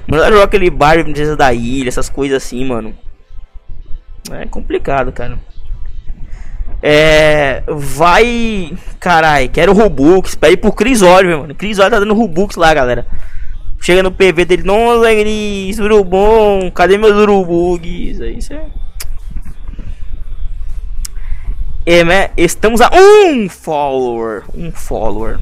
Manda 0.08 0.30
jogar 0.30 0.44
aquele 0.44 0.70
bar 0.70 1.04
princesa 1.04 1.36
da 1.36 1.54
ilha, 1.54 1.88
essas 1.88 2.10
coisas 2.10 2.44
assim, 2.44 2.66
mano. 2.66 2.96
É 4.32 4.46
complicado, 4.46 5.12
cara. 5.12 5.38
É. 6.82 7.64
Vai. 7.68 8.74
Carai, 9.00 9.48
quero 9.48 9.74
Robux. 9.74 10.36
Pede 10.36 10.58
pro 10.58 10.72
Cris 10.72 11.02
Oliver, 11.02 11.40
mano. 11.40 11.56
Cris 11.56 11.80
Oliver 11.80 11.92
tá 11.92 12.00
dando 12.00 12.14
Robux 12.14 12.56
lá, 12.56 12.74
galera. 12.74 13.06
Chega 13.86 14.02
no 14.02 14.12
PV 14.12 14.46
dele, 14.46 14.64
não 14.64 15.00
Gris, 15.02 15.78
urubom, 15.78 16.72
cadê 16.72 16.98
meus 16.98 17.16
urubugs? 17.16 18.20
Aí. 18.20 18.40
É, 21.86 22.04
né? 22.04 22.32
Estamos 22.36 22.82
a 22.82 22.90
um 22.92 23.48
follower. 23.48 24.44
Um 24.56 24.72
follower. 24.72 25.40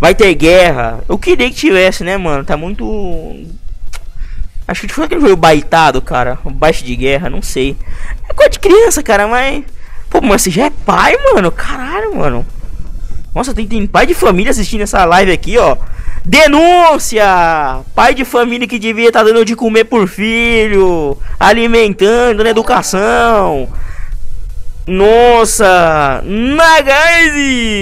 Vai 0.00 0.14
ter 0.14 0.34
guerra. 0.34 1.04
Eu 1.06 1.18
queria 1.18 1.50
que 1.50 1.56
tivesse, 1.56 2.02
né, 2.02 2.16
mano? 2.16 2.44
Tá 2.46 2.56
muito. 2.56 2.84
Acho 4.66 4.86
que 4.86 4.94
foi 4.94 5.04
aquele 5.04 5.20
jogo 5.20 5.36
baitado, 5.36 6.00
cara. 6.00 6.38
Baixo 6.44 6.82
de 6.82 6.96
guerra, 6.96 7.28
não 7.28 7.42
sei. 7.42 7.76
É 8.26 8.32
coisa 8.32 8.50
de 8.50 8.58
criança, 8.58 9.02
cara, 9.02 9.28
mas. 9.28 9.64
Pô, 10.10 10.20
mas 10.20 10.42
você 10.42 10.50
já 10.50 10.66
é 10.66 10.70
pai, 10.70 11.16
mano? 11.32 11.50
Caralho, 11.50 12.14
mano. 12.14 12.46
Nossa, 13.34 13.54
tem, 13.54 13.66
tem 13.66 13.86
pai 13.86 14.06
de 14.06 14.14
família 14.14 14.50
assistindo 14.50 14.80
essa 14.82 15.04
live 15.04 15.30
aqui, 15.30 15.58
ó. 15.58 15.76
Denúncia! 16.24 17.24
Pai 17.94 18.14
de 18.14 18.24
família 18.24 18.66
que 18.66 18.78
devia 18.78 19.08
estar 19.08 19.20
tá 19.20 19.26
dando 19.26 19.44
de 19.44 19.54
comer 19.56 19.84
por 19.84 20.08
filho, 20.08 21.16
alimentando, 21.38 22.42
na 22.42 22.50
educação. 22.50 23.68
Nossa! 24.86 26.22
Nagazes! 26.24 27.78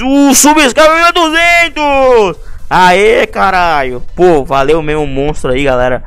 O 0.00 0.34
subscribe 0.34 1.12
200! 1.14 2.36
Aê, 2.70 3.26
caralho! 3.26 4.02
Pô, 4.16 4.44
valeu 4.44 4.80
mesmo 4.82 5.06
monstro 5.06 5.52
aí, 5.52 5.64
galera. 5.64 6.02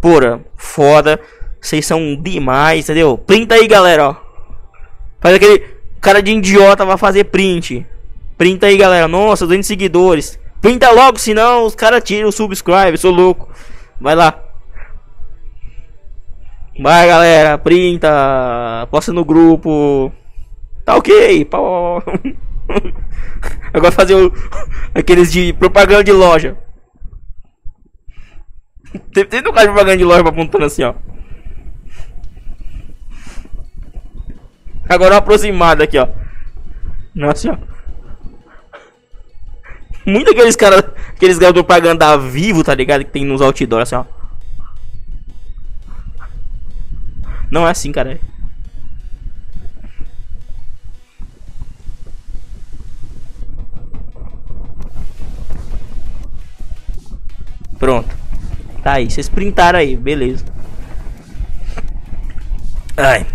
Pura, 0.00 0.40
foda. 0.56 1.20
Vocês 1.60 1.86
são 1.86 2.16
demais, 2.16 2.84
entendeu? 2.84 3.16
Printa 3.16 3.54
aí, 3.54 3.68
galera, 3.68 4.08
ó. 4.08 4.16
Faz 5.22 5.36
aquele 5.36 5.60
cara 6.00 6.20
de 6.20 6.32
idiota 6.32 6.84
vai 6.84 6.98
fazer 6.98 7.24
print. 7.24 7.86
Printa 8.36 8.66
aí, 8.66 8.76
galera. 8.76 9.06
Nossa, 9.06 9.46
200 9.46 9.66
seguidores. 9.66 10.38
Printa 10.60 10.90
logo, 10.90 11.18
senão 11.18 11.64
os 11.64 11.76
caras 11.76 12.02
tiram 12.02 12.28
o 12.28 12.32
subscribe. 12.32 12.98
Sou 12.98 13.12
louco. 13.12 13.48
Vai 14.00 14.16
lá. 14.16 14.42
Vai, 16.80 17.06
galera. 17.06 17.56
Printa. 17.56 18.88
Posta 18.90 19.12
no 19.12 19.24
grupo. 19.24 20.12
Tá 20.84 20.96
ok. 20.96 21.48
Agora 23.72 23.92
fazer 23.92 24.14
o, 24.14 24.32
aqueles 24.92 25.30
de 25.30 25.52
propaganda 25.52 26.02
de 26.02 26.12
loja. 26.12 26.56
Tem, 29.14 29.24
tem 29.24 29.40
no 29.40 29.52
caso 29.52 29.68
de 29.68 29.72
propaganda 29.72 29.96
de 29.96 30.04
loja 30.04 30.28
apontando 30.28 30.66
assim, 30.66 30.82
ó. 30.82 30.92
Agora 34.92 35.16
aproximado 35.16 35.82
aqui, 35.82 35.98
ó. 35.98 36.06
Nossa, 37.14 37.52
ó. 37.52 37.56
Muito 40.04 40.30
aqueles 40.30 40.54
caras, 40.54 40.80
aqueles 41.08 41.38
caras 41.38 41.54
do 41.54 41.64
propaganda 41.64 42.18
vivo, 42.18 42.62
tá 42.62 42.74
ligado? 42.74 43.02
Que 43.02 43.10
tem 43.10 43.24
nos 43.24 43.40
outdoors, 43.40 43.90
assim, 43.90 43.96
ó. 43.96 44.04
Não 47.50 47.66
é 47.66 47.70
assim, 47.70 47.90
cara. 47.90 48.20
Pronto. 57.78 58.14
Tá 58.82 58.92
aí, 58.92 59.10
vocês 59.10 59.30
printaram 59.30 59.78
aí, 59.78 59.96
beleza. 59.96 60.44
Ai. 62.94 63.26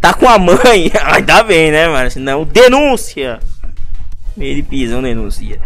Tá 0.00 0.14
com 0.14 0.28
a 0.28 0.38
mãe. 0.38 0.90
Ainda 1.04 1.42
bem, 1.42 1.70
né, 1.70 1.88
mano? 1.88 2.10
Senão, 2.10 2.44
denúncia. 2.44 3.38
Ele 4.38 4.62
pisão 4.62 5.02
denuncia. 5.02 5.60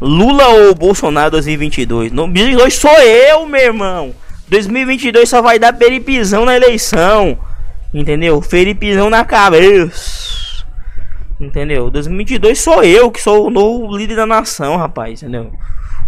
Lula 0.00 0.48
ou 0.48 0.74
Bolsonaro 0.74 1.30
2022? 1.32 2.12
2022 2.12 2.74
sou 2.74 2.98
eu, 3.00 3.46
meu 3.46 3.60
irmão. 3.60 4.14
2022 4.48 5.28
só 5.28 5.40
vai 5.40 5.58
dar 5.58 5.72
peripizão 5.72 6.44
na 6.44 6.54
eleição. 6.54 7.38
Entendeu? 7.92 8.40
Feripizão 8.40 9.10
na 9.10 9.24
cabeça. 9.24 10.64
Entendeu? 11.40 11.90
2022 11.90 12.60
sou 12.60 12.82
eu 12.84 13.10
que 13.10 13.20
sou 13.20 13.46
o 13.46 13.50
novo 13.50 13.96
líder 13.96 14.16
da 14.16 14.26
nação, 14.26 14.76
rapaz. 14.76 15.22
Entendeu? 15.22 15.52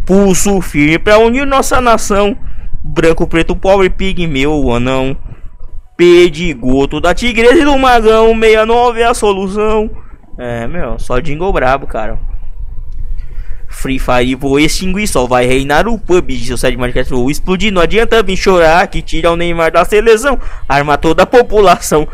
Pulso 0.07 0.61
firme 0.61 0.99
pra 0.99 1.19
unir 1.19 1.47
nossa 1.47 1.81
nação. 1.81 2.37
Branco, 2.83 3.27
preto, 3.27 3.57
pobre, 3.57 3.89
pigmeu, 3.91 4.71
anão. 4.73 5.17
Pedigoto 5.97 7.01
da 7.01 7.15
tigresa 7.15 7.61
e 7.61 7.65
do 7.65 7.79
magão 7.79 8.39
69 8.39 9.01
é 9.01 9.05
a 9.05 9.15
solução. 9.15 9.91
É, 10.37 10.67
meu, 10.67 10.99
só 10.99 11.21
jingle 11.21 11.53
brabo, 11.53 11.87
cara. 11.87 12.19
Free 13.69 13.99
Fire 13.99 14.35
vou 14.35 14.59
extinguir, 14.59 15.07
só 15.07 15.27
vai 15.27 15.47
reinar 15.47 15.89
o 15.89 15.99
pub 15.99 16.31
Seu 16.33 16.57
site 16.57 16.77
Minecraft 16.77 17.13
vou 17.13 17.31
explodir, 17.31 17.73
não 17.73 17.83
adianta 17.83 18.23
vir 18.23 18.37
chorar 18.37 18.87
Que 18.87 19.03
tira 19.03 19.33
o 19.33 19.37
Neymar 19.37 19.73
da 19.73 19.85
seleção 19.85 20.39
Arma 20.69 20.97
toda 20.97 21.25
a 21.25 21.27
população. 21.27 22.07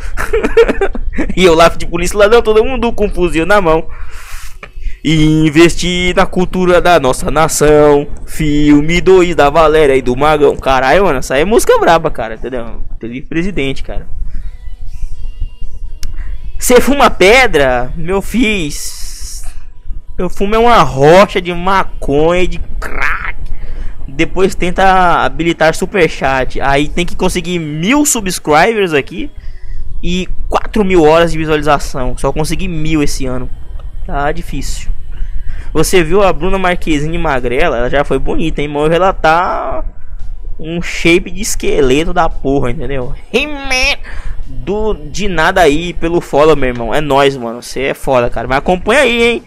E 1.36 1.44
eu 1.44 1.54
lá 1.54 1.68
de 1.68 1.86
polícia 1.86 2.16
ladrão, 2.16 2.40
todo 2.40 2.64
mundo 2.64 2.90
com 2.92 3.10
fuzil 3.10 3.44
na 3.44 3.60
mão 3.60 3.86
e 5.02 5.46
investir 5.46 6.14
na 6.14 6.26
cultura 6.26 6.80
da 6.80 7.00
nossa 7.00 7.30
nação. 7.30 8.06
Filme 8.26 9.00
2 9.00 9.34
da 9.34 9.50
Valéria 9.50 9.96
e 9.96 10.02
do 10.02 10.16
Magão. 10.16 10.56
Caralho, 10.56 11.04
mano, 11.04 11.18
essa 11.18 11.36
é 11.36 11.44
música 11.44 11.78
braba, 11.78 12.10
cara, 12.10 12.34
entendeu? 12.34 12.82
Teve 12.98 13.22
presidente, 13.22 13.82
cara. 13.82 14.06
Você 16.58 16.80
fuma 16.80 17.10
pedra? 17.10 17.92
Meu 17.96 18.20
fiz. 18.20 19.42
Eu 20.18 20.28
fumo 20.28 20.54
é 20.54 20.58
uma 20.58 20.82
rocha 20.82 21.40
de 21.40 21.52
maconha, 21.54 22.46
de 22.46 22.58
crack. 22.78 23.38
Depois 24.06 24.54
tenta 24.54 25.24
habilitar 25.24 25.74
super 25.74 26.08
chat. 26.10 26.60
Aí 26.60 26.88
tem 26.88 27.06
que 27.06 27.16
conseguir 27.16 27.58
mil 27.58 28.04
subscribers 28.04 28.92
aqui 28.92 29.30
e 30.02 30.28
4 30.48 30.84
mil 30.84 31.02
horas 31.02 31.32
de 31.32 31.38
visualização. 31.38 32.16
Só 32.18 32.30
consegui 32.30 32.68
mil 32.68 33.02
esse 33.02 33.24
ano. 33.24 33.48
Tá 34.06 34.32
difícil. 34.32 34.90
Você 35.72 36.02
viu 36.02 36.22
a 36.22 36.32
Bruna 36.32 36.58
Marquezine 36.58 37.16
magrela? 37.16 37.78
Ela 37.78 37.90
já 37.90 38.04
foi 38.04 38.18
bonita, 38.18 38.60
hein? 38.60 38.68
Mas 38.68 38.90
ela 38.92 39.12
tá 39.12 39.84
um 40.58 40.82
shape 40.82 41.30
de 41.30 41.40
esqueleto 41.40 42.12
da 42.12 42.28
porra, 42.28 42.70
entendeu? 42.70 43.14
Do 44.46 44.94
de 44.94 45.28
nada 45.28 45.60
aí 45.60 45.92
pelo 45.94 46.20
follow, 46.20 46.56
meu 46.56 46.70
irmão. 46.70 46.94
É 46.94 47.00
nós, 47.00 47.36
mano. 47.36 47.62
Você 47.62 47.82
é 47.82 47.94
foda, 47.94 48.28
cara. 48.28 48.48
Mas 48.48 48.58
acompanha 48.58 49.02
aí, 49.02 49.22
hein? 49.22 49.42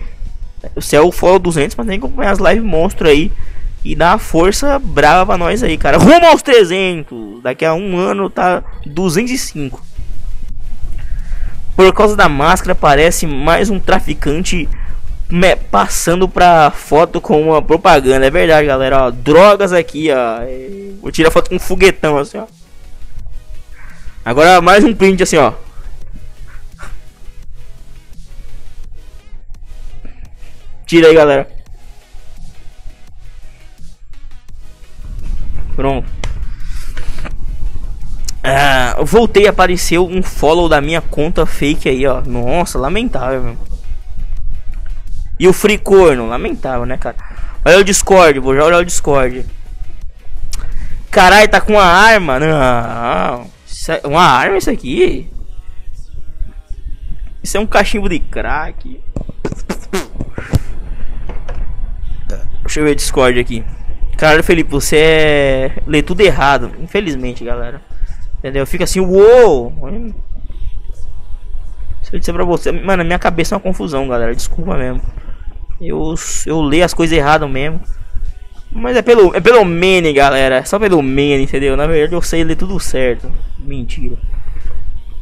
Você 0.75 0.95
é 0.95 1.01
o 1.01 1.11
follow 1.11 1.39
200, 1.39 1.75
mas 1.75 1.87
tem 1.87 1.99
que 1.99 2.05
acompanhar 2.05 2.31
as 2.31 2.39
lives 2.39 2.63
monstro 2.63 3.07
aí. 3.07 3.31
E 3.83 3.95
dá 3.95 4.17
força 4.17 4.79
brava 4.79 5.25
pra 5.25 5.37
nós 5.37 5.61
aí, 5.61 5.77
cara. 5.77 5.97
Rumo 5.97 6.25
aos 6.25 6.41
300. 6.41 7.41
Daqui 7.43 7.65
a 7.65 7.73
um 7.73 7.97
ano 7.97 8.29
tá 8.29 8.63
205. 8.85 9.92
Por 11.75 11.91
causa 11.93 12.15
da 12.15 12.29
máscara, 12.29 12.75
parece 12.75 13.25
mais 13.25 13.69
um 13.69 13.79
traficante 13.79 14.69
passando 15.71 16.29
pra 16.29 16.69
foto 16.69 17.19
com 17.19 17.41
uma 17.41 17.61
propaganda. 17.61 18.25
É 18.25 18.29
verdade, 18.29 18.67
galera. 18.67 19.05
Ó, 19.05 19.11
drogas 19.11 19.73
aqui, 19.73 20.09
ó. 20.11 20.39
Vou 21.01 21.11
tirar 21.11 21.31
foto 21.31 21.49
com 21.49 21.55
um 21.55 21.59
foguetão 21.59 22.17
assim, 22.17 22.37
ó. 22.37 22.45
Agora 24.23 24.61
mais 24.61 24.83
um 24.83 24.93
print 24.93 25.23
assim, 25.23 25.37
ó. 25.37 25.53
Tira 30.85 31.07
aí, 31.07 31.15
galera. 31.15 31.47
Pronto. 35.75 36.22
Ah, 38.43 38.97
voltei, 39.03 39.47
apareceu 39.47 40.05
um 40.05 40.21
follow 40.21 40.67
da 40.67 40.81
minha 40.81 40.99
conta 40.99 41.45
fake 41.45 41.87
aí, 41.87 42.05
ó. 42.05 42.21
Nossa, 42.21 42.77
lamentável. 42.77 43.57
E 45.39 45.47
o 45.47 45.53
free 45.53 45.77
corno, 45.77 46.27
lamentável, 46.27 46.85
né, 46.85 46.97
cara? 46.97 47.15
Olha 47.65 47.79
o 47.79 47.83
Discord, 47.83 48.39
vou 48.39 48.53
já 48.53 48.65
olhar 48.65 48.79
o 48.79 48.85
Discord. 48.85 49.45
Caralho, 51.09 51.47
tá 51.47 51.61
com 51.61 51.73
uma 51.73 51.83
arma? 51.83 52.39
Não. 52.39 53.51
É 53.87 54.07
uma 54.07 54.23
arma 54.23 54.57
isso 54.57 54.69
aqui? 54.69 55.29
Isso 57.41 57.55
é 57.55 57.59
um 57.59 57.67
cachimbo 57.67 58.09
de 58.09 58.19
crack. 58.19 59.01
Deixa 62.63 62.79
eu 62.79 62.85
ver 62.85 62.91
o 62.91 62.95
Discord 62.95 63.39
aqui. 63.39 63.63
Caralho, 64.17 64.43
Felipe, 64.43 64.71
você 64.71 64.97
é... 64.97 65.83
lê 65.85 66.01
tudo 66.01 66.21
errado. 66.21 66.71
Infelizmente, 66.79 67.43
galera. 67.43 67.81
Entendeu? 68.43 68.67
Fica 68.67 68.83
assim, 68.83 68.99
uou! 68.99 69.73
Se 72.01 72.13
eu 72.13 72.19
disser 72.19 72.35
pra 72.35 72.43
você... 72.43 72.73
Mano, 72.73 73.05
minha 73.05 73.17
cabeça 73.17 73.55
é 73.55 73.57
uma 73.57 73.61
confusão, 73.61 74.05
galera. 74.05 74.35
Desculpa 74.35 74.75
mesmo. 74.75 75.01
Eu, 75.79 76.13
eu 76.45 76.61
leio 76.61 76.83
as 76.83 76.93
coisas 76.93 77.17
erradas 77.17 77.49
mesmo. 77.49 77.79
Mas 78.69 78.97
é 78.97 79.01
pelo, 79.01 79.33
é 79.33 79.39
pelo 79.39 79.63
Mene, 79.63 80.11
galera. 80.11 80.57
É 80.57 80.63
só 80.65 80.77
pelo 80.77 81.01
Mene, 81.01 81.43
entendeu? 81.43 81.77
Na 81.77 81.87
verdade 81.87 82.13
eu 82.13 82.21
sei 82.21 82.43
ler 82.43 82.57
tudo 82.57 82.77
certo. 82.81 83.31
Mentira. 83.57 84.17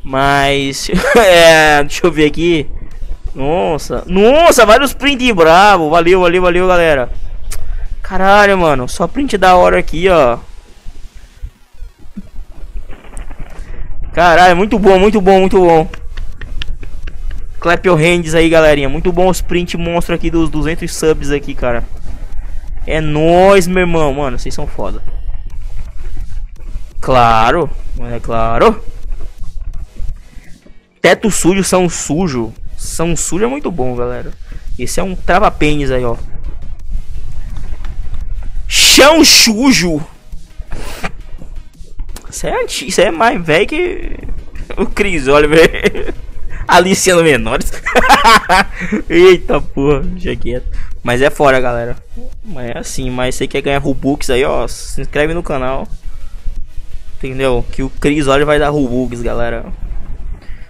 Mas. 0.03 0.89
é, 1.15 1.83
deixa 1.83 2.07
eu 2.07 2.11
ver 2.11 2.25
aqui. 2.25 2.67
Nossa. 3.35 4.03
Nossa, 4.07 4.65
vários 4.65 4.95
print 4.95 5.31
bravo. 5.31 5.91
Valeu, 5.91 6.21
valeu, 6.21 6.41
valeu, 6.41 6.67
galera. 6.67 7.11
Caralho, 8.01 8.57
mano. 8.57 8.89
Só 8.89 9.05
print 9.05 9.37
da 9.37 9.55
hora 9.55 9.77
aqui, 9.77 10.09
ó. 10.09 10.39
Caralho, 14.13 14.57
muito 14.57 14.77
bom, 14.77 14.99
muito 14.99 15.21
bom, 15.21 15.39
muito 15.39 15.59
bom. 15.59 15.89
Clap 17.59 17.85
your 17.87 17.97
hands 17.97 18.33
aí, 18.33 18.49
galerinha. 18.49 18.89
Muito 18.89 19.11
bom 19.11 19.29
os 19.29 19.39
print 19.39 19.77
monstro 19.77 20.15
aqui 20.15 20.29
dos 20.29 20.49
200 20.49 20.93
subs 20.93 21.31
aqui, 21.31 21.53
cara. 21.53 21.83
É 22.85 22.99
nóis, 22.99 23.67
meu 23.67 23.81
irmão. 23.81 24.13
Mano, 24.13 24.37
vocês 24.37 24.53
são 24.53 24.65
foda. 24.65 25.01
Claro, 26.99 27.69
é 28.11 28.19
claro. 28.19 28.83
Teto 31.01 31.31
sujo, 31.31 31.63
são 31.63 31.87
sujo. 31.87 32.53
São 32.77 33.15
sujo 33.15 33.45
é 33.45 33.47
muito 33.47 33.71
bom, 33.71 33.95
galera. 33.95 34.31
Esse 34.77 34.99
é 34.99 35.03
um 35.03 35.15
trava-pênis 35.15 35.91
aí, 35.91 36.03
ó. 36.03 36.15
Chão 38.67 39.23
sujo. 39.23 40.01
Isso 42.31 42.47
é, 42.47 42.63
isso 42.63 43.01
é 43.01 43.11
mais 43.11 43.43
velho 43.43 43.67
que 43.67 44.17
o 44.77 44.85
Cris, 44.85 45.25
velho. 45.25 46.13
Aliciano 46.67 47.23
Menores. 47.23 47.71
Eita 49.09 49.59
porra, 49.59 49.99
deixa 49.99 50.35
quieto. 50.35 50.67
Mas 51.03 51.21
é 51.21 51.29
fora, 51.29 51.59
galera. 51.59 51.97
Mas 52.43 52.69
é 52.69 52.77
assim, 52.77 53.09
mas 53.09 53.35
você 53.35 53.47
quer 53.47 53.61
ganhar 53.61 53.79
Robux 53.79 54.29
aí, 54.29 54.45
ó. 54.45 54.67
Se 54.67 55.01
inscreve 55.01 55.33
no 55.33 55.43
canal. 55.43 55.87
Entendeu? 57.17 57.65
Que 57.71 57.83
o 57.83 57.89
Cris 57.89 58.27
olha 58.27 58.45
vai 58.45 58.59
dar 58.59 58.69
Robux, 58.69 59.21
galera. 59.21 59.65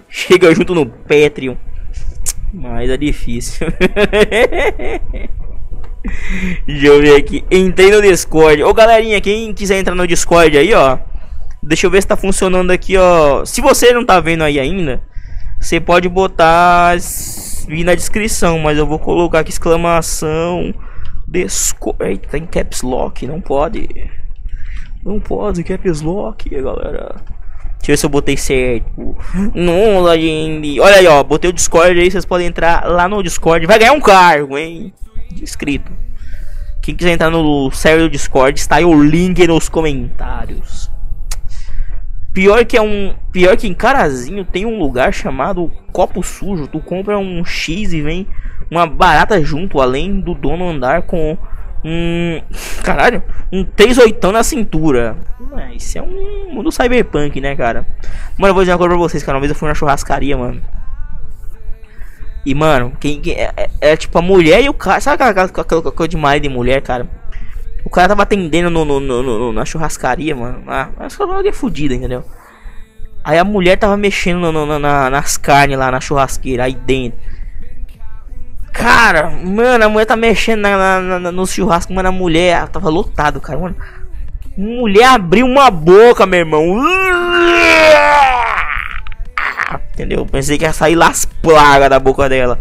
Chega 0.09 0.55
junto 0.55 0.73
no 0.73 0.85
Patreon. 0.85 1.55
Mas 2.53 2.89
é 2.89 2.97
difícil. 2.97 3.67
Deixa 6.65 6.87
eu 6.87 6.99
ver 6.99 7.15
aqui. 7.15 7.45
Entrei 7.51 7.91
no 7.91 8.01
Discord. 8.01 8.63
Ô 8.63 8.73
galerinha, 8.73 9.21
quem 9.21 9.53
quiser 9.53 9.79
entrar 9.79 9.93
no 9.93 10.07
Discord 10.07 10.57
aí, 10.57 10.73
ó. 10.73 10.97
Deixa 11.63 11.85
eu 11.85 11.91
ver 11.91 12.01
se 12.01 12.07
tá 12.07 12.15
funcionando 12.15 12.71
aqui, 12.71 12.97
ó. 12.97 13.45
Se 13.45 13.61
você 13.61 13.93
não 13.93 14.05
tá 14.05 14.19
vendo 14.19 14.43
aí 14.43 14.59
ainda, 14.59 15.01
você 15.59 15.79
pode 15.79 16.09
botar 16.09 16.95
vir 17.67 17.83
na 17.83 17.93
descrição, 17.93 18.59
mas 18.59 18.77
eu 18.77 18.87
vou 18.87 18.97
colocar 18.97 19.39
aqui 19.39 19.51
exclamação 19.51 20.73
Discord. 21.27 22.03
Eita, 22.03 22.37
em 22.37 22.45
caps 22.45 22.81
lock, 22.81 23.25
não 23.27 23.39
pode. 23.39 23.87
Não 25.03 25.19
pode, 25.19 25.63
caps 25.63 26.01
lock, 26.01 26.49
galera. 26.49 27.15
Deixa 27.77 27.91
eu 27.91 27.93
ver 27.93 27.97
se 27.97 28.05
eu 28.05 28.09
botei 28.09 28.37
certo. 28.37 29.17
Não, 29.55 30.13
gente. 30.15 30.79
Olha 30.79 30.97
aí, 30.97 31.07
ó. 31.07 31.23
Botei 31.23 31.49
o 31.49 31.53
Discord 31.53 31.99
aí. 31.99 32.11
Vocês 32.11 32.25
podem 32.25 32.47
entrar 32.47 32.85
lá 32.85 33.07
no 33.07 33.23
Discord. 33.23 33.65
Vai 33.65 33.79
ganhar 33.79 33.93
um 33.93 34.01
cargo, 34.01 34.55
hein? 34.55 34.93
Inscrito. 35.41 35.91
Quem 36.81 36.95
quiser 36.95 37.13
entrar 37.13 37.31
no 37.31 37.71
server 37.71 38.03
do 38.03 38.09
Discord, 38.09 38.59
está 38.59 38.75
aí 38.75 38.85
o 38.85 39.03
link 39.03 39.47
nos 39.47 39.69
comentários. 39.69 40.90
Pior 42.33 42.63
que 42.65 42.77
é 42.77 42.81
um. 42.81 43.13
Pior 43.31 43.57
que 43.57 43.67
em 43.67 43.73
Carazinho 43.73 44.45
tem 44.45 44.65
um 44.65 44.79
lugar 44.79 45.13
chamado 45.13 45.71
Copo 45.91 46.23
Sujo. 46.23 46.67
Tu 46.67 46.79
compra 46.79 47.17
um 47.17 47.43
X 47.43 47.91
e 47.91 48.01
vem 48.01 48.27
uma 48.69 48.87
barata 48.87 49.43
junto, 49.43 49.81
além 49.81 50.21
do 50.21 50.33
dono 50.33 50.69
andar 50.69 51.01
com 51.01 51.37
um. 51.83 52.41
Caralho, 52.83 53.21
um 53.51 53.65
38 53.65 54.31
na 54.31 54.43
cintura. 54.43 55.17
Isso 55.75 55.97
é 55.97 56.01
um 56.01 56.53
mundo 56.53 56.71
cyberpunk, 56.71 57.41
né, 57.41 57.55
cara? 57.55 57.85
Mano, 58.37 58.51
eu 58.51 58.53
vou 58.53 58.63
dizer 58.63 58.71
uma 58.71 58.77
coisa 58.77 58.93
pra 58.95 58.97
vocês, 58.97 59.23
cara. 59.23 59.37
Uma 59.37 59.41
vez 59.41 59.51
eu 59.51 59.55
fui 59.55 59.67
na 59.67 59.75
churrascaria, 59.75 60.37
mano. 60.37 60.61
E, 62.45 62.55
mano, 62.55 62.93
quem, 62.99 63.21
quem 63.21 63.33
é, 63.33 63.51
é, 63.55 63.69
é, 63.81 63.95
tipo 63.97 64.17
a 64.17 64.21
mulher 64.21 64.63
e 64.63 64.69
o 64.69 64.73
cara. 64.73 65.01
Sabe 65.01 65.21
aquela 65.21 65.49
coisa 65.49 66.07
de 66.07 66.17
marido 66.17 66.45
e 66.45 66.49
mulher, 66.49 66.81
cara? 66.81 67.07
Cara 67.91 68.07
tava 68.07 68.23
atendendo 68.23 68.69
no, 68.69 68.85
no, 68.85 68.99
no, 68.99 69.21
no 69.21 69.53
na 69.53 69.65
churrascaria, 69.65 70.35
mano. 70.35 70.63
Ah, 70.67 70.89
acho 70.99 71.17
que 71.17 71.23
eu 71.23 71.47
é 71.47 71.51
fodida, 71.51 71.93
entendeu? 71.93 72.23
Aí 73.23 73.37
a 73.37 73.43
mulher 73.43 73.77
tava 73.77 73.97
mexendo 73.97 74.51
na, 74.51 75.09
nas 75.09 75.37
carnes 75.37 75.77
lá 75.77 75.91
na 75.91 75.99
churrasqueira, 75.99 76.63
aí 76.63 76.73
dentro. 76.73 77.19
Cara, 78.71 79.29
mano, 79.29 79.83
a 79.83 79.89
mulher 79.89 80.05
tá 80.05 80.15
mexendo 80.15 80.61
na, 80.61 81.01
na, 81.01 81.19
na, 81.19 81.31
no 81.31 81.45
churrasco, 81.45 81.93
mano, 81.93 82.07
a 82.07 82.11
mulher 82.11 82.67
tava 82.69 82.89
lotado, 82.89 83.41
cara, 83.41 83.59
mano. 83.59 83.75
Mulher 84.57 85.05
abriu 85.05 85.45
uma 85.45 85.69
boca, 85.69 86.25
meu 86.25 86.39
irmão. 86.39 86.81
Entendeu? 89.93 90.25
Pensei 90.25 90.57
que 90.57 90.63
ia 90.63 90.73
sair 90.73 90.95
las 90.95 91.25
plagas 91.25 91.89
da 91.89 91.99
boca 91.99 92.27
dela. 92.29 92.59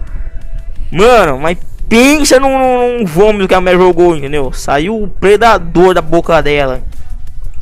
Mano, 0.91 1.39
mas 1.39 1.57
pensa 1.91 2.39
num, 2.39 2.99
num 2.99 3.05
vômito 3.05 3.49
que 3.49 3.55
a 3.55 3.61
mulher 3.61 3.77
jogou, 3.77 4.17
entendeu? 4.17 4.53
Saiu 4.53 5.03
o 5.03 5.09
predador 5.09 5.93
da 5.93 6.01
boca 6.01 6.41
dela. 6.41 6.83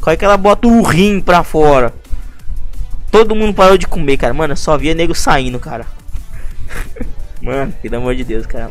Qual 0.02 0.12
é 0.12 0.16
que 0.16 0.24
ela 0.24 0.36
bota 0.36 0.68
o 0.68 0.82
rim 0.82 1.18
pra 1.18 1.42
fora? 1.42 1.94
Todo 3.10 3.34
mundo 3.34 3.55
parou 3.55 3.78
de 3.78 3.86
comer, 3.86 4.18
cara. 4.18 4.34
Mano, 4.34 4.55
só 4.55 4.76
via 4.76 4.94
nego 4.94 5.14
saindo, 5.14 5.59
cara. 5.59 5.86
Mano, 7.40 7.72
pelo 7.80 7.96
amor 7.96 8.14
de 8.14 8.22
Deus, 8.22 8.44
cara. 8.44 8.70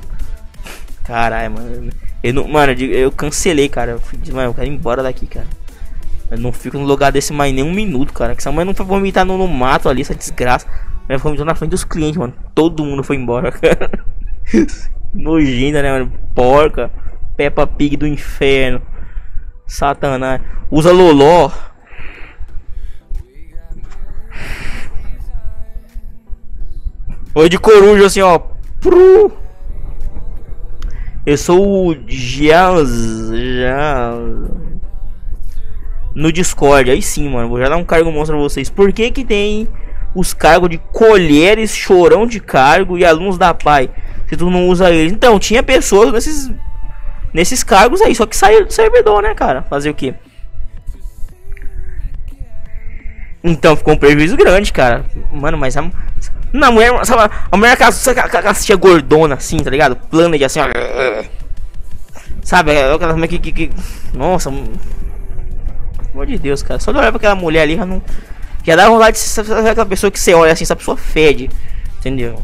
Caralho, 1.03 1.51
mano. 1.51 1.89
Eu 2.21 2.33
não, 2.33 2.47
mano, 2.47 2.73
eu 2.73 3.09
cancelei, 3.11 3.69
cara. 3.69 3.93
Eu 3.93 3.99
fui, 3.99 4.19
mano, 4.31 4.49
eu 4.49 4.53
quero 4.53 4.67
ir 4.67 4.73
embora 4.73 5.01
daqui, 5.01 5.25
cara. 5.25 5.47
Eu 6.29 6.37
não 6.37 6.51
fico 6.51 6.77
no 6.77 6.83
lugar 6.83 7.09
desse 7.11 7.31
mais 7.31 7.53
nem 7.53 7.63
um 7.63 7.71
minuto, 7.71 8.11
cara. 8.11 8.35
Que 8.35 8.41
essa 8.41 8.51
mãe 8.51 8.65
não 8.65 8.75
foi 8.75 8.85
vomitar 8.85 9.25
no, 9.25 9.37
no 9.37 9.47
mato 9.47 9.87
ali, 9.87 10.01
essa 10.01 10.13
desgraça. 10.13 10.67
Ela 11.07 11.17
vomitou 11.17 11.45
na 11.45 11.55
frente 11.55 11.71
dos 11.71 11.85
clientes, 11.85 12.17
mano. 12.17 12.33
Todo 12.53 12.83
mundo 12.83 13.03
foi 13.03 13.15
embora, 13.15 13.53
cara. 13.53 13.89
Nojenta, 15.17 15.81
né, 15.81 15.91
mano? 15.91 16.11
Porca. 16.33 16.91
Peppa 17.35 17.65
Pig 17.67 17.97
do 17.97 18.07
inferno. 18.07 18.81
Satanás. 19.65 20.41
Usa 20.71 20.91
Loló. 20.91 21.51
Oi 27.35 27.49
de 27.49 27.59
coruja 27.59 28.07
assim, 28.07 28.21
ó. 28.21 28.39
Eu 31.25 31.37
sou 31.37 31.89
o 31.89 31.95
Jaz. 32.07 32.89
No 36.15 36.31
Discord. 36.31 36.89
Aí 36.89 37.01
sim, 37.01 37.29
mano. 37.29 37.49
Vou 37.49 37.59
já 37.59 37.69
dar 37.69 37.77
um 37.77 37.85
cargo 37.85 38.11
monstro 38.11 38.37
pra 38.37 38.43
vocês. 38.43 38.69
Por 38.69 38.91
que 38.91 39.11
que 39.11 39.23
tem 39.23 39.67
os 40.15 40.33
cargos 40.33 40.69
de 40.69 40.77
colheres, 40.77 41.75
chorão 41.75 42.25
de 42.25 42.39
cargo 42.39 42.97
e 42.97 43.05
alunos 43.05 43.37
da 43.37 43.53
PAI? 43.53 43.91
Se 44.29 44.35
tu 44.35 44.49
não 44.49 44.67
usa 44.67 44.91
eles. 44.91 45.13
Então, 45.13 45.39
tinha 45.39 45.63
pessoas 45.63 46.11
nesses. 46.11 46.51
Nesses 47.33 47.63
cargos 47.63 48.01
aí. 48.01 48.15
Só 48.15 48.25
que 48.25 48.35
saiu 48.35 48.65
do 48.65 48.73
servidor, 48.73 49.21
né, 49.21 49.33
cara? 49.33 49.61
Fazer 49.63 49.89
o 49.89 49.93
quê? 49.93 50.13
Então 53.43 53.75
ficou 53.77 53.93
um 53.93 53.97
prejuízo 53.97 54.35
grande, 54.35 54.73
cara. 54.73 55.05
Mano, 55.31 55.57
mas 55.57 55.77
a, 55.77 55.89
na 56.51 56.71
mulher, 56.71 56.91
sabe, 57.05 57.33
a 57.51 57.57
mulher 57.57 57.77
que 57.77 57.83
assistia 57.83 58.75
gordona 58.75 59.35
assim, 59.35 59.57
tá 59.57 59.69
ligado? 59.69 59.95
Plana 59.95 60.37
de 60.37 60.43
assim, 60.43 60.59
ó. 60.59 60.67
Sabe, 62.41 62.71
aquela 62.71 63.13
mulher 63.13 63.27
que, 63.27 63.39
que, 63.39 63.51
que. 63.51 63.69
Nossa. 64.13 64.49
Pelo 64.49 64.69
amor 66.13 66.25
de 66.25 66.37
Deus, 66.37 66.63
cara. 66.63 66.79
Só 66.79 66.91
de 66.91 66.97
olhar 66.97 67.11
pra 67.11 67.17
aquela 67.17 67.35
mulher 67.35 67.61
ali 67.61 67.75
já 67.75 67.85
não. 67.85 68.01
Já 68.63 68.75
dá 68.75 68.89
vontade 68.89 69.17
de 69.17 69.23
ser 69.23 69.41
aquela 69.41 69.85
pessoa 69.85 70.11
que 70.11 70.19
você 70.19 70.33
olha 70.33 70.51
assim, 70.51 70.63
essa 70.63 70.75
pessoa 70.75 70.97
fede. 70.97 71.49
Entendeu? 71.99 72.41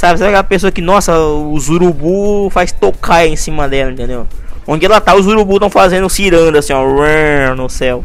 Sabe, 0.00 0.18
sabe 0.18 0.30
aquela 0.30 0.44
pessoa 0.44 0.72
que, 0.72 0.80
nossa, 0.80 1.18
os 1.18 1.68
urubu 1.68 2.48
faz 2.48 2.72
tocar 2.72 3.26
em 3.26 3.36
cima 3.36 3.68
dela, 3.68 3.92
entendeu? 3.92 4.26
Onde 4.66 4.86
ela 4.86 4.98
tá, 4.98 5.14
os 5.14 5.26
urubu 5.26 5.56
estão 5.56 5.68
fazendo 5.68 6.08
ciranda 6.08 6.60
assim, 6.60 6.72
ó, 6.72 6.82
no 7.54 7.68
céu. 7.68 8.02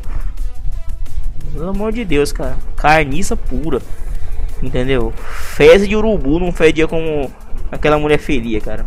Pelo 1.53 1.69
amor 1.69 1.93
de 1.93 2.03
Deus, 2.03 2.33
cara. 2.33 2.57
Carniça 2.75 3.37
pura. 3.37 3.81
Entendeu? 4.61 5.13
Fezes 5.55 5.87
de 5.87 5.95
urubu 5.95 6.37
não 6.37 6.51
fedia 6.51 6.85
como 6.85 7.31
aquela 7.71 7.97
mulher 7.97 8.19
feria, 8.19 8.59
cara. 8.59 8.85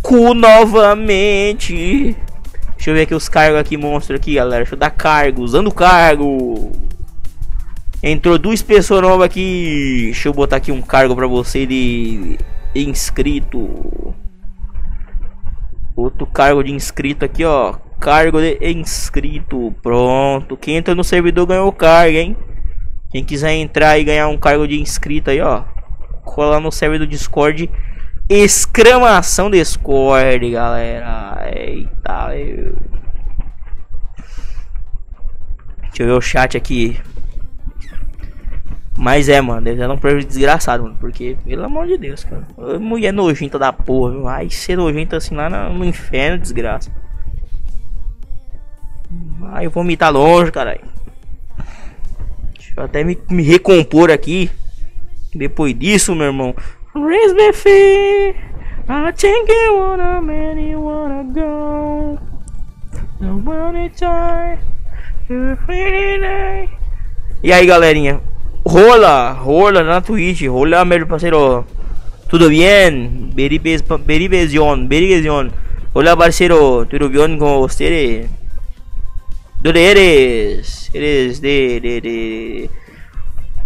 Cu 0.00 0.32
novamente. 0.32 2.16
Deixa 2.78 2.90
eu 2.90 2.94
ver 2.94 3.02
aqui 3.02 3.14
os 3.14 3.28
cargos 3.28 3.58
aqui, 3.58 3.76
monstro 3.76 4.14
aqui, 4.14 4.34
galera. 4.34 4.62
Deixa 4.62 4.76
eu 4.76 4.78
dar 4.78 4.90
cargo, 4.90 5.42
usando 5.42 5.74
cargo. 5.74 6.70
Entrou 8.00 8.38
duas 8.38 8.62
pessoas 8.62 9.02
novas 9.02 9.26
aqui. 9.26 10.02
Deixa 10.04 10.28
eu 10.28 10.32
botar 10.32 10.56
aqui 10.56 10.70
um 10.70 10.80
cargo 10.80 11.16
pra 11.16 11.26
você 11.26 11.66
de 11.66 12.38
inscrito. 12.72 14.14
Outro 15.96 16.24
cargo 16.24 16.62
de 16.62 16.70
inscrito 16.70 17.24
aqui, 17.24 17.44
ó. 17.44 17.74
Cargo 17.98 18.40
de 18.40 18.56
inscrito. 18.72 19.74
Pronto. 19.82 20.56
Quem 20.56 20.76
entra 20.76 20.94
no 20.94 21.02
servidor 21.02 21.46
ganhou 21.46 21.72
cargo, 21.72 22.16
hein? 22.16 22.36
Quem 23.10 23.24
quiser 23.24 23.54
entrar 23.54 23.98
e 23.98 24.04
ganhar 24.04 24.28
um 24.28 24.38
cargo 24.38 24.68
de 24.68 24.80
inscrito 24.80 25.30
aí, 25.30 25.40
ó. 25.40 25.64
Cola 26.24 26.60
no 26.60 26.70
servidor 26.70 27.08
do 27.08 27.10
Discord. 27.10 27.68
Exclamação 28.28 29.50
Discord, 29.50 30.50
galera. 30.50 31.50
Eita, 31.50 32.36
eu... 32.36 32.76
Deixa 35.80 36.02
eu 36.02 36.06
ver 36.06 36.12
o 36.12 36.20
chat 36.20 36.56
aqui. 36.56 37.00
Mas 38.98 39.28
é, 39.28 39.40
mano, 39.40 39.66
eles 39.66 39.80
eram 39.80 39.94
um 39.94 40.18
desgraçado, 40.18 40.82
mano. 40.82 40.96
Porque, 41.00 41.38
pelo 41.44 41.64
amor 41.64 41.86
de 41.86 41.96
Deus, 41.96 42.24
cara. 42.24 42.46
Mulher 42.78 43.12
nojenta 43.12 43.58
da 43.58 43.72
porra? 43.72 44.20
Vai 44.20 44.50
ser 44.50 44.76
nojenta 44.76 45.16
assim 45.16 45.34
lá 45.34 45.48
no 45.70 45.84
inferno, 45.84 46.36
desgraça. 46.36 46.92
Ai, 49.52 49.66
eu 49.66 49.70
vou 49.70 49.82
vomitar 49.82 50.12
longe, 50.12 50.52
caralho. 50.52 50.82
Deixa 52.52 52.74
eu 52.76 52.84
até 52.84 53.02
me, 53.02 53.18
me 53.30 53.42
recompor 53.42 54.10
aqui. 54.10 54.50
Depois 55.34 55.78
disso, 55.78 56.14
meu 56.14 56.26
irmão. 56.26 56.54
Raise 57.04 57.34
I 58.88 59.12
think 59.12 59.48
you 59.48 59.76
wanna 59.76 60.20
man 60.20 60.58
you 60.58 60.80
wanna 60.80 61.24
go. 61.32 62.18
No 63.20 63.38
die. 63.90 64.58
You're 65.28 65.58
E 67.42 67.52
aí 67.52 67.66
galerinha, 67.66 68.20
rola, 68.66 69.32
rola 69.32 69.84
na 69.84 70.00
Twitch, 70.00 70.42
rola 70.48 70.84
meu 70.84 71.06
parceiro. 71.06 71.64
Tudo 72.28 72.48
bem? 72.48 73.30
Beribezion, 73.34 74.86
beribezion. 74.86 75.50
Hola 75.94 76.16
parceiro, 76.16 76.84
tudo 76.86 77.08
bem 77.10 77.38
com 77.38 77.60
você? 77.60 78.28
De 79.60 79.68
onde 79.70 79.80
eres? 79.80 80.90
Eres 80.94 81.40
de, 81.40 81.80
de, 81.80 82.00
de... 82.00 82.70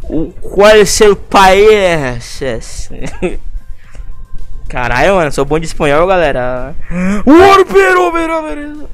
O, 0.05 0.33
qual 0.33 0.71
é 0.71 0.85
seu 0.85 1.15
país? 1.17 2.91
Caralho, 4.69 5.17
mano, 5.17 5.31
sou 5.31 5.45
bom 5.45 5.59
de 5.59 5.67
espanhol, 5.67 6.07
galera. 6.07 6.75
Ouro, 7.27 7.67
pero, 7.67 8.13
pero, 8.13 8.43
pero. 8.43 8.89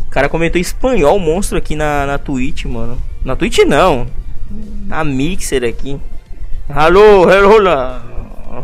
O 0.00 0.10
cara 0.10 0.28
comentou 0.28 0.60
espanhol 0.60 1.18
monstro 1.18 1.58
aqui 1.58 1.76
na, 1.76 2.06
na 2.06 2.18
Twitch, 2.18 2.64
mano. 2.64 2.98
Na 3.24 3.36
Twitch 3.36 3.58
não. 3.66 4.06
Na 4.86 5.04
Mixer 5.04 5.62
aqui. 5.64 6.00
Alô, 6.68 7.24
rola. 7.24 8.02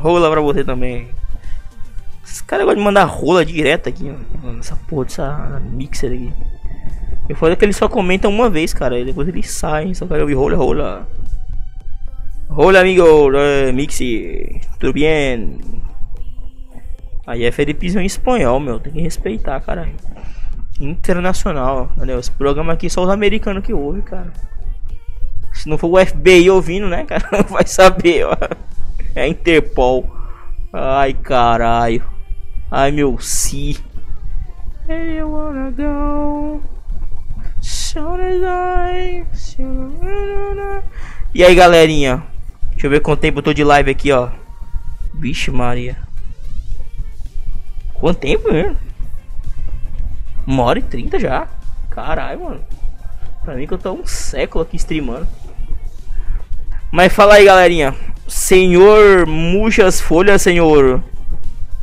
Rola 0.00 0.30
pra 0.30 0.40
você 0.40 0.64
também. 0.64 1.08
Esse 2.24 2.42
cara 2.44 2.64
gosta 2.64 2.78
de 2.78 2.82
mandar 2.82 3.04
rola 3.04 3.44
direto 3.44 3.88
aqui, 3.88 4.04
mano. 4.04 4.60
Essa 4.60 4.76
porra 4.88 5.04
dessa 5.04 5.60
Mixer 5.72 6.10
aqui. 6.12 6.32
Eu 7.32 7.36
falei 7.36 7.56
que 7.56 7.64
ele 7.64 7.72
só 7.72 7.88
comenta 7.88 8.28
uma 8.28 8.50
vez, 8.50 8.74
cara. 8.74 8.98
E 8.98 9.06
depois 9.06 9.26
ele 9.26 9.42
sai, 9.42 9.94
só 9.94 10.06
quero 10.06 10.20
ouvir 10.20 10.34
rola, 10.34 10.54
rola. 10.54 11.08
Hola 12.50 12.80
amigo, 12.80 13.30
Mixi, 13.72 14.60
tudo 14.78 14.92
bem? 14.92 15.58
Aí 17.26 17.44
é 17.44 17.50
Felipezão 17.50 18.02
em 18.02 18.04
espanhol, 18.04 18.60
meu, 18.60 18.78
tem 18.78 18.92
que 18.92 19.00
respeitar, 19.00 19.58
caralho. 19.60 19.94
Internacional, 20.78 21.90
entendeu? 21.96 22.18
Esse 22.18 22.30
programa 22.30 22.74
aqui 22.74 22.90
só 22.90 23.02
os 23.02 23.08
americanos 23.08 23.64
que 23.64 23.72
ouvem, 23.72 24.02
cara. 24.02 24.30
Se 25.54 25.70
não 25.70 25.78
for 25.78 25.88
o 25.88 26.04
FBI 26.04 26.50
ouvindo, 26.50 26.86
né, 26.86 27.06
cara, 27.06 27.26
não 27.32 27.44
vai 27.48 27.66
saber, 27.66 28.26
ó. 28.26 28.36
É 29.14 29.26
Interpol. 29.26 30.06
Ai, 30.70 31.14
caralho. 31.14 32.04
Ai, 32.70 32.90
meu 32.90 33.18
si. 33.18 33.82
Hey, 34.86 35.22
wanna 35.22 35.70
go? 35.70 36.60
E 41.34 41.44
aí, 41.44 41.54
galerinha? 41.54 42.22
Deixa 42.70 42.86
eu 42.86 42.90
ver 42.90 43.00
quanto 43.00 43.20
tempo 43.20 43.40
eu 43.40 43.42
tô 43.42 43.52
de 43.52 43.62
live 43.62 43.90
aqui, 43.90 44.10
ó. 44.10 44.30
Vixe, 45.12 45.50
Maria. 45.50 45.98
Quanto 47.92 48.20
tempo, 48.20 48.50
né? 48.50 48.74
Uma 50.46 50.62
hora 50.62 50.78
e 50.78 50.82
trinta 50.82 51.18
já. 51.18 51.46
Caralho, 51.90 52.44
mano. 52.44 52.64
Pra 53.44 53.56
mim 53.56 53.66
que 53.66 53.74
eu 53.74 53.78
tô 53.78 53.92
um 53.92 54.06
século 54.06 54.64
aqui 54.64 54.76
streamando. 54.76 55.28
Mas 56.90 57.12
fala 57.12 57.34
aí, 57.34 57.44
galerinha. 57.44 57.94
Senhor, 58.26 59.26
muitas 59.26 60.00
folhas, 60.00 60.40
senhor. 60.40 61.04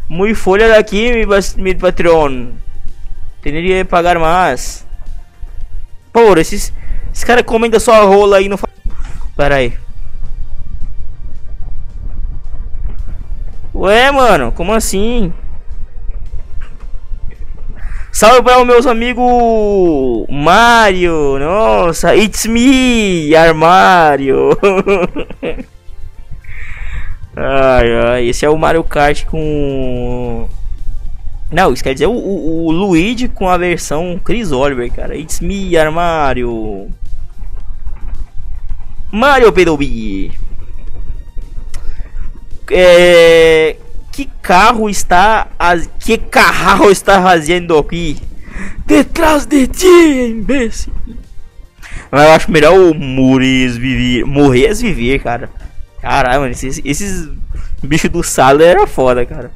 Muito 0.10 0.40
folha 0.40 0.69
daqui, 0.69 1.11
mi 1.57 1.76
patrão. 1.76 2.52
Teria 3.44 3.84
que 3.84 3.90
pagar 3.90 4.18
mais. 4.18 4.89
Porra, 6.11 6.41
esses, 6.41 6.73
esses 7.11 7.23
caras 7.23 7.44
comem 7.44 7.72
só 7.80 7.94
a 7.94 8.06
rola 8.06 8.38
aí 8.38 8.49
no. 8.49 8.57
Pera 9.36 9.56
aí. 9.56 9.73
Ué, 13.73 14.11
mano, 14.11 14.52
como 14.52 14.73
assim? 14.73 15.31
Salve 18.11 18.41
para 18.41 18.60
os 18.60 18.68
meus 18.68 18.86
amigos 18.86 20.26
Mario. 20.30 21.40
Nossa, 21.40 22.15
it's 22.15 22.45
me, 22.45 23.34
Armário. 23.36 24.49
ai, 27.38 27.94
ai, 28.06 28.27
esse 28.27 28.45
é 28.45 28.49
o 28.49 28.57
Mario 28.57 28.84
Kart 28.84 29.23
com. 29.26 30.49
Não, 31.51 31.73
isso 31.73 31.84
quer 31.84 31.93
dizer 31.93 32.05
o, 32.05 32.11
o, 32.11 32.65
o 32.67 32.71
Luigi 32.71 33.27
com 33.27 33.49
a 33.49 33.57
versão 33.57 34.19
Chris 34.23 34.51
Oliver, 34.51 34.91
cara. 34.91 35.17
It's 35.17 35.39
me, 35.39 35.76
Armário. 35.76 36.89
Mario 39.11 39.51
Pedobi. 39.51 40.31
É, 42.71 43.76
que 44.11 44.30
carro 44.41 44.89
está 44.89 45.47
que 45.97 46.17
carro 46.17 46.91
está 46.91 47.21
fazendo 47.23 47.77
aqui 47.77 48.17
detrás 48.85 49.45
de 49.45 49.65
ti 49.65 49.88
imbécil 49.88 50.93
Mas 52.11 52.26
eu 52.26 52.31
acho 52.34 52.51
melhor 52.51 52.73
o 52.77 52.93
Mures 52.93 53.77
viver 53.77 54.26
morrer 54.26 54.73
viver 54.73 55.19
cara 55.19 55.49
caralho 56.01 56.41
mano 56.41 56.51
esses, 56.51 56.81
esses 56.84 57.30
bichos 57.81 58.09
do 58.11 58.21
Salo 58.21 58.61
era 58.61 58.85
foda 58.85 59.26
cara 59.26 59.51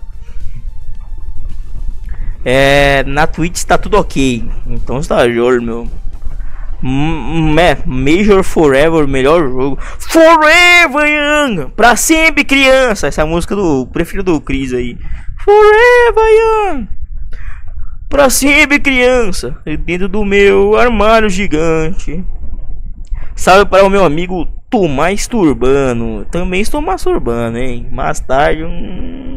é 2.46 3.04
na 3.06 3.28
Twitch 3.28 3.64
tá 3.64 3.78
tudo 3.78 3.98
ok 3.98 4.44
então 4.68 5.00
está 5.00 5.30
jogo 5.30 5.62
meu 5.62 5.88
Hum, 6.86 7.58
é, 7.58 7.78
Major 7.86 8.44
Forever, 8.44 9.08
melhor 9.08 9.42
jogo. 9.42 9.80
Forever 10.00 11.08
Young! 11.08 11.70
Pra 11.78 11.96
sempre 11.96 12.44
criança! 12.44 13.08
Essa 13.08 13.22
é 13.22 13.24
a 13.24 13.28
música 13.28 13.56
do 13.56 13.88
prefiro 13.88 14.22
do 14.22 14.42
Chris 14.42 14.74
aí. 14.74 14.98
Forever 15.46 16.76
Young! 16.76 16.88
Pra 18.10 18.30
sempre 18.30 18.80
criança! 18.80 19.58
Dentro 19.86 20.10
do 20.10 20.26
meu 20.26 20.76
armário 20.76 21.30
gigante. 21.30 22.22
Salve 23.34 23.66
para 23.66 23.86
o 23.86 23.90
meu 23.90 24.04
amigo 24.04 24.46
Tomás 24.70 25.26
Turbano. 25.26 26.26
Também 26.26 26.60
estou 26.60 26.82
masturbando, 26.82 27.60
hein? 27.60 27.88
Mais 27.94 28.20
tarde. 28.20 28.62
Hum... 28.66 29.33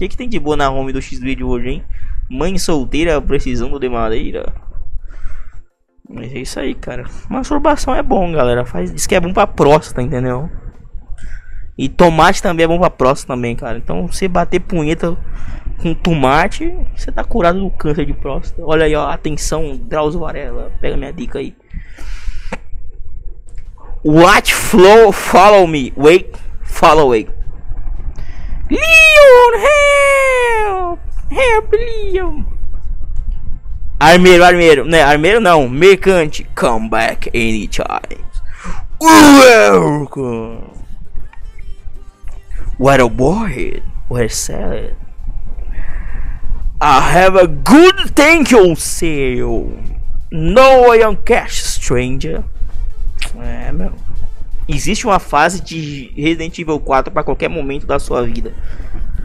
Que, 0.00 0.08
que 0.08 0.16
tem 0.16 0.30
de 0.30 0.38
boa 0.38 0.56
na 0.56 0.70
home 0.70 0.94
do 0.94 1.02
X-Video 1.02 1.46
hoje, 1.46 1.68
hein? 1.68 1.84
Mãe 2.30 2.56
solteira 2.56 3.20
precisando 3.20 3.78
de 3.78 3.86
madeira. 3.86 4.50
Mas 6.08 6.32
é 6.32 6.38
isso 6.38 6.58
aí, 6.58 6.74
cara. 6.74 7.04
Masturbação 7.28 7.94
é 7.94 8.02
bom, 8.02 8.32
galera. 8.32 8.64
Faz, 8.64 8.90
diz 8.90 9.06
que 9.06 9.14
é 9.14 9.20
bom 9.20 9.30
pra 9.30 9.46
próstata, 9.46 10.00
entendeu? 10.00 10.48
E 11.76 11.86
tomate 11.86 12.42
também 12.42 12.64
é 12.64 12.66
bom 12.66 12.78
pra 12.78 12.88
próstata 12.88 13.34
também, 13.34 13.54
cara. 13.54 13.76
Então, 13.76 14.06
você 14.06 14.26
bater 14.26 14.60
punheta 14.60 15.14
com 15.82 15.92
tomate, 15.92 16.74
você 16.96 17.12
tá 17.12 17.22
curado 17.22 17.60
do 17.60 17.70
câncer 17.70 18.06
de 18.06 18.14
próstata. 18.14 18.62
Olha 18.64 18.86
aí, 18.86 18.94
ó. 18.94 19.06
Atenção, 19.06 19.76
Drauzio 19.76 20.20
Varela. 20.20 20.72
Pega 20.80 20.96
minha 20.96 21.12
dica 21.12 21.40
aí. 21.40 21.54
Watch 24.02 24.54
flow, 24.54 25.12
follow 25.12 25.66
me. 25.66 25.92
Wait, 25.94 26.34
follow 26.62 27.12
it. 27.12 27.30
Leon, 28.70 29.52
help! 29.58 31.00
Help, 31.30 31.72
Leon! 31.72 32.44
Armeiro, 33.98 34.44
armeiro, 34.44 34.84
né? 34.84 35.02
Armeiro 35.02 35.40
não, 35.40 35.68
mercante. 35.68 36.46
Come 36.54 36.88
back 36.88 37.28
anytime. 37.34 38.24
Welcome. 39.00 40.62
What 42.78 43.02
a 43.02 43.08
boy. 43.08 43.82
What 44.08 44.30
salad. 44.30 44.96
I 46.80 47.00
have 47.12 47.36
a 47.36 47.46
good 47.46 48.14
thank 48.14 48.52
you 48.52 48.74
sale. 48.74 49.70
No 50.32 50.94
I 50.94 51.02
am 51.02 51.16
cash 51.16 51.62
stranger. 51.62 52.42
É, 53.36 53.70
meu. 53.70 53.92
Existe 54.72 55.06
uma 55.06 55.18
fase 55.18 55.60
de 55.60 56.12
Resident 56.16 56.56
Evil 56.58 56.78
4 56.78 57.12
para 57.12 57.24
qualquer 57.24 57.48
momento 57.48 57.86
da 57.86 57.98
sua 57.98 58.22
vida. 58.24 58.54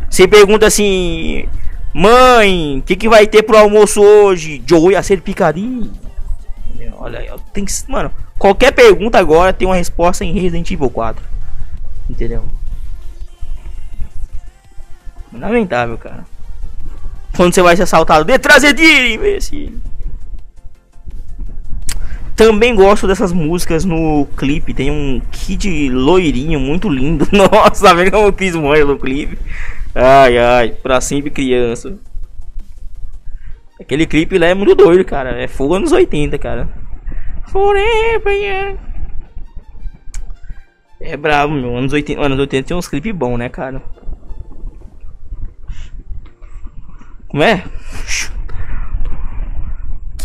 Você 0.09 0.27
pergunta 0.27 0.65
assim: 0.65 1.47
Mãe, 1.93 2.80
o 2.80 2.81
que, 2.81 2.95
que 2.95 3.07
vai 3.07 3.27
ter 3.27 3.43
pro 3.43 3.57
almoço 3.57 4.01
hoje? 4.01 4.63
Joey 4.65 4.95
a 4.95 5.03
ser 5.03 5.22
picadinho. 5.22 5.91
Olha 6.97 7.22
tem 7.53 7.63
que- 7.63 7.73
mano, 7.88 8.11
qualquer 8.39 8.72
pergunta 8.72 9.19
agora 9.19 9.53
tem 9.53 9.67
uma 9.67 9.76
resposta 9.76 10.26
em 10.26 10.34
Resident 10.34 10.72
Evil 10.72 10.89
4. 10.89 11.23
Entendeu? 12.09 12.43
Lamentável, 15.31 15.97
cara. 15.97 16.26
Quando 17.35 17.53
você 17.53 17.61
vai 17.61 17.76
ser 17.76 17.84
assaltado, 17.84 18.26
de 18.26 18.73
ti, 18.73 19.13
imbecil. 19.13 19.80
Também 22.36 22.76
gosto 22.76 23.07
dessas 23.07 23.32
músicas 23.32 23.86
no 23.86 24.28
clipe. 24.38 24.74
Tem 24.74 24.91
um 24.91 25.22
kid 25.32 25.90
loirinho 25.90 26.60
muito 26.60 26.90
lindo. 26.90 27.28
Nossa, 27.32 27.95
vendo 27.95 28.12
como 28.12 28.28
eu 28.28 28.34
fiz 28.34 28.56
morrer 28.56 28.84
no 28.84 28.99
clipe. 28.99 29.38
Ai, 29.94 30.38
ai, 30.38 30.70
pra 30.72 30.99
sempre 30.99 31.30
criança. 31.30 31.98
Aquele 33.80 34.06
clipe 34.06 34.38
lá 34.38 34.48
é 34.48 34.53
muito 34.53 34.76
doido, 34.76 35.06
cara. 35.06 35.41
É 35.41 35.48
fogo 35.48 35.76
anos 35.76 35.91
80, 35.91 36.38
cara. 36.38 36.68
Forever 37.48 38.34
young. 38.34 38.78
É 40.99 41.16
brabo, 41.16 41.53
meu. 41.53 41.78
Anos 41.78 41.94
80, 41.94 42.22
anos 42.22 42.40
80 42.40 42.68
tem 42.68 42.76
uns 42.76 42.88
clipes 42.88 43.16
bons, 43.16 43.38
né, 43.38 43.48
cara? 43.48 43.82
Como 47.28 47.44
é? 47.44 47.64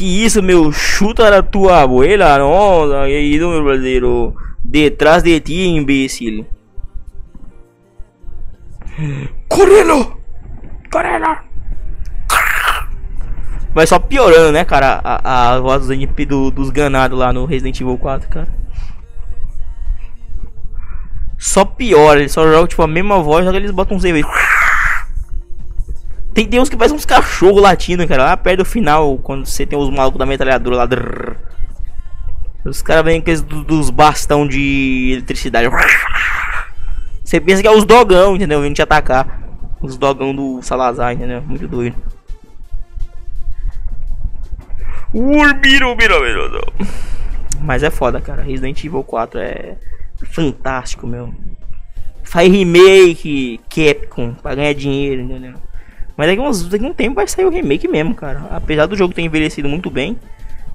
Que 0.00 0.24
isso, 0.24 0.42
meu? 0.42 0.72
Chuta 0.72 1.30
na 1.30 1.42
tua 1.42 1.82
abuela, 1.82 2.38
nossa, 2.38 3.04
que 3.04 3.18
isso, 3.18 3.46
meu 3.46 3.62
brasileiro. 3.62 4.34
Detrás 4.64 5.22
de 5.22 5.38
ti, 5.40 5.66
imbécil. 5.66 6.46
Correndo! 9.46 10.16
Correndo! 10.90 11.36
Vai 13.74 13.86
só 13.86 13.98
piorando, 13.98 14.52
né, 14.52 14.64
cara? 14.64 15.02
A, 15.04 15.52
a 15.52 15.60
voz 15.60 15.82
dos, 15.82 15.90
NP 15.90 16.24
do, 16.24 16.50
dos 16.50 16.70
ganados 16.70 17.18
lá 17.18 17.30
no 17.30 17.44
Resident 17.44 17.78
Evil 17.78 17.98
4, 17.98 18.26
cara. 18.30 18.48
Só 21.36 21.66
piora, 21.66 22.20
eles 22.20 22.32
só 22.32 22.42
jogam 22.46 22.66
tipo 22.66 22.82
a 22.82 22.86
mesma 22.86 23.20
voz, 23.22 23.44
só 23.44 23.50
que 23.50 23.58
eles 23.58 23.70
botam 23.70 23.98
uns 23.98 24.04
efeitos. 24.04 24.32
Tem, 26.32 26.60
uns 26.60 26.68
que 26.68 26.76
faz 26.76 26.92
uns 26.92 27.04
cachorros 27.04 27.60
latindo, 27.60 28.06
cara. 28.06 28.24
Lá 28.24 28.36
perto 28.36 28.58
do 28.58 28.64
final, 28.64 29.18
quando 29.18 29.46
você 29.46 29.66
tem 29.66 29.78
os 29.78 29.90
malucos 29.90 30.18
da 30.18 30.26
metralhadora 30.26 30.76
lá. 30.76 30.86
Drrr. 30.86 31.36
Os 32.64 32.82
caras 32.82 33.04
vêm 33.04 33.20
com 33.20 33.32
do, 33.42 33.64
dos 33.64 33.90
bastão 33.90 34.46
de 34.46 35.12
eletricidade. 35.12 35.68
Você 37.24 37.40
pensa 37.40 37.62
que 37.62 37.68
é 37.68 37.70
os 37.70 37.84
dogão, 37.84 38.36
entendeu? 38.36 38.60
Vindo 38.60 38.74
te 38.74 38.82
atacar. 38.82 39.40
Os 39.80 39.96
dogão 39.96 40.34
do 40.34 40.60
Salazar, 40.62 41.12
entendeu? 41.12 41.42
Muito 41.42 41.66
doido. 41.66 41.96
Mas 47.60 47.82
é 47.82 47.90
foda, 47.90 48.20
cara. 48.20 48.42
Resident 48.42 48.84
Evil 48.84 49.02
4 49.02 49.40
é 49.40 49.76
fantástico, 50.26 51.06
meu. 51.06 51.34
Faz 52.22 52.50
remake, 52.50 53.60
Capcom, 53.68 54.34
pra 54.34 54.54
ganhar 54.54 54.74
dinheiro, 54.74 55.22
entendeu? 55.22 55.54
Mas 56.20 56.28
daqui, 56.28 56.42
uns, 56.42 56.68
daqui 56.68 56.84
um 56.84 56.92
tempo 56.92 57.14
vai 57.14 57.26
sair 57.26 57.46
o 57.46 57.48
remake 57.48 57.88
mesmo, 57.88 58.14
cara. 58.14 58.42
Apesar 58.50 58.84
do 58.84 58.94
jogo 58.94 59.14
ter 59.14 59.22
envelhecido 59.22 59.70
muito 59.70 59.90
bem. 59.90 60.18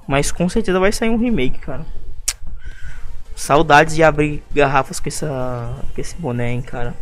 Mas 0.04 0.32
com 0.32 0.48
certeza 0.48 0.80
vai 0.80 0.90
sair 0.90 1.08
um 1.08 1.16
remake, 1.16 1.60
cara. 1.60 1.86
Saudades 3.36 3.94
de 3.94 4.02
abrir 4.02 4.42
garrafas 4.52 4.98
com, 4.98 5.08
essa, 5.08 5.72
com 5.94 6.00
esse 6.00 6.16
boné, 6.16 6.50
hein, 6.50 6.62
cara. 6.62 6.94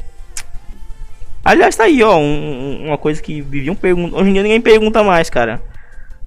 Aliás, 1.43 1.75
tá 1.75 1.85
aí, 1.85 2.03
ó. 2.03 2.19
Um, 2.19 2.89
uma 2.89 2.99
coisa 2.99 3.23
que 3.23 3.41
viviam 3.41 3.75
perguntando. 3.75 4.19
Hoje 4.19 4.29
em 4.29 4.35
dia 4.35 4.43
ninguém 4.43 4.61
pergunta 4.61 5.03
mais, 5.03 5.31
cara. 5.31 5.63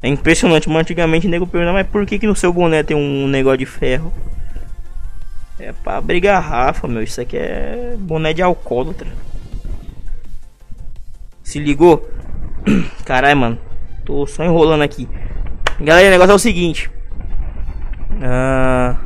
É 0.02 0.07
impressionante, 0.07 0.68
mas 0.68 0.80
antigamente 0.80 1.27
o 1.27 1.30
nego 1.30 1.45
perguntava, 1.45 1.77
mas 1.77 1.88
por 1.88 2.03
que, 2.03 2.18
que 2.18 2.26
no 2.26 2.35
seu 2.35 2.52
boné 2.52 2.81
tem 2.81 2.98
um 2.98 3.27
negócio 3.27 3.60
de 3.60 3.68
ferro? 3.68 4.11
É 5.60 5.72
pra 5.72 5.98
abrir 5.98 6.19
garrafa, 6.19 6.88
meu. 6.88 7.03
Isso 7.03 7.22
aqui 7.22 7.38
é 7.38 7.94
boné 7.99 8.34
de 8.34 8.41
alcoólatra. 8.41 9.07
Se 11.48 11.60
ligou? 11.60 12.06
Caralho, 13.06 13.38
mano. 13.38 13.60
Tô 14.03 14.28
só 14.28 14.44
enrolando 14.44 14.82
aqui. 14.82 15.07
Galera, 15.80 16.10
o 16.10 16.11
negócio 16.11 16.34
é 16.34 16.36
o 16.36 16.40
seguinte. 16.40 16.91
Ah, 18.22 18.98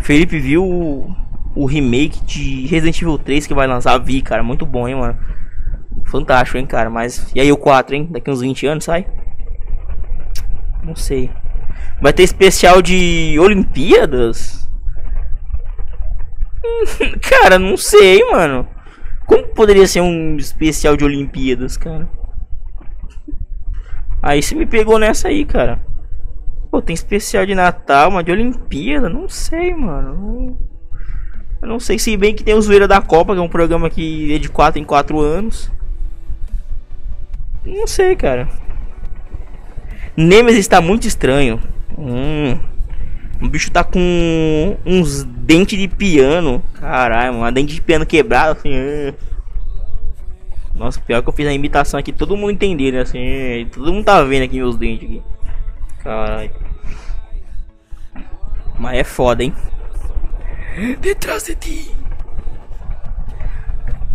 Felipe 0.00 0.38
viu 0.38 0.62
o, 0.62 1.16
o, 1.54 1.64
remake 1.64 2.22
de 2.26 2.66
Resident 2.66 3.00
Evil 3.00 3.16
3 3.16 3.46
que 3.46 3.54
vai 3.54 3.66
lançar. 3.66 3.96
Vi, 4.00 4.20
cara. 4.20 4.42
Muito 4.42 4.66
bom, 4.66 4.86
hein, 4.86 4.96
mano. 4.96 5.16
Fantástico, 6.04 6.58
hein, 6.58 6.66
cara. 6.66 6.90
Mas. 6.90 7.32
E 7.34 7.40
aí 7.40 7.50
o 7.50 7.56
4, 7.56 7.96
hein? 7.96 8.06
Daqui 8.10 8.30
uns 8.30 8.42
20 8.42 8.66
anos 8.66 8.84
sai? 8.84 9.06
Não 10.82 10.94
sei. 10.94 11.30
Vai 12.02 12.12
ter 12.12 12.24
especial 12.24 12.82
de 12.82 13.38
Olimpíadas? 13.40 14.68
cara, 17.22 17.58
não 17.58 17.78
sei, 17.78 18.22
mano. 18.30 18.68
Como 19.26 19.48
poderia 19.54 19.86
ser 19.86 20.00
um 20.00 20.36
especial 20.36 20.96
de 20.96 21.04
Olimpíadas, 21.04 21.76
cara? 21.76 22.08
Aí 24.22 24.42
você 24.42 24.54
me 24.54 24.66
pegou 24.66 24.98
nessa 24.98 25.28
aí, 25.28 25.44
cara. 25.44 25.80
Pô, 26.70 26.80
tem 26.82 26.94
especial 26.94 27.46
de 27.46 27.54
Natal, 27.54 28.10
mas 28.10 28.24
de 28.24 28.32
Olimpíada? 28.32 29.08
Não 29.08 29.28
sei, 29.28 29.74
mano. 29.74 30.58
Eu 31.62 31.68
não 31.68 31.78
sei 31.78 31.98
se 31.98 32.16
bem 32.16 32.34
que 32.34 32.44
tem 32.44 32.54
o 32.54 32.60
Zoeira 32.60 32.88
da 32.88 33.00
Copa, 33.00 33.32
que 33.32 33.38
é 33.38 33.42
um 33.42 33.48
programa 33.48 33.88
que 33.88 34.34
é 34.34 34.38
de 34.38 34.48
4 34.48 34.80
em 34.80 34.84
4 34.84 35.18
anos. 35.20 35.70
Não 37.64 37.86
sei, 37.86 38.14
cara. 38.16 38.48
Nemesis 40.16 40.60
está 40.60 40.80
muito 40.80 41.06
estranho. 41.06 41.60
Hum. 41.98 42.58
O 43.42 43.48
bicho 43.48 43.70
tá 43.70 43.84
com 43.84 44.76
uns 44.86 45.24
dentes 45.24 45.78
de 45.78 45.88
piano. 45.88 46.62
Caralho, 46.74 47.36
uma 47.36 47.52
dente 47.52 47.74
de 47.74 47.80
piano 47.80 48.06
quebrada 48.06 48.52
assim. 48.52 48.70
É. 48.72 49.14
Nossa, 50.74 51.00
pior 51.00 51.22
que 51.22 51.28
eu 51.28 51.32
fiz 51.32 51.46
a 51.46 51.52
imitação 51.52 52.00
aqui, 52.00 52.12
todo 52.12 52.36
mundo 52.36 52.50
entender, 52.50 52.92
né? 52.92 53.00
Assim, 53.00 53.68
todo 53.72 53.92
mundo 53.92 54.04
tá 54.04 54.22
vendo 54.22 54.44
aqui 54.44 54.56
meus 54.56 54.76
dentes 54.76 55.04
aqui. 55.04 55.22
Caralho. 56.02 56.50
Mas 58.78 58.98
é 58.98 59.04
foda, 59.04 59.44
hein? 59.44 59.54
Detrás 61.00 61.44
de 61.44 61.54
ti. 61.54 61.90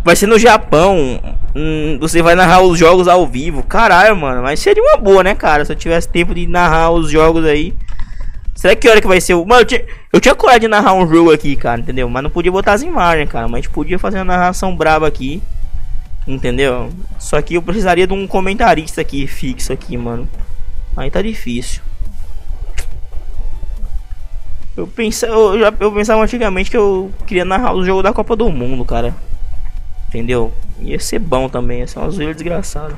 Vai 0.04 0.16
ser 0.16 0.26
no 0.26 0.38
Japão. 0.38 1.20
Hum, 1.54 1.98
você 1.98 2.22
vai 2.22 2.34
narrar 2.34 2.62
os 2.62 2.78
jogos 2.78 3.08
ao 3.08 3.26
vivo. 3.26 3.62
Caralho, 3.62 4.16
mano. 4.16 4.42
Mas 4.42 4.60
seria 4.60 4.82
uma 4.82 4.96
boa, 4.96 5.22
né, 5.22 5.34
cara? 5.34 5.64
Se 5.64 5.72
eu 5.72 5.76
tivesse 5.76 6.08
tempo 6.08 6.34
de 6.34 6.46
narrar 6.46 6.90
os 6.90 7.10
jogos 7.10 7.44
aí. 7.44 7.74
Será 8.60 8.76
que 8.76 8.86
hora 8.86 9.00
que 9.00 9.06
vai 9.06 9.22
ser 9.22 9.32
o. 9.32 9.42
Mano, 9.42 9.62
eu 9.62 9.64
tinha, 9.64 9.82
eu 10.12 10.20
tinha 10.20 10.34
coragem 10.34 10.60
de 10.60 10.68
narrar 10.68 10.92
um 10.92 11.08
jogo 11.08 11.32
aqui, 11.32 11.56
cara, 11.56 11.80
entendeu? 11.80 12.10
Mas 12.10 12.22
não 12.22 12.28
podia 12.28 12.52
botar 12.52 12.74
as 12.74 12.82
imagens, 12.82 13.26
cara. 13.26 13.48
Mas 13.48 13.54
a 13.54 13.62
gente 13.62 13.70
podia 13.70 13.98
fazer 13.98 14.18
uma 14.18 14.26
narração 14.26 14.76
braba 14.76 15.08
aqui. 15.08 15.42
Entendeu? 16.28 16.90
Só 17.18 17.40
que 17.40 17.54
eu 17.54 17.62
precisaria 17.62 18.06
de 18.06 18.12
um 18.12 18.26
comentarista 18.26 19.00
aqui 19.00 19.26
fixo 19.26 19.72
aqui, 19.72 19.96
mano. 19.96 20.28
Aí 20.94 21.10
tá 21.10 21.22
difícil. 21.22 21.80
Eu 24.76 24.86
pensava, 24.86 25.32
eu, 25.32 25.58
já, 25.58 25.72
eu 25.80 25.90
pensava 25.90 26.22
antigamente 26.22 26.70
que 26.70 26.76
eu 26.76 27.10
queria 27.26 27.46
narrar 27.46 27.72
o 27.72 27.82
jogo 27.82 28.02
da 28.02 28.12
Copa 28.12 28.36
do 28.36 28.50
Mundo, 28.50 28.84
cara. 28.84 29.14
Entendeu? 30.08 30.52
Ia 30.80 31.00
ser 31.00 31.18
bom 31.18 31.48
também, 31.48 31.78
ia 31.78 31.86
ser 31.86 31.98
uma 31.98 32.10
zoeira 32.10 32.34
desgraçada. 32.34 32.94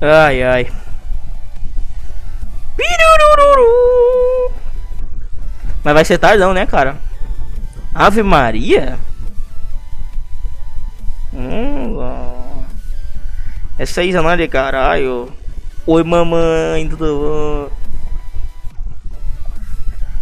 Ai 0.00 0.44
ai. 0.44 0.68
Mas 5.84 5.94
vai 5.94 6.04
ser 6.04 6.18
tardão, 6.18 6.54
né, 6.54 6.64
cara? 6.64 6.96
Ave 7.94 8.22
Maria? 8.22 8.98
Hum, 11.34 11.98
é 13.78 13.84
anos 14.16 14.36
de 14.36 14.48
caralho. 14.48 15.32
Oi, 15.84 16.04
mamãe, 16.04 16.88
tudo 16.88 17.68
bom? 17.68 17.76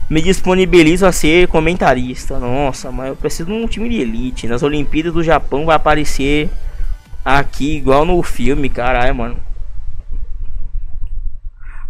Me 0.08 0.22
disponibilizo 0.22 1.04
a 1.04 1.12
ser 1.12 1.46
comentarista. 1.48 2.38
Nossa, 2.38 2.90
mas 2.90 3.08
eu 3.08 3.16
preciso 3.16 3.50
de 3.50 3.52
um 3.52 3.66
time 3.66 3.88
de 3.88 4.00
elite. 4.00 4.48
Nas 4.48 4.62
Olimpíadas 4.62 5.12
do 5.12 5.22
Japão 5.22 5.66
vai 5.66 5.76
aparecer 5.76 6.48
aqui 7.24 7.76
igual 7.76 8.04
no 8.04 8.22
filme, 8.22 8.68
caralho, 8.68 9.14
mano. 9.14 9.49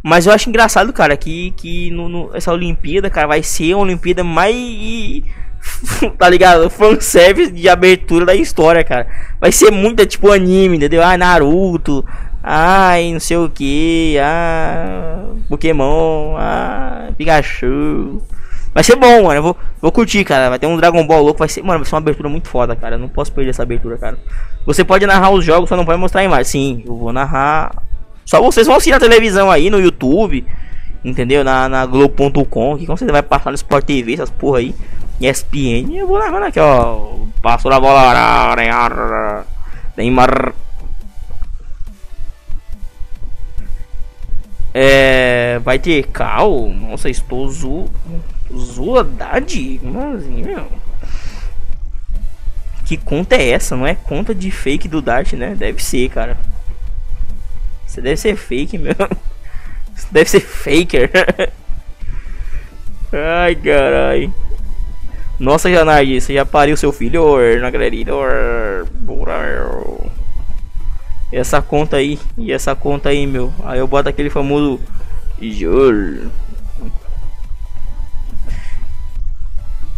Mas 0.02 0.26
eu 0.26 0.32
acho 0.32 0.48
engraçado, 0.48 0.92
cara, 0.92 1.16
que, 1.16 1.50
que 1.52 1.90
no, 1.90 2.08
no, 2.08 2.30
essa 2.34 2.52
Olimpíada, 2.52 3.10
cara, 3.10 3.26
vai 3.26 3.42
ser 3.42 3.72
a 3.72 3.78
Olimpíada 3.78 4.24
mais. 4.24 5.22
tá 6.16 6.28
ligado? 6.28 6.70
Fanservice 6.70 7.52
de 7.52 7.68
abertura 7.68 8.24
da 8.24 8.34
história, 8.34 8.82
cara. 8.82 9.06
Vai 9.38 9.52
ser 9.52 9.70
muita 9.70 10.06
tipo 10.06 10.32
anime, 10.32 10.76
entendeu? 10.76 11.02
Ah, 11.02 11.18
Naruto. 11.18 12.04
Ai, 12.42 13.12
não 13.12 13.20
sei 13.20 13.36
o 13.36 13.50
que. 13.50 14.16
Ah, 14.18 15.26
Pokémon. 15.48 16.36
Ah, 16.38 17.10
Pikachu. 17.18 18.22
Vai 18.72 18.84
ser 18.84 18.96
bom, 18.96 19.24
mano. 19.24 19.34
Eu 19.34 19.42
vou, 19.42 19.56
vou 19.82 19.92
curtir, 19.92 20.24
cara. 20.24 20.48
Vai 20.48 20.58
ter 20.58 20.66
um 20.66 20.76
Dragon 20.76 21.06
Ball 21.06 21.22
louco. 21.22 21.38
Vai 21.38 21.48
ser, 21.48 21.62
mano, 21.62 21.80
vai 21.80 21.86
ser 21.86 21.94
uma 21.94 22.00
abertura 22.00 22.28
muito 22.30 22.48
foda, 22.48 22.74
cara. 22.74 22.94
Eu 22.94 22.98
não 23.00 23.08
posso 23.08 23.32
perder 23.32 23.50
essa 23.50 23.62
abertura, 23.62 23.98
cara. 23.98 24.18
Você 24.64 24.82
pode 24.82 25.06
narrar 25.06 25.30
os 25.30 25.44
jogos, 25.44 25.68
só 25.68 25.76
não 25.76 25.84
pode 25.84 25.98
mostrar 25.98 26.22
a 26.22 26.24
imagem. 26.24 26.44
Sim, 26.44 26.82
eu 26.86 26.96
vou 26.96 27.12
narrar 27.12 27.89
só 28.30 28.40
vocês 28.40 28.64
vão 28.64 28.76
assistir 28.76 28.92
na 28.92 29.00
televisão 29.00 29.50
aí, 29.50 29.68
no 29.70 29.80
YouTube, 29.80 30.46
entendeu? 31.04 31.42
Na, 31.42 31.68
na 31.68 31.84
Globo.com, 31.84 32.78
que 32.78 32.86
certeza 32.86 33.10
vai 33.10 33.24
passar 33.24 33.50
no 33.50 33.56
Sport 33.56 33.84
TV, 33.84 34.14
essas 34.14 34.30
porra 34.30 34.60
aí. 34.60 34.72
ESPN, 35.20 35.92
eu 35.96 36.06
vou 36.06 36.16
levando 36.16 36.44
aqui, 36.44 36.60
ó. 36.60 37.16
Passo 37.42 37.68
a 37.68 37.80
bola. 37.80 38.54
Neymar. 39.96 40.54
É. 44.72 45.58
Vai 45.64 45.80
ter 45.80 46.06
cal? 46.06 46.68
Nossa, 46.68 47.10
estou 47.10 47.50
zu. 47.50 47.90
Zuladade? 48.54 49.80
Manozinho. 49.82 50.68
Que 52.84 52.96
conta 52.96 53.34
é 53.34 53.50
essa? 53.50 53.76
Não 53.76 53.88
é 53.88 53.96
conta 53.96 54.32
de 54.32 54.52
fake 54.52 54.86
do 54.86 55.02
Dart, 55.02 55.32
né? 55.32 55.56
Deve 55.56 55.82
ser, 55.82 56.08
cara. 56.10 56.38
Você 58.00 58.02
deve 58.02 58.16
ser 58.16 58.36
fake, 58.36 58.78
meu. 58.78 58.94
Você 59.94 60.06
deve 60.10 60.30
ser 60.30 60.40
faker. 60.40 61.10
Ai, 63.12 63.54
carai. 63.54 64.32
Nossa, 65.38 65.70
Janardi, 65.70 66.20
você 66.20 66.34
já 66.34 66.46
pariu 66.46 66.76
seu 66.76 66.92
filho 66.92 67.22
or, 67.22 67.60
na 67.60 67.70
galerinha? 67.70 68.14
or. 68.14 68.86
Essa 71.32 71.60
conta 71.60 71.96
aí, 71.96 72.18
e 72.38 72.50
essa 72.50 72.74
conta 72.74 73.10
aí, 73.10 73.26
meu. 73.26 73.52
Aí 73.64 73.78
eu 73.78 73.86
boto 73.86 74.08
aquele 74.08 74.30
famoso 74.30 74.80
Jor. 75.40 76.30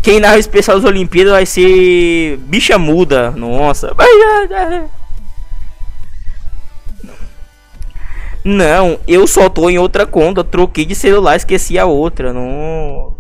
Quem 0.02 0.18
narra 0.18 0.36
o 0.36 0.40
especial 0.40 0.80
das 0.80 0.90
Olimpíadas 0.90 1.32
vai 1.32 1.46
ser 1.46 2.36
bicha 2.38 2.76
muda. 2.78 3.30
Nossa. 3.30 3.94
Não, 8.44 8.98
eu 9.06 9.26
só 9.26 9.48
tô 9.48 9.70
em 9.70 9.78
outra 9.78 10.04
conta. 10.04 10.42
Troquei 10.42 10.84
de 10.84 10.94
celular, 10.94 11.36
esqueci 11.36 11.78
a 11.78 11.86
outra. 11.86 12.32
Não. 12.32 13.14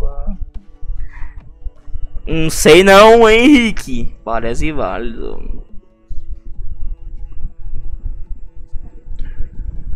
Não 2.26 2.50
sei 2.50 2.82
não, 2.82 3.28
Henrique. 3.28 4.14
Parece 4.24 4.72
válido. 4.72 5.62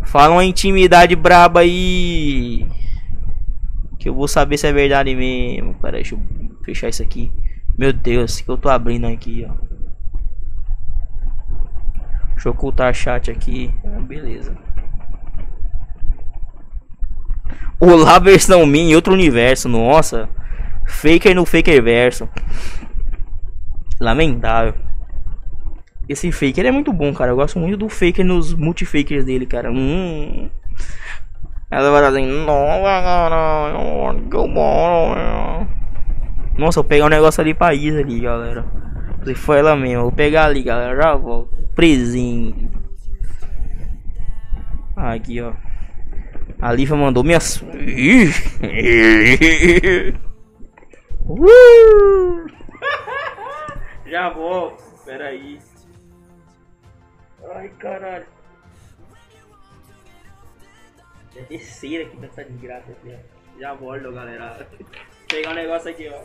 Fala 0.04 0.34
uma 0.34 0.44
intimidade 0.44 1.16
braba 1.16 1.60
aí. 1.60 2.66
Que 3.98 4.08
eu 4.08 4.14
vou 4.14 4.28
saber 4.28 4.56
se 4.56 4.66
é 4.66 4.72
verdade 4.72 5.14
mesmo. 5.14 5.74
Pera 5.74 5.96
deixa 5.96 6.14
eu 6.14 6.20
fechar 6.64 6.88
isso 6.88 7.02
aqui. 7.02 7.32
Meu 7.76 7.92
Deus, 7.92 8.40
que 8.40 8.48
eu 8.48 8.56
tô 8.56 8.68
abrindo 8.68 9.06
aqui, 9.06 9.46
ó. 9.48 9.52
Deixa 12.32 12.48
eu 12.48 12.52
ocultar 12.52 12.94
chat 12.94 13.30
aqui. 13.30 13.72
Ah, 13.84 14.00
beleza. 14.00 14.56
Olá, 17.78 18.18
versão 18.18 18.64
minha 18.64 18.92
em 18.92 18.94
outro 18.94 19.12
universo. 19.12 19.68
Nossa. 19.68 20.30
Faker 20.86 21.34
no 21.34 21.44
Faker 21.44 21.82
verso. 21.82 22.26
Lamentável. 24.00 24.74
Esse 26.08 26.32
Faker 26.32 26.64
é 26.64 26.70
muito 26.70 26.90
bom, 26.90 27.12
cara. 27.12 27.32
Eu 27.32 27.36
gosto 27.36 27.58
muito 27.58 27.76
do 27.76 27.90
Faker 27.90 28.24
nos 28.24 28.54
multifakers 28.54 29.26
dele, 29.26 29.44
cara. 29.44 29.70
Hum. 29.70 30.48
Ela 31.70 31.90
vai 31.90 32.04
assim, 32.06 32.24
nossa, 36.56 36.78
eu 36.80 36.84
pegar 36.84 37.04
um 37.04 37.10
negócio 37.10 37.42
ali 37.42 37.52
pra 37.52 37.74
ali, 37.98 38.20
galera. 38.20 38.64
Se 39.22 39.34
foi 39.34 39.58
ela 39.58 39.76
mesmo, 39.76 40.04
vou 40.04 40.12
pegar 40.12 40.46
ali, 40.46 40.62
galera. 40.62 40.96
Já 40.96 41.14
volto. 41.14 41.54
Presente. 41.74 42.70
Aqui, 44.96 45.42
ó. 45.42 45.65
A 46.60 46.72
Lívia 46.72 46.96
mandou 46.96 47.22
minhas. 47.22 47.62
Uh! 51.28 52.46
Já 54.06 54.30
volto. 54.30 54.82
Pera 55.04 55.28
aí. 55.28 55.58
Ai, 57.54 57.68
caralho. 57.78 58.26
É 61.36 61.42
terceira 61.42 62.04
aqui 62.04 62.16
nessa 62.16 62.44
desgraça 62.44 62.90
aqui, 62.92 63.12
ó. 63.12 63.60
Já 63.60 63.74
volto, 63.74 64.12
galera. 64.12 64.66
Vou 64.78 64.88
pegar 65.28 65.50
um 65.50 65.54
negócio 65.54 65.90
aqui, 65.90 66.08
ó. 66.08 66.22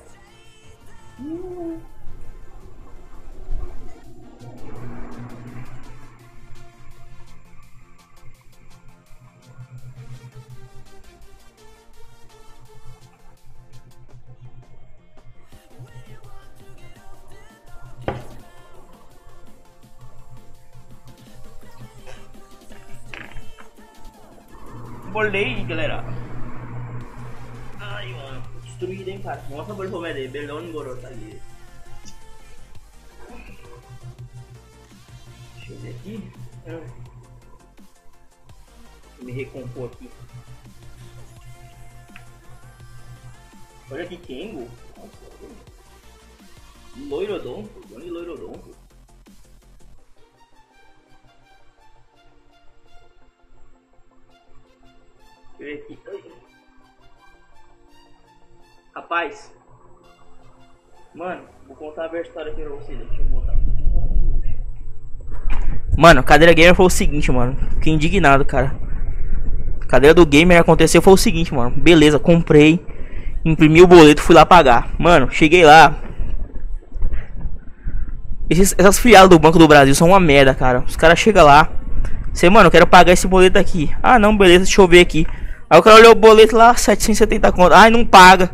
Bolei, 25.11 25.65
galera. 25.65 26.05
Ai, 27.79 28.13
mano. 28.13 28.41
Destruído, 28.63 29.09
hein, 29.09 29.21
cara. 29.21 29.43
Nossa, 29.49 29.73
boleh 29.73 29.91
pemain 29.91 30.29
Belon 30.29 30.71
Gorota 30.71 31.07
ali. 31.07 31.41
Deixa 35.57 35.73
eu 35.73 35.77
ver 35.79 35.89
aqui. 35.89 36.31
Ah. 36.65 37.11
me 39.21 39.31
recompor 39.33 39.91
aqui. 39.91 40.09
Olha 43.91 44.03
aqui, 44.03 44.17
Kengo. 44.17 44.69
Loirodonto. 46.95 47.81
Johnny 47.89 48.09
Loirodonto. 48.09 48.80
Ver 55.61 55.73
aqui. 55.75 55.99
Rapaz. 58.95 59.53
Mano, 61.13 61.41
vou 61.67 61.75
contar 61.75 62.11
a 62.11 62.19
história 62.19 62.51
aqui 62.51 62.63
pra 62.63 62.71
vocês. 62.71 62.97
Deixa 62.97 63.21
eu 63.21 63.25
botar. 63.25 63.53
Mano, 65.95 66.23
cadeira 66.23 66.51
gamer 66.51 66.73
foi 66.73 66.88
o 66.88 66.89
seguinte, 66.89 67.31
mano. 67.31 67.55
Fiquei 67.75 67.93
indignado, 67.93 68.43
cara. 68.43 68.75
Cadeira 69.88 70.15
do 70.15 70.25
gamer 70.25 70.59
aconteceu 70.59 70.99
foi 70.99 71.13
o 71.13 71.17
seguinte, 71.17 71.53
mano. 71.53 71.69
Beleza, 71.77 72.17
comprei. 72.17 72.83
Imprimi 73.45 73.83
o 73.83 73.88
boleto, 73.88 74.23
fui 74.23 74.33
lá 74.33 74.43
pagar. 74.43 74.89
Mano, 74.97 75.29
cheguei 75.29 75.63
lá. 75.63 75.95
Esses, 78.49 78.73
essas 78.79 78.97
filiadas 78.97 79.29
do 79.29 79.38
Banco 79.38 79.59
do 79.59 79.67
Brasil 79.67 79.93
são 79.93 80.07
uma 80.07 80.19
merda, 80.19 80.55
cara. 80.55 80.79
Os 80.88 80.95
caras 80.95 81.19
chegam 81.19 81.45
lá. 81.45 81.69
Você, 82.33 82.49
mano, 82.49 82.65
eu 82.65 82.71
quero 82.71 82.88
pagar 82.88 83.11
esse 83.11 83.27
boleto 83.27 83.59
aqui. 83.59 83.95
Ah, 84.01 84.17
não, 84.17 84.35
beleza, 84.35 84.63
deixa 84.63 84.81
eu 84.81 84.88
ver 84.88 85.01
aqui. 85.01 85.27
Aí 85.72 85.80
o 85.80 85.81
cara 85.81 85.95
olhou 85.95 86.11
o 86.11 86.15
boleto 86.15 86.53
lá, 86.53 86.76
770 86.76 87.49
conto. 87.53 87.73
Ai, 87.73 87.89
não 87.89 88.06
paga. 88.06 88.52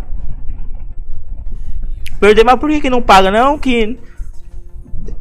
Perder, 2.19 2.45
mas 2.45 2.60
por 2.60 2.69
que, 2.69 2.80
que 2.80 2.91
não 2.91 3.02
paga? 3.02 3.31
Não, 3.31 3.57
que 3.57 3.98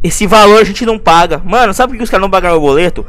esse 0.02 0.26
valor 0.26 0.60
a 0.60 0.64
gente 0.64 0.84
não 0.84 0.98
paga. 0.98 1.40
Mano, 1.42 1.72
sabe 1.72 1.92
por 1.92 1.96
que 1.96 2.04
os 2.04 2.10
caras 2.10 2.20
não 2.20 2.30
pagaram 2.30 2.58
o 2.58 2.60
boleto? 2.60 3.06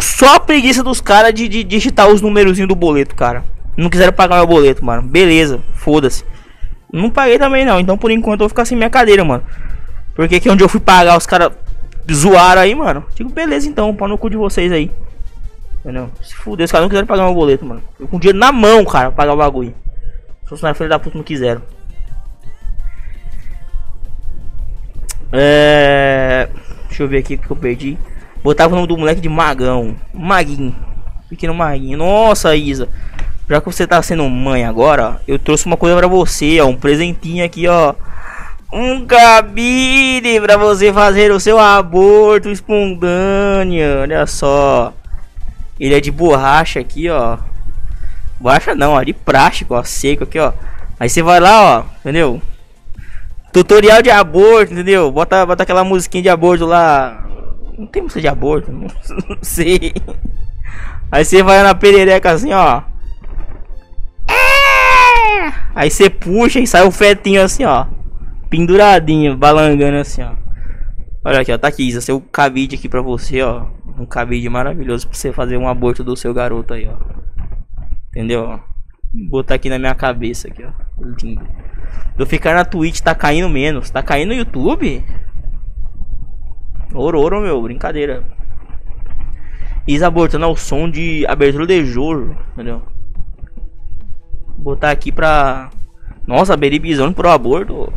Só 0.00 0.34
a 0.34 0.40
preguiça 0.40 0.82
dos 0.82 1.00
caras 1.00 1.32
de, 1.32 1.46
de, 1.46 1.62
digitar 1.62 2.08
os 2.08 2.20
numerozinhos 2.20 2.68
do 2.68 2.74
boleto, 2.74 3.14
cara. 3.14 3.44
Não 3.76 3.88
quiseram 3.88 4.12
pagar 4.12 4.42
o 4.42 4.46
boleto, 4.48 4.84
mano. 4.84 5.02
Beleza, 5.02 5.62
foda-se. 5.74 6.24
Não 6.92 7.10
paguei 7.10 7.38
também 7.38 7.64
não, 7.64 7.78
então 7.78 7.96
por 7.96 8.10
enquanto 8.10 8.40
eu 8.40 8.44
vou 8.44 8.48
ficar 8.48 8.64
sem 8.64 8.76
minha 8.76 8.90
cadeira, 8.90 9.24
mano. 9.24 9.44
Porque 10.16 10.34
aqui 10.34 10.50
onde 10.50 10.64
eu 10.64 10.68
fui 10.68 10.80
pagar, 10.80 11.16
os 11.16 11.26
caras 11.26 11.52
zoaram 12.12 12.62
aí, 12.62 12.74
mano. 12.74 13.04
Digo, 13.14 13.30
beleza 13.30 13.68
então, 13.68 13.94
pau 13.94 14.08
no 14.08 14.18
cu 14.18 14.28
de 14.28 14.36
vocês 14.36 14.72
aí. 14.72 14.90
Entendeu? 15.86 16.10
Se 16.20 16.34
fuder, 16.34 16.64
os 16.64 16.72
caras 16.72 16.82
não 16.82 16.88
quiseram 16.88 17.06
pagar 17.06 17.22
meu 17.26 17.34
boleto, 17.34 17.64
mano. 17.64 17.80
Eu 18.00 18.08
com 18.08 18.18
dinheiro 18.18 18.36
na 18.36 18.50
mão, 18.50 18.84
cara, 18.84 19.12
pra 19.12 19.18
pagar 19.18 19.34
o 19.34 19.36
bagulho. 19.36 19.72
Os 20.42 20.48
funcionários 20.48 20.78
filho 20.78 20.90
da 20.90 20.98
puta 20.98 21.16
não 21.16 21.22
quiseram. 21.22 21.62
É... 25.30 26.48
Deixa 26.88 27.04
eu 27.04 27.08
ver 27.08 27.18
aqui 27.18 27.34
o 27.34 27.38
que 27.38 27.48
eu 27.48 27.56
perdi. 27.56 27.96
Botava 28.42 28.72
o 28.72 28.74
nome 28.74 28.88
do 28.88 28.98
moleque 28.98 29.20
de 29.20 29.28
Magão. 29.28 29.94
Maguinho. 30.12 30.74
Pequeno 31.28 31.54
Maguinho. 31.54 31.98
Nossa, 31.98 32.56
Isa. 32.56 32.88
Já 33.48 33.60
que 33.60 33.66
você 33.66 33.86
tá 33.86 34.02
sendo 34.02 34.28
mãe 34.28 34.64
agora, 34.64 35.20
eu 35.28 35.38
trouxe 35.38 35.66
uma 35.66 35.76
coisa 35.76 35.96
pra 35.96 36.08
você, 36.08 36.60
ó. 36.60 36.66
Um 36.66 36.76
presentinho 36.76 37.44
aqui, 37.44 37.68
ó. 37.68 37.94
Um 38.72 39.06
cabide 39.06 40.40
pra 40.40 40.56
você 40.56 40.92
fazer 40.92 41.30
o 41.30 41.38
seu 41.38 41.60
aborto 41.60 42.50
espontâneo. 42.50 44.00
Olha 44.02 44.26
só. 44.26 44.92
Ele 45.78 45.94
é 45.94 46.00
de 46.00 46.10
borracha 46.10 46.80
aqui, 46.80 47.08
ó. 47.08 47.38
Borracha 48.40 48.74
não, 48.74 48.92
ó. 48.92 49.02
De 49.02 49.12
plástico, 49.12 49.74
ó. 49.74 49.82
Seco 49.82 50.24
aqui, 50.24 50.38
ó. 50.38 50.52
Aí 50.98 51.08
você 51.08 51.22
vai 51.22 51.40
lá, 51.40 51.78
ó. 51.78 51.84
Entendeu? 52.00 52.40
Tutorial 53.52 54.02
de 54.02 54.10
aborto, 54.10 54.72
entendeu? 54.72 55.10
Bota, 55.10 55.44
bota 55.46 55.62
aquela 55.62 55.84
musiquinha 55.84 56.22
de 56.22 56.28
aborto 56.28 56.66
lá. 56.66 57.26
Não 57.78 57.86
tem 57.86 58.02
música 58.02 58.20
de 58.20 58.28
aborto, 58.28 58.72
não, 58.72 58.88
não 59.28 59.38
sei. 59.42 59.94
Aí 61.10 61.24
você 61.24 61.42
vai 61.42 61.62
na 61.62 61.74
perereca 61.74 62.30
assim, 62.30 62.52
ó. 62.52 62.82
É! 64.28 65.52
Aí 65.74 65.90
você 65.90 66.08
puxa 66.10 66.58
e 66.58 66.66
sai 66.66 66.86
o 66.86 66.90
fetinho 66.90 67.42
assim, 67.42 67.64
ó. 67.64 67.86
Penduradinho, 68.48 69.36
balangando 69.36 69.98
assim, 69.98 70.22
ó. 70.22 70.45
Olha 71.26 71.40
aqui, 71.40 71.52
ó. 71.52 71.58
Tá 71.58 71.66
aqui, 71.66 71.82
Isa. 71.82 72.00
Seu 72.00 72.20
cabide 72.20 72.76
aqui 72.76 72.88
pra 72.88 73.02
você, 73.02 73.42
ó. 73.42 73.66
Um 73.98 74.06
cabide 74.06 74.48
maravilhoso 74.48 75.08
pra 75.08 75.18
você 75.18 75.32
fazer 75.32 75.56
um 75.56 75.66
aborto 75.66 76.04
do 76.04 76.16
seu 76.16 76.32
garoto 76.32 76.72
aí, 76.72 76.88
ó. 76.88 76.96
Entendeu? 78.10 78.60
Vou 79.12 79.28
botar 79.42 79.56
aqui 79.56 79.68
na 79.68 79.76
minha 79.76 79.94
cabeça 79.96 80.46
aqui, 80.46 80.64
ó. 80.64 80.70
Lindo. 81.20 81.44
Eu 82.16 82.26
ficar 82.26 82.54
na 82.54 82.64
Twitch 82.64 83.00
tá 83.00 83.12
caindo 83.12 83.48
menos. 83.48 83.90
Tá 83.90 84.04
caindo 84.04 84.28
no 84.28 84.34
YouTube? 84.34 85.04
Ouro, 86.94 87.40
meu. 87.40 87.60
Brincadeira. 87.60 88.22
Isa 89.84 90.06
abortando 90.06 90.44
ao 90.44 90.54
som 90.54 90.88
de 90.88 91.26
abertura 91.26 91.66
de 91.66 91.84
jogo. 91.84 92.36
Entendeu? 92.52 92.82
botar 94.66 94.90
aqui 94.90 95.10
pra. 95.10 95.70
Nossa, 96.26 96.56
Beribizão 96.56 97.12
pro 97.12 97.30
aborto. 97.30 97.92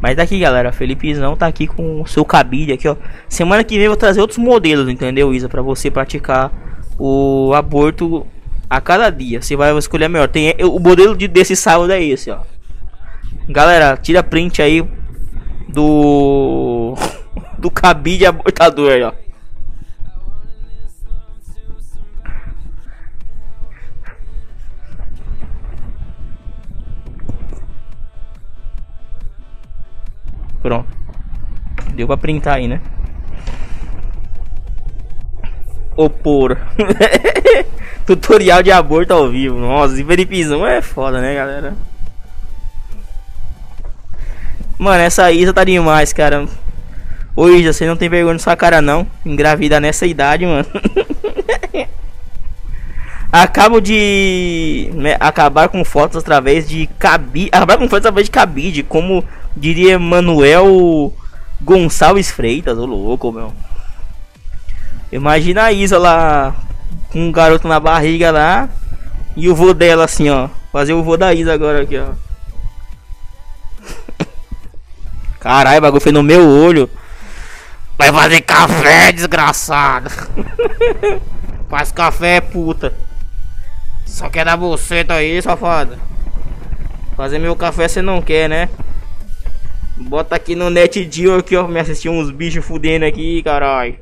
Mas 0.00 0.16
daqui, 0.16 0.38
tá 0.38 0.46
galera, 0.46 0.72
Felipezão 0.72 1.36
tá 1.36 1.46
aqui 1.46 1.66
com 1.66 2.02
o 2.02 2.06
seu 2.06 2.24
cabide 2.24 2.72
aqui, 2.72 2.86
ó. 2.86 2.96
Semana 3.28 3.64
que 3.64 3.76
vem 3.76 3.84
eu 3.84 3.90
vou 3.90 3.96
trazer 3.96 4.20
outros 4.20 4.38
modelos, 4.38 4.88
entendeu, 4.88 5.32
Isa? 5.32 5.48
Pra 5.48 5.62
você 5.62 5.90
praticar 5.90 6.52
o 6.98 7.52
aborto 7.54 8.26
a 8.68 8.80
cada 8.80 9.10
dia. 9.10 9.40
Você 9.40 9.56
vai 9.56 9.76
escolher 9.76 10.08
melhor. 10.08 10.28
Tem 10.28 10.54
o 10.60 10.78
modelo 10.78 11.16
de, 11.16 11.26
desse 11.26 11.56
sábado 11.56 11.92
é 11.92 12.02
esse, 12.02 12.30
ó. 12.30 12.40
Galera, 13.48 13.96
tira 13.96 14.22
print 14.22 14.60
aí 14.60 14.84
do 15.68 16.94
do 17.58 17.70
cabide 17.70 18.26
abortador 18.26 18.92
ó. 19.02 19.25
Pronto. 30.66 30.88
Deu 31.94 32.08
pra 32.08 32.16
printar 32.16 32.56
aí, 32.56 32.66
né? 32.66 32.80
Opor. 35.96 36.58
Tutorial 38.04 38.64
de 38.64 38.72
aborto 38.72 39.14
ao 39.14 39.30
vivo. 39.30 39.60
Nossa, 39.60 40.00
Iberipizão 40.00 40.66
é 40.66 40.82
foda, 40.82 41.20
né, 41.20 41.36
galera? 41.36 41.76
Mano, 44.76 45.04
essa 45.04 45.30
Isa 45.30 45.52
tá 45.52 45.62
demais, 45.62 46.12
cara. 46.12 46.48
Ô 47.36 47.48
Isa, 47.48 47.72
você 47.72 47.86
não 47.86 47.96
tem 47.96 48.08
vergonha 48.08 48.32
na 48.32 48.40
sua 48.40 48.56
cara, 48.56 48.82
não. 48.82 49.06
Engravida 49.24 49.78
nessa 49.78 50.04
idade, 50.04 50.44
mano. 50.44 50.66
Acabo 53.30 53.80
de 53.80 54.90
né, 54.94 55.16
acabar 55.20 55.68
com 55.68 55.84
fotos 55.84 56.16
através 56.16 56.68
de 56.68 56.88
cabide. 56.98 57.50
Acabar 57.52 57.78
com 57.78 57.88
fotos 57.88 57.98
através 58.06 58.26
de 58.26 58.32
cabide, 58.32 58.82
como 58.82 59.22
diria 59.56 59.98
Manuel 59.98 61.12
Gonçalves 61.60 62.30
Freitas, 62.30 62.76
ô 62.78 62.84
louco, 62.84 63.32
meu. 63.32 63.52
Imagina 65.10 65.64
a 65.64 65.72
Isa 65.72 65.98
lá 65.98 66.54
com 67.10 67.28
um 67.28 67.32
garoto 67.32 67.66
na 67.66 67.80
barriga 67.80 68.30
lá 68.30 68.68
e 69.34 69.48
o 69.48 69.54
vô 69.54 69.72
dela 69.72 70.04
assim, 70.04 70.28
ó. 70.28 70.48
Fazer 70.70 70.92
o 70.92 71.02
vô 71.02 71.16
da 71.16 71.32
Isa 71.32 71.54
agora 71.54 71.82
aqui, 71.82 71.96
ó. 71.98 72.12
Caralho, 75.40 75.80
bagulho 75.80 76.02
foi 76.02 76.12
no 76.12 76.22
meu 76.22 76.46
olho. 76.46 76.90
Vai 77.96 78.12
fazer 78.12 78.42
café, 78.42 79.10
desgraçado. 79.10 80.10
Faz 81.70 81.90
café, 81.90 82.40
puta. 82.40 82.92
Só 84.04 84.28
quer 84.28 84.44
dar 84.44 84.58
tá 85.06 85.14
aí, 85.14 85.40
safada. 85.40 85.98
Fazer 87.16 87.38
meu 87.38 87.56
café 87.56 87.88
você 87.88 88.02
não 88.02 88.20
quer, 88.20 88.48
né? 88.48 88.68
Bota 89.96 90.36
aqui 90.36 90.54
no 90.54 90.68
net 90.68 91.04
deal 91.06 91.38
aqui, 91.38 91.56
ó, 91.56 91.66
me 91.66 91.80
assistir 91.80 92.08
uns 92.08 92.30
bichos 92.30 92.64
fudendo 92.64 93.04
aqui, 93.06 93.42
caralho. 93.42 93.98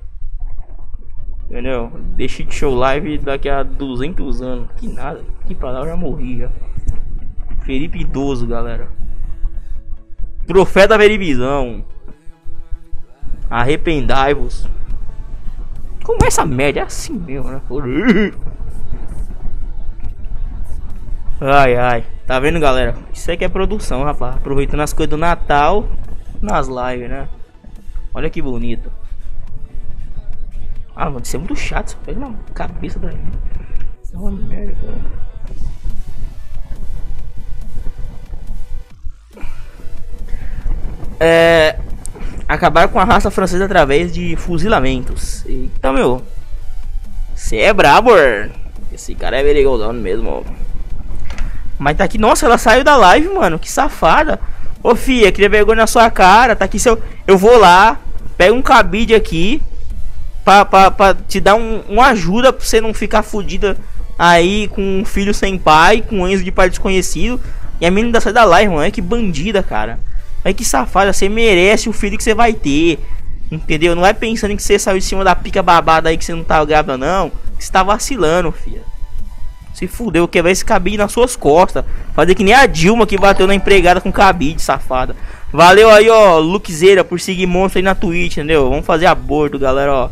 Entendeu? 1.49 1.93
Deixa 2.17 2.43
de 2.43 2.53
show 2.53 2.75
live 2.75 3.19
daqui 3.19 3.49
a 3.49 3.63
200 3.63 4.43
anos. 4.43 4.69
Que 4.77 4.89
nada, 4.89 5.23
que 5.47 5.55
pra 5.55 5.71
lá 5.71 5.81
eu 5.81 5.87
já 5.87 5.97
morri 5.97 6.39
já. 6.39 6.51
Felipe 7.65 8.01
idoso, 8.01 8.47
galera. 8.47 8.89
Profeta 10.47 10.99
Veribizão. 10.99 11.85
Arrependai-vos. 13.49 14.69
Como 16.03 16.19
é 16.25 16.27
essa 16.27 16.45
merda? 16.45 16.81
É 16.81 16.83
assim 16.83 17.15
mesmo, 17.15 17.51
né? 17.51 17.63
Ai, 21.41 21.77
ai. 21.77 22.05
Tá 22.27 22.39
vendo, 22.39 22.61
galera? 22.61 22.95
Isso 23.13 23.31
aqui 23.31 23.45
é 23.45 23.49
produção, 23.49 24.03
rapaz. 24.03 24.37
Aproveitando 24.37 24.81
as 24.81 24.93
coisas 24.93 25.11
do 25.11 25.17
Natal 25.17 25.89
nas 26.41 26.69
lives, 26.69 27.11
né? 27.11 27.29
Olha 28.15 28.31
que 28.31 28.41
bonito. 28.41 28.91
Ah, 30.95 31.07
mano, 31.07 31.23
isso 31.23 31.35
é 31.35 31.39
muito 31.39 31.57
chato. 31.57 31.89
Isso 31.89 31.99
pega 32.05 32.21
na 32.21 32.33
cabeça 32.55 32.99
da 32.99 33.11
gente. 33.11 33.39
Isso 34.03 34.15
é 34.15 34.19
uma 34.19 34.31
merda, 34.31 34.75
cara. 34.75 35.25
É. 41.19 41.79
Acabar 42.47 42.89
com 42.89 43.01
a 43.01 43.05
raça 43.05 43.31
francesa 43.31 43.65
através 43.65 44.13
de 44.13 44.37
fuzilamentos. 44.37 45.45
Então, 45.47 45.93
meu. 45.93 46.23
Você 47.35 47.57
é 47.57 47.73
brabo, 47.73 48.11
Esse 48.93 49.15
cara 49.15 49.39
é 49.39 49.43
verigosão 49.43 49.93
mesmo. 49.93 50.45
Mas 51.79 51.97
tá 51.97 52.05
aqui, 52.05 52.19
nossa, 52.19 52.47
ela 52.47 52.59
saiu 52.59 52.85
da 52.85 52.97
live, 52.97 53.29
mano. 53.29 53.59
Que 53.59 53.71
safada. 53.71 54.41
Ô, 54.83 54.95
fia, 54.95 55.33
queria 55.33 55.49
vergonha 55.49 55.79
na 55.79 55.87
sua 55.87 56.11
cara. 56.11 56.55
Tá 56.55 56.65
aqui 56.65 56.79
seu. 56.79 57.01
Eu 57.27 57.39
vou 57.39 57.59
lá, 57.59 57.99
pego 58.37 58.57
um 58.57 58.63
cabide 58.63 59.15
aqui. 59.15 59.63
Pra, 60.45 60.65
pra, 60.65 60.91
pra 60.91 61.15
te 61.15 61.41
dar 61.41 61.55
um, 61.55 61.81
uma 61.89 62.09
ajuda 62.09 62.53
pra 62.53 62.65
você 62.65 62.79
não 62.79 62.93
ficar 62.93 63.23
fodida 63.23 63.79
aí 64.19 64.69
com 64.69 65.01
um 65.01 65.05
filho 65.05 65.33
sem 65.33 65.57
pai, 65.57 66.03
com 66.03 66.21
um 66.21 66.29
Enzo 66.29 66.45
de 66.45 66.53
pai 66.53 66.69
desconhecido. 66.69 67.41
E 67.81 67.87
a 67.87 67.91
menina 67.91 68.21
sai 68.21 68.33
da 68.33 68.45
live, 68.45 68.73
mano. 68.73 68.87
É 68.87 68.91
que 68.91 69.01
bandida, 69.01 69.63
cara. 69.63 69.99
É 70.45 70.53
que 70.53 70.65
safada. 70.65 71.13
Você 71.13 71.29
merece 71.29 71.89
o 71.89 71.93
filho 71.93 72.17
que 72.17 72.25
você 72.25 72.35
vai 72.35 72.53
ter. 72.53 72.99
Entendeu? 73.51 73.95
Não 73.95 74.05
é 74.05 74.13
pensando 74.13 74.55
que 74.57 74.63
você 74.63 74.79
saiu 74.79 74.99
de 74.99 75.05
cima 75.05 75.25
da 75.25 75.35
pica 75.35 75.63
babada 75.63 76.09
aí 76.09 76.17
que 76.17 76.25
você 76.25 76.35
não 76.35 76.45
tá 76.45 76.65
grávida, 76.65 76.97
não. 76.97 77.33
Você 77.59 77.71
tá 77.71 77.83
vacilando, 77.83 78.53
filha. 78.53 78.83
Se 79.75 79.89
fudeu, 79.89 80.29
quebrar 80.29 80.53
esse 80.53 80.65
cabide 80.65 80.97
nas 80.97 81.11
suas 81.11 81.35
costas. 81.35 81.85
Fazer 82.15 82.37
que 82.37 82.45
nem 82.45 82.55
a 82.55 82.65
Dilma 82.65 83.07
que 83.07 83.19
bateu 83.19 83.47
na 83.47 83.55
empregada 83.55 84.01
com 84.01 84.13
cabide, 84.13 84.63
safada. 84.63 85.17
Valeu 85.53 85.91
aí, 85.91 86.09
ó, 86.09 86.39
Luquezeira, 86.39 87.05
por 87.05 87.19
seguir 87.21 87.47
monstro 87.47 87.81
aí 87.81 87.83
na 87.83 87.95
Twitch, 87.95 88.37
entendeu? 88.37 88.71
Vamos 88.71 88.87
fazer 88.87 89.07
aborto, 89.07 89.59
galera, 89.59 89.93
ó. 89.93 90.11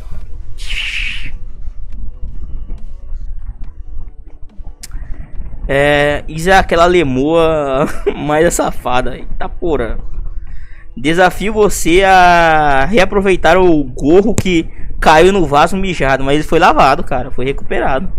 É, 5.69 6.25
isso 6.27 6.51
é 6.51 6.59
aquela 6.59 6.87
lemoa 6.87 7.87
mais 8.17 8.53
safada. 8.53 9.17
Eita 9.17 9.49
porra. 9.49 9.99
Desafio 10.97 11.53
você 11.53 12.03
a 12.05 12.85
reaproveitar 12.85 13.57
o 13.57 13.83
gorro 13.85 14.35
que 14.35 14.69
caiu 15.01 15.33
no 15.33 15.47
vaso 15.47 15.77
mijado, 15.77 16.23
mas 16.23 16.35
ele 16.35 16.45
foi 16.45 16.59
lavado, 16.59 17.05
cara. 17.05 17.31
Foi 17.31 17.45
recuperado. 17.45 18.13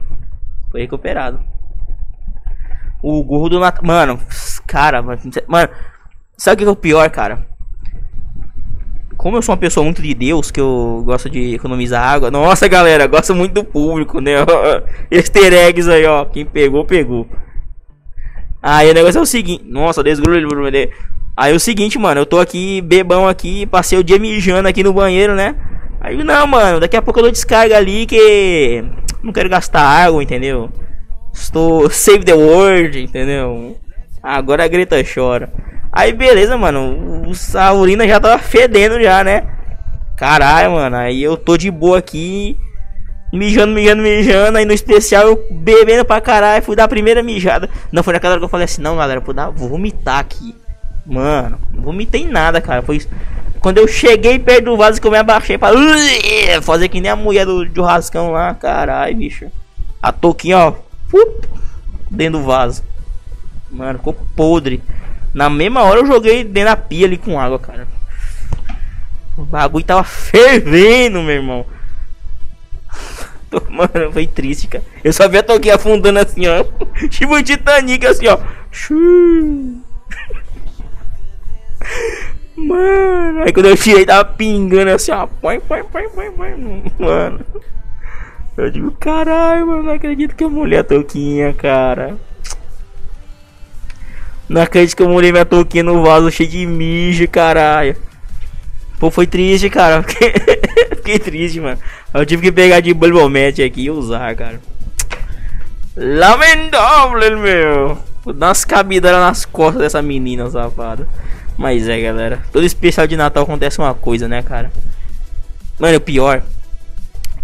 Foi 0.74 0.82
recuperado. 0.82 1.40
O 3.04 3.24
gorro 3.24 3.48
do 3.48 3.60
Natal. 3.60 3.86
Mano, 3.86 4.20
cara, 4.66 5.04
mano. 5.04 5.20
Sabe 6.36 6.56
o 6.56 6.58
que 6.58 6.64
é 6.64 6.72
o 6.72 6.76
pior, 6.76 7.08
cara? 7.12 7.45
Como 9.16 9.38
eu 9.38 9.44
sou 9.44 9.54
uma 9.54 9.60
pessoa 9.60 9.84
muito 9.84 10.02
de 10.02 10.16
Deus, 10.16 10.50
que 10.50 10.60
eu 10.60 11.04
gosto 11.06 11.30
de 11.30 11.54
economizar 11.54 12.04
água. 12.04 12.32
Nossa, 12.32 12.68
galera, 12.68 13.06
gosto 13.06 13.36
muito 13.36 13.54
do 13.54 13.64
público, 13.64 14.20
né? 14.20 14.32
Easter 15.12 15.54
eggs 15.54 15.88
aí, 15.88 16.08
ó. 16.08 16.26
Quem 16.26 16.44
pegou, 16.44 16.84
pegou. 16.84 17.30
Aí 18.60 18.90
o 18.90 18.95
negócio 18.95 19.20
é 19.20 19.22
o 19.22 19.28
seguinte. 19.28 19.64
Nossa, 19.68 20.02
desgrulho. 20.02 20.50
Aí 21.38 21.54
é 21.54 21.56
o 21.56 21.60
seguinte, 21.60 22.00
mano. 22.00 22.22
Eu 22.22 22.26
tô 22.26 22.40
aqui, 22.40 22.82
bebão 22.82 23.28
aqui. 23.28 23.68
Passei 23.68 24.00
o 24.00 24.04
dia 24.04 24.18
mijando 24.18 24.68
aqui 24.68 24.84
no 24.84 24.91
banheiro, 24.91 25.36
né? 25.36 25.56
Aí, 26.02 26.24
não, 26.24 26.48
mano. 26.48 26.80
Daqui 26.80 26.98
a 26.98 27.02
pouco 27.04 27.20
eu 27.20 27.26
dou 27.26 27.32
descarga 27.32 27.78
ali 27.78 28.08
que 28.08 28.84
não 29.24 29.32
quero 29.32 29.50
gastar 29.50 29.82
água, 29.82 30.22
entendeu? 30.22 30.70
Estou 31.34 31.90
save 31.90 32.24
the 32.24 32.34
world, 32.34 33.02
entendeu? 33.02 33.78
Agora 34.22 34.66
a 34.66 34.68
Greta 34.68 34.98
chora. 35.04 35.52
Aí 35.91 36.12
beleza, 36.12 36.58
mano. 36.58 37.24
A 37.56 37.74
urina 37.74 38.08
já 38.08 38.20
tava 38.20 38.38
fedendo 38.40 39.02
já, 39.02 39.24
né? 39.24 39.44
Caralho, 40.18 40.72
mano. 40.72 40.95
Aí 40.95 41.22
eu 41.22 41.38
tô 41.38 41.58
de 41.58 41.70
boa 41.70 41.98
aqui. 41.98 42.58
Mijando, 43.32 43.74
mijando, 43.74 44.02
mijando. 44.02 44.58
Aí 44.58 44.66
no 44.66 44.74
especial 44.74 45.28
eu 45.28 45.48
bebendo 45.52 46.06
pra 46.06 46.22
caralho. 46.22 46.64
Fui 46.64 46.76
dar 46.76 46.86
a 46.86 46.88
primeira 46.88 47.24
mijada. 47.24 47.70
Não, 47.91 48.04
foi 48.04 48.14
naquela 48.14 48.34
hora 48.34 48.40
que 48.40 48.45
eu 48.45 48.50
falei 48.50 48.66
assim: 48.66 48.82
Não, 48.82 48.98
galera, 48.98 49.20
vou, 49.20 49.34
dar, 49.34 49.50
vou 49.50 49.70
vomitar 49.70 50.20
aqui. 50.20 50.56
Mano, 51.06 51.60
vomitei 51.74 52.26
nada, 52.26 52.62
cara. 52.62 52.82
Foi 52.82 53.02
quando 53.64 53.77
eu 53.77 53.88
cheguei 53.88 54.38
perto 54.38 54.65
do 54.65 54.76
vaso 54.76 54.99
que 54.99 55.07
eu 55.07 55.11
me 55.11 55.18
abaixei 55.18 55.57
pra 55.57 55.72
fazer 56.61 56.90
que 56.90 56.99
nem 56.99 57.10
a 57.10 57.15
mulher 57.15 57.45
do 57.45 57.65
churrascão 57.73 58.30
lá, 58.30 58.53
caralho, 58.53 59.15
bicho. 59.15 59.49
A 60.02 60.11
touquinha, 60.11 60.57
ó, 60.57 60.73
dentro 62.11 62.40
do 62.40 62.45
vaso. 62.45 62.84
Mano, 63.72 63.99
ficou 63.99 64.14
podre. 64.35 64.84
Na 65.34 65.49
mesma 65.49 65.81
hora 65.81 66.02
eu 66.02 66.06
joguei 66.06 66.44
dentro 66.44 66.72
da 66.72 66.76
pia 66.76 67.07
ali 67.07 67.18
com 67.18 67.40
água, 67.40 67.57
cara. 67.57 67.88
O 69.38 69.45
bagulho 69.45 69.85
tava 69.85 70.03
fervendo, 70.03 71.22
meu 71.22 71.35
irmão. 71.35 71.65
Mano, 73.69 74.11
foi 74.11 74.27
triste, 74.27 74.68
cara. 74.68 74.84
Eu 75.02 75.14
só 75.14 75.30
vi 75.30 75.38
a 75.38 75.44
touquinha 75.44 75.76
afundando 75.76 76.19
assim, 76.19 76.44
ó. 76.48 76.65
Tipo 77.07 77.41
Titanic, 77.41 78.06
assim, 78.06 78.27
ó. 78.27 78.40
Mano, 82.56 83.44
aí 83.44 83.52
quando 83.52 83.68
eu 83.68 83.78
tirei 83.78 84.06
tava 84.06 84.26
pingando 84.26 84.92
assim, 84.92 85.12
ó. 85.12 85.28
Põe, 85.28 85.60
põe, 85.60 85.84
põe, 85.84 86.10
põe, 86.10 86.32
põe. 86.32 86.84
Mano. 87.00 87.40
Eu 88.56 88.70
digo, 88.70 88.92
caralho, 88.92 89.66
mano, 89.66 89.84
não 89.84 89.94
acredito 89.94 90.36
que 90.36 90.44
eu 90.44 90.50
molhei 90.50 90.78
a 90.78 90.84
touquinha, 90.84 91.54
cara. 91.54 92.16
Não 94.48 94.62
acredito 94.62 94.96
que 94.96 95.02
eu 95.02 95.10
molhei 95.10 95.32
minha 95.32 95.46
touquinha 95.46 95.84
no 95.84 96.04
vaso 96.04 96.30
cheio 96.30 96.50
de 96.50 96.66
mijo, 96.66 97.28
caralho. 97.28 97.96
Pô, 99.00 99.10
foi 99.10 99.26
triste, 99.26 99.70
cara. 99.70 100.04
Fiquei, 100.08 100.34
Fiquei 100.98 101.20
triste, 101.20 101.60
mano. 101.60 101.80
Eu 102.14 102.26
tive 102.26 102.44
que 102.44 102.52
pegar 102.52 102.80
de 102.80 102.94
Bulbomet 102.94 103.62
aqui 103.64 103.86
e 103.86 103.92
usar, 103.92 104.36
cara. 104.36 104.62
Lamentável, 105.98 107.40
meu. 107.40 107.98
Vou 108.24 108.34
dar 108.34 108.48
umas 108.48 108.64
cabidas 108.64 109.12
nas 109.12 109.44
costas 109.44 109.82
dessa 109.82 110.02
menina, 110.02 110.50
safada. 110.50 111.08
Mas 111.58 111.88
é, 111.88 112.00
galera. 112.00 112.42
Todo 112.52 112.66
especial 112.66 113.08
de 113.08 113.16
Natal 113.16 113.44
acontece 113.44 113.80
uma 113.80 113.94
coisa, 113.94 114.28
né, 114.28 114.42
cara? 114.42 114.72
Mano, 115.80 115.98
o 115.98 116.02
pior. 116.02 116.44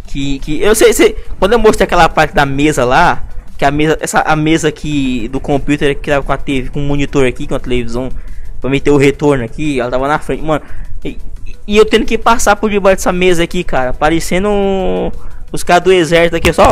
Que, 0.07 0.39
que 0.39 0.61
eu 0.61 0.73
sei, 0.73 0.93
sei. 0.93 1.15
Quando 1.37 1.53
eu 1.53 1.59
mostrei 1.59 1.85
aquela 1.85 2.09
parte 2.09 2.33
da 2.33 2.45
mesa 2.45 2.83
lá. 2.83 3.23
Que 3.57 3.65
a 3.65 3.71
mesa, 3.71 3.97
essa, 3.99 4.21
a 4.21 4.35
mesa 4.35 4.69
aqui 4.69 5.27
do 5.27 5.39
computer 5.39 5.93
que 5.95 6.09
tava 6.09 6.25
com 6.25 6.31
a 6.31 6.37
TV, 6.37 6.69
com 6.69 6.79
o 6.79 6.87
monitor 6.87 7.25
aqui, 7.25 7.45
com 7.45 7.55
a 7.55 7.59
televisão. 7.59 8.09
Pra 8.61 8.69
meter 8.69 8.91
o 8.91 8.97
retorno 8.97 9.43
aqui. 9.43 9.79
Ela 9.79 9.91
tava 9.91 10.07
na 10.07 10.19
frente. 10.19 10.43
Mano, 10.43 10.63
e, 11.03 11.17
e 11.67 11.77
eu 11.77 11.85
tendo 11.85 12.05
que 12.05 12.17
passar 12.17 12.55
por 12.55 12.69
debaixo 12.69 12.97
dessa 12.97 13.11
mesa 13.11 13.43
aqui, 13.43 13.63
cara. 13.63 13.93
Parecendo 13.93 14.49
os 15.51 15.63
caras 15.63 15.83
do 15.83 15.91
exército 15.91 16.35
aqui, 16.35 16.51
só. 16.53 16.67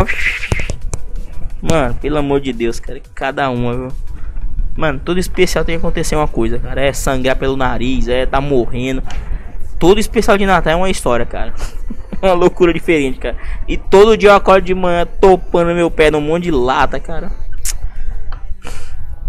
Mano, 1.62 1.96
pelo 1.96 2.18
amor 2.18 2.40
de 2.40 2.54
Deus, 2.54 2.80
cara. 2.80 3.02
Cada 3.14 3.50
uma, 3.50 3.76
viu? 3.76 4.07
Mano, 4.78 5.02
todo 5.04 5.20
especial 5.20 5.66
tem 5.66 5.76
que 5.76 5.84
acontecer 5.84 6.16
uma 6.16 6.28
coisa, 6.28 6.60
cara. 6.60 6.80
É 6.80 6.94
sangrar 6.94 7.36
pelo 7.36 7.58
nariz, 7.58 8.08
é 8.08 8.28
tá 8.28 8.40
morrendo. 8.40 9.02
Todo 9.80 10.00
especial 10.00 10.38
de 10.38 10.46
Natal 10.46 10.74
é 10.74 10.76
uma 10.76 10.90
história, 10.90 11.26
cara. 11.26 11.52
uma 12.22 12.34
loucura 12.34 12.72
diferente, 12.72 13.18
cara. 13.18 13.36
E 13.68 13.76
todo 13.76 14.16
dia 14.16 14.30
eu 14.30 14.36
acordo 14.36 14.66
de 14.66 14.76
manhã 14.76 15.08
topando 15.20 15.74
meu 15.74 15.90
pé 15.90 16.12
num 16.12 16.22
monte 16.22 16.44
de 16.44 16.52
lata, 16.52 17.00
cara. 17.00 17.32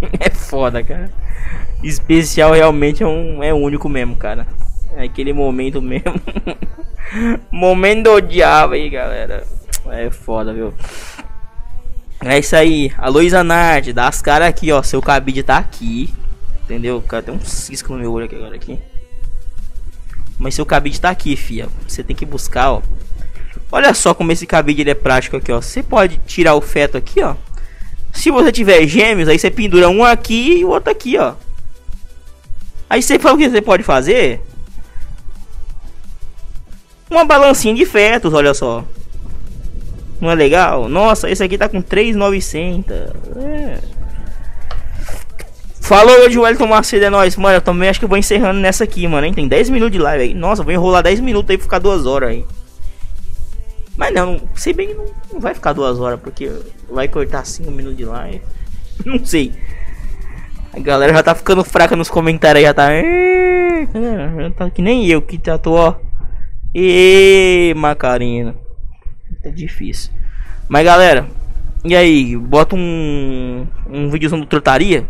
é 0.20 0.28
foda, 0.28 0.84
cara. 0.84 1.10
Especial 1.82 2.52
realmente 2.52 3.02
é 3.02 3.06
um 3.06 3.42
é 3.42 3.54
único 3.54 3.88
mesmo, 3.88 4.16
cara. 4.16 4.46
É 4.94 5.04
aquele 5.04 5.32
momento 5.32 5.80
mesmo. 5.80 6.20
momento 7.50 8.04
do 8.04 8.20
diabo 8.20 8.74
aí, 8.74 8.90
galera. 8.90 9.44
É 9.90 10.10
foda, 10.10 10.52
viu? 10.52 10.74
É 12.20 12.38
isso 12.38 12.56
aí. 12.56 12.92
A 12.98 13.08
Luísa 13.08 13.44
Nard, 13.44 13.92
dá 13.92 14.08
as 14.08 14.20
caras 14.20 14.48
aqui, 14.48 14.72
ó. 14.72 14.82
Seu 14.82 15.00
cabide 15.00 15.42
tá 15.42 15.58
aqui. 15.58 16.12
Entendeu? 16.64 17.00
Cara, 17.02 17.22
tem 17.22 17.34
um 17.34 17.40
cisco 17.40 17.92
no 17.92 18.00
meu 18.00 18.12
olho 18.12 18.26
aqui 18.26 18.34
agora 18.34 18.54
aqui. 18.54 18.78
Mas 20.38 20.54
seu 20.54 20.66
cabide 20.66 21.00
tá 21.00 21.10
aqui, 21.10 21.36
fia. 21.36 21.68
Você 21.86 22.02
tem 22.02 22.14
que 22.14 22.26
buscar, 22.26 22.72
ó. 22.72 22.82
Olha 23.70 23.92
só 23.94 24.14
como 24.14 24.32
esse 24.32 24.46
cabide 24.46 24.82
ele 24.82 24.90
é 24.90 24.94
prático 24.94 25.36
aqui, 25.36 25.52
ó. 25.52 25.60
Você 25.60 25.82
pode 25.82 26.18
tirar 26.26 26.54
o 26.54 26.60
feto 26.60 26.96
aqui, 26.96 27.22
ó. 27.22 27.34
Se 28.12 28.30
você 28.30 28.50
tiver 28.50 28.86
gêmeos, 28.86 29.28
aí 29.28 29.38
você 29.38 29.50
pendura 29.50 29.88
um 29.88 30.04
aqui 30.04 30.58
e 30.58 30.64
o 30.64 30.68
outro 30.68 30.90
aqui, 30.90 31.18
ó. 31.18 31.34
Aí 32.90 33.02
você 33.02 33.18
fala 33.18 33.34
o 33.34 33.38
que 33.38 33.48
você 33.48 33.60
pode 33.60 33.82
fazer? 33.82 34.40
Uma 37.10 37.24
balancinha 37.24 37.74
de 37.74 37.84
fetos, 37.86 38.32
olha 38.32 38.54
só. 38.54 38.84
Não 40.20 40.30
é 40.30 40.34
legal? 40.34 40.88
Nossa, 40.88 41.30
esse 41.30 41.42
aqui 41.42 41.56
tá 41.56 41.68
com 41.68 41.80
3,900. 41.80 42.96
É. 43.36 43.78
Falou 45.80 46.14
hoje 46.20 46.38
o 46.38 46.42
Wellington 46.42 46.66
Macedo, 46.66 47.04
é 47.04 47.10
nóis. 47.10 47.36
Mano, 47.36 47.56
eu 47.56 47.60
também 47.62 47.88
acho 47.88 47.98
que 47.98 48.04
eu 48.04 48.08
vou 48.08 48.18
encerrando 48.18 48.60
nessa 48.60 48.84
aqui, 48.84 49.06
mano. 49.06 49.26
Hein? 49.26 49.32
Tem 49.32 49.48
10 49.48 49.70
minutos 49.70 49.92
de 49.92 49.98
live 49.98 50.22
aí. 50.22 50.34
Nossa, 50.34 50.62
vou 50.62 50.72
enrolar 50.72 51.02
10 51.02 51.20
minutos 51.20 51.48
aí 51.50 51.56
pra 51.56 51.64
ficar 51.64 51.78
2 51.78 52.04
horas 52.04 52.30
aí. 52.30 52.44
Mas 53.96 54.14
não, 54.14 54.40
sei 54.54 54.72
bem 54.72 54.88
que 54.88 54.94
não, 54.94 55.06
não 55.32 55.40
vai 55.40 55.54
ficar 55.54 55.72
2 55.72 55.98
horas, 55.98 56.20
porque 56.20 56.52
vai 56.90 57.08
cortar 57.08 57.44
5 57.44 57.70
minutos 57.70 57.96
de 57.96 58.04
live. 58.04 58.42
Não 59.06 59.24
sei. 59.24 59.52
A 60.72 60.80
galera 60.80 61.12
já 61.12 61.22
tá 61.22 61.34
ficando 61.34 61.62
fraca 61.64 61.94
nos 61.94 62.10
comentários 62.10 62.58
aí, 62.58 62.64
já 62.64 62.74
tá. 62.74 62.88
Já 64.42 64.50
tá 64.56 64.70
que 64.70 64.82
nem 64.82 65.06
eu 65.06 65.22
que 65.22 65.40
já 65.44 65.56
tô, 65.56 65.74
ó. 65.74 65.94
E 66.74 67.72
Macarena. 67.76 68.54
É 69.42 69.50
difícil. 69.50 70.12
Mas 70.68 70.84
galera, 70.84 71.28
e 71.84 71.94
aí? 71.94 72.36
Bota 72.36 72.76
um 72.76 73.66
um 73.88 74.10
videozão 74.10 74.38
do 74.38 74.46
trotaria 74.46 75.06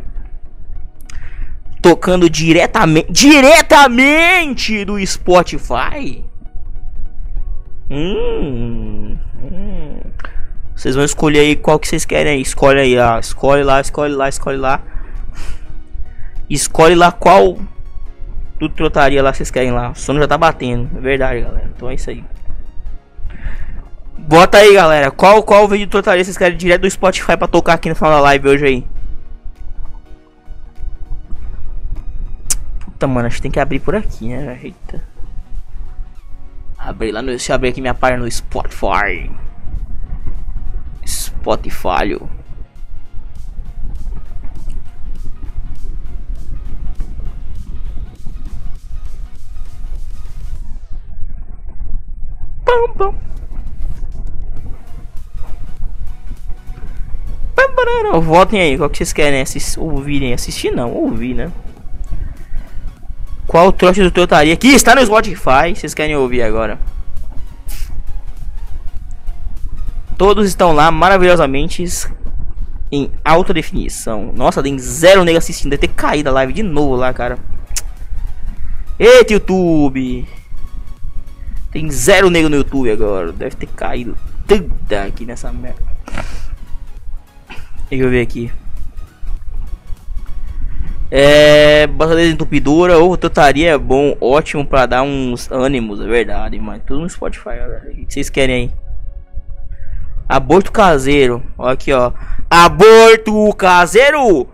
tocando 1.80 2.28
diretamente 2.28 3.10
diretamente 3.10 4.84
do 4.84 5.04
Spotify. 5.04 6.24
Hum, 7.90 9.16
hum. 9.42 10.00
Vocês 10.74 10.94
vão 10.94 11.04
escolher 11.04 11.40
aí 11.40 11.56
qual 11.56 11.78
que 11.78 11.88
vocês 11.88 12.04
querem 12.04 12.34
aí. 12.34 12.42
Escolhe 12.42 12.80
aí, 12.80 12.98
ah, 12.98 13.18
escolhe 13.18 13.64
lá, 13.64 13.80
escolhe 13.80 14.14
lá, 14.14 14.28
escolhe 14.28 14.58
lá. 14.58 14.82
Escolhe 16.48 16.94
lá 16.94 17.10
qual 17.10 17.58
do 18.58 18.68
trotaria 18.68 19.22
lá 19.22 19.32
vocês 19.32 19.50
querem 19.50 19.70
lá. 19.70 19.90
O 19.90 19.94
sono 19.94 20.20
já 20.20 20.28
tá 20.28 20.38
batendo, 20.38 20.88
é 20.96 21.00
verdade, 21.00 21.40
galera. 21.40 21.70
Então 21.74 21.90
é 21.90 21.94
isso 21.94 22.10
aí. 22.10 22.24
Bota 24.28 24.58
aí, 24.58 24.74
galera. 24.74 25.10
Qual 25.10 25.42
qual 25.42 25.66
vídeo 25.66 25.86
de 25.86 25.90
trotaria 25.90 26.22
vocês 26.22 26.36
querem 26.36 26.54
direto 26.54 26.82
do 26.82 26.90
Spotify 26.90 27.34
para 27.34 27.48
tocar 27.48 27.72
aqui 27.72 27.88
no 27.88 27.94
final 27.94 28.10
da 28.12 28.20
live 28.20 28.46
hoje 28.46 28.66
aí? 28.66 28.86
Puta, 32.80 33.06
mano, 33.06 33.26
acho 33.26 33.36
que 33.36 33.42
tem 33.42 33.50
que 33.50 33.58
abrir 33.58 33.80
por 33.80 33.96
aqui, 33.96 34.28
né? 34.28 34.60
Eita. 34.62 35.02
Abrir 36.76 37.10
lá 37.10 37.22
no. 37.22 37.28
Deixa 37.28 37.52
eu 37.52 37.54
abrir 37.54 37.70
aqui 37.70 37.80
minha 37.80 37.94
página 37.94 38.22
no 38.22 38.30
Spotify. 38.30 39.30
Spotify. 41.06 42.18
Pam. 52.66 52.92
Pam, 52.98 53.27
Votem 58.20 58.60
aí, 58.60 58.76
qual 58.76 58.90
que 58.90 58.98
vocês 58.98 59.12
querem 59.12 59.40
assistir, 59.40 59.80
ouvirem? 59.80 60.32
Assistir 60.32 60.70
não, 60.70 60.92
ouvir, 60.92 61.34
né? 61.34 61.50
Qual 63.46 63.72
trote 63.72 64.02
do 64.02 64.10
Totaria 64.10 64.56
que 64.56 64.68
está 64.68 64.94
no 64.94 65.04
Spotify? 65.04 65.74
Vocês 65.74 65.94
querem 65.94 66.14
ouvir 66.14 66.42
agora? 66.42 66.78
Todos 70.18 70.46
estão 70.46 70.72
lá 70.72 70.90
maravilhosamente 70.90 71.82
em 72.92 73.10
alta 73.24 73.54
definição. 73.54 74.32
Nossa, 74.34 74.62
tem 74.62 74.78
zero 74.78 75.24
nego 75.24 75.38
assistindo. 75.38 75.70
Deve 75.70 75.88
ter 75.88 75.94
caído 75.94 76.28
a 76.28 76.32
live 76.32 76.52
de 76.52 76.62
novo 76.62 76.96
lá, 76.96 77.14
cara. 77.14 77.38
Eita, 78.98 79.32
YouTube! 79.32 80.28
Tem 81.70 81.90
zero 81.90 82.28
nego 82.28 82.48
no 82.48 82.56
YouTube 82.56 82.90
agora. 82.90 83.32
Deve 83.32 83.56
ter 83.56 83.68
caído 83.68 84.16
tudo 84.46 84.74
aqui 85.06 85.24
nessa 85.24 85.50
merda. 85.52 85.87
Deixa 87.90 88.04
eu 88.04 88.10
ver 88.10 88.20
aqui. 88.20 88.52
É. 91.10 91.86
Bota 91.86 92.14
desentupidora 92.14 92.98
ou 92.98 93.16
totaria 93.16 93.70
é 93.70 93.78
bom, 93.78 94.16
ótimo 94.20 94.64
pra 94.64 94.86
dar 94.86 95.02
uns 95.02 95.50
ânimos, 95.50 96.00
é 96.00 96.06
verdade, 96.06 96.58
mas 96.58 96.82
tudo 96.86 97.00
no 97.00 97.08
Spotify, 97.08 97.56
galera. 97.56 97.90
O 97.90 98.06
que 98.06 98.12
vocês 98.12 98.28
querem 98.28 98.54
aí? 98.54 98.70
Aborto 100.28 100.70
caseiro. 100.70 101.42
Ó 101.56 101.68
aqui, 101.68 101.92
ó. 101.92 102.12
Aborto 102.50 103.52
caseiro! 103.54 104.46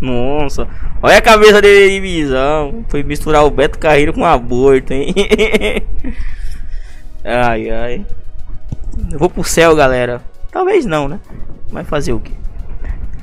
Nossa, 0.00 0.66
olha 1.02 1.18
a 1.18 1.22
cabeça 1.22 1.60
dele 1.60 1.90
de 1.90 2.00
visão. 2.00 2.84
Foi 2.88 3.02
misturar 3.02 3.44
o 3.44 3.50
Beto 3.50 3.78
Carreiro 3.78 4.14
com 4.14 4.24
aborto, 4.24 4.92
hein? 4.92 5.14
ai, 7.24 7.70
ai. 7.70 8.06
Eu 9.10 9.18
vou 9.18 9.30
pro 9.30 9.44
céu, 9.44 9.74
galera. 9.74 10.20
Talvez 10.50 10.84
não, 10.84 11.08
né? 11.08 11.20
Vai 11.70 11.84
fazer 11.84 12.12
o 12.12 12.20
quê? 12.20 12.32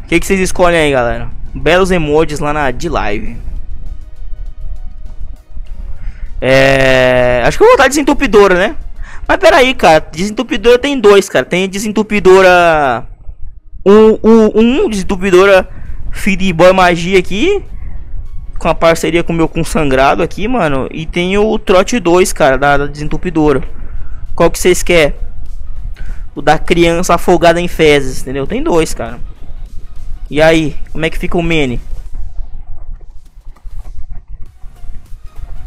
O 0.04 0.08
que, 0.08 0.20
que 0.20 0.26
vocês 0.26 0.40
escolhem 0.40 0.80
aí, 0.80 0.92
galera? 0.92 1.30
Belos 1.54 1.92
emojis 1.92 2.40
lá 2.40 2.54
na 2.54 2.72
de 2.72 2.88
live. 2.88 3.38
É... 6.40 7.42
Acho 7.46 7.58
que 7.58 7.64
eu 7.64 7.68
vou 7.68 7.76
botar 7.76 7.90
desentupidora, 7.90 8.56
né? 8.56 8.76
Mas 9.28 9.38
peraí, 9.38 9.74
cara. 9.74 10.06
Desentupidora 10.12 10.80
tem 10.80 11.00
dois, 11.00 11.28
cara. 11.28 11.46
Tem 11.46 11.68
desentupidora... 11.68 13.06
Um, 13.86 14.18
um, 14.24 14.84
um 14.84 14.90
desentupidora 14.90 15.68
Feed 16.12 16.54
Boy 16.54 16.72
Magia 16.72 17.20
aqui. 17.20 17.62
Com 18.58 18.70
a 18.70 18.76
parceria 18.76 19.24
com 19.24 19.34
o 19.34 19.36
meu 19.36 19.48
consangrado 19.48 20.24
aqui, 20.24 20.48
mano. 20.48 20.88
E 20.92 21.06
tem 21.06 21.38
o 21.38 21.60
Trote 21.60 22.00
2, 22.00 22.32
cara, 22.34 22.58
da, 22.58 22.78
da 22.78 22.86
desentupidora. 22.86 23.62
Qual 24.34 24.50
que 24.50 24.58
vocês 24.58 24.82
querem? 24.82 25.27
O 26.38 26.42
da 26.44 26.60
criança 26.60 27.16
afogada 27.16 27.60
em 27.60 27.68
fezes, 27.68 28.22
entendeu? 28.22 28.46
Tem 28.46 28.62
dois, 28.62 28.94
cara. 28.94 29.20
E 30.30 30.40
aí, 30.40 30.78
como 30.92 31.04
é 31.04 31.10
que 31.10 31.18
fica 31.18 31.36
o 31.36 31.42
Mene? 31.42 31.82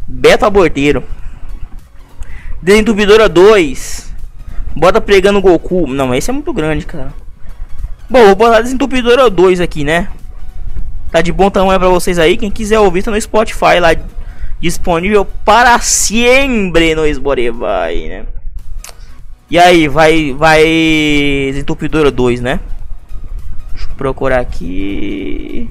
Beto 0.07 0.47
Aborteiro. 0.47 1.03
Desentupidora 2.63 3.29
2. 3.29 4.15
Bota 4.77 5.01
pregando 5.01 5.41
Goku. 5.41 5.89
Não, 5.89 6.15
esse 6.15 6.31
é 6.31 6.33
muito 6.33 6.53
grande, 6.53 6.87
cara. 6.87 7.13
Bom, 8.09 8.27
vou 8.27 8.37
botar 8.37 8.61
Desentupidora 8.61 9.29
2 9.29 9.61
aqui, 9.61 9.83
né? 9.83 10.09
Tá 11.11 11.21
de 11.21 11.33
bom 11.33 11.51
tamanho 11.51 11.81
pra 11.81 11.89
vocês 11.89 12.17
aí. 12.17 12.37
Quem 12.37 12.49
quiser 12.49 12.79
ouvir, 12.79 13.03
tá 13.03 13.11
no 13.11 13.21
Spotify 13.21 13.81
lá. 13.81 13.89
Disponível 14.61 15.25
para 15.25 15.81
sempre 15.81 16.95
no 16.95 17.13
Spotify, 17.13 18.09
né? 18.09 18.27
E 19.51 19.59
aí, 19.59 19.89
vai. 19.89 20.33
Vai. 20.33 20.63
Desentupidora 21.51 22.11
2, 22.11 22.41
né? 22.41 22.61
Deixa 23.73 23.91
eu 23.91 23.97
procurar 23.97 24.41
aqui. 24.41 25.69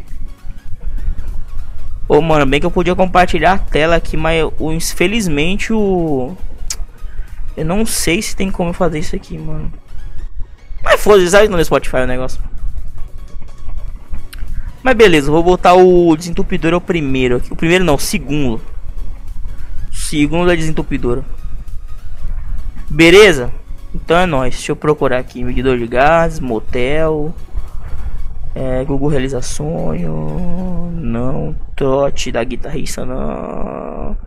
Ô, 2.07 2.21
mano, 2.21 2.45
bem 2.45 2.59
que 2.59 2.65
eu 2.65 2.71
podia 2.71 2.95
compartilhar 2.95 3.53
a 3.53 3.57
tela 3.57 3.95
aqui, 3.95 4.17
mas 4.17 4.43
o, 4.59 4.71
infelizmente 4.73 5.71
o. 5.71 6.35
Eu 7.55 7.63
não 7.63 7.85
sei 7.85 8.21
se 8.21 8.35
tem 8.35 8.51
como 8.51 8.73
fazer 8.73 8.99
isso 8.99 9.15
aqui, 9.15 9.37
mano. 9.37 9.71
Mas 10.83 11.01
foda-se, 11.01 11.47
no 11.47 11.63
Spotify 11.63 11.97
o 11.97 12.07
negócio. 12.07 12.41
Mas 14.81 14.95
beleza, 14.95 15.29
vou 15.31 15.43
botar 15.43 15.73
o 15.73 16.15
desentupidor 16.15 16.73
o 16.73 16.81
primeiro 16.81 17.37
aqui. 17.37 17.53
O 17.53 17.55
primeiro 17.55 17.83
não, 17.83 17.95
o 17.95 17.99
segundo. 17.99 18.61
O 19.91 19.95
segundo 19.95 20.51
é 20.51 20.55
desentupidor. 20.55 21.23
Beleza? 22.89 23.53
Então 23.93 24.17
é 24.17 24.25
nóis. 24.25 24.55
Deixa 24.55 24.71
eu 24.71 24.75
procurar 24.75 25.19
aqui. 25.19 25.43
Medidor 25.43 25.77
de 25.77 25.87
gases, 25.87 26.39
motel. 26.39 27.33
É, 28.53 28.83
Google 28.85 29.09
realiza 29.09 29.41
sonho. 29.41 30.91
Não. 30.93 31.55
Trote 31.75 32.31
da 32.31 32.43
guitarrista, 32.43 33.05
não. 33.05 34.17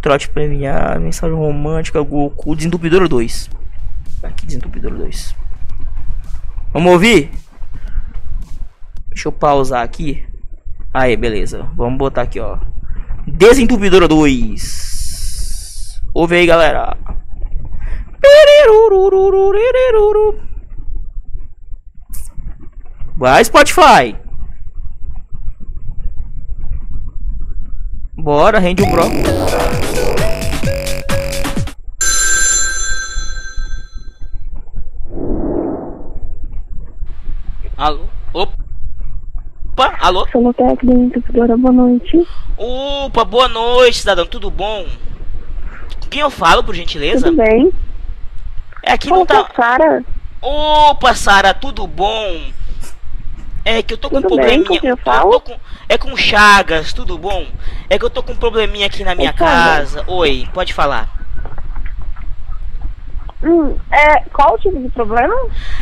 Trote 0.00 0.28
premiado. 0.28 1.00
Mensagem 1.00 1.36
romântica. 1.36 2.00
Goku. 2.02 2.56
Desentupidor 2.56 3.08
2. 3.08 3.50
Aqui, 4.22 4.46
desentupidor 4.46 4.92
2. 4.92 5.36
Vamos 6.72 6.92
ouvir? 6.92 7.30
Deixa 9.08 9.28
eu 9.28 9.32
pausar 9.32 9.82
aqui. 9.82 10.26
Aí, 10.92 11.16
beleza. 11.16 11.68
Vamos 11.76 11.98
botar 11.98 12.22
aqui, 12.22 12.40
ó. 12.40 12.58
Desentupidora 13.26 14.08
2. 14.08 16.00
Ouve 16.12 16.36
aí, 16.36 16.46
galera. 16.46 16.96
Vai, 23.24 23.42
Spotify. 23.42 24.14
Bora, 28.16 28.58
rende 28.58 28.82
o 28.82 28.90
pro. 28.90 29.02
Alô? 37.76 38.04
Opa, 38.32 39.96
alô? 40.00 40.28
Solotec 40.30 40.84
da 40.84 40.92
Entupidora, 40.92 41.56
boa 41.56 41.72
noite. 41.72 42.28
Opa, 42.56 43.24
boa 43.24 43.48
noite, 43.48 44.00
cidadão. 44.00 44.26
Tudo 44.26 44.50
bom? 44.50 44.86
Com 46.02 46.08
quem 46.10 46.20
eu 46.20 46.30
falo, 46.30 46.62
por 46.62 46.74
gentileza? 46.74 47.30
Tudo 47.30 47.38
bem? 47.38 47.72
É 48.86 48.92
aqui 48.92 49.08
não 49.08 49.24
Fala 49.26 49.44
tá. 49.44 49.48
com 49.48 49.62
Sara. 49.62 50.04
Opa, 50.40 51.14
Sara, 51.14 51.54
tudo 51.54 51.86
bom? 51.86 52.42
É 53.64 53.82
que 53.82 53.94
eu 53.94 53.98
tô 53.98 54.10
com 54.10 54.18
um 54.18 54.22
Tudo 54.22 54.36
bem, 54.36 54.62
probleminha. 54.62 54.96
com 54.96 55.02
falo? 55.02 55.30
tô 55.32 55.40
com- 55.40 55.58
É 55.88 55.96
com 55.96 56.14
Chagas, 56.16 56.92
tudo 56.92 57.16
bom? 57.16 57.46
É 57.88 57.98
que 57.98 58.04
eu 58.04 58.10
tô 58.10 58.22
com 58.22 58.32
um 58.32 58.36
probleminha 58.36 58.86
aqui 58.86 59.02
na 59.04 59.14
minha 59.14 59.32
Chagas. 59.32 59.92
casa. 59.94 60.04
Oi, 60.06 60.46
pode 60.52 60.74
falar. 60.74 61.08
Hum, 63.42 63.76
é, 63.90 64.20
qual 64.32 64.54
o 64.54 64.58
tipo 64.58 64.78
de 64.80 64.88
problema? 64.90 65.34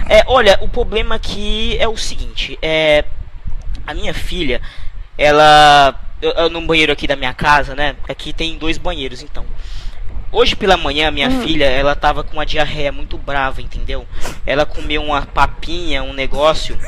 É, 0.09 0.25
olha, 0.27 0.59
o 0.63 0.69
problema 0.69 1.15
aqui 1.15 1.77
é 1.79 1.87
o 1.89 1.97
seguinte, 1.97 2.59
é 2.61 3.05
a 3.87 3.95
minha 3.95 4.13
filha, 4.13 4.61
ela 5.17 5.95
eu, 6.21 6.31
eu, 6.33 6.51
no 6.51 6.61
banheiro 6.63 6.93
aqui 6.93 7.07
da 7.07 7.15
minha 7.15 7.33
casa, 7.33 7.75
né? 7.77 7.95
Aqui 8.09 8.33
tem 8.33 8.59
dois 8.59 8.79
banheiros, 8.79 9.23
então. 9.23 9.45
Hoje 10.33 10.57
pela 10.57 10.79
manhã, 10.79 11.11
minha 11.11 11.29
Hum. 11.29 11.43
filha, 11.43 11.67
ela 11.67 11.95
tava 11.95 12.25
com 12.25 12.33
uma 12.33 12.47
diarreia 12.47 12.91
muito 12.91 13.19
brava, 13.19 13.61
entendeu? 13.61 14.07
Ela 14.47 14.65
comeu 14.65 15.03
uma 15.03 15.23
papinha, 15.27 16.03
um 16.03 16.15
negócio, 16.15 16.79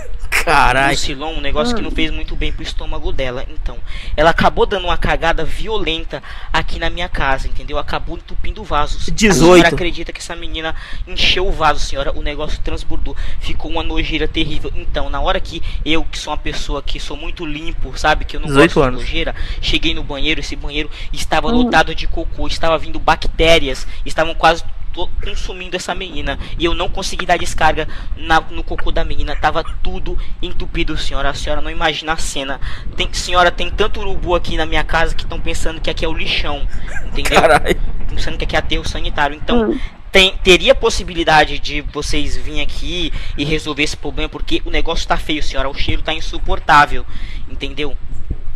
Caralho. 0.45 0.97
silon, 0.97 1.35
um 1.35 1.41
negócio 1.41 1.75
que 1.75 1.83
não 1.83 1.91
fez 1.91 2.11
muito 2.11 2.37
bem 2.37 2.53
pro 2.53 2.63
estômago 2.63 3.11
dela. 3.13 3.45
Então, 3.49 3.79
ela 4.17 4.31
acabou 4.31 4.67
dando 4.67 4.85
uma 4.85 4.97
cagada 4.97 5.45
violenta 5.45 6.23
aqui 6.53 6.79
na 6.79 6.91
minha 6.91 7.09
casa, 7.09 7.49
entendeu? 7.49 7.79
Acabou 7.79 8.17
entupindo 8.17 8.61
o 8.61 8.65
vaso. 8.65 8.99
A 9.09 9.11
18. 9.11 9.35
senhora 9.39 9.69
acredita 9.69 10.13
que 10.13 10.21
essa 10.21 10.37
menina 10.37 10.75
encheu 11.07 11.47
o 11.47 11.53
vaso, 11.53 11.81
senhora? 11.81 12.13
O 12.17 12.23
negócio 12.23 12.61
transbordou. 12.63 13.17
Ficou 13.41 13.71
uma 13.71 13.83
nojeira 13.83 14.29
terrível. 14.29 14.71
Então, 14.75 15.09
na 15.09 15.21
hora 15.21 15.41
que 15.41 15.63
eu, 15.85 16.05
que 16.05 16.19
sou 16.19 16.33
uma 16.33 16.39
pessoa 16.39 16.83
que 16.83 17.01
sou 17.01 17.17
muito 17.17 17.45
limpo, 17.47 17.97
sabe? 17.97 18.25
Que 18.25 18.37
eu 18.37 18.41
não 18.41 18.49
18 18.49 18.75
gosto 18.75 18.83
anos. 18.83 19.01
de 19.01 19.07
nojeira, 19.07 19.35
cheguei 19.61 19.95
no 19.95 20.03
banheiro, 20.03 20.41
esse 20.41 20.57
banheiro 20.57 20.91
estava 21.13 21.49
Hum. 21.49 21.63
lotado 21.63 21.95
de 21.95 22.07
cocô, 22.07 22.47
estava 22.47 22.77
vindo 22.79 22.99
bactérias, 22.99 23.87
estavam 24.05 24.35
quase 24.35 24.65
to- 24.95 25.11
consumindo 25.23 25.77
essa 25.77 25.95
menina 25.95 26.39
e 26.59 26.65
eu 26.65 26.75
não 26.75 26.89
consegui 26.89 27.27
dar 27.27 27.37
descarga 27.37 27.87
na- 28.17 28.41
no 28.41 28.63
cocô 28.63 28.91
da 28.93 29.05
menina, 29.05 29.37
tava 29.37 29.63
tudo 29.83 30.17
entupido, 30.41 30.97
senhora. 30.97 31.31
A 31.31 31.35
senhora 31.35 31.61
não 31.61 31.71
imagina 31.71 32.13
a 32.13 32.17
cena. 32.17 32.61
Tem, 32.97 33.13
senhora, 33.13 33.51
tem 33.51 33.69
tanto 33.71 34.01
urubu 34.01 34.35
aqui 34.35 34.57
na 34.57 34.65
minha 34.65 34.85
casa 34.85 35.15
que 35.15 35.25
estão 35.25 35.41
pensando 35.41 35.81
que 35.81 35.91
aqui 35.91 36.05
é 36.05 36.09
o 36.09 36.13
lixão, 36.15 36.67
entendeu? 37.07 37.41
Caralho. 37.41 37.77
Pensando 38.09 38.39
que 38.39 38.45
aqui 38.45 38.57
é 38.57 38.59
aterro 38.61 38.89
sanitário. 38.89 39.37
Então, 39.37 39.71
Hum. 39.73 39.79
tem, 40.13 40.37
teria 40.45 40.75
possibilidade 40.75 41.59
de 41.59 41.81
vocês 41.81 42.37
virem 42.37 42.61
aqui 42.61 43.13
e 43.37 43.45
resolver 43.45 43.83
esse 43.83 43.97
problema, 43.97 44.29
porque 44.29 44.63
o 44.65 44.71
negócio 44.71 45.07
tá 45.09 45.17
feio, 45.17 45.43
senhora. 45.43 45.69
O 45.69 45.75
cheiro 45.75 46.03
tá 46.03 46.15
insuportável, 46.15 47.05
entendeu? 47.51 47.97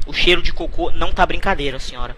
O 0.07 0.13
cheiro 0.13 0.41
de 0.41 0.53
cocô 0.53 0.91
não 0.93 1.13
tá 1.13 1.27
brincadeira, 1.27 1.79
senhora. 1.81 2.17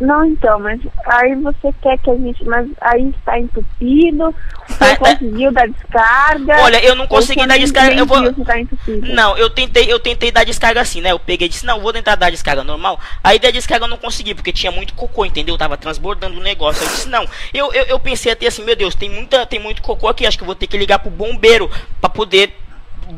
Não, 0.00 0.24
então, 0.24 0.58
mas 0.58 0.80
aí 1.06 1.34
você 1.36 1.72
quer 1.80 1.98
que 1.98 2.10
a 2.10 2.16
gente. 2.16 2.44
Mas 2.44 2.68
aí 2.80 3.10
está 3.10 3.38
entupido, 3.38 4.34
você 4.66 4.78
Tá- 4.78 4.96
tá- 4.96 4.96
conseguiu 4.96 5.52
dar 5.52 5.68
descarga. 5.68 6.56
Olha, 6.62 6.84
eu 6.84 6.94
não 6.96 7.06
consegui 7.06 7.46
dar 7.46 7.58
descarga. 7.58 7.94
Eu 7.94 8.06
vou. 8.06 8.20
tá? 8.44 8.54
Não, 9.02 9.36
eu 9.38 9.48
tentei, 9.50 9.90
eu 9.92 10.00
tentei 10.00 10.32
dar 10.32 10.44
descarga 10.44 10.80
assim, 10.80 11.00
né? 11.00 11.12
Eu 11.12 11.18
peguei 11.18 11.46
e 11.46 11.48
disse, 11.50 11.64
não, 11.64 11.80
vou 11.80 11.92
tentar 11.92 12.16
dar 12.16 12.30
descarga 12.30 12.64
normal. 12.64 12.98
Aí 13.22 13.38
da 13.38 13.50
descarga 13.50 13.84
eu 13.84 13.90
não 13.90 13.96
consegui, 13.96 14.34
porque 14.34 14.52
tinha 14.52 14.72
muito 14.72 14.94
cocô, 14.94 15.24
entendeu? 15.24 15.56
Tava 15.56 15.76
transbordando 15.76 16.38
o 16.38 16.42
negócio. 16.42 16.82
Eu 16.82 16.88
disse, 16.88 17.08
não. 17.08 17.24
Eu, 17.52 17.72
eu, 17.72 17.84
eu 17.84 17.98
pensei 18.00 18.32
até 18.32 18.46
assim, 18.46 18.64
meu 18.64 18.76
Deus, 18.76 18.94
tem, 18.94 19.08
muita, 19.08 19.46
tem 19.46 19.60
muito 19.60 19.80
cocô 19.82 20.08
aqui, 20.08 20.26
acho 20.26 20.36
que 20.36 20.42
eu 20.42 20.46
vou 20.46 20.54
ter 20.56 20.66
que 20.66 20.76
ligar 20.76 20.98
pro 20.98 21.10
bombeiro 21.10 21.70
pra 22.00 22.10
poder 22.10 22.52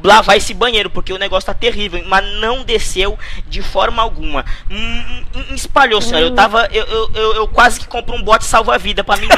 lavar 0.02 0.36
esse 0.36 0.54
banheiro, 0.54 0.90
porque 0.90 1.12
o 1.12 1.18
negócio 1.18 1.46
tá 1.46 1.54
terrível, 1.54 2.02
mas 2.06 2.24
não 2.40 2.64
desceu 2.64 3.18
de 3.48 3.62
forma 3.62 4.02
alguma. 4.02 4.44
Hum, 4.70 5.24
hum, 5.34 5.54
espalhou, 5.54 6.00
senhora. 6.00 6.24
Eu 6.24 6.34
tava. 6.34 6.68
Eu, 6.72 6.86
eu, 7.14 7.34
eu, 7.34 7.48
quase 7.48 7.80
que 7.80 7.86
compro 7.86 8.14
um 8.14 8.22
bote 8.22 8.44
salva-vida 8.44 9.02
pra 9.02 9.16
menina 9.16 9.36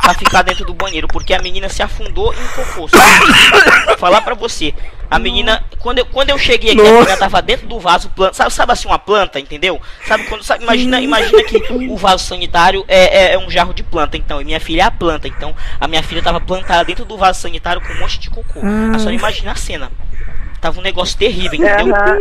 pra 0.00 0.14
ficar 0.14 0.42
dentro 0.42 0.64
do 0.64 0.74
banheiro, 0.74 1.08
porque 1.08 1.34
a 1.34 1.42
menina 1.42 1.68
se 1.68 1.82
afundou 1.82 2.34
em 2.34 2.46
cocô. 2.48 2.88
Vou 3.86 3.98
falar 3.98 4.22
pra 4.22 4.34
você. 4.34 4.74
A 5.10 5.18
menina, 5.18 5.64
quando 5.78 5.98
eu, 5.98 6.06
quando 6.06 6.30
eu 6.30 6.38
cheguei 6.38 6.72
aqui, 6.72 6.80
a 6.80 6.84
Nossa. 6.84 7.00
menina 7.00 7.16
tava 7.16 7.40
dentro 7.40 7.66
do 7.66 7.80
vaso, 7.80 8.10
planta, 8.10 8.34
sabe, 8.34 8.52
sabe 8.52 8.72
assim, 8.72 8.88
uma 8.88 8.98
planta, 8.98 9.40
entendeu? 9.40 9.80
Sabe 10.06 10.24
quando. 10.24 10.42
sabe, 10.42 10.64
imagina, 10.64 11.00
imagina 11.00 11.42
que 11.44 11.56
o 11.88 11.96
vaso 11.96 12.24
sanitário 12.24 12.84
é, 12.86 13.30
é, 13.30 13.32
é 13.34 13.38
um 13.38 13.50
jarro 13.50 13.72
de 13.72 13.82
planta, 13.82 14.16
então. 14.16 14.40
E 14.40 14.44
minha 14.44 14.60
filha 14.60 14.82
é 14.82 14.84
a 14.84 14.90
planta, 14.90 15.26
então. 15.26 15.54
A 15.80 15.88
minha 15.88 16.02
filha 16.02 16.22
tava 16.22 16.40
plantada 16.40 16.84
dentro 16.84 17.04
do 17.04 17.16
vaso 17.16 17.40
sanitário 17.40 17.80
com 17.80 17.92
um 17.92 18.00
monte 18.00 18.18
de 18.18 18.28
cocô. 18.28 18.60
A 18.94 18.98
senhora 18.98 19.14
imagina 19.14 19.52
a 19.52 19.56
cena. 19.56 19.90
Tava 20.60 20.80
um 20.80 20.82
negócio 20.82 21.16
terrível, 21.16 21.54
entendeu? 21.54 21.94
Aham. 21.94 22.18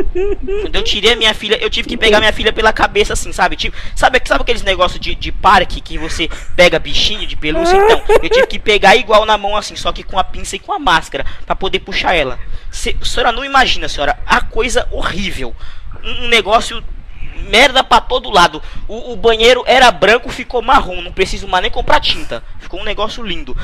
Quando 0.61 0.75
eu 0.75 0.83
tirei 0.83 1.13
a 1.13 1.15
minha 1.15 1.33
filha, 1.33 1.57
eu 1.61 1.69
tive 1.69 1.87
que 1.87 1.97
pegar 1.97 2.19
minha 2.19 2.33
filha 2.33 2.53
pela 2.53 2.71
cabeça, 2.71 3.13
assim, 3.13 3.31
sabe? 3.31 3.55
Tipo, 3.55 3.75
sabe, 3.95 4.21
sabe 4.25 4.41
aqueles 4.41 4.61
negócios 4.61 4.99
de, 4.99 5.15
de 5.15 5.31
parque 5.31 5.81
que 5.81 5.97
você 5.97 6.29
pega 6.55 6.77
bichinho 6.77 7.25
de 7.25 7.35
pelúcia? 7.35 7.75
Então, 7.75 8.01
eu 8.21 8.29
tive 8.29 8.47
que 8.47 8.59
pegar 8.59 8.95
igual 8.95 9.25
na 9.25 9.37
mão, 9.37 9.55
assim, 9.55 9.75
só 9.75 9.91
que 9.91 10.03
com 10.03 10.19
a 10.19 10.23
pinça 10.23 10.55
e 10.55 10.59
com 10.59 10.71
a 10.71 10.79
máscara, 10.79 11.25
pra 11.45 11.55
poder 11.55 11.79
puxar 11.79 12.13
ela. 12.13 12.39
A 12.69 13.05
senhora 13.05 13.31
não 13.31 13.43
imagina, 13.43 13.89
senhora, 13.89 14.19
a 14.25 14.41
coisa 14.41 14.87
horrível. 14.91 15.55
Um, 16.03 16.25
um 16.25 16.27
negócio 16.27 16.83
merda 17.49 17.83
pra 17.83 18.01
todo 18.01 18.29
lado. 18.29 18.61
O, 18.87 19.13
o 19.13 19.15
banheiro 19.15 19.63
era 19.65 19.89
branco, 19.91 20.29
ficou 20.29 20.61
marrom, 20.61 21.01
não 21.01 21.11
preciso 21.11 21.47
mais 21.47 21.61
nem 21.61 21.71
comprar 21.71 21.99
tinta. 21.99 22.43
Ficou 22.59 22.79
um 22.79 22.83
negócio 22.83 23.23
lindo. 23.23 23.55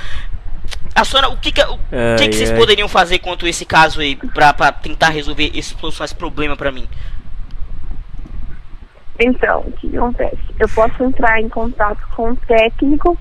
A 0.96 1.04
senhora, 1.04 1.30
o 1.30 1.38
que 1.38 1.52
que, 1.52 1.62
o, 1.62 1.80
Ai, 1.92 2.16
que, 2.18 2.30
que 2.30 2.36
vocês 2.36 2.52
ai. 2.52 2.58
poderiam 2.58 2.88
fazer 2.88 3.20
quanto 3.20 3.46
a 3.46 3.50
esse 3.50 3.66
caso 3.66 4.00
aí, 4.00 4.16
pra, 4.16 4.54
pra 4.54 4.72
tentar 4.72 5.10
resolver 5.10 5.52
esse, 5.56 5.76
solucionar 5.76 6.06
esse 6.06 6.16
problema 6.16 6.56
pra 6.56 6.72
mim? 6.72 6.88
Então, 9.20 9.62
o 9.62 9.72
que 9.74 9.96
acontece? 9.96 10.38
Eu 10.60 10.70
posso 10.70 11.04
entrar 11.04 11.40
em 11.40 11.50
contato 11.50 12.02
com 12.16 12.32
o 12.32 12.36
técnico 12.36 13.18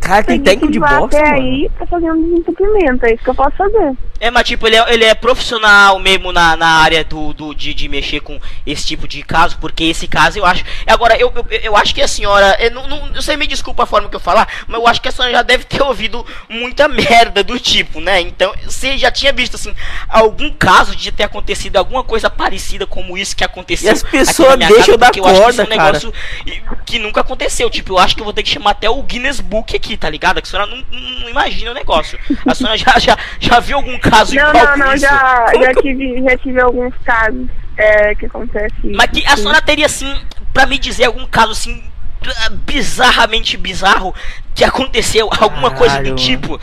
Cara, 0.00 0.24
tem 0.24 0.40
técnico 0.40 0.72
de 0.72 0.78
vá 0.78 0.98
bosta, 0.98 1.18
até 1.18 1.30
mano. 1.30 1.42
aí 1.42 1.70
pra 1.76 1.86
fazer 1.86 2.10
um 2.10 2.22
desentupimento, 2.22 3.06
é 3.06 3.14
isso 3.14 3.22
que 3.22 3.30
eu 3.30 3.34
posso 3.34 3.56
fazer. 3.56 3.96
É, 4.20 4.30
mas 4.30 4.46
tipo, 4.46 4.66
ele 4.66 4.76
é, 4.76 4.92
ele 4.92 5.04
é 5.04 5.14
profissional 5.14 5.98
mesmo 5.98 6.30
na, 6.30 6.54
na 6.54 6.66
área 6.66 7.02
do, 7.02 7.32
do 7.32 7.54
de, 7.54 7.72
de 7.72 7.88
mexer 7.88 8.20
com 8.20 8.38
esse 8.66 8.86
tipo 8.86 9.08
de 9.08 9.22
caso, 9.22 9.56
porque 9.58 9.84
esse 9.84 10.06
caso 10.06 10.38
eu 10.38 10.44
acho. 10.44 10.62
Agora, 10.86 11.16
eu, 11.18 11.32
eu, 11.34 11.60
eu 11.62 11.76
acho 11.76 11.94
que 11.94 12.02
a 12.02 12.08
senhora. 12.08 12.54
Eu, 12.60 12.70
não, 12.70 12.86
não, 12.86 13.14
você 13.14 13.34
me 13.34 13.46
desculpa 13.46 13.84
a 13.84 13.86
forma 13.86 14.10
que 14.10 14.16
eu 14.16 14.20
falar, 14.20 14.46
mas 14.68 14.78
eu 14.78 14.86
acho 14.86 15.00
que 15.00 15.08
a 15.08 15.12
senhora 15.12 15.32
já 15.32 15.42
deve 15.42 15.64
ter 15.64 15.80
ouvido 15.82 16.26
muita 16.50 16.86
merda 16.86 17.42
do 17.42 17.58
tipo, 17.58 17.98
né? 17.98 18.20
Então, 18.20 18.52
você 18.62 18.98
já 18.98 19.10
tinha 19.10 19.32
visto 19.32 19.54
assim, 19.54 19.74
algum 20.06 20.50
caso 20.50 20.94
de 20.94 21.10
ter 21.10 21.22
acontecido 21.22 21.76
alguma 21.76 22.04
coisa 22.04 22.28
parecida 22.28 22.86
como 22.86 23.16
isso 23.16 23.34
que 23.34 23.42
aconteceu. 23.42 23.88
E 23.88 23.92
as 23.92 24.04
aqui 24.04 24.18
na 24.18 24.24
pessoas 24.24 24.56
minha 24.56 24.68
deixam 24.68 24.86
casa, 24.86 24.98
dar 24.98 25.06
porque 25.06 25.20
eu 25.20 25.26
acho 25.26 25.42
que 25.44 25.50
isso 25.50 25.60
é 25.60 25.64
um 25.64 25.66
corda, 25.66 25.76
cara. 25.76 25.92
negócio 25.92 26.14
que 26.84 26.98
nunca 26.98 27.22
aconteceu. 27.22 27.70
Tipo, 27.70 27.94
eu 27.94 27.98
acho 27.98 28.14
que 28.14 28.20
eu 28.20 28.24
vou 28.24 28.34
ter 28.34 28.42
que 28.42 28.50
chamar 28.50 28.72
até 28.72 28.90
o 28.90 29.02
Guinness 29.02 29.40
Book 29.40 29.74
aqui, 29.74 29.89
tá 29.96 30.08
ligado? 30.10 30.40
Que 30.40 30.48
a 30.48 30.50
senhora 30.50 30.70
não, 30.70 30.84
não, 31.20 31.28
imagina 31.28 31.70
o 31.70 31.74
negócio. 31.74 32.18
A 32.46 32.54
senhora 32.54 32.76
já, 32.76 32.98
já, 32.98 33.16
já 33.38 33.60
viu 33.60 33.76
algum 33.76 33.98
caso 33.98 34.34
Não, 34.34 34.48
igual 34.48 34.64
não, 34.64 34.72
com 34.72 34.78
não, 34.78 34.94
isso? 34.94 35.06
já, 35.06 35.46
já, 35.60 35.74
tive, 35.82 36.22
já 36.22 36.36
tive 36.38 36.60
alguns 36.60 36.94
casos 37.04 37.46
é, 37.76 38.14
que 38.14 38.26
acontece. 38.26 38.74
Mas 38.84 39.10
que 39.10 39.24
a 39.26 39.30
sim. 39.36 39.42
senhora 39.42 39.60
teria, 39.62 39.86
assim, 39.86 40.14
pra 40.52 40.66
me 40.66 40.78
dizer 40.78 41.04
algum 41.06 41.26
caso, 41.26 41.52
assim, 41.52 41.82
bizarramente 42.64 43.56
bizarro 43.56 44.14
que 44.54 44.64
aconteceu, 44.64 45.28
alguma 45.40 45.70
coisa 45.70 45.96
do 45.96 46.02
Caralho, 46.02 46.16
tipo. 46.16 46.60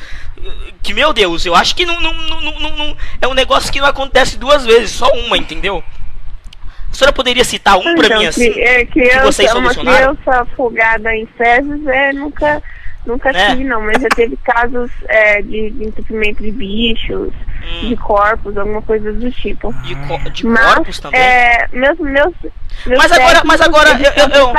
Que, 0.84 0.94
meu 0.94 1.12
Deus, 1.14 1.46
eu 1.46 1.56
acho 1.56 1.76
que 1.76 1.86
não, 1.86 2.00
não, 2.00 2.14
não, 2.14 2.42
não, 2.42 2.76
não- 2.78 2.98
é 3.22 3.28
um 3.28 3.34
negócio 3.34 3.72
que 3.72 3.82
não 3.82 3.88
acontece 3.88 4.38
duas 4.38 4.66
vezes, 4.66 4.92
só 4.92 5.10
uma, 5.12 5.38
entendeu? 5.38 5.84
A 6.90 6.94
senhora 6.94 7.12
poderia 7.12 7.44
citar 7.44 7.78
um 7.78 7.96
pra 7.96 8.06
Então, 8.06 8.20
mim, 8.20 8.26
assim? 8.28 8.50
é, 8.60 8.86
criança, 8.86 9.26
vocês 9.26 9.52
uma 9.54 9.74
solucionaram? 9.74 10.16
criança 10.16 10.42
afogada 10.42 11.14
em 11.16 11.26
fezes, 11.38 11.86
é, 11.88 12.14
nunca, 12.14 12.64
nunca 13.08 13.32
Né? 13.32 13.50
tive, 13.50 13.64
não. 13.64 13.82
Mas 13.82 14.02
já 14.02 14.10
teve 14.10 14.38
casos 14.38 14.92
é, 15.08 15.42
de, 15.42 15.72
de 15.72 15.84
entupimento 15.86 16.44
de 16.44 16.52
bichos, 16.52 17.34
Hum. 17.64 17.90
de 17.90 17.96
corpos, 17.98 18.56
alguma 18.56 18.82
coisa 18.84 19.12
do 19.12 19.32
tipo. 19.32 19.74
De, 19.82 19.96
co- 19.96 20.30
de 20.30 20.46
Mas, 20.46 20.76
corpos 20.76 21.00
também? 21.00 21.20
é, 21.20 21.68
meus, 21.74 21.98
meus, 22.00 22.34
meus 22.86 22.98
Mas 23.00 23.12
agora- 23.12 23.42
mas 23.44 23.62
agora 23.62 23.90
eu- 23.92 24.14
eu- 24.30 24.30
eu-. 24.30 24.54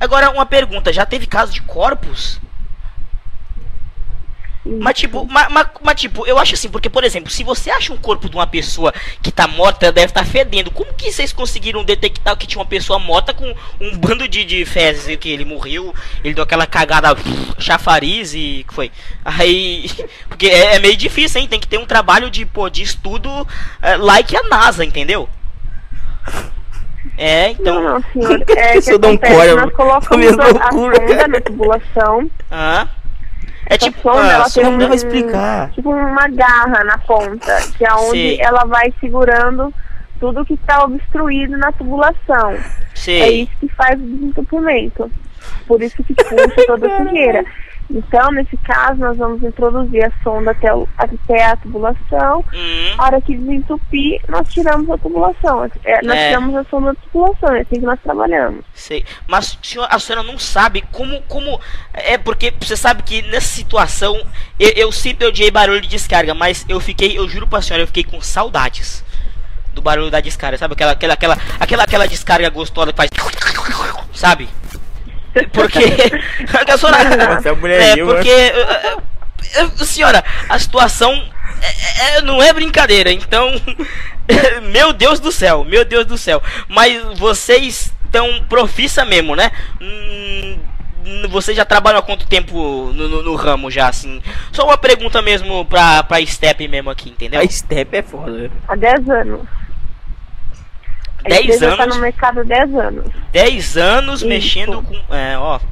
Agora, 0.00 0.30
uma 0.30 0.44
pergunta, 0.46 0.92
já 0.92 1.06
teve 1.06 1.26
caso 1.26 1.52
de 1.52 1.62
corpos? 1.62 2.40
Mas 4.80 4.98
tipo, 4.98 5.24
mas, 5.24 5.48
mas, 5.50 5.66
mas, 5.82 6.00
tipo, 6.00 6.26
eu 6.26 6.38
acho 6.38 6.54
assim, 6.54 6.68
porque, 6.68 6.90
por 6.90 7.02
exemplo, 7.02 7.30
se 7.30 7.42
você 7.42 7.70
acha 7.70 7.92
um 7.92 7.96
corpo 7.96 8.28
de 8.28 8.36
uma 8.36 8.46
pessoa 8.46 8.92
que 9.22 9.32
tá 9.32 9.46
morta, 9.46 9.86
ela 9.86 9.92
deve 9.92 10.10
estar 10.10 10.26
fedendo. 10.26 10.70
Como 10.70 10.92
que 10.92 11.10
vocês 11.10 11.32
conseguiram 11.32 11.82
detectar 11.82 12.36
que 12.36 12.46
tinha 12.46 12.60
uma 12.60 12.68
pessoa 12.68 12.98
morta 12.98 13.32
com 13.32 13.54
um 13.80 13.96
bando 13.96 14.28
de, 14.28 14.44
de 14.44 14.64
fezes? 14.66 15.16
Que 15.16 15.30
ele 15.30 15.44
morreu, 15.44 15.94
ele 16.22 16.34
deu 16.34 16.44
aquela 16.44 16.66
cagada 16.66 17.16
chafariz 17.58 18.34
e 18.34 18.64
que 18.68 18.74
foi? 18.74 18.92
Aí. 19.24 19.90
Porque 20.28 20.46
é, 20.46 20.76
é 20.76 20.78
meio 20.78 20.96
difícil, 20.96 21.40
hein? 21.40 21.48
Tem 21.48 21.60
que 21.60 21.68
ter 21.68 21.78
um 21.78 21.86
trabalho 21.86 22.30
de, 22.30 22.44
pô, 22.44 22.68
de 22.68 22.82
estudo 22.82 23.30
é, 23.80 23.96
like 23.96 24.36
a 24.36 24.42
NASA, 24.42 24.84
entendeu? 24.84 25.28
É, 27.16 27.50
então. 27.50 27.82
Não, 27.82 27.94
não, 27.94 28.04
senhor. 28.12 28.44
É, 28.56 28.76
Isso 28.76 28.88
que 28.88 28.94
eu 28.94 28.98
dou 28.98 29.10
um 29.10 29.14
acontece, 29.14 29.34
cólera, 29.34 29.60
nós 29.62 29.74
colocamos 29.74 30.38
a, 30.38 30.44
a 30.44 30.72
sonda 30.72 31.28
na 31.28 31.40
tubulação. 31.40 32.30
Hã? 32.50 32.88
É 33.68 33.74
Essa 33.74 33.90
tipo. 33.90 34.00
sonda, 34.00 34.22
ah, 34.22 34.32
ela 34.32 34.50
tem 34.50 34.66
um, 34.66 34.78
vai 34.78 34.96
explicar. 34.96 35.70
tipo 35.72 35.90
uma 35.90 36.26
garra 36.28 36.82
na 36.84 36.96
ponta, 36.98 37.56
que 37.76 37.84
é 37.84 37.92
onde 37.92 38.10
Sei. 38.10 38.40
ela 38.40 38.64
vai 38.64 38.92
segurando 38.98 39.72
tudo 40.18 40.44
que 40.44 40.54
está 40.54 40.84
obstruído 40.84 41.56
na 41.58 41.70
tubulação. 41.72 42.52
É 42.52 42.60
sei. 42.94 43.42
isso 43.42 43.52
que 43.60 43.68
faz 43.68 44.00
o 44.00 44.02
desentupimento. 44.04 45.10
Por 45.66 45.82
isso 45.82 46.02
que 46.02 46.14
puxa 46.14 46.66
toda 46.66 46.86
a 46.86 47.04
sujeira. 47.04 47.44
Então, 47.90 48.30
nesse 48.32 48.56
caso, 48.58 49.00
nós 49.00 49.16
vamos 49.16 49.42
introduzir 49.42 50.04
a 50.04 50.12
sonda 50.22 50.50
até, 50.50 50.74
o- 50.74 50.86
até 50.98 51.44
a 51.46 51.56
tubulação. 51.56 52.44
Hum. 52.52 52.94
A 52.98 53.04
hora 53.06 53.20
que 53.20 53.34
desentupir, 53.36 54.20
nós 54.28 54.46
tiramos 54.52 54.90
a 54.90 54.98
tubulação. 54.98 55.64
É, 55.84 56.02
nós 56.04 56.18
É. 56.18 56.28
tiramos 56.28 56.54
a 56.54 56.64
sonda 56.64 56.92
da 56.92 57.00
tubulação, 57.00 57.54
é 57.56 57.60
assim 57.60 57.76
que 57.80 57.86
nós 57.86 57.98
trabalhamos. 58.02 58.62
Sei. 58.74 59.04
Mas 59.26 59.58
a 59.88 59.98
senhora 59.98 60.22
não 60.22 60.38
sabe 60.38 60.82
como. 60.92 61.22
como 61.22 61.58
é 61.94 62.18
porque 62.18 62.52
você 62.60 62.76
sabe 62.76 63.02
que 63.02 63.22
nessa 63.22 63.46
situação. 63.48 64.14
Eu, 64.60 64.70
eu 64.76 64.92
sempre 64.92 65.26
odiei 65.26 65.50
barulho 65.50 65.80
de 65.80 65.88
descarga, 65.88 66.34
mas 66.34 66.66
eu 66.68 66.78
fiquei, 66.80 67.16
eu 67.18 67.26
juro 67.28 67.46
pra 67.46 67.62
senhora, 67.62 67.82
eu 67.82 67.86
fiquei 67.86 68.04
com 68.04 68.20
saudades 68.20 69.02
do 69.72 69.80
barulho 69.80 70.10
da 70.10 70.20
descarga. 70.20 70.58
Sabe 70.58 70.74
aquela, 70.74 70.92
aquela, 70.92 71.14
aquela, 71.14 71.38
aquela, 71.58 71.82
aquela 71.84 72.06
descarga 72.06 72.50
gostosa 72.50 72.92
que 72.92 72.96
faz. 72.96 73.10
Sabe? 74.12 74.48
Porque. 75.52 75.78
a 76.72 76.78
senhora, 76.78 77.34
Nossa, 77.34 77.50
a 77.50 77.54
mulher 77.54 77.98
é, 77.98 78.04
porque. 78.04 78.52
senhora, 79.84 80.24
a 80.48 80.58
situação 80.58 81.12
é- 81.62 82.18
é- 82.18 82.22
não 82.22 82.42
é 82.42 82.52
brincadeira, 82.52 83.10
então. 83.12 83.50
meu 84.70 84.92
Deus 84.92 85.20
do 85.20 85.32
céu, 85.32 85.64
meu 85.64 85.84
Deus 85.84 86.04
do 86.06 86.18
céu. 86.18 86.42
Mas 86.68 87.02
vocês 87.18 87.92
estão 88.04 88.44
profissa 88.48 89.04
mesmo, 89.04 89.34
né? 89.36 89.50
Hum, 89.80 90.58
Vocês 91.30 91.56
já 91.56 91.64
trabalham 91.64 91.98
há 92.00 92.02
quanto 92.02 92.26
tempo 92.26 92.92
no, 92.94 93.08
no- 93.08 93.22
no 93.22 93.34
ramo 93.34 93.70
já, 93.70 93.88
assim? 93.88 94.20
Só 94.52 94.64
uma 94.66 94.76
pergunta 94.76 95.22
mesmo 95.22 95.64
pra, 95.64 96.02
pra 96.02 96.24
Step 96.26 96.68
mesmo 96.68 96.90
aqui, 96.90 97.08
entendeu? 97.08 97.40
A 97.40 97.46
step 97.48 97.96
é 97.96 98.02
foda. 98.02 98.50
Há 98.68 98.76
10 98.76 99.08
anos. 99.08 99.40
A 101.24 101.28
10 101.28 101.42
empresa 101.44 101.76
tá 101.76 101.82
anos? 101.82 101.96
no 101.96 102.02
mercado 102.02 102.40
há 102.40 102.44
10 102.44 102.74
anos. 102.74 103.12
10 103.32 103.76
anos 103.76 104.20
Isso. 104.20 104.28
mexendo 104.28 104.82
com. 104.82 105.14
É, 105.14 105.36
ó. 105.38 105.60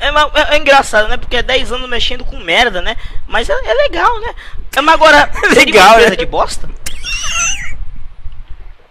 É, 0.00 0.06
é- 0.08 0.54
é 0.54 0.58
engraçado, 0.58 1.08
né? 1.08 1.16
Porque 1.16 1.36
é 1.36 1.42
10 1.42 1.72
anos 1.72 1.88
mexendo 1.88 2.24
com 2.24 2.36
merda, 2.38 2.80
né? 2.80 2.96
Mas 3.26 3.50
é, 3.50 3.52
é 3.52 3.74
legal, 3.74 4.20
né? 4.20 4.32
É, 4.76 4.80
Mas 4.80 4.94
agora, 4.94 5.28
seria 5.52 5.64
Legal, 5.64 5.86
uma 5.88 5.92
empresa 5.94 6.10
né? 6.10 6.16
de 6.16 6.26
bosta? 6.26 6.70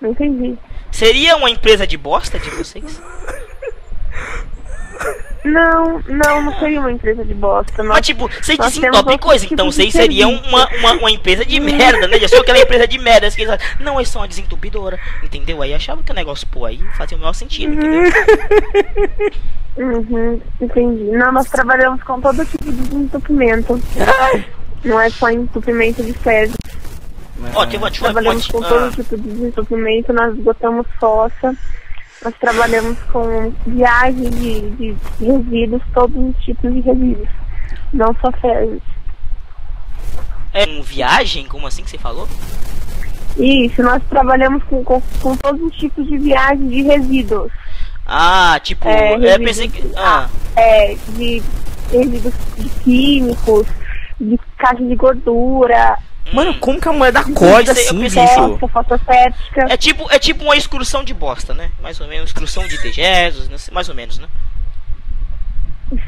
Não 0.01 0.11
entendi. 0.11 0.57
Seria 0.91 1.37
uma 1.37 1.49
empresa 1.49 1.87
de 1.87 1.97
bosta 1.97 2.37
de 2.37 2.49
vocês? 2.49 3.01
Não, 5.43 6.01
não, 6.07 6.41
não 6.41 6.59
seria 6.59 6.79
uma 6.79 6.91
empresa 6.91 7.25
de 7.25 7.33
bosta. 7.33 7.83
Nós, 7.83 7.97
Mas 7.97 8.05
tipo, 8.05 8.29
vocês 8.29 8.57
desentopem 8.57 9.17
coisa, 9.17 9.45
então 9.49 9.71
vocês 9.71 9.91
seriam 9.91 10.31
uma, 10.31 10.67
uma, 10.77 10.93
uma 10.93 11.11
empresa 11.11 11.43
de 11.43 11.59
merda, 11.59 12.07
né? 12.07 12.17
Já 12.17 12.29
sou 12.29 12.39
aquela 12.41 12.59
empresa 12.63 12.87
de 12.87 12.97
merda. 12.97 13.27
assim, 13.27 13.43
Não, 13.79 13.99
eles 13.99 14.09
são 14.09 14.21
uma 14.21 14.27
desentupidora, 14.27 14.97
entendeu? 15.21 15.61
Aí 15.61 15.73
achava 15.73 16.01
que 16.01 16.11
o 16.11 16.15
negócio, 16.15 16.47
pô, 16.47 16.65
aí 16.65 16.79
fazia 16.97 17.17
o 17.17 17.21
maior 17.21 17.33
sentido, 17.33 17.73
entendeu? 17.73 18.11
Uhum, 19.75 20.39
entendi. 20.61 21.03
Não, 21.05 21.31
nós 21.31 21.49
trabalhamos 21.49 22.01
com 22.03 22.21
todo 22.21 22.45
tipo 22.45 22.63
de 22.63 22.71
desentupimento. 22.71 23.81
Não 24.83 24.99
é 24.99 25.09
só 25.09 25.29
entupimento 25.29 26.03
de 26.03 26.13
fezes. 26.13 26.55
Ó, 27.55 27.65
tem 27.65 27.77
uma, 27.77 27.91
Trabalhamos 27.91 28.47
com 28.47 28.63
ah, 28.63 28.67
todo 28.67 28.91
tipo 28.95 29.17
de 29.17 29.29
desentupimento, 29.29 30.13
nós 30.13 30.35
esgotamos 30.37 30.87
fossa, 30.99 31.55
nós 32.23 32.33
trabalhamos 32.39 32.97
com 33.11 33.53
viagem 33.65 34.29
de, 34.29 34.69
de 34.71 34.95
resíduos, 35.19 35.81
todos 35.93 36.15
os 36.15 36.43
tipos 36.43 36.73
de 36.73 36.79
resíduos. 36.81 37.29
Não 37.91 38.15
só 38.21 38.31
fezes. 38.33 38.81
É 40.53 40.65
um 40.69 40.81
viagem? 40.81 41.45
Como 41.45 41.67
assim 41.67 41.83
que 41.83 41.89
você 41.89 41.97
falou? 41.97 42.27
Isso, 43.37 43.81
nós 43.81 44.01
trabalhamos 44.09 44.63
com, 44.63 44.83
com, 44.83 45.01
com 45.21 45.35
todos 45.37 45.61
os 45.61 45.75
tipos 45.75 46.07
de 46.07 46.17
viagem 46.17 46.67
de 46.67 46.83
resíduos. 46.83 47.51
Ah, 48.05 48.59
tipo, 48.61 48.87
É, 48.87 49.15
eu 49.15 49.39
pensei 49.39 49.67
que. 49.67 49.83
Ah, 49.95 50.29
é, 50.55 50.95
de 51.09 51.41
resíduos 51.91 52.33
de 52.57 52.69
químicos, 52.83 53.67
de 54.19 54.39
caixa 54.57 54.83
de 54.83 54.95
gordura, 54.95 55.97
Mano, 56.31 56.51
hum. 56.51 56.59
como 56.59 56.79
que 56.79 56.87
a 56.87 56.93
mulher 56.93 57.11
dá 57.11 57.23
corda 57.23 57.73
pensei- 57.73 57.83
eu 57.83 57.87
assim, 57.89 57.99
pensei- 57.99 58.23
bicho? 58.23 58.59
É 59.67 59.77
tipo, 59.77 60.09
é 60.11 60.17
tipo 60.19 60.43
uma 60.43 60.55
excursão 60.55 61.03
de 61.03 61.13
bosta, 61.13 61.53
né? 61.53 61.71
Mais 61.81 61.99
ou 61.99 62.07
menos, 62.07 62.29
excursão 62.29 62.67
de 62.67 62.77
dejetos, 62.77 63.49
né? 63.49 63.57
mais 63.71 63.89
ou 63.89 63.95
menos, 63.95 64.17
né? 64.19 64.27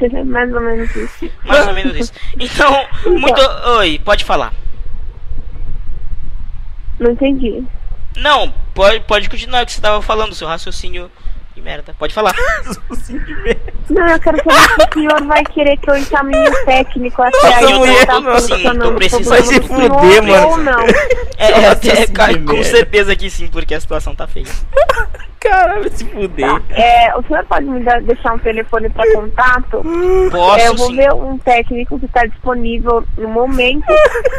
É 0.00 0.24
mais 0.24 0.52
ou 0.52 0.60
menos 0.60 0.96
isso. 0.96 1.30
Mais 1.44 1.66
ou 1.66 1.74
menos 1.74 1.96
isso. 1.96 2.12
Então, 2.38 2.86
muito. 3.06 3.40
Oi, 3.78 4.00
pode 4.04 4.24
falar. 4.24 4.52
Não 6.98 7.10
entendi. 7.12 7.62
Não, 8.16 8.52
pode, 8.74 9.00
pode 9.00 9.28
continuar 9.28 9.62
o 9.62 9.66
que 9.66 9.72
você 9.72 9.80
tava 9.80 10.00
falando, 10.00 10.34
seu 10.34 10.48
raciocínio 10.48 11.10
de 11.56 11.62
merda. 11.62 11.94
Pode 11.98 12.12
falar. 12.14 12.34
Não, 13.90 14.06
eu 14.08 14.20
quero 14.20 14.36
saber 14.38 14.60
se 14.60 14.88
o 14.88 14.92
senhor 14.94 15.24
vai 15.26 15.42
querer 15.44 15.76
que 15.78 15.90
eu 15.90 15.96
encaminhe 15.96 16.48
o 16.48 16.64
técnico 16.64 17.22
até 17.22 17.36
Nossa, 17.42 17.66
aí. 17.66 17.74
mulher, 17.78 18.06
tá 18.06 18.14
Sim, 18.40 18.78
tô 18.78 18.92
precisando 18.92 19.26
problema 19.26 19.42
se 19.46 19.60
fuder, 19.62 20.22
mano. 20.22 20.48
Ou 20.48 20.56
não. 20.58 20.80
É, 21.38 21.46
é, 21.50 21.64
é, 22.02 22.06
com 22.38 22.52
merda. 22.52 22.64
certeza 22.64 23.16
que 23.16 23.30
sim, 23.30 23.46
porque 23.48 23.74
a 23.74 23.80
situação 23.80 24.14
tá 24.14 24.26
feia. 24.26 24.46
Caralho, 25.38 25.88
se 25.96 26.04
fuder. 26.04 26.60
É, 26.70 27.14
o 27.16 27.22
senhor 27.22 27.44
pode 27.44 27.66
me 27.66 27.80
dar- 27.84 28.02
deixar 28.02 28.34
um 28.34 28.38
telefone 28.38 28.88
para 28.90 29.12
contato? 29.12 29.82
Posso 30.32 30.58
É, 30.58 30.68
eu 30.68 30.74
vou 30.74 30.88
sim. 30.88 30.96
ver 30.96 31.12
um 31.12 31.38
técnico 31.38 32.00
que 32.00 32.06
está 32.06 32.26
disponível 32.26 33.04
no 33.16 33.28
momento 33.28 33.84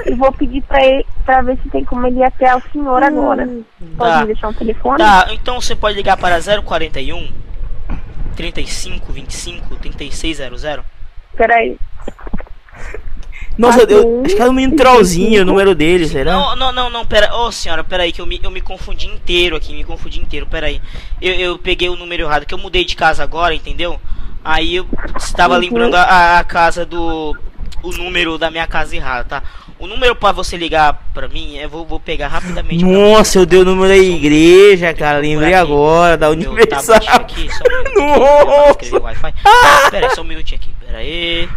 e 0.06 0.14
vou 0.16 0.32
pedir 0.34 0.62
para 0.64 0.84
ele 0.86 1.06
para 1.26 1.42
ver 1.44 1.58
se 1.64 1.70
tem 1.70 1.86
como 1.86 2.06
ele 2.08 2.20
ir 2.20 2.24
até 2.24 2.54
o 2.56 2.62
senhor 2.74 3.02
agora. 3.04 3.48
Pode 3.98 4.12
Tá. 4.12 4.20
me 4.22 4.26
deixar 4.28 4.48
um 4.50 4.54
telefone? 4.54 4.98
Tá, 4.98 5.28
então 5.32 5.62
você 5.62 5.76
pode 5.76 5.96
ligar 5.96 6.18
para 6.18 6.40
041 6.42 7.07
35 8.36 9.12
25 9.12 9.76
3600. 9.78 10.86
Peraí. 11.36 11.78
Nossa, 13.58 13.82
eu, 13.82 13.88
Quatro, 13.88 14.24
acho 14.26 14.36
que 14.36 14.42
era 14.42 14.50
o 14.52 14.54
menino 14.54 14.76
trollzinho 14.76 15.42
o 15.42 15.46
número 15.46 15.74
dele, 15.76 16.08
será? 16.08 16.32
Não, 16.32 16.56
não, 16.56 16.72
não, 16.72 16.90
não, 16.90 17.06
pera. 17.06 17.34
Ô 17.36 17.52
senhora, 17.52 17.84
pera 17.84 18.04
aí, 18.04 18.12
que 18.12 18.22
eu 18.22 18.26
me, 18.26 18.40
eu 18.44 18.52
me 18.52 18.62
confundi 18.62 19.08
inteiro 19.08 19.56
aqui, 19.56 19.74
me 19.74 19.84
confundi 19.84 20.20
inteiro, 20.20 20.46
pera 20.48 20.68
aí. 20.68 20.82
Eu, 21.22 21.34
eu 21.36 21.58
peguei 21.60 21.90
o 21.90 21.96
número 21.96 22.24
errado, 22.24 22.46
que 22.46 22.54
eu 22.54 22.58
mudei 22.58 22.84
de 22.86 22.96
casa 22.96 23.24
agora, 23.24 23.54
entendeu? 23.56 24.00
Aí 24.44 24.76
eu 24.76 24.88
estava 25.18 25.56
Uhum. 25.56 25.60
lembrando 25.60 25.96
a, 25.96 26.40
a 26.40 26.44
casa 26.44 26.86
do. 26.86 27.36
O 27.84 27.92
número 27.92 28.38
da 28.38 28.50
minha 28.52 28.68
casa 28.68 28.96
errado, 28.96 29.28
tá? 29.28 29.44
O 29.80 29.86
número 29.86 30.16
pra 30.16 30.32
você 30.32 30.58
ligar 30.58 31.08
pra 31.14 31.28
mim, 31.28 31.56
eu 31.58 31.70
vou, 31.70 31.86
vou 31.86 32.00
pegar 32.00 32.30
rapidamente. 32.30 32.84
Nossa, 32.84 33.38
eu 33.38 33.46
dei 33.46 33.60
o 33.60 33.66
número 33.66 33.90
da 33.90 33.98
igreja, 33.98 34.92
cara. 34.94 35.20
Lembrei 35.20 35.54
agora, 35.54 36.18
da 36.18 36.30
Meu 36.36 36.52
Universal. 36.52 37.00
tablet 37.00 37.10
aqui, 37.10 37.50
só 37.54 37.64
um. 37.64 38.18
Nossa. 38.18 39.32
Pera 39.92 40.08
aí, 40.08 40.16
só 40.16 40.22
um 40.22 40.24
minutinho 40.24 40.60
aqui. 40.60 40.74
Pera 40.84 40.98
aí. 40.98 41.48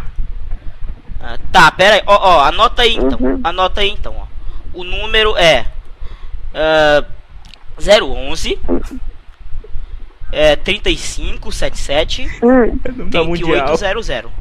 Ah, 1.19 1.37
tá, 1.51 1.71
pera 1.71 1.95
aí. 1.95 2.03
Ó, 2.05 2.15
ó, 2.15 2.43
anota 2.45 2.83
aí 2.83 2.95
então. 2.95 3.17
Uhum. 3.19 3.41
Anota 3.43 3.81
aí 3.81 3.89
então, 3.89 4.15
ó. 4.15 4.25
O 4.73 4.83
número 4.83 5.35
é. 5.37 5.65
ah, 6.53 7.03
011 7.79 8.59
é 10.31 10.55
3577 10.55 12.29
Hum, 12.43 12.77
Tá 13.11 13.23
mundial. 13.23 13.65
2800. 13.65 14.31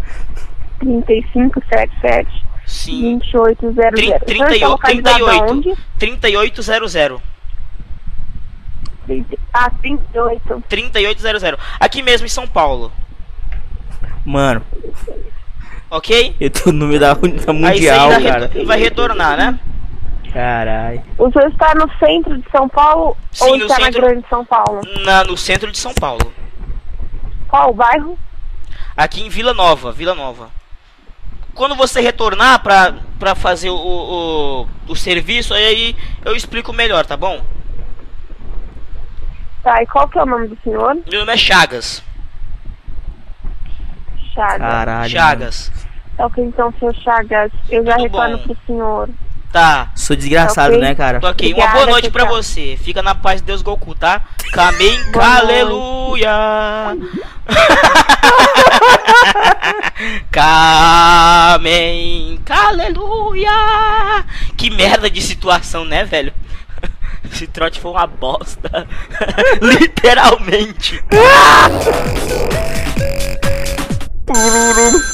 3577 0.81 2.45
Sim. 2.71 3.19
2800. 3.19 3.95
Tri- 3.95 4.07
O 4.07 4.07
senhor 4.07 4.15
está 4.17 4.25
38, 4.27 4.69
localizado 4.69 5.15
38. 5.25 5.45
aonde? 5.51 5.75
3800. 5.99 7.21
Ah, 9.53 9.71
38. 9.83 10.63
3800. 10.69 11.59
Aqui 11.81 12.03
mesmo 12.03 12.27
em 12.27 12.31
São 12.31 12.47
Paulo. 12.47 12.93
Mano, 14.25 14.63
Ok? 15.91 16.37
eu 16.39 16.51
tô 16.51 16.71
no 16.71 16.79
número 16.81 17.01
da, 17.01 17.15
da 17.15 17.21
Aí 17.27 17.39
você 17.39 17.53
Mundial, 17.53 18.11
ainda 18.11 18.31
cara. 18.31 18.47
re- 18.53 18.65
vai 18.65 18.79
retornar, 18.79 19.37
né? 19.37 19.59
Caralho. 20.33 21.03
O 21.19 21.33
senhor 21.33 21.49
está 21.51 21.75
no 21.75 21.91
centro 21.99 22.39
de 22.39 22.49
São 22.53 22.69
Paulo 22.69 23.17
Sim, 23.33 23.45
ou 23.47 23.57
no 23.59 23.63
está 23.65 23.77
centro. 23.77 24.01
na 24.03 24.09
grande 24.09 24.27
São 24.29 24.45
Paulo? 24.45 24.81
Na, 25.05 25.25
no 25.25 25.37
centro 25.37 25.73
de 25.73 25.79
São 25.79 25.93
Paulo. 25.95 26.33
Qual 27.49 27.71
o 27.71 27.75
bairro? 27.75 28.17
Aqui 28.97 29.23
em 29.23 29.29
Vila 29.29 29.53
Nova, 29.55 29.91
Vila 29.91 30.15
Nova. 30.15 30.51
Quando 31.61 31.77
você 31.77 32.01
retornar 32.01 32.63
pra, 32.63 32.95
pra 33.19 33.35
fazer 33.35 33.69
o, 33.69 33.77
o, 33.77 34.67
o 34.89 34.97
serviço, 34.97 35.53
aí 35.53 35.95
eu 36.25 36.35
explico 36.35 36.73
melhor, 36.73 37.05
tá 37.05 37.19
bom? 37.19 37.45
Tá, 39.63 39.83
e 39.83 39.87
qual 39.87 40.09
que 40.09 40.19
é 40.19 40.23
o 40.23 40.27
nome 40.27 40.49
do 40.49 40.59
senhor? 40.65 40.97
Meu 41.07 41.21
nome 41.21 41.35
é 41.35 41.37
Chagas. 41.37 42.03
Chagas. 44.33 44.59
Caralho. 44.59 45.11
Chagas. 45.11 45.73
Tá 46.17 46.25
ok, 46.25 46.43
então, 46.43 46.73
senhor 46.79 46.95
Chagas, 46.95 47.53
eu 47.69 47.85
já 47.85 47.93
Tudo 47.93 48.05
retorno 48.05 48.39
bom. 48.39 48.43
pro 48.45 48.57
senhor. 48.67 49.11
Tá. 49.53 49.91
Sou 49.97 50.15
desgraçado, 50.15 50.75
Ok. 50.75 50.81
né, 50.81 50.95
cara? 50.95 51.19
Tô 51.21 51.27
aqui. 51.27 51.53
Uma 51.53 51.67
boa 51.69 51.87
noite 51.87 52.09
pra 52.11 52.25
tchau. 52.25 52.37
você. 52.37 52.79
Fica 52.81 53.03
na 53.03 53.15
paz 53.17 53.41
de 53.41 53.47
Deus, 53.49 53.63
Goku, 53.63 53.95
tá? 53.97 54.21
Kamen, 54.53 55.11
Boa 55.11 55.39
aleluia. 55.39 56.97
Kamen, 60.31 62.41
aleluia. 62.49 64.25
Que 64.57 64.71
merda 64.71 65.11
de 65.11 65.21
situação, 65.21 65.85
né, 65.85 66.05
velho? 66.05 66.33
Esse 67.33 67.47
trote 67.47 67.81
foi 67.81 67.91
uma 67.91 68.07
bosta. 68.07 68.87
Literalmente. 69.61 71.03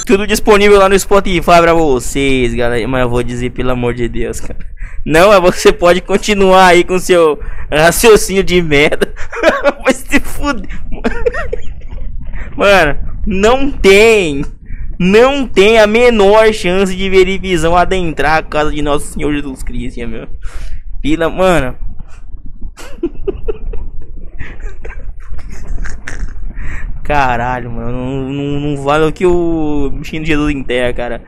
Tudo 0.06 0.26
disponível 0.26 0.78
lá 0.78 0.88
no 0.88 0.98
Spotify 0.98 1.40
pra 1.42 1.72
vocês, 1.72 2.54
galera. 2.54 2.86
Mas 2.86 3.02
eu 3.02 3.08
vou 3.08 3.22
dizer, 3.22 3.50
pelo 3.50 3.70
amor 3.70 3.94
de 3.94 4.08
Deus, 4.08 4.40
cara. 4.40 4.58
Não, 5.04 5.32
é 5.32 5.40
você 5.40 5.72
pode 5.72 6.00
continuar 6.00 6.66
aí 6.66 6.84
com 6.84 6.98
seu 6.98 7.38
raciocínio 7.70 8.42
de 8.42 8.60
merda. 8.60 9.14
Vai 9.84 9.94
se 9.94 10.20
fuder. 10.20 10.68
Mano, 12.56 12.98
não 13.26 13.70
tem. 13.70 14.44
Não 14.98 15.46
tem 15.46 15.78
a 15.78 15.86
menor 15.86 16.52
chance 16.52 16.94
de 16.94 17.08
verificação 17.10 17.76
adentrar 17.76 18.38
a 18.38 18.42
casa 18.42 18.72
de 18.72 18.80
Nosso 18.82 19.12
Senhor 19.12 19.32
Jesus 19.32 19.62
Cristo, 19.62 20.06
meu. 20.08 20.26
Pila, 21.02 21.28
mano. 21.28 21.76
Caralho, 27.06 27.70
mano. 27.70 27.92
Não, 27.92 28.32
não, 28.32 28.60
não 28.60 28.82
vale 28.82 29.04
o 29.04 29.12
que 29.12 29.24
o 29.24 29.90
bichinho 29.94 30.22
de 30.22 30.28
Jesus 30.28 30.52
enterra, 30.52 30.92
cara. 30.92 31.22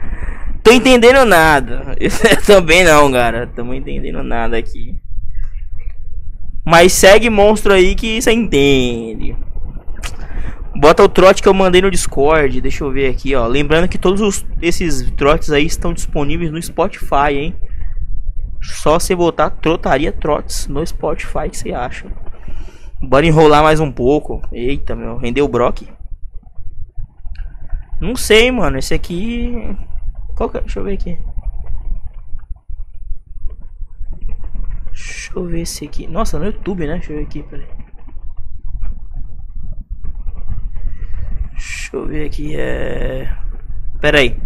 Tô 0.64 0.72
entendendo 0.72 1.24
nada. 1.24 1.94
Eu 2.00 2.10
também 2.44 2.82
não, 2.82 3.12
cara. 3.12 3.46
Tamo 3.46 3.72
entendendo 3.72 4.20
nada 4.24 4.58
aqui. 4.58 4.96
Mas 6.66 6.92
segue 6.92 7.30
monstro 7.30 7.72
aí 7.72 7.94
que 7.94 8.20
você 8.20 8.32
entende. 8.32 9.36
Bota 10.76 11.02
o 11.04 11.08
trote 11.08 11.42
que 11.42 11.48
eu 11.48 11.54
mandei 11.54 11.80
no 11.80 11.90
Discord. 11.90 12.60
Deixa 12.60 12.84
eu 12.84 12.90
ver 12.90 13.08
aqui, 13.10 13.34
ó. 13.34 13.46
Lembrando 13.46 13.88
que 13.88 13.96
todos 13.98 14.20
os- 14.20 14.44
esses 14.60 15.10
trotes 15.12 15.50
aí 15.50 15.64
estão 15.64 15.92
disponíveis 15.94 16.50
no 16.50 16.60
Spotify, 16.60 17.32
hein? 17.32 17.54
Só 18.60 18.98
você 18.98 19.14
botar 19.14 19.50
trotaria 19.50 20.12
trotes 20.12 20.66
no 20.66 20.84
Spotify 20.86 21.48
que 21.50 21.56
você 21.56 21.72
acha. 21.72 22.06
Bora 23.00 23.26
enrolar 23.26 23.62
mais 23.62 23.80
um 23.80 23.92
pouco. 23.92 24.42
Eita, 24.52 24.96
meu. 24.96 25.16
Rendeu 25.16 25.44
o 25.44 25.48
Brock? 25.48 25.88
Não 28.00 28.16
sei, 28.16 28.50
mano. 28.50 28.78
Esse 28.78 28.92
aqui. 28.92 29.76
Qual 30.36 30.50
que 30.50 30.58
é? 30.58 30.60
Deixa 30.60 30.80
eu 30.80 30.84
ver 30.84 30.94
aqui. 30.94 31.18
Deixa 34.86 35.32
eu 35.36 35.44
ver 35.46 35.60
esse 35.60 35.84
aqui. 35.84 36.06
Nossa, 36.06 36.38
no 36.38 36.46
YouTube, 36.46 36.86
né? 36.86 36.94
Deixa 36.94 37.12
eu 37.12 37.18
ver 37.18 37.22
aqui, 37.24 37.42
peraí. 37.44 37.66
Deixa 41.52 41.96
eu 41.96 42.06
ver 42.06 42.26
aqui, 42.26 42.56
é. 42.56 43.36
Pera 44.00 44.18
aí. 44.18 44.36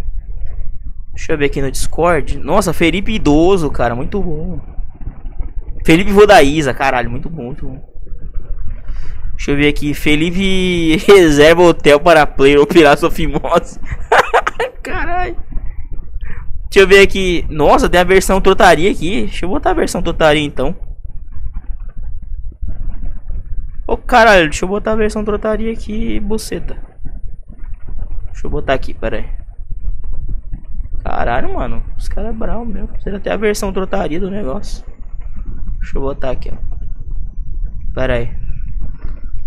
Deixa 1.15 1.33
eu 1.33 1.39
ver 1.39 1.47
aqui 1.47 1.63
no 1.63 1.71
Discord. 1.71 2.39
Nossa, 2.39 2.73
Felipe 2.73 3.13
Idoso, 3.13 3.71
cara, 3.71 3.95
muito 3.95 4.23
bom. 4.23 4.61
Felipe 5.85 6.13
Vodaísa, 6.13 6.73
caralho, 6.73 7.11
muito 7.11 7.29
bom, 7.29 7.45
muito 7.45 7.67
bom. 7.67 7.92
Deixa 9.43 9.51
eu 9.51 9.57
ver 9.57 9.67
aqui. 9.67 9.93
Felipe 9.93 10.97
reserva 11.05 11.63
hotel 11.63 11.99
para 11.99 12.25
player 12.25 12.61
ou 12.61 12.67
Piratas 12.67 13.03
of 13.03 13.21
caralho. 14.81 15.37
Deixa 16.71 16.79
eu 16.79 16.87
ver 16.87 17.01
aqui. 17.01 17.45
Nossa, 17.51 17.89
tem 17.89 18.01
a 18.01 18.05
versão 18.05 18.41
trotaria 18.41 18.89
aqui. 18.89 19.23
Deixa 19.23 19.45
eu 19.45 19.49
botar 19.49 19.73
a 19.73 19.75
versão 19.75 20.01
trotaria 20.01 20.45
então. 20.45 20.77
Ô 23.85 23.97
caralho, 23.97 24.45
deixa 24.45 24.65
eu 24.65 24.69
botar 24.69 24.93
a 24.93 24.97
versão 24.97 25.25
trotaria 25.25 25.73
aqui, 25.73 26.21
buceta. 26.21 26.77
Deixa 28.27 28.47
eu 28.47 28.51
botar 28.51 28.75
aqui, 28.75 28.95
pera 28.95 29.17
aí. 29.17 29.29
Caralho, 31.03 31.53
mano. 31.53 31.83
Os 31.99 32.09
caras 32.09 32.31
é 32.31 32.33
bravo 32.33 32.65
mesmo. 32.65 32.87
Precisa 32.87 33.17
até 33.17 33.33
a 33.33 33.37
versão 33.37 33.73
trotaria 33.73 34.21
do 34.21 34.31
negócio. 34.31 34.85
Deixa 35.81 35.99
eu 35.99 36.03
botar 36.03 36.31
aqui, 36.31 36.49
ó. 36.49 37.93
Pera 37.93 38.15
aí. 38.15 38.42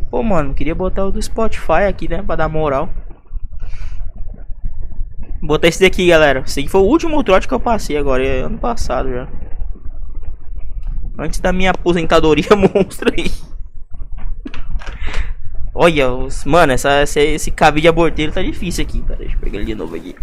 Pô, 0.10 0.24
mano, 0.24 0.54
queria 0.54 0.76
botar 0.76 1.06
o 1.06 1.12
do 1.12 1.22
Spotify 1.22 1.84
aqui, 1.90 2.08
né? 2.08 2.22
Pra 2.22 2.36
dar 2.36 2.50
moral. 2.50 2.90
Botar 5.42 5.68
esse 5.68 5.82
daqui, 5.82 6.08
galera. 6.08 6.40
Esse 6.46 6.60
aqui 6.60 6.70
foi 6.70 6.82
o 6.82 6.86
último 6.86 7.24
trote 7.24 7.48
que 7.48 7.54
eu 7.54 7.60
passei 7.60 7.98
agora. 7.98 8.26
É 8.26 8.42
ano 8.42 8.58
passado 8.58 9.10
já. 9.10 9.28
Antes 11.18 11.40
da 11.40 11.54
minha 11.54 11.72
aposentadoria 11.72 12.50
monstra 12.56 13.14
aí. 13.18 13.32
Olha, 15.74 16.12
os, 16.12 16.46
mano, 16.46 16.72
essa, 16.72 17.04
esse, 17.04 17.20
esse 17.20 17.52
cabide 17.52 17.88
aborteiro 17.88 18.32
tá 18.32 18.42
difícil 18.42 18.84
aqui. 18.84 19.02
Pera, 19.02 19.20
deixa 19.20 19.36
eu 19.36 19.40
pegar 19.40 19.58
ele 19.58 19.66
de 19.66 19.76
novo 19.76 19.96
aqui. 19.96 20.16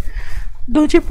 Don't 0.66 0.96
you? 0.96 1.02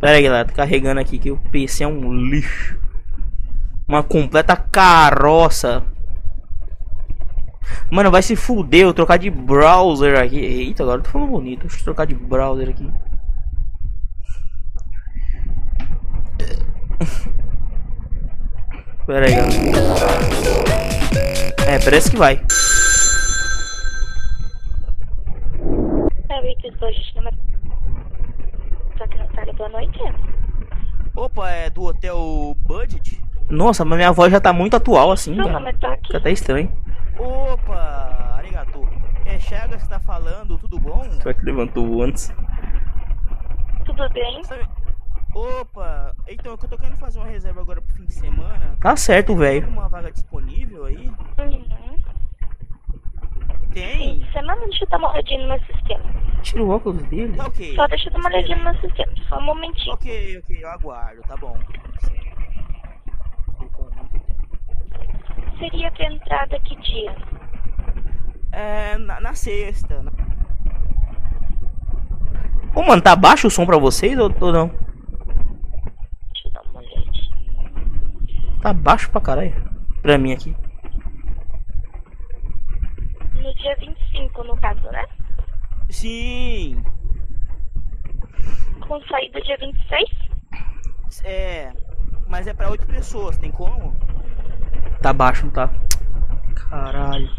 Pera 0.00 0.16
aí, 0.16 0.22
galera, 0.22 0.44
tô 0.46 0.54
carregando 0.54 1.00
aqui 1.00 1.18
que 1.18 1.30
o 1.30 1.38
PC 1.50 1.84
é 1.84 1.88
um 1.88 2.12
lixo. 2.12 2.83
Uma 3.86 4.02
completa 4.02 4.56
carroça. 4.56 5.84
Mano, 7.90 8.10
vai 8.10 8.22
se 8.22 8.34
fuder 8.34 8.82
eu 8.82 8.94
trocar 8.94 9.18
de 9.18 9.30
browser 9.30 10.18
aqui. 10.18 10.38
Eita, 10.38 10.82
agora 10.82 10.98
eu 10.98 11.04
tô 11.04 11.10
falando 11.10 11.30
bonito. 11.30 11.60
Deixa 11.62 11.78
eu 11.78 11.84
trocar 11.84 12.06
de 12.06 12.14
browser 12.14 12.70
aqui. 12.70 12.90
Pera 19.06 19.26
aí, 19.26 19.34
galera. 19.34 19.54
É, 21.66 21.78
parece 21.78 22.10
que 22.10 22.16
vai. 22.16 22.40
Não 29.18 29.28
fala 29.34 29.52
boa 29.52 29.68
noite. 29.68 29.98
Opa, 31.16 31.50
é 31.50 31.70
do 31.70 31.82
hotel 31.84 32.56
Budget? 32.60 33.23
Nossa, 33.48 33.84
mas 33.84 33.96
minha 33.98 34.12
voz 34.12 34.32
já 34.32 34.40
tá 34.40 34.52
muito 34.52 34.76
atual 34.76 35.12
assim, 35.12 35.34
Não, 35.34 35.44
cara. 35.46 35.60
mas 35.60 35.76
tô 35.78 35.86
aqui. 35.86 36.06
Fica 36.06 36.18
até 36.18 36.30
estranho. 36.32 36.72
Opa, 37.18 38.34
arigato. 38.38 38.88
É 39.24 39.38
Chagas 39.38 39.82
que 39.82 39.88
tá 39.88 39.98
falando, 40.00 40.58
tudo 40.58 40.78
bom? 40.78 41.02
Será 41.10 41.32
que 41.34 41.44
levantou 41.44 42.02
antes? 42.02 42.32
Tudo 43.84 44.08
bem? 44.10 44.42
Opa, 45.34 46.12
então 46.28 46.52
eu 46.52 46.58
tô 46.58 46.76
querendo 46.78 46.96
fazer 46.96 47.18
uma 47.18 47.26
reserva 47.28 47.60
agora 47.60 47.80
pro 47.82 47.96
fim 47.96 48.04
de 48.04 48.14
semana. 48.14 48.76
Tá 48.80 48.96
certo, 48.96 49.32
É. 49.32 49.34
Tem 49.34 49.36
velho. 49.36 49.64
alguma 49.66 49.88
vaga 49.88 50.10
disponível 50.12 50.84
aí? 50.84 51.10
Uhum. 51.38 51.98
Tem. 53.72 54.24
Semana, 54.32 54.60
deixa 54.66 54.84
eu 54.84 54.88
dar 54.88 54.98
uma 54.98 55.10
olhadinha 55.12 55.42
no 55.42 55.48
meu 55.48 55.60
sistema. 55.66 56.04
Tira 56.42 56.62
o 56.62 56.70
óculos 56.70 57.02
dele. 57.04 57.36
Tá 57.36 57.46
ok. 57.46 57.74
Só 57.74 57.86
deixa 57.88 58.08
eu 58.08 58.12
dar 58.12 58.18
uma 58.20 58.28
olhadinha 58.28 58.56
no 58.58 58.64
meu 58.64 58.74
sistema. 58.80 59.12
Só 59.28 59.38
um 59.38 59.42
momentinho. 59.42 59.94
Ok, 59.94 60.38
ok, 60.38 60.58
eu 60.62 60.68
aguardo, 60.70 61.22
tá 61.22 61.36
bom. 61.36 61.58
Seria 65.58 65.90
pra 65.92 66.06
entrada 66.12 66.60
que 66.60 66.76
dia? 66.76 67.14
É, 68.52 68.98
na, 68.98 69.20
na 69.20 69.34
sexta. 69.34 70.02
na- 70.02 70.12
Ô, 72.74 72.82
mano, 72.82 73.00
tá 73.02 73.14
baixo 73.14 73.46
o 73.46 73.50
som 73.50 73.64
pra 73.64 73.78
vocês 73.78 74.18
ou, 74.18 74.32
ou 74.40 74.52
não? 74.52 74.68
Deixa 74.68 76.48
eu 76.48 76.52
dar 76.52 76.62
uma 76.62 76.80
olhadinha. 76.80 78.60
Tá 78.60 78.72
baixo 78.72 79.10
pra 79.10 79.20
caralho. 79.20 79.54
Pra 80.02 80.18
mim 80.18 80.32
aqui. 80.32 80.56
No 83.34 83.54
dia 83.54 83.76
25, 83.78 84.44
no 84.44 84.56
caso, 84.56 84.82
né? 84.90 85.04
Sim. 85.88 86.82
Com 88.86 89.00
saída 89.02 89.40
dia 89.40 89.56
26? 89.58 90.10
É. 91.24 91.72
Mas 92.26 92.46
é 92.46 92.54
pra 92.54 92.70
oito 92.70 92.86
pessoas, 92.86 93.36
tem 93.38 93.50
como? 93.52 93.94
Tá 95.00 95.12
baixo, 95.12 95.44
não 95.44 95.52
tá? 95.52 95.70
Caralho. 96.54 97.30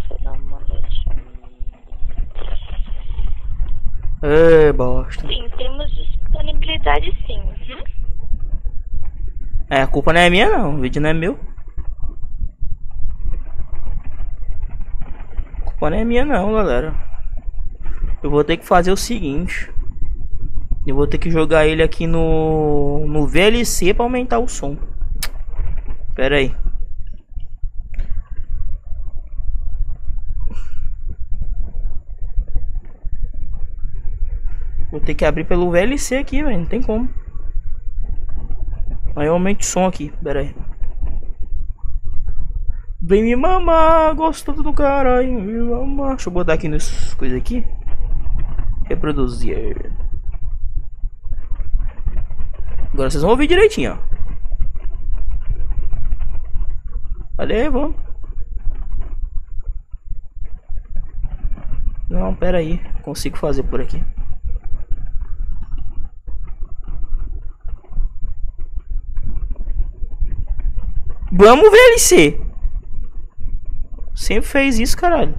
É, 4.22 4.74
bosta. 4.74 5.28
Sim, 5.28 5.48
temos 5.57 5.91
disponibilidade 5.94 7.12
sim. 7.28 7.40
Uhum. 7.40 7.84
É, 9.70 9.82
a 9.82 9.88
culpa 9.88 10.14
não 10.14 10.22
é 10.22 10.30
minha 10.30 10.49
não, 10.49 10.76
o 10.76 10.82
vídeo 10.82 11.02
não 11.02 11.10
é 11.10 11.14
meu. 11.14 11.40
A 15.57 15.62
culpa 15.62 15.90
não 15.90 15.98
é 15.98 16.03
minha 16.03 16.26
não, 16.26 16.53
galera. 16.53 16.95
Eu 18.24 18.32
vou 18.32 18.44
ter 18.44 18.57
que 18.57 18.66
fazer 18.66 18.91
o 18.91 18.98
seguinte. 18.98 19.72
Eu 20.88 20.95
vou 20.95 21.06
ter 21.06 21.18
que 21.18 21.30
jogar 21.30 21.68
ele 21.68 21.84
aqui 21.84 22.07
no 22.07 23.06
no 23.07 23.28
VLC 23.28 23.94
pra 23.94 24.06
aumentar 24.06 24.40
o 24.40 24.48
som. 24.48 24.78
Pera 26.16 26.38
aí. 26.38 26.56
Vou 34.94 34.94
ter 35.06 35.15
que 35.15 35.23
abrir 35.23 35.45
pelo 35.45 35.72
VLC 35.72 36.18
aqui, 36.18 36.44
velho. 36.44 36.60
Não 36.60 36.65
tem 36.65 36.82
como. 36.82 37.07
Aí 39.15 39.27
eu 39.27 39.34
aumento 39.34 39.61
o 39.61 39.65
som 39.65 39.86
aqui, 39.86 40.11
pera 40.22 40.41
aí. 40.41 40.56
Vem 43.02 43.23
me 43.23 43.36
mamar, 43.36 44.15
gostoso 44.15 44.64
do 44.64 44.73
caralho, 44.73 45.40
me 45.40 45.53
mamar. 45.53 46.15
Deixa 46.15 46.27
eu 46.27 46.34
botar 46.34 46.53
aqui 46.53 46.68
nas 46.68 47.14
coisas 47.14 47.38
aqui. 47.38 47.64
Reproduzir. 48.86 49.94
Agora 52.91 53.10
vocês 53.10 53.22
vão 53.22 53.32
ouvir 53.32 53.48
direitinho, 53.48 53.94
ó. 53.94 54.15
Valeu, 57.38 57.72
vamos. 57.72 57.95
Não, 62.10 62.34
pera 62.34 62.60
aí. 62.60 62.80
Consigo 63.02 63.38
fazer 63.38 63.64
por 63.64 63.82
aqui. 63.82 64.02
Vamos 71.38 71.70
VLC. 71.70 72.40
Sempre 74.16 74.49
fez 74.49 74.80
isso, 74.80 74.95
caralho. 74.95 75.38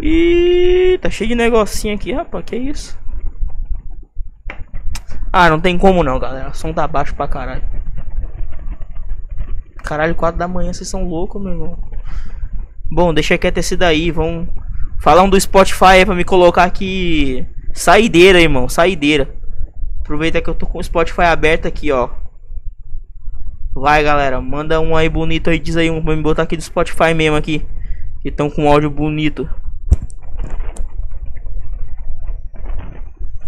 Ih, 0.00 0.98
tá 1.02 1.10
cheio 1.10 1.30
de 1.30 1.34
negocinho 1.34 1.96
aqui, 1.96 2.12
rapaz. 2.12 2.44
Que 2.44 2.54
isso? 2.54 2.96
Ah, 5.32 5.50
não 5.50 5.60
tem 5.60 5.76
como 5.76 6.04
não, 6.04 6.20
galera. 6.20 6.50
O 6.50 6.54
som 6.54 6.72
tá 6.72 6.86
baixo 6.86 7.12
pra 7.16 7.26
caralho. 7.26 7.64
Caralho, 9.82 10.14
4 10.14 10.38
da 10.38 10.46
manhã, 10.46 10.72
vocês 10.72 10.88
são 10.88 11.08
loucos, 11.08 11.42
meu 11.42 11.52
irmão. 11.52 11.78
Bom, 12.88 13.12
deixa 13.12 13.36
quieto 13.36 13.58
esse 13.58 13.76
daí. 13.76 14.12
Vamos 14.12 14.48
falar 15.00 15.24
um 15.24 15.28
do 15.28 15.40
Spotify 15.40 16.06
pra 16.06 16.14
me 16.14 16.24
colocar 16.24 16.62
aqui. 16.62 17.44
Saideira, 17.74 18.40
irmão. 18.40 18.68
Saideira. 18.68 19.34
Aproveita 20.00 20.40
que 20.40 20.48
eu 20.48 20.54
tô 20.54 20.64
com 20.64 20.78
o 20.78 20.84
Spotify 20.84 21.22
aberto 21.22 21.66
aqui, 21.66 21.90
ó. 21.90 22.08
Vai, 23.74 24.04
galera. 24.04 24.40
Manda 24.40 24.80
um 24.80 24.96
aí 24.96 25.08
bonito 25.08 25.50
aí. 25.50 25.58
Diz 25.58 25.76
aí 25.76 25.90
um 25.90 26.00
pra 26.00 26.14
me 26.14 26.22
botar 26.22 26.44
aqui 26.44 26.56
do 26.56 26.62
Spotify 26.62 27.12
mesmo 27.12 27.36
aqui. 27.36 27.66
Que 28.22 28.28
estão 28.28 28.48
com 28.48 28.70
áudio 28.70 28.88
bonito. 28.88 29.50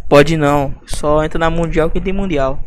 Pode 0.09 0.37
não. 0.37 0.75
Só 0.87 1.23
entra 1.23 1.39
na 1.39 1.49
Mundial 1.49 1.89
que 1.89 2.01
tem 2.01 2.13
Mundial. 2.13 2.59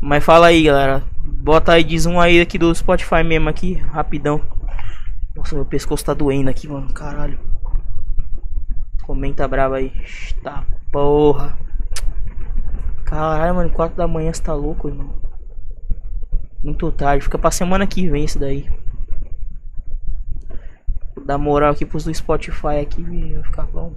Mas 0.00 0.24
fala 0.24 0.46
aí, 0.46 0.62
galera. 0.62 1.04
Bota 1.22 1.72
aí, 1.72 1.84
diz 1.84 2.06
um 2.06 2.18
aí 2.18 2.40
aqui 2.40 2.56
do 2.56 2.74
Spotify 2.74 3.22
mesmo 3.22 3.50
aqui. 3.50 3.74
Rapidão. 3.74 4.40
Nossa, 5.36 5.54
meu 5.54 5.66
pescoço 5.66 6.04
tá 6.04 6.14
doendo 6.14 6.48
aqui, 6.48 6.66
mano. 6.66 6.92
Caralho. 6.92 7.49
Comenta 9.10 9.48
brava 9.48 9.78
aí. 9.78 9.92
Tá 10.40 10.64
porra. 10.92 11.58
Caralho, 13.04 13.56
mano. 13.56 13.68
4 13.68 13.96
da 13.96 14.06
manhã 14.06 14.32
você 14.32 14.40
tá 14.40 14.54
louco, 14.54 14.86
irmão. 14.86 15.20
Muito 16.62 16.92
tarde. 16.92 17.24
Fica 17.24 17.36
pra 17.36 17.50
semana 17.50 17.88
que 17.88 18.08
vem 18.08 18.24
isso 18.24 18.38
daí. 18.38 18.70
Vou 21.16 21.24
dar 21.24 21.38
moral 21.38 21.72
aqui 21.72 21.84
pros 21.84 22.04
do 22.04 22.14
Spotify 22.14 22.78
aqui. 22.82 23.02
Vai 23.02 23.42
ficar 23.42 23.66
bom. 23.66 23.92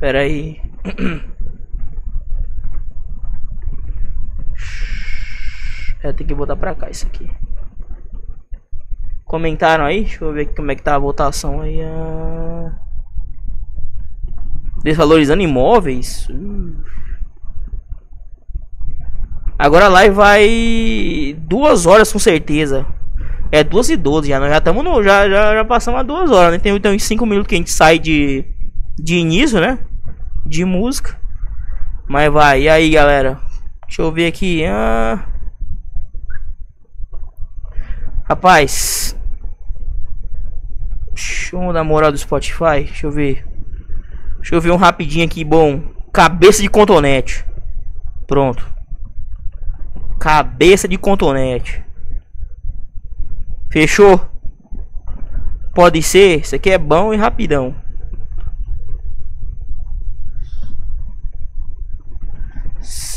Pera 0.00 0.20
aí. 0.20 0.58
É, 6.04 6.12
tem 6.12 6.26
que 6.26 6.34
botar 6.34 6.56
pra 6.56 6.74
cá 6.74 6.90
isso 6.90 7.06
aqui. 7.06 7.30
Comentaram 9.32 9.86
aí? 9.86 10.02
Deixa 10.02 10.22
eu 10.22 10.30
ver 10.30 10.44
como 10.54 10.70
é 10.70 10.74
que 10.74 10.82
tá 10.82 10.94
a 10.94 10.98
votação 10.98 11.62
aí. 11.62 11.80
ah. 11.80 12.70
Desvalorizando 14.84 15.40
imóveis? 15.40 16.28
Uh. 16.28 16.76
Agora 19.58 19.86
a 19.86 19.88
live 19.88 20.14
vai 20.14 21.34
duas 21.38 21.86
horas 21.86 22.12
com 22.12 22.18
certeza. 22.18 22.84
É 23.50 23.64
duas 23.64 23.88
e 23.88 23.96
doze 23.96 24.28
já. 24.28 24.38
Nós 24.38 24.50
já 24.50 24.58
estamos 24.58 24.84
no. 24.84 25.02
Já, 25.02 25.26
já, 25.26 25.54
já 25.54 25.64
passamos 25.64 26.00
a 26.00 26.02
duas 26.02 26.30
horas, 26.30 26.52
né? 26.52 26.58
Tem 26.58 26.76
então 26.76 26.92
uns 26.92 27.04
cinco 27.04 27.24
minutos 27.24 27.48
que 27.48 27.54
a 27.54 27.58
gente 27.58 27.70
sai 27.70 27.98
de. 27.98 28.44
De 28.98 29.14
início, 29.14 29.58
né? 29.58 29.78
De 30.44 30.62
música. 30.62 31.18
Mas 32.06 32.30
vai, 32.30 32.64
e 32.64 32.68
aí 32.68 32.90
galera? 32.90 33.40
Deixa 33.86 34.02
eu 34.02 34.12
ver 34.12 34.26
aqui. 34.26 34.62
Ah... 34.66 35.26
Rapaz. 38.24 39.16
Show 41.14 41.72
da 41.72 41.84
moral 41.84 42.10
do 42.10 42.18
Spotify. 42.18 42.84
Deixa 42.84 43.06
eu 43.06 43.10
ver. 43.10 43.44
Deixa 44.36 44.54
eu 44.54 44.60
ver 44.60 44.70
um 44.70 44.76
rapidinho 44.76 45.24
aqui, 45.24 45.44
bom. 45.44 45.82
Cabeça 46.12 46.62
de 46.62 46.68
contonete. 46.68 47.44
Pronto. 48.26 48.66
Cabeça 50.18 50.88
de 50.88 50.98
contonete. 50.98 51.84
Fechou? 53.70 54.20
Pode 55.74 56.02
ser. 56.02 56.40
Isso 56.40 56.54
aqui 56.54 56.70
é 56.70 56.78
bom 56.78 57.14
e 57.14 57.16
rapidão. 57.16 57.74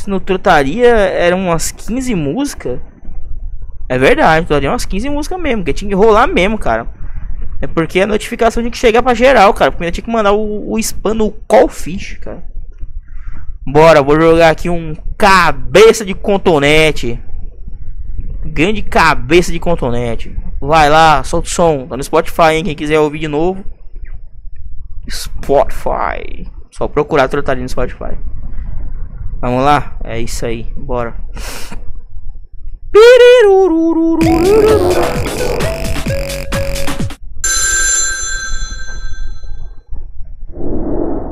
No 0.08 0.20
Trotaria 0.20 0.88
eram 0.88 1.40
umas 1.40 1.72
15 1.72 2.14
músicas. 2.16 2.80
É 3.90 3.98
verdade, 3.98 4.46
Trotaria 4.46 4.72
umas 4.72 4.86
15 4.86 5.10
músicas 5.10 5.42
mesmo. 5.42 5.64
Que 5.64 5.74
tinha 5.74 5.90
que 5.90 5.96
rolar 5.96 6.28
mesmo, 6.28 6.58
cara. 6.58 6.88
É 7.66 7.68
porque 7.68 8.00
a 8.00 8.06
notificação 8.06 8.62
tinha 8.62 8.72
que 8.72 8.78
chegar 8.78 9.02
pra 9.02 9.16
geral, 9.16 9.52
cara. 9.52 9.72
Porque 9.72 9.92
tinha 9.92 10.06
que 10.06 10.12
mandar 10.12 10.34
o, 10.34 10.72
o 10.72 10.78
spam 10.78 11.16
no 11.16 11.32
Callfish, 11.32 12.20
cara. 12.22 12.44
Bora, 13.66 14.04
vou 14.04 14.22
jogar 14.22 14.52
aqui 14.52 14.70
um 14.70 14.96
cabeça 15.18 16.06
de 16.06 16.14
contonete. 16.14 17.20
Grande 18.46 18.84
cabeça 18.84 19.52
de 19.52 19.60
contonete. 19.60 20.38
Vai 20.62 20.92
lá, 20.92 21.24
solta 21.24 21.48
o 21.48 21.52
som. 21.52 21.88
Tá 21.88 21.98
no 21.98 22.04
Spotify, 22.04 22.54
hein? 22.54 22.64
Quem 22.64 22.76
quiser 22.76 23.00
ouvir 23.00 23.18
de 23.18 23.28
novo. 23.28 23.66
Spotify. 25.10 26.48
Só 26.70 26.88
procurar 26.88 27.28
Trotaria 27.28 27.64
no 27.64 27.70
Spotify. 27.70 28.16
Vamos 29.42 29.66
lá? 29.66 29.98
É 30.04 30.20
isso 30.20 30.46
aí. 30.46 30.72
Bora. 30.78 31.16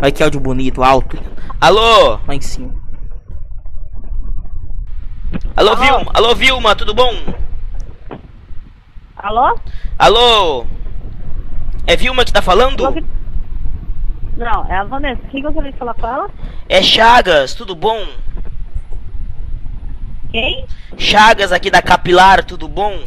Olha 0.03 0.11
que 0.11 0.21
áudio 0.21 0.41
bonito, 0.41 0.84
alto. 0.84 1.17
Alô? 1.61 2.19
Lá 2.27 2.35
em 2.35 2.41
cima. 2.41 2.75
Alô, 5.55 5.77
Vilma? 5.77 6.11
Alô, 6.13 6.35
Vilma, 6.35 6.75
tudo 6.75 6.93
bom? 6.93 7.09
Alô? 9.15 9.57
Alô? 9.97 10.65
É 11.88 11.95
Vilma 11.95 12.25
que 12.25 12.34
tá 12.34 12.41
falando? 12.41 12.85
Alô, 12.85 12.91
que- 12.95 13.05
Não, 14.35 14.65
é 14.65 14.75
a 14.75 14.84
Vanessa. 14.84 15.21
Quem 15.31 15.41
gostaria 15.41 15.71
de 15.71 15.77
falar 15.77 15.93
com 15.93 16.05
ela? 16.05 16.30
É 16.67 16.84
Chagas, 16.84 17.53
tudo 17.55 17.73
bom? 17.73 18.05
Quem? 20.31 20.65
Chagas 20.97 21.53
aqui 21.53 21.71
da 21.71 21.81
Capilar, 21.81 22.43
tudo 22.43 22.67
bom? 22.67 23.03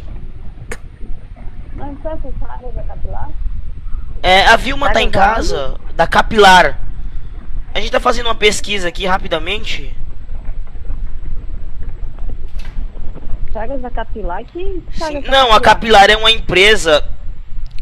Não 1.75 1.95
sei 2.01 2.11
se 2.13 2.17
você 2.21 2.33
sabe 2.39 2.71
da 2.71 2.81
capilar. 2.81 3.29
É, 4.23 4.47
a 4.47 4.55
Vilma 4.55 4.91
tá 4.91 4.99
em 4.99 5.11
casa, 5.11 5.75
da 5.95 6.07
Capilar. 6.07 6.86
A 7.77 7.79
gente 7.79 7.91
tá 7.91 7.99
fazendo 7.99 8.25
uma 8.25 8.33
pesquisa 8.33 8.87
aqui 8.87 9.05
rapidamente. 9.05 9.93
Chagas 13.53 13.79
da 13.79 13.91
capilar? 13.91 14.43
Que 14.45 14.81
Chagas 14.97 15.23
da 15.23 15.29
Não, 15.31 15.53
a 15.53 15.61
Capilar 15.61 16.09
é 16.09 16.17
uma 16.17 16.31
empresa 16.31 17.07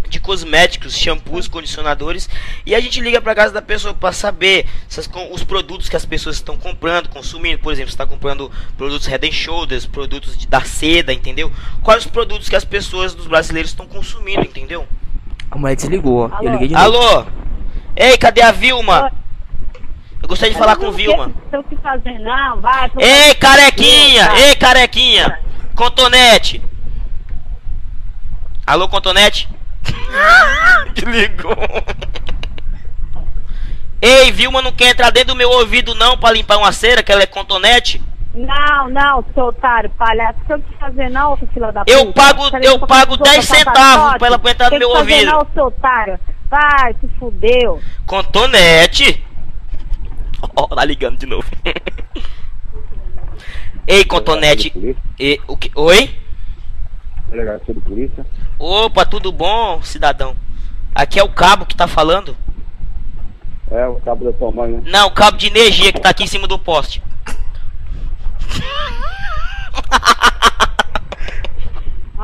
de 0.10 0.20
cosméticos, 0.20 0.98
shampoos, 0.98 1.48
condicionadores. 1.48 2.28
E 2.66 2.76
a 2.76 2.80
gente 2.82 3.00
liga 3.00 3.22
pra 3.22 3.34
casa 3.34 3.54
da 3.54 3.62
pessoa 3.62 3.94
pra 3.94 4.12
saber 4.12 4.68
se 4.90 5.00
as 5.00 5.08
com- 5.08 5.32
os 5.32 5.46
produtos 5.46 5.88
que 5.88 5.96
as 5.96 6.04
pessoas 6.06 6.36
estão 6.36 6.58
comprando, 6.58 7.08
consumindo. 7.08 7.60
Por 7.60 7.72
exemplo, 7.72 7.90
você 7.90 7.98
tá 7.98 8.06
comprando 8.06 8.52
produtos 8.76 9.08
Head 9.08 9.26
and 9.26 9.32
Shoulders, 9.32 9.86
produtos 9.86 10.38
de, 10.38 10.46
da 10.46 10.60
seda, 10.60 11.14
entendeu? 11.14 11.50
Quais 11.82 12.04
os 12.04 12.12
produtos 12.12 12.50
que 12.50 12.56
as 12.58 12.66
pessoas 12.66 13.16
dos 13.16 13.28
brasileiros 13.28 13.72
estão 13.72 13.88
consumindo, 13.88 14.42
entendeu? 14.42 14.86
A 15.50 15.58
mulher 15.58 15.78
desligou, 15.78 16.26
ó. 16.26 16.28
Eu 16.28 16.34
Alô? 16.36 16.50
liguei 16.52 16.68
de 16.68 16.74
novo. 16.74 16.86
Alô? 16.86 17.26
Ei, 17.96 18.18
cadê 18.18 18.42
a 18.42 18.52
Vilma? 18.52 19.06
Oi. 19.06 19.25
Eu 20.26 20.28
gostaria 20.28 20.54
de 20.56 20.60
falar 20.60 20.76
com 20.78 20.92
Vilma. 20.92 21.32
Não 21.52 21.60
o 21.60 21.64
que 21.64 21.76
fazer, 21.76 22.18
não. 22.18 22.60
Vai. 22.60 22.92
Ei, 22.98 23.36
carequinha! 23.36 24.26
Tá. 24.28 24.40
Ei, 24.40 24.56
carequinha! 24.56 25.40
Contonete! 25.76 26.64
Alô, 28.66 28.90
Contonete? 28.90 29.48
Desligou. 30.96 31.56
Ei, 34.02 34.32
Vilma 34.32 34.64
não 34.64 34.72
quer 34.72 34.90
entrar 34.90 35.12
dentro 35.12 35.30
do 35.30 35.36
meu 35.36 35.48
ouvido 35.52 35.94
não 35.94 36.18
pra 36.18 36.32
limpar 36.32 36.58
uma 36.58 36.72
cera, 36.72 37.04
que 37.04 37.12
ela 37.12 37.22
é 37.22 37.28
contonete? 37.28 38.02
Não, 38.34 38.90
não, 38.90 39.24
seu 39.32 39.44
otário, 39.46 39.92
palhaço. 39.92 40.40
Não 40.50 40.58
o 40.58 40.62
que 40.64 40.76
fazer, 40.80 41.10
não, 41.12 41.38
seu 41.38 41.48
filho 41.50 41.72
da 41.72 41.84
Eu 41.86 42.08
puta. 42.08 42.14
pago- 42.20 42.50
Peraí, 42.50 42.66
eu 42.66 42.80
pago 42.80 43.18
com 43.20 43.24
10 43.24 43.46
sopa, 43.46 43.60
centavos 43.60 44.18
pra 44.18 44.28
ela 44.28 44.42
entrar 44.44 44.66
no 44.66 44.70
Tem 44.72 44.80
meu 44.80 44.90
ouvido. 44.90 45.32
Não, 45.32 45.48
seu 45.54 45.66
otário. 45.66 46.20
Vai, 46.50 46.96
se 47.00 47.08
fudeu. 47.20 47.80
Contonete? 48.08 49.24
Ó, 50.56 50.68
tá 50.68 50.86
ligando 50.86 51.18
de 51.18 51.26
novo. 51.26 51.50
Ei, 53.88 54.04
Contonete. 54.06 54.74
E, 55.20 55.40
o 55.48 55.56
que? 55.56 55.72
Oi? 55.76 56.26
delegacia 57.28 57.74
de 57.74 57.82
polícia. 57.82 58.26
Opa, 58.58 59.06
tudo 59.06 59.32
bom, 59.32 59.82
cidadão? 59.82 60.36
Aqui 60.94 61.20
é 61.20 61.24
o 61.24 61.30
cabo 61.30 61.66
que 61.66 61.76
tá 61.76 61.88
falando. 61.88 62.36
É, 63.70 63.86
o 63.88 63.96
cabo 63.96 64.26
da 64.26 64.34
tua 64.34 64.52
mãe, 64.52 64.72
né? 64.72 64.82
Não, 64.86 65.08
o 65.08 65.12
cabo 65.12 65.38
de 65.38 65.48
energia 65.48 65.92
que 65.92 66.00
tá 66.00 66.10
aqui 66.10 66.24
em 66.24 66.28
cima 66.28 66.48
do 66.48 66.58
poste. 66.58 67.04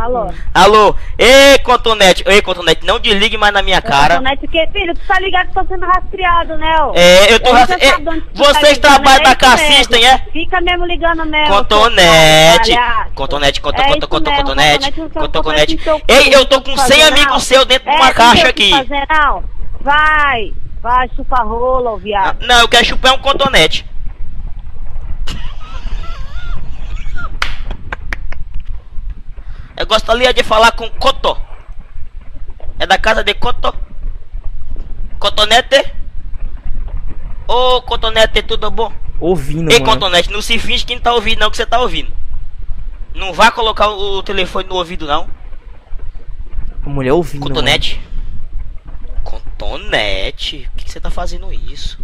Alô? 0.01 0.33
Alô? 0.53 0.95
Ei, 1.17 1.59
Cotonete. 1.59 2.23
Ei, 2.25 2.41
Cotonete, 2.41 2.85
não 2.85 2.99
desligue 2.99 3.37
mais 3.37 3.53
na 3.53 3.61
minha 3.61 3.81
cara. 3.81 4.15
Internet, 4.15 4.47
que, 4.47 4.67
filho, 4.67 4.93
tu 4.95 5.01
tá 5.07 5.19
ligado 5.19 5.47
que 5.49 5.53
tá 5.53 5.63
sendo 5.67 5.85
rastreado, 5.85 6.57
né? 6.57 6.81
ô? 6.83 6.93
É, 6.95 7.31
eu 7.33 7.39
tô 7.39 7.49
Aí 7.49 7.55
rastre- 7.55 7.77
você 7.79 7.85
é, 7.85 7.89
sabe 7.91 8.03
de 8.03 8.09
onde 8.09 8.21
tu 8.21 8.37
vocês 8.43 8.77
tá 8.79 8.87
trabalham 8.89 9.19
é 9.19 9.21
pra 9.23 9.31
isso 9.31 9.39
Cassista, 9.57 9.97
mesmo. 9.97 10.07
é? 10.11 10.17
Fica 10.31 10.61
mesmo 10.61 10.85
ligando 10.85 11.25
mesmo. 11.25 11.55
Cotonete. 11.55 12.71
Cotonete, 13.13 13.61
conta, 13.61 13.81
É 13.81 13.87
conta, 13.87 14.07
conta, 14.07 14.29
mesmo, 14.31 14.43
cotonete. 14.45 14.91
cotonete, 14.91 15.13
cotonete 15.29 15.77
cotonete. 15.77 16.03
Ei, 16.07 16.33
eu 16.35 16.45
tô 16.45 16.61
com 16.61 16.75
fazer 16.75 16.93
100 16.95 17.01
não. 17.03 17.07
amigos 17.09 17.43
seus 17.43 17.65
dentro 17.65 17.89
de 17.89 17.95
É, 17.95 17.99
uma 17.99 18.07
não 18.07 18.13
caixa 18.13 18.47
aqui. 18.47 18.71
Vai, 19.81 20.53
vai, 20.81 21.09
chupa 21.15 21.43
rola, 21.43 21.91
ô 21.91 21.97
viado. 21.97 22.43
Não, 22.45 22.59
eu 22.59 22.67
quero 22.67 22.85
chupar 22.85 23.13
um 23.13 23.19
cotonete. 23.19 23.85
Eu 29.81 29.87
gostaria 29.87 30.31
de 30.31 30.43
falar 30.43 30.73
com 30.73 30.87
Coto. 30.91 31.35
É 32.77 32.85
da 32.85 32.99
casa 32.99 33.23
de 33.23 33.33
Coto? 33.33 33.73
Cotonete? 35.17 35.91
Ô, 37.47 37.81
Cotonete, 37.81 38.43
tudo 38.43 38.69
bom? 38.69 38.93
Ouvindo, 39.19 39.71
Ei, 39.71 39.79
mano. 39.79 39.91
Cotonete, 39.91 40.29
não 40.29 40.39
se 40.39 40.59
finge 40.59 40.85
que 40.85 40.93
não 40.93 41.01
tá 41.01 41.11
ouvindo, 41.15 41.39
não, 41.39 41.49
que 41.49 41.57
você 41.57 41.65
tá 41.65 41.79
ouvindo. 41.79 42.13
Não 43.15 43.33
vá 43.33 43.49
colocar 43.49 43.89
o, 43.89 44.19
o 44.19 44.23
telefone 44.23 44.69
no 44.69 44.75
ouvido, 44.75 45.07
não. 45.07 45.27
A 46.85 46.89
mulher 46.89 47.13
ouvindo. 47.13 47.41
mano. 47.41 47.55
Cotonete? 47.55 47.99
Cotonete? 49.23 50.69
Por 50.69 50.77
que, 50.77 50.85
que 50.85 50.91
você 50.91 50.99
tá 50.99 51.09
fazendo 51.09 51.51
isso? 51.51 51.99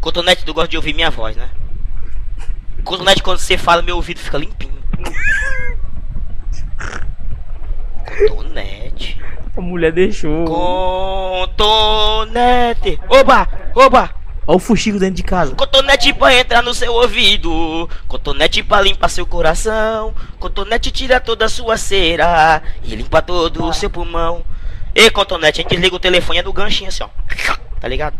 Cotonete, 0.00 0.44
tu 0.44 0.54
gosta 0.54 0.68
de 0.68 0.76
ouvir 0.76 0.94
minha 0.94 1.10
voz, 1.10 1.36
né? 1.36 1.50
Cotonete, 2.84 3.24
quando 3.24 3.38
você 3.38 3.58
fala, 3.58 3.82
meu 3.82 3.96
ouvido 3.96 4.20
fica 4.20 4.38
limpinho. 4.38 4.80
Cotonete. 8.06 9.20
A 9.56 9.60
mulher 9.60 9.92
deixou. 9.92 10.44
Cotonete. 11.46 12.98
Oba, 13.08 13.48
oba. 13.74 14.10
Olha 14.46 14.56
o 14.56 14.58
fuxico 14.58 14.98
dentro 14.98 15.16
de 15.16 15.22
casa. 15.22 15.54
Cotonete 15.54 16.12
pra 16.12 16.34
entrar 16.34 16.62
no 16.62 16.74
seu 16.74 16.92
ouvido. 16.92 17.88
Cotonete 18.08 18.62
pra 18.62 18.80
limpar 18.80 19.08
seu 19.08 19.24
coração. 19.24 20.14
Cotonete 20.38 20.90
tira 20.90 21.20
toda 21.20 21.44
a 21.44 21.48
sua 21.48 21.76
cera 21.76 22.62
e 22.82 22.96
limpa 22.96 23.22
todo 23.22 23.64
o 23.64 23.72
seu 23.72 23.88
pulmão. 23.88 24.44
Ei, 24.94 25.10
Cotonete, 25.10 25.60
a 25.60 25.62
gente 25.62 25.70
desliga 25.70 25.96
o 25.96 26.00
telefone 26.00 26.40
é 26.40 26.42
do 26.42 26.52
ganchinho 26.52 26.88
assim, 26.88 27.04
ó. 27.04 27.08
Tá 27.80 27.88
ligado? 27.88 28.16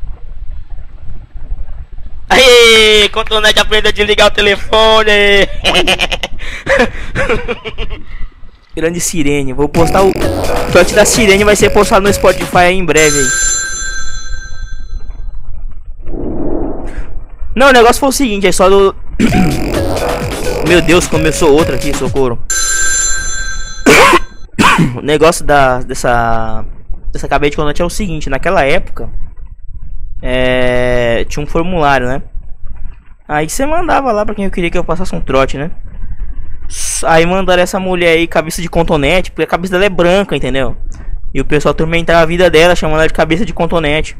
Aí, 2.28 3.08
Cotonete 3.10 3.60
aprende 3.60 3.88
a 3.88 3.92
desligar 3.92 4.28
o 4.28 4.30
telefone. 4.30 5.12
Grande 8.74 9.00
sirene. 9.00 9.52
Vou 9.52 9.68
postar 9.68 10.02
o. 10.02 10.12
Trote 10.72 10.94
da 10.94 11.04
sirene 11.04 11.44
vai 11.44 11.54
ser 11.54 11.70
postado 11.70 12.06
no 12.06 12.12
Spotify 12.12 12.70
em 12.70 12.84
breve 12.84 13.18
aí. 13.18 13.26
Não, 17.54 17.68
o 17.68 17.72
negócio 17.72 18.00
foi 18.00 18.08
o 18.08 18.12
seguinte, 18.12 18.46
é 18.46 18.52
só 18.52 18.70
do. 18.70 18.96
Meu 20.66 20.80
Deus, 20.80 21.06
começou 21.06 21.52
outra 21.52 21.76
aqui, 21.76 21.94
socorro. 21.94 22.38
o 24.96 25.02
negócio 25.02 25.44
da. 25.44 25.80
dessa. 25.80 26.64
dessa 27.12 27.28
cabeça 27.28 27.50
de 27.50 27.56
conante 27.56 27.82
é 27.82 27.84
o 27.84 27.90
seguinte, 27.90 28.30
naquela 28.30 28.64
época. 28.64 29.10
É. 30.22 31.26
Tinha 31.28 31.44
um 31.44 31.46
formulário, 31.46 32.06
né? 32.06 32.22
Aí 33.28 33.50
você 33.50 33.66
mandava 33.66 34.12
lá 34.12 34.24
pra 34.24 34.34
quem 34.34 34.46
eu 34.46 34.50
queria 34.50 34.70
que 34.70 34.78
eu 34.78 34.84
passasse 34.84 35.14
um 35.14 35.20
trote, 35.20 35.58
né? 35.58 35.70
Aí 37.04 37.26
mandaram 37.26 37.62
essa 37.62 37.78
mulher 37.80 38.12
aí, 38.12 38.26
cabeça 38.26 38.60
de 38.60 38.68
contonete, 38.68 39.30
porque 39.30 39.44
a 39.44 39.46
cabeça 39.46 39.72
dela 39.72 39.84
é 39.84 39.90
branca, 39.90 40.36
entendeu? 40.36 40.76
E 41.34 41.40
o 41.40 41.44
pessoal 41.44 41.72
atormentava 41.72 42.20
a 42.20 42.26
vida 42.26 42.50
dela, 42.50 42.76
chamando 42.76 42.98
ela 42.98 43.08
de 43.08 43.14
cabeça 43.14 43.44
de 43.44 43.54
contonete. 43.54 44.16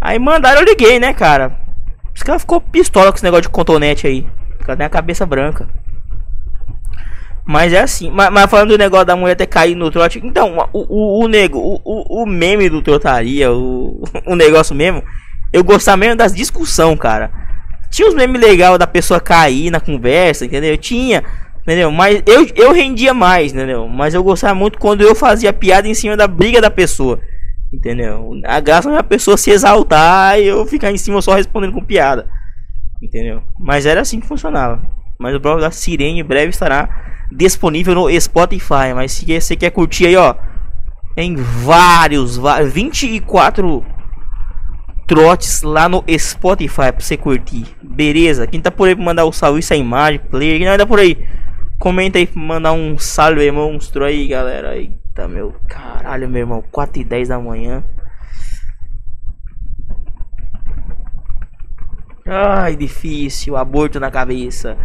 Aí 0.00 0.18
mandaram, 0.18 0.60
eu 0.60 0.66
liguei, 0.66 0.98
né, 0.98 1.12
cara? 1.12 1.50
Por 1.50 2.14
isso 2.14 2.24
que 2.24 2.30
ela 2.30 2.38
ficou 2.38 2.60
pistola 2.60 3.10
com 3.10 3.16
esse 3.16 3.24
negócio 3.24 3.42
de 3.42 3.48
contonete 3.48 4.06
aí. 4.06 4.26
Porque 4.56 4.70
ela 4.70 4.76
tem 4.76 4.86
a 4.86 4.90
cabeça 4.90 5.26
branca. 5.26 5.68
Mas 7.46 7.72
é 7.72 7.80
assim. 7.80 8.10
Mas, 8.10 8.30
mas 8.30 8.50
falando 8.50 8.70
do 8.70 8.78
negócio 8.78 9.06
da 9.06 9.16
mulher 9.16 9.34
ter 9.34 9.46
caído 9.46 9.78
no 9.78 9.90
trote. 9.90 10.20
Então, 10.24 10.68
o, 10.72 11.20
o, 11.20 11.24
o 11.24 11.28
nego, 11.28 11.58
o, 11.58 11.80
o, 11.84 12.22
o 12.22 12.26
meme 12.26 12.70
do 12.70 12.80
trotaria, 12.80 13.52
o, 13.52 14.02
o 14.26 14.34
negócio 14.34 14.74
mesmo. 14.74 15.02
Eu 15.52 15.62
gostava 15.62 15.98
mesmo 15.98 16.16
das 16.16 16.34
discussão, 16.34 16.96
cara. 16.96 17.30
Tinha 17.90 18.08
uns 18.08 18.14
memes 18.14 18.40
legais 18.40 18.76
da 18.78 18.86
pessoa 18.86 19.20
cair 19.20 19.70
na 19.70 19.78
conversa, 19.78 20.44
entendeu? 20.44 20.76
Tinha, 20.76 21.22
entendeu? 21.64 21.90
Mas 21.90 22.22
eu, 22.26 22.46
eu 22.54 22.72
rendia 22.72 23.12
mais, 23.12 23.52
entendeu? 23.52 23.88
Mas 23.88 24.14
eu 24.14 24.22
gostava 24.22 24.54
muito 24.54 24.78
quando 24.78 25.00
eu 25.00 25.14
fazia 25.14 25.52
piada 25.52 25.88
em 25.88 25.94
cima 25.94 26.16
da 26.16 26.28
briga 26.28 26.60
da 26.60 26.70
pessoa, 26.70 27.18
entendeu? 27.72 28.32
A 28.44 28.60
graça 28.60 28.90
é 28.90 28.98
a 28.98 29.02
pessoa 29.02 29.36
se 29.36 29.50
exaltar 29.50 30.38
e 30.38 30.46
eu 30.46 30.64
ficar 30.66 30.92
em 30.92 30.98
cima 30.98 31.20
só 31.20 31.34
respondendo 31.34 31.72
com 31.72 31.84
piada, 31.84 32.28
entendeu? 33.02 33.42
Mas 33.58 33.86
era 33.86 34.02
assim 34.02 34.20
que 34.20 34.28
funcionava. 34.28 34.80
Mas 35.18 35.34
o 35.34 35.40
blog 35.40 35.60
da 35.60 35.70
Sirene 35.70 36.20
em 36.20 36.24
breve 36.24 36.50
estará 36.50 37.26
disponível 37.32 37.94
no 37.94 38.20
Spotify. 38.20 38.92
Mas 38.94 39.12
se 39.12 39.40
você 39.40 39.56
quer 39.56 39.70
curtir 39.70 40.06
aí, 40.06 40.16
ó, 40.16 40.34
em 41.16 41.36
vários, 41.36 42.36
vários 42.36 42.72
24 42.72 43.84
trotes 45.06 45.62
lá 45.62 45.88
no 45.88 46.04
Spotify 46.18 46.92
pra 46.92 47.00
você 47.00 47.16
curtir. 47.16 47.66
Beleza? 47.82 48.46
Quem 48.46 48.60
tá 48.60 48.70
por 48.70 48.88
aí 48.88 48.94
pra 48.94 49.04
mandar 49.04 49.24
o 49.24 49.32
salve, 49.32 49.60
isso 49.60 49.72
é 49.72 49.76
imagem, 49.76 50.20
player. 50.30 50.58
Quem 50.58 50.66
anda 50.66 50.86
por 50.86 50.98
aí, 50.98 51.16
comenta 51.78 52.18
aí 52.18 52.28
mandar 52.34 52.72
um 52.72 52.98
salve 52.98 53.50
monstro 53.50 54.04
aí, 54.04 54.26
galera. 54.28 54.76
Eita, 54.76 55.28
meu 55.28 55.54
caralho, 55.68 56.28
meu 56.28 56.40
irmão. 56.40 56.64
4 56.70 57.00
e 57.00 57.04
10 57.04 57.28
da 57.28 57.38
manhã. 57.38 57.84
Ai, 62.26 62.74
difícil. 62.74 63.56
Aborto 63.56 64.00
na 64.00 64.10
cabeça. 64.10 64.76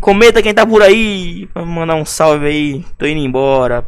Comenta 0.00 0.42
quem 0.42 0.54
tá 0.54 0.66
por 0.66 0.82
aí. 0.82 1.48
Mandar 1.54 1.94
um 1.94 2.04
salve 2.04 2.46
aí. 2.46 2.84
Tô 2.98 3.06
indo 3.06 3.20
embora. 3.20 3.86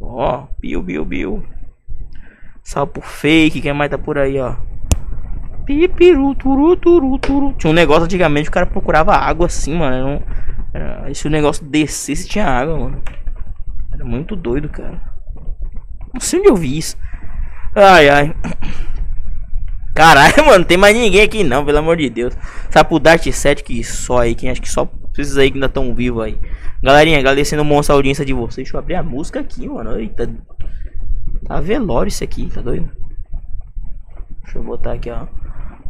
Ó, 0.00 0.46
Bill, 0.60 0.82
Bill, 0.82 1.04
Bill. 1.04 1.46
Salve 2.62 2.92
pro 2.92 3.02
fake. 3.02 3.60
Quem 3.60 3.72
mais 3.72 3.90
tá 3.90 3.98
por 3.98 4.18
aí, 4.18 4.38
ó? 4.38 4.56
Pipiru, 5.66 6.34
turu, 6.36 6.76
turu, 6.76 7.18
turu. 7.18 7.52
Tinha 7.54 7.70
um 7.70 7.74
negócio 7.74 8.04
antigamente, 8.04 8.48
o 8.48 8.52
cara 8.52 8.66
procurava 8.66 9.14
água 9.14 9.46
assim, 9.46 9.74
mano. 9.74 10.06
Não, 10.06 10.22
era, 10.72 11.12
se 11.12 11.26
o 11.26 11.30
negócio 11.30 11.66
descesse, 11.66 12.28
tinha 12.28 12.46
água, 12.46 12.78
mano. 12.78 13.02
Era 13.92 14.04
muito 14.04 14.36
doido, 14.36 14.68
cara. 14.68 15.00
Não 16.14 16.20
sei 16.20 16.38
onde 16.38 16.48
eu 16.48 16.56
vi 16.56 16.78
isso. 16.78 16.96
Ai, 17.74 18.08
ai. 18.08 18.34
Caralho, 19.94 20.44
mano, 20.46 20.64
tem 20.64 20.76
mais 20.76 20.96
ninguém 20.96 21.22
aqui 21.22 21.42
não, 21.42 21.64
pelo 21.64 21.78
amor 21.78 21.96
de 21.96 22.08
Deus. 22.08 22.36
Dart 23.02 23.26
7 23.26 23.64
que 23.64 23.82
só 23.82 24.20
aí, 24.20 24.34
quem 24.34 24.50
acha 24.50 24.60
que 24.60 24.68
só 24.68 24.88
esses 25.18 25.36
aí 25.38 25.50
que 25.50 25.56
ainda 25.56 25.66
estão 25.66 25.94
vivos 25.94 26.22
aí. 26.22 26.38
Galerinha, 26.82 27.18
agradecendo 27.18 27.64
monstro 27.64 27.94
a 27.94 27.98
audiência 27.98 28.24
de 28.24 28.32
vocês. 28.32 28.66
Deixa 28.66 28.76
eu 28.76 28.80
abrir 28.80 28.96
a 28.96 29.02
música 29.02 29.40
aqui, 29.40 29.66
mano. 29.66 29.98
Eita. 29.98 30.30
Tá 31.46 31.60
velório 31.60 32.08
isso 32.08 32.22
aqui, 32.22 32.50
tá 32.52 32.60
doido? 32.60 32.90
Deixa 34.42 34.58
eu 34.58 34.62
botar 34.62 34.92
aqui, 34.92 35.10
ó. 35.10 35.26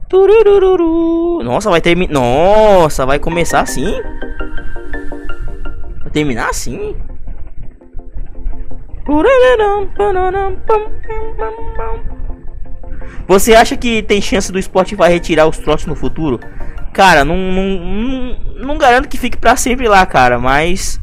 Turururu. 0.09 1.43
Nossa, 1.43 1.71
vai 1.71 1.81
terminar. 1.81 2.13
Nossa, 2.13 3.05
vai 3.05 3.19
começar 3.19 3.61
assim? 3.61 4.01
Vai 6.03 6.11
terminar 6.13 6.51
assim? 6.51 6.97
Você 13.29 13.55
acha 13.55 13.77
que 13.77 14.03
tem 14.03 14.21
chance 14.21 14.51
do 14.51 14.61
Spotify 14.61 15.09
retirar 15.09 15.47
os 15.47 15.59
troços 15.59 15.87
no 15.87 15.97
futuro? 15.97 16.41
Cara, 16.93 17.25
não, 17.25 17.37
não, 17.37 17.65
não, 17.65 18.39
não 18.67 18.79
garanto 18.79 19.09
que 19.09 19.19
fique 19.19 19.37
pra 19.37 19.57
sempre 19.57 19.89
lá, 19.89 20.05
cara. 20.07 20.39
Mas 20.39 21.01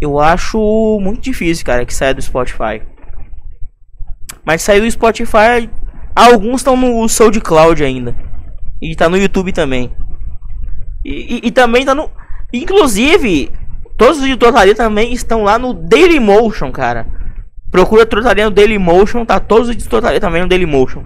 eu 0.00 0.18
acho 0.20 0.98
muito 1.00 1.20
difícil, 1.20 1.64
cara, 1.64 1.84
que 1.84 1.94
saia 1.94 2.14
do 2.14 2.22
Spotify. 2.22 2.82
Mas 4.44 4.62
saiu 4.62 4.82
do 4.82 4.90
Spotify. 4.90 5.70
Alguns 6.14 6.60
estão 6.60 6.76
no 6.76 7.08
SoundCloud 7.08 7.84
ainda. 7.84 8.29
E 8.80 8.94
tá 8.96 9.08
no 9.08 9.16
YouTube 9.16 9.52
também. 9.52 9.92
E, 11.04 11.36
e, 11.36 11.48
e 11.48 11.50
também 11.50 11.84
tá 11.84 11.94
no. 11.94 12.10
Inclusive, 12.52 13.50
todos 13.96 14.18
os 14.18 14.26
de 14.26 14.36
Trotaria 14.36 14.74
também 14.74 15.12
estão 15.12 15.44
lá 15.44 15.58
no 15.58 15.72
Dailymotion, 15.72 16.72
cara. 16.72 17.06
Procura 17.70 18.06
Trotaria 18.06 18.44
no 18.44 18.50
Dailymotion, 18.50 19.24
tá 19.24 19.38
todos 19.38 19.68
os 19.68 19.76
de 19.76 19.88
Trotaria 19.88 20.20
também 20.20 20.42
no 20.42 20.48
Dailymotion. 20.48 21.04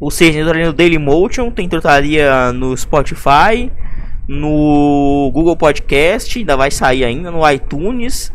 Ou 0.00 0.10
seja, 0.10 0.32
tem 0.32 0.42
Trotaria 0.44 0.66
no 0.66 0.72
Dailymotion, 0.72 1.50
tem 1.50 1.68
Trotaria 1.68 2.52
no 2.52 2.74
Spotify, 2.76 3.70
no 4.26 5.30
Google 5.34 5.56
Podcast, 5.56 6.38
ainda 6.38 6.56
vai 6.56 6.70
sair 6.70 7.04
ainda, 7.04 7.30
no 7.30 7.48
iTunes 7.50 8.32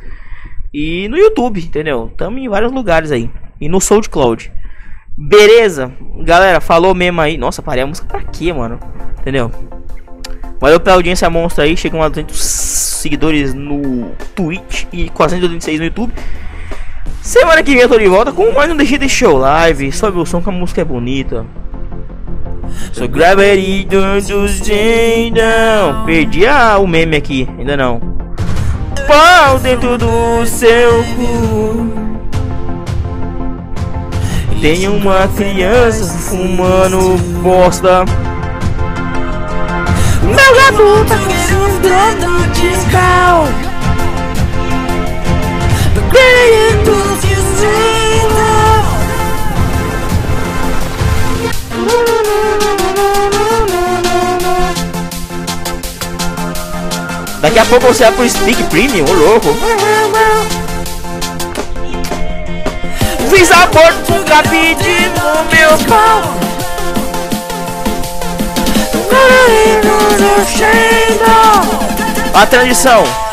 e 0.73 1.07
no 1.07 1.17
YouTube, 1.17 1.61
entendeu? 1.61 2.09
Estamos 2.11 2.39
em 2.39 2.49
vários 2.49 2.71
lugares 2.71 3.11
aí. 3.11 3.31
E 3.59 3.69
no 3.69 3.79
SoundCloud. 3.79 4.51
Beleza? 5.17 5.91
Galera, 6.19 6.59
falou 6.59 6.93
mesmo 6.93 7.21
aí. 7.21 7.37
Nossa, 7.37 7.61
parei 7.61 7.83
a 7.83 7.87
música 7.87 8.07
pra 8.07 8.21
quê, 8.21 8.51
mano? 8.51 8.79
Entendeu? 9.19 9.49
Valeu 10.59 10.79
pela 10.79 10.97
audiência 10.97 11.29
monstra 11.29 11.63
aí. 11.63 11.77
Chegam 11.77 12.01
a 12.01 12.09
200 12.09 12.37
seguidores 12.37 13.53
no 13.53 14.11
Twitch 14.35 14.85
e 14.91 15.09
426 15.09 15.79
no 15.79 15.85
YouTube. 15.85 16.13
Semana 17.21 17.63
que 17.63 17.71
vem 17.71 17.81
eu 17.81 17.89
tô 17.89 17.97
de 17.97 18.07
volta 18.07 18.31
com 18.31 18.51
mais 18.51 18.71
um 18.71 18.75
Deixa 18.75 18.97
de 18.97 19.07
Show 19.07 19.37
Live. 19.37 19.91
Sobe 19.91 20.19
o 20.19 20.25
som 20.25 20.41
que 20.41 20.49
a 20.49 20.51
música 20.51 20.81
é 20.81 20.85
bonita. 20.85 21.45
So 22.91 23.07
gravity 23.07 23.85
down. 23.85 24.19
Perdi 26.05 26.45
a, 26.45 26.77
o 26.77 26.87
meme 26.87 27.15
aqui, 27.15 27.47
ainda 27.57 27.77
não. 27.77 28.01
Pau 29.07 29.59
dentro 29.59 29.97
do 29.97 30.45
seu 30.45 31.03
cu. 31.15 32.04
Tem 34.65 34.87
uma 34.87 35.27
criança 35.27 36.05
fumando 36.05 37.17
bosta. 37.43 38.03
Meu 40.23 40.55
gato 40.55 41.05
tá 41.07 41.17
com 41.19 41.29
síndrome 41.45 42.47
de 42.51 42.71
Down. 42.91 43.47
Daqui 57.39 57.59
a 57.59 57.65
pouco 57.65 57.85
você 57.85 58.05
vai 58.05 58.13
pro 58.13 58.27
Speak 58.27 58.63
Premium, 58.63 59.05
ô 59.07 59.13
louco. 59.13 60.54
Fiz 63.29 63.51
aborto 63.51 64.13
com 64.13 64.23
cabide 64.23 65.11
no 65.15 65.43
meu 65.55 65.77
pau. 65.87 66.35
A 72.33 72.45
tradição. 72.45 73.24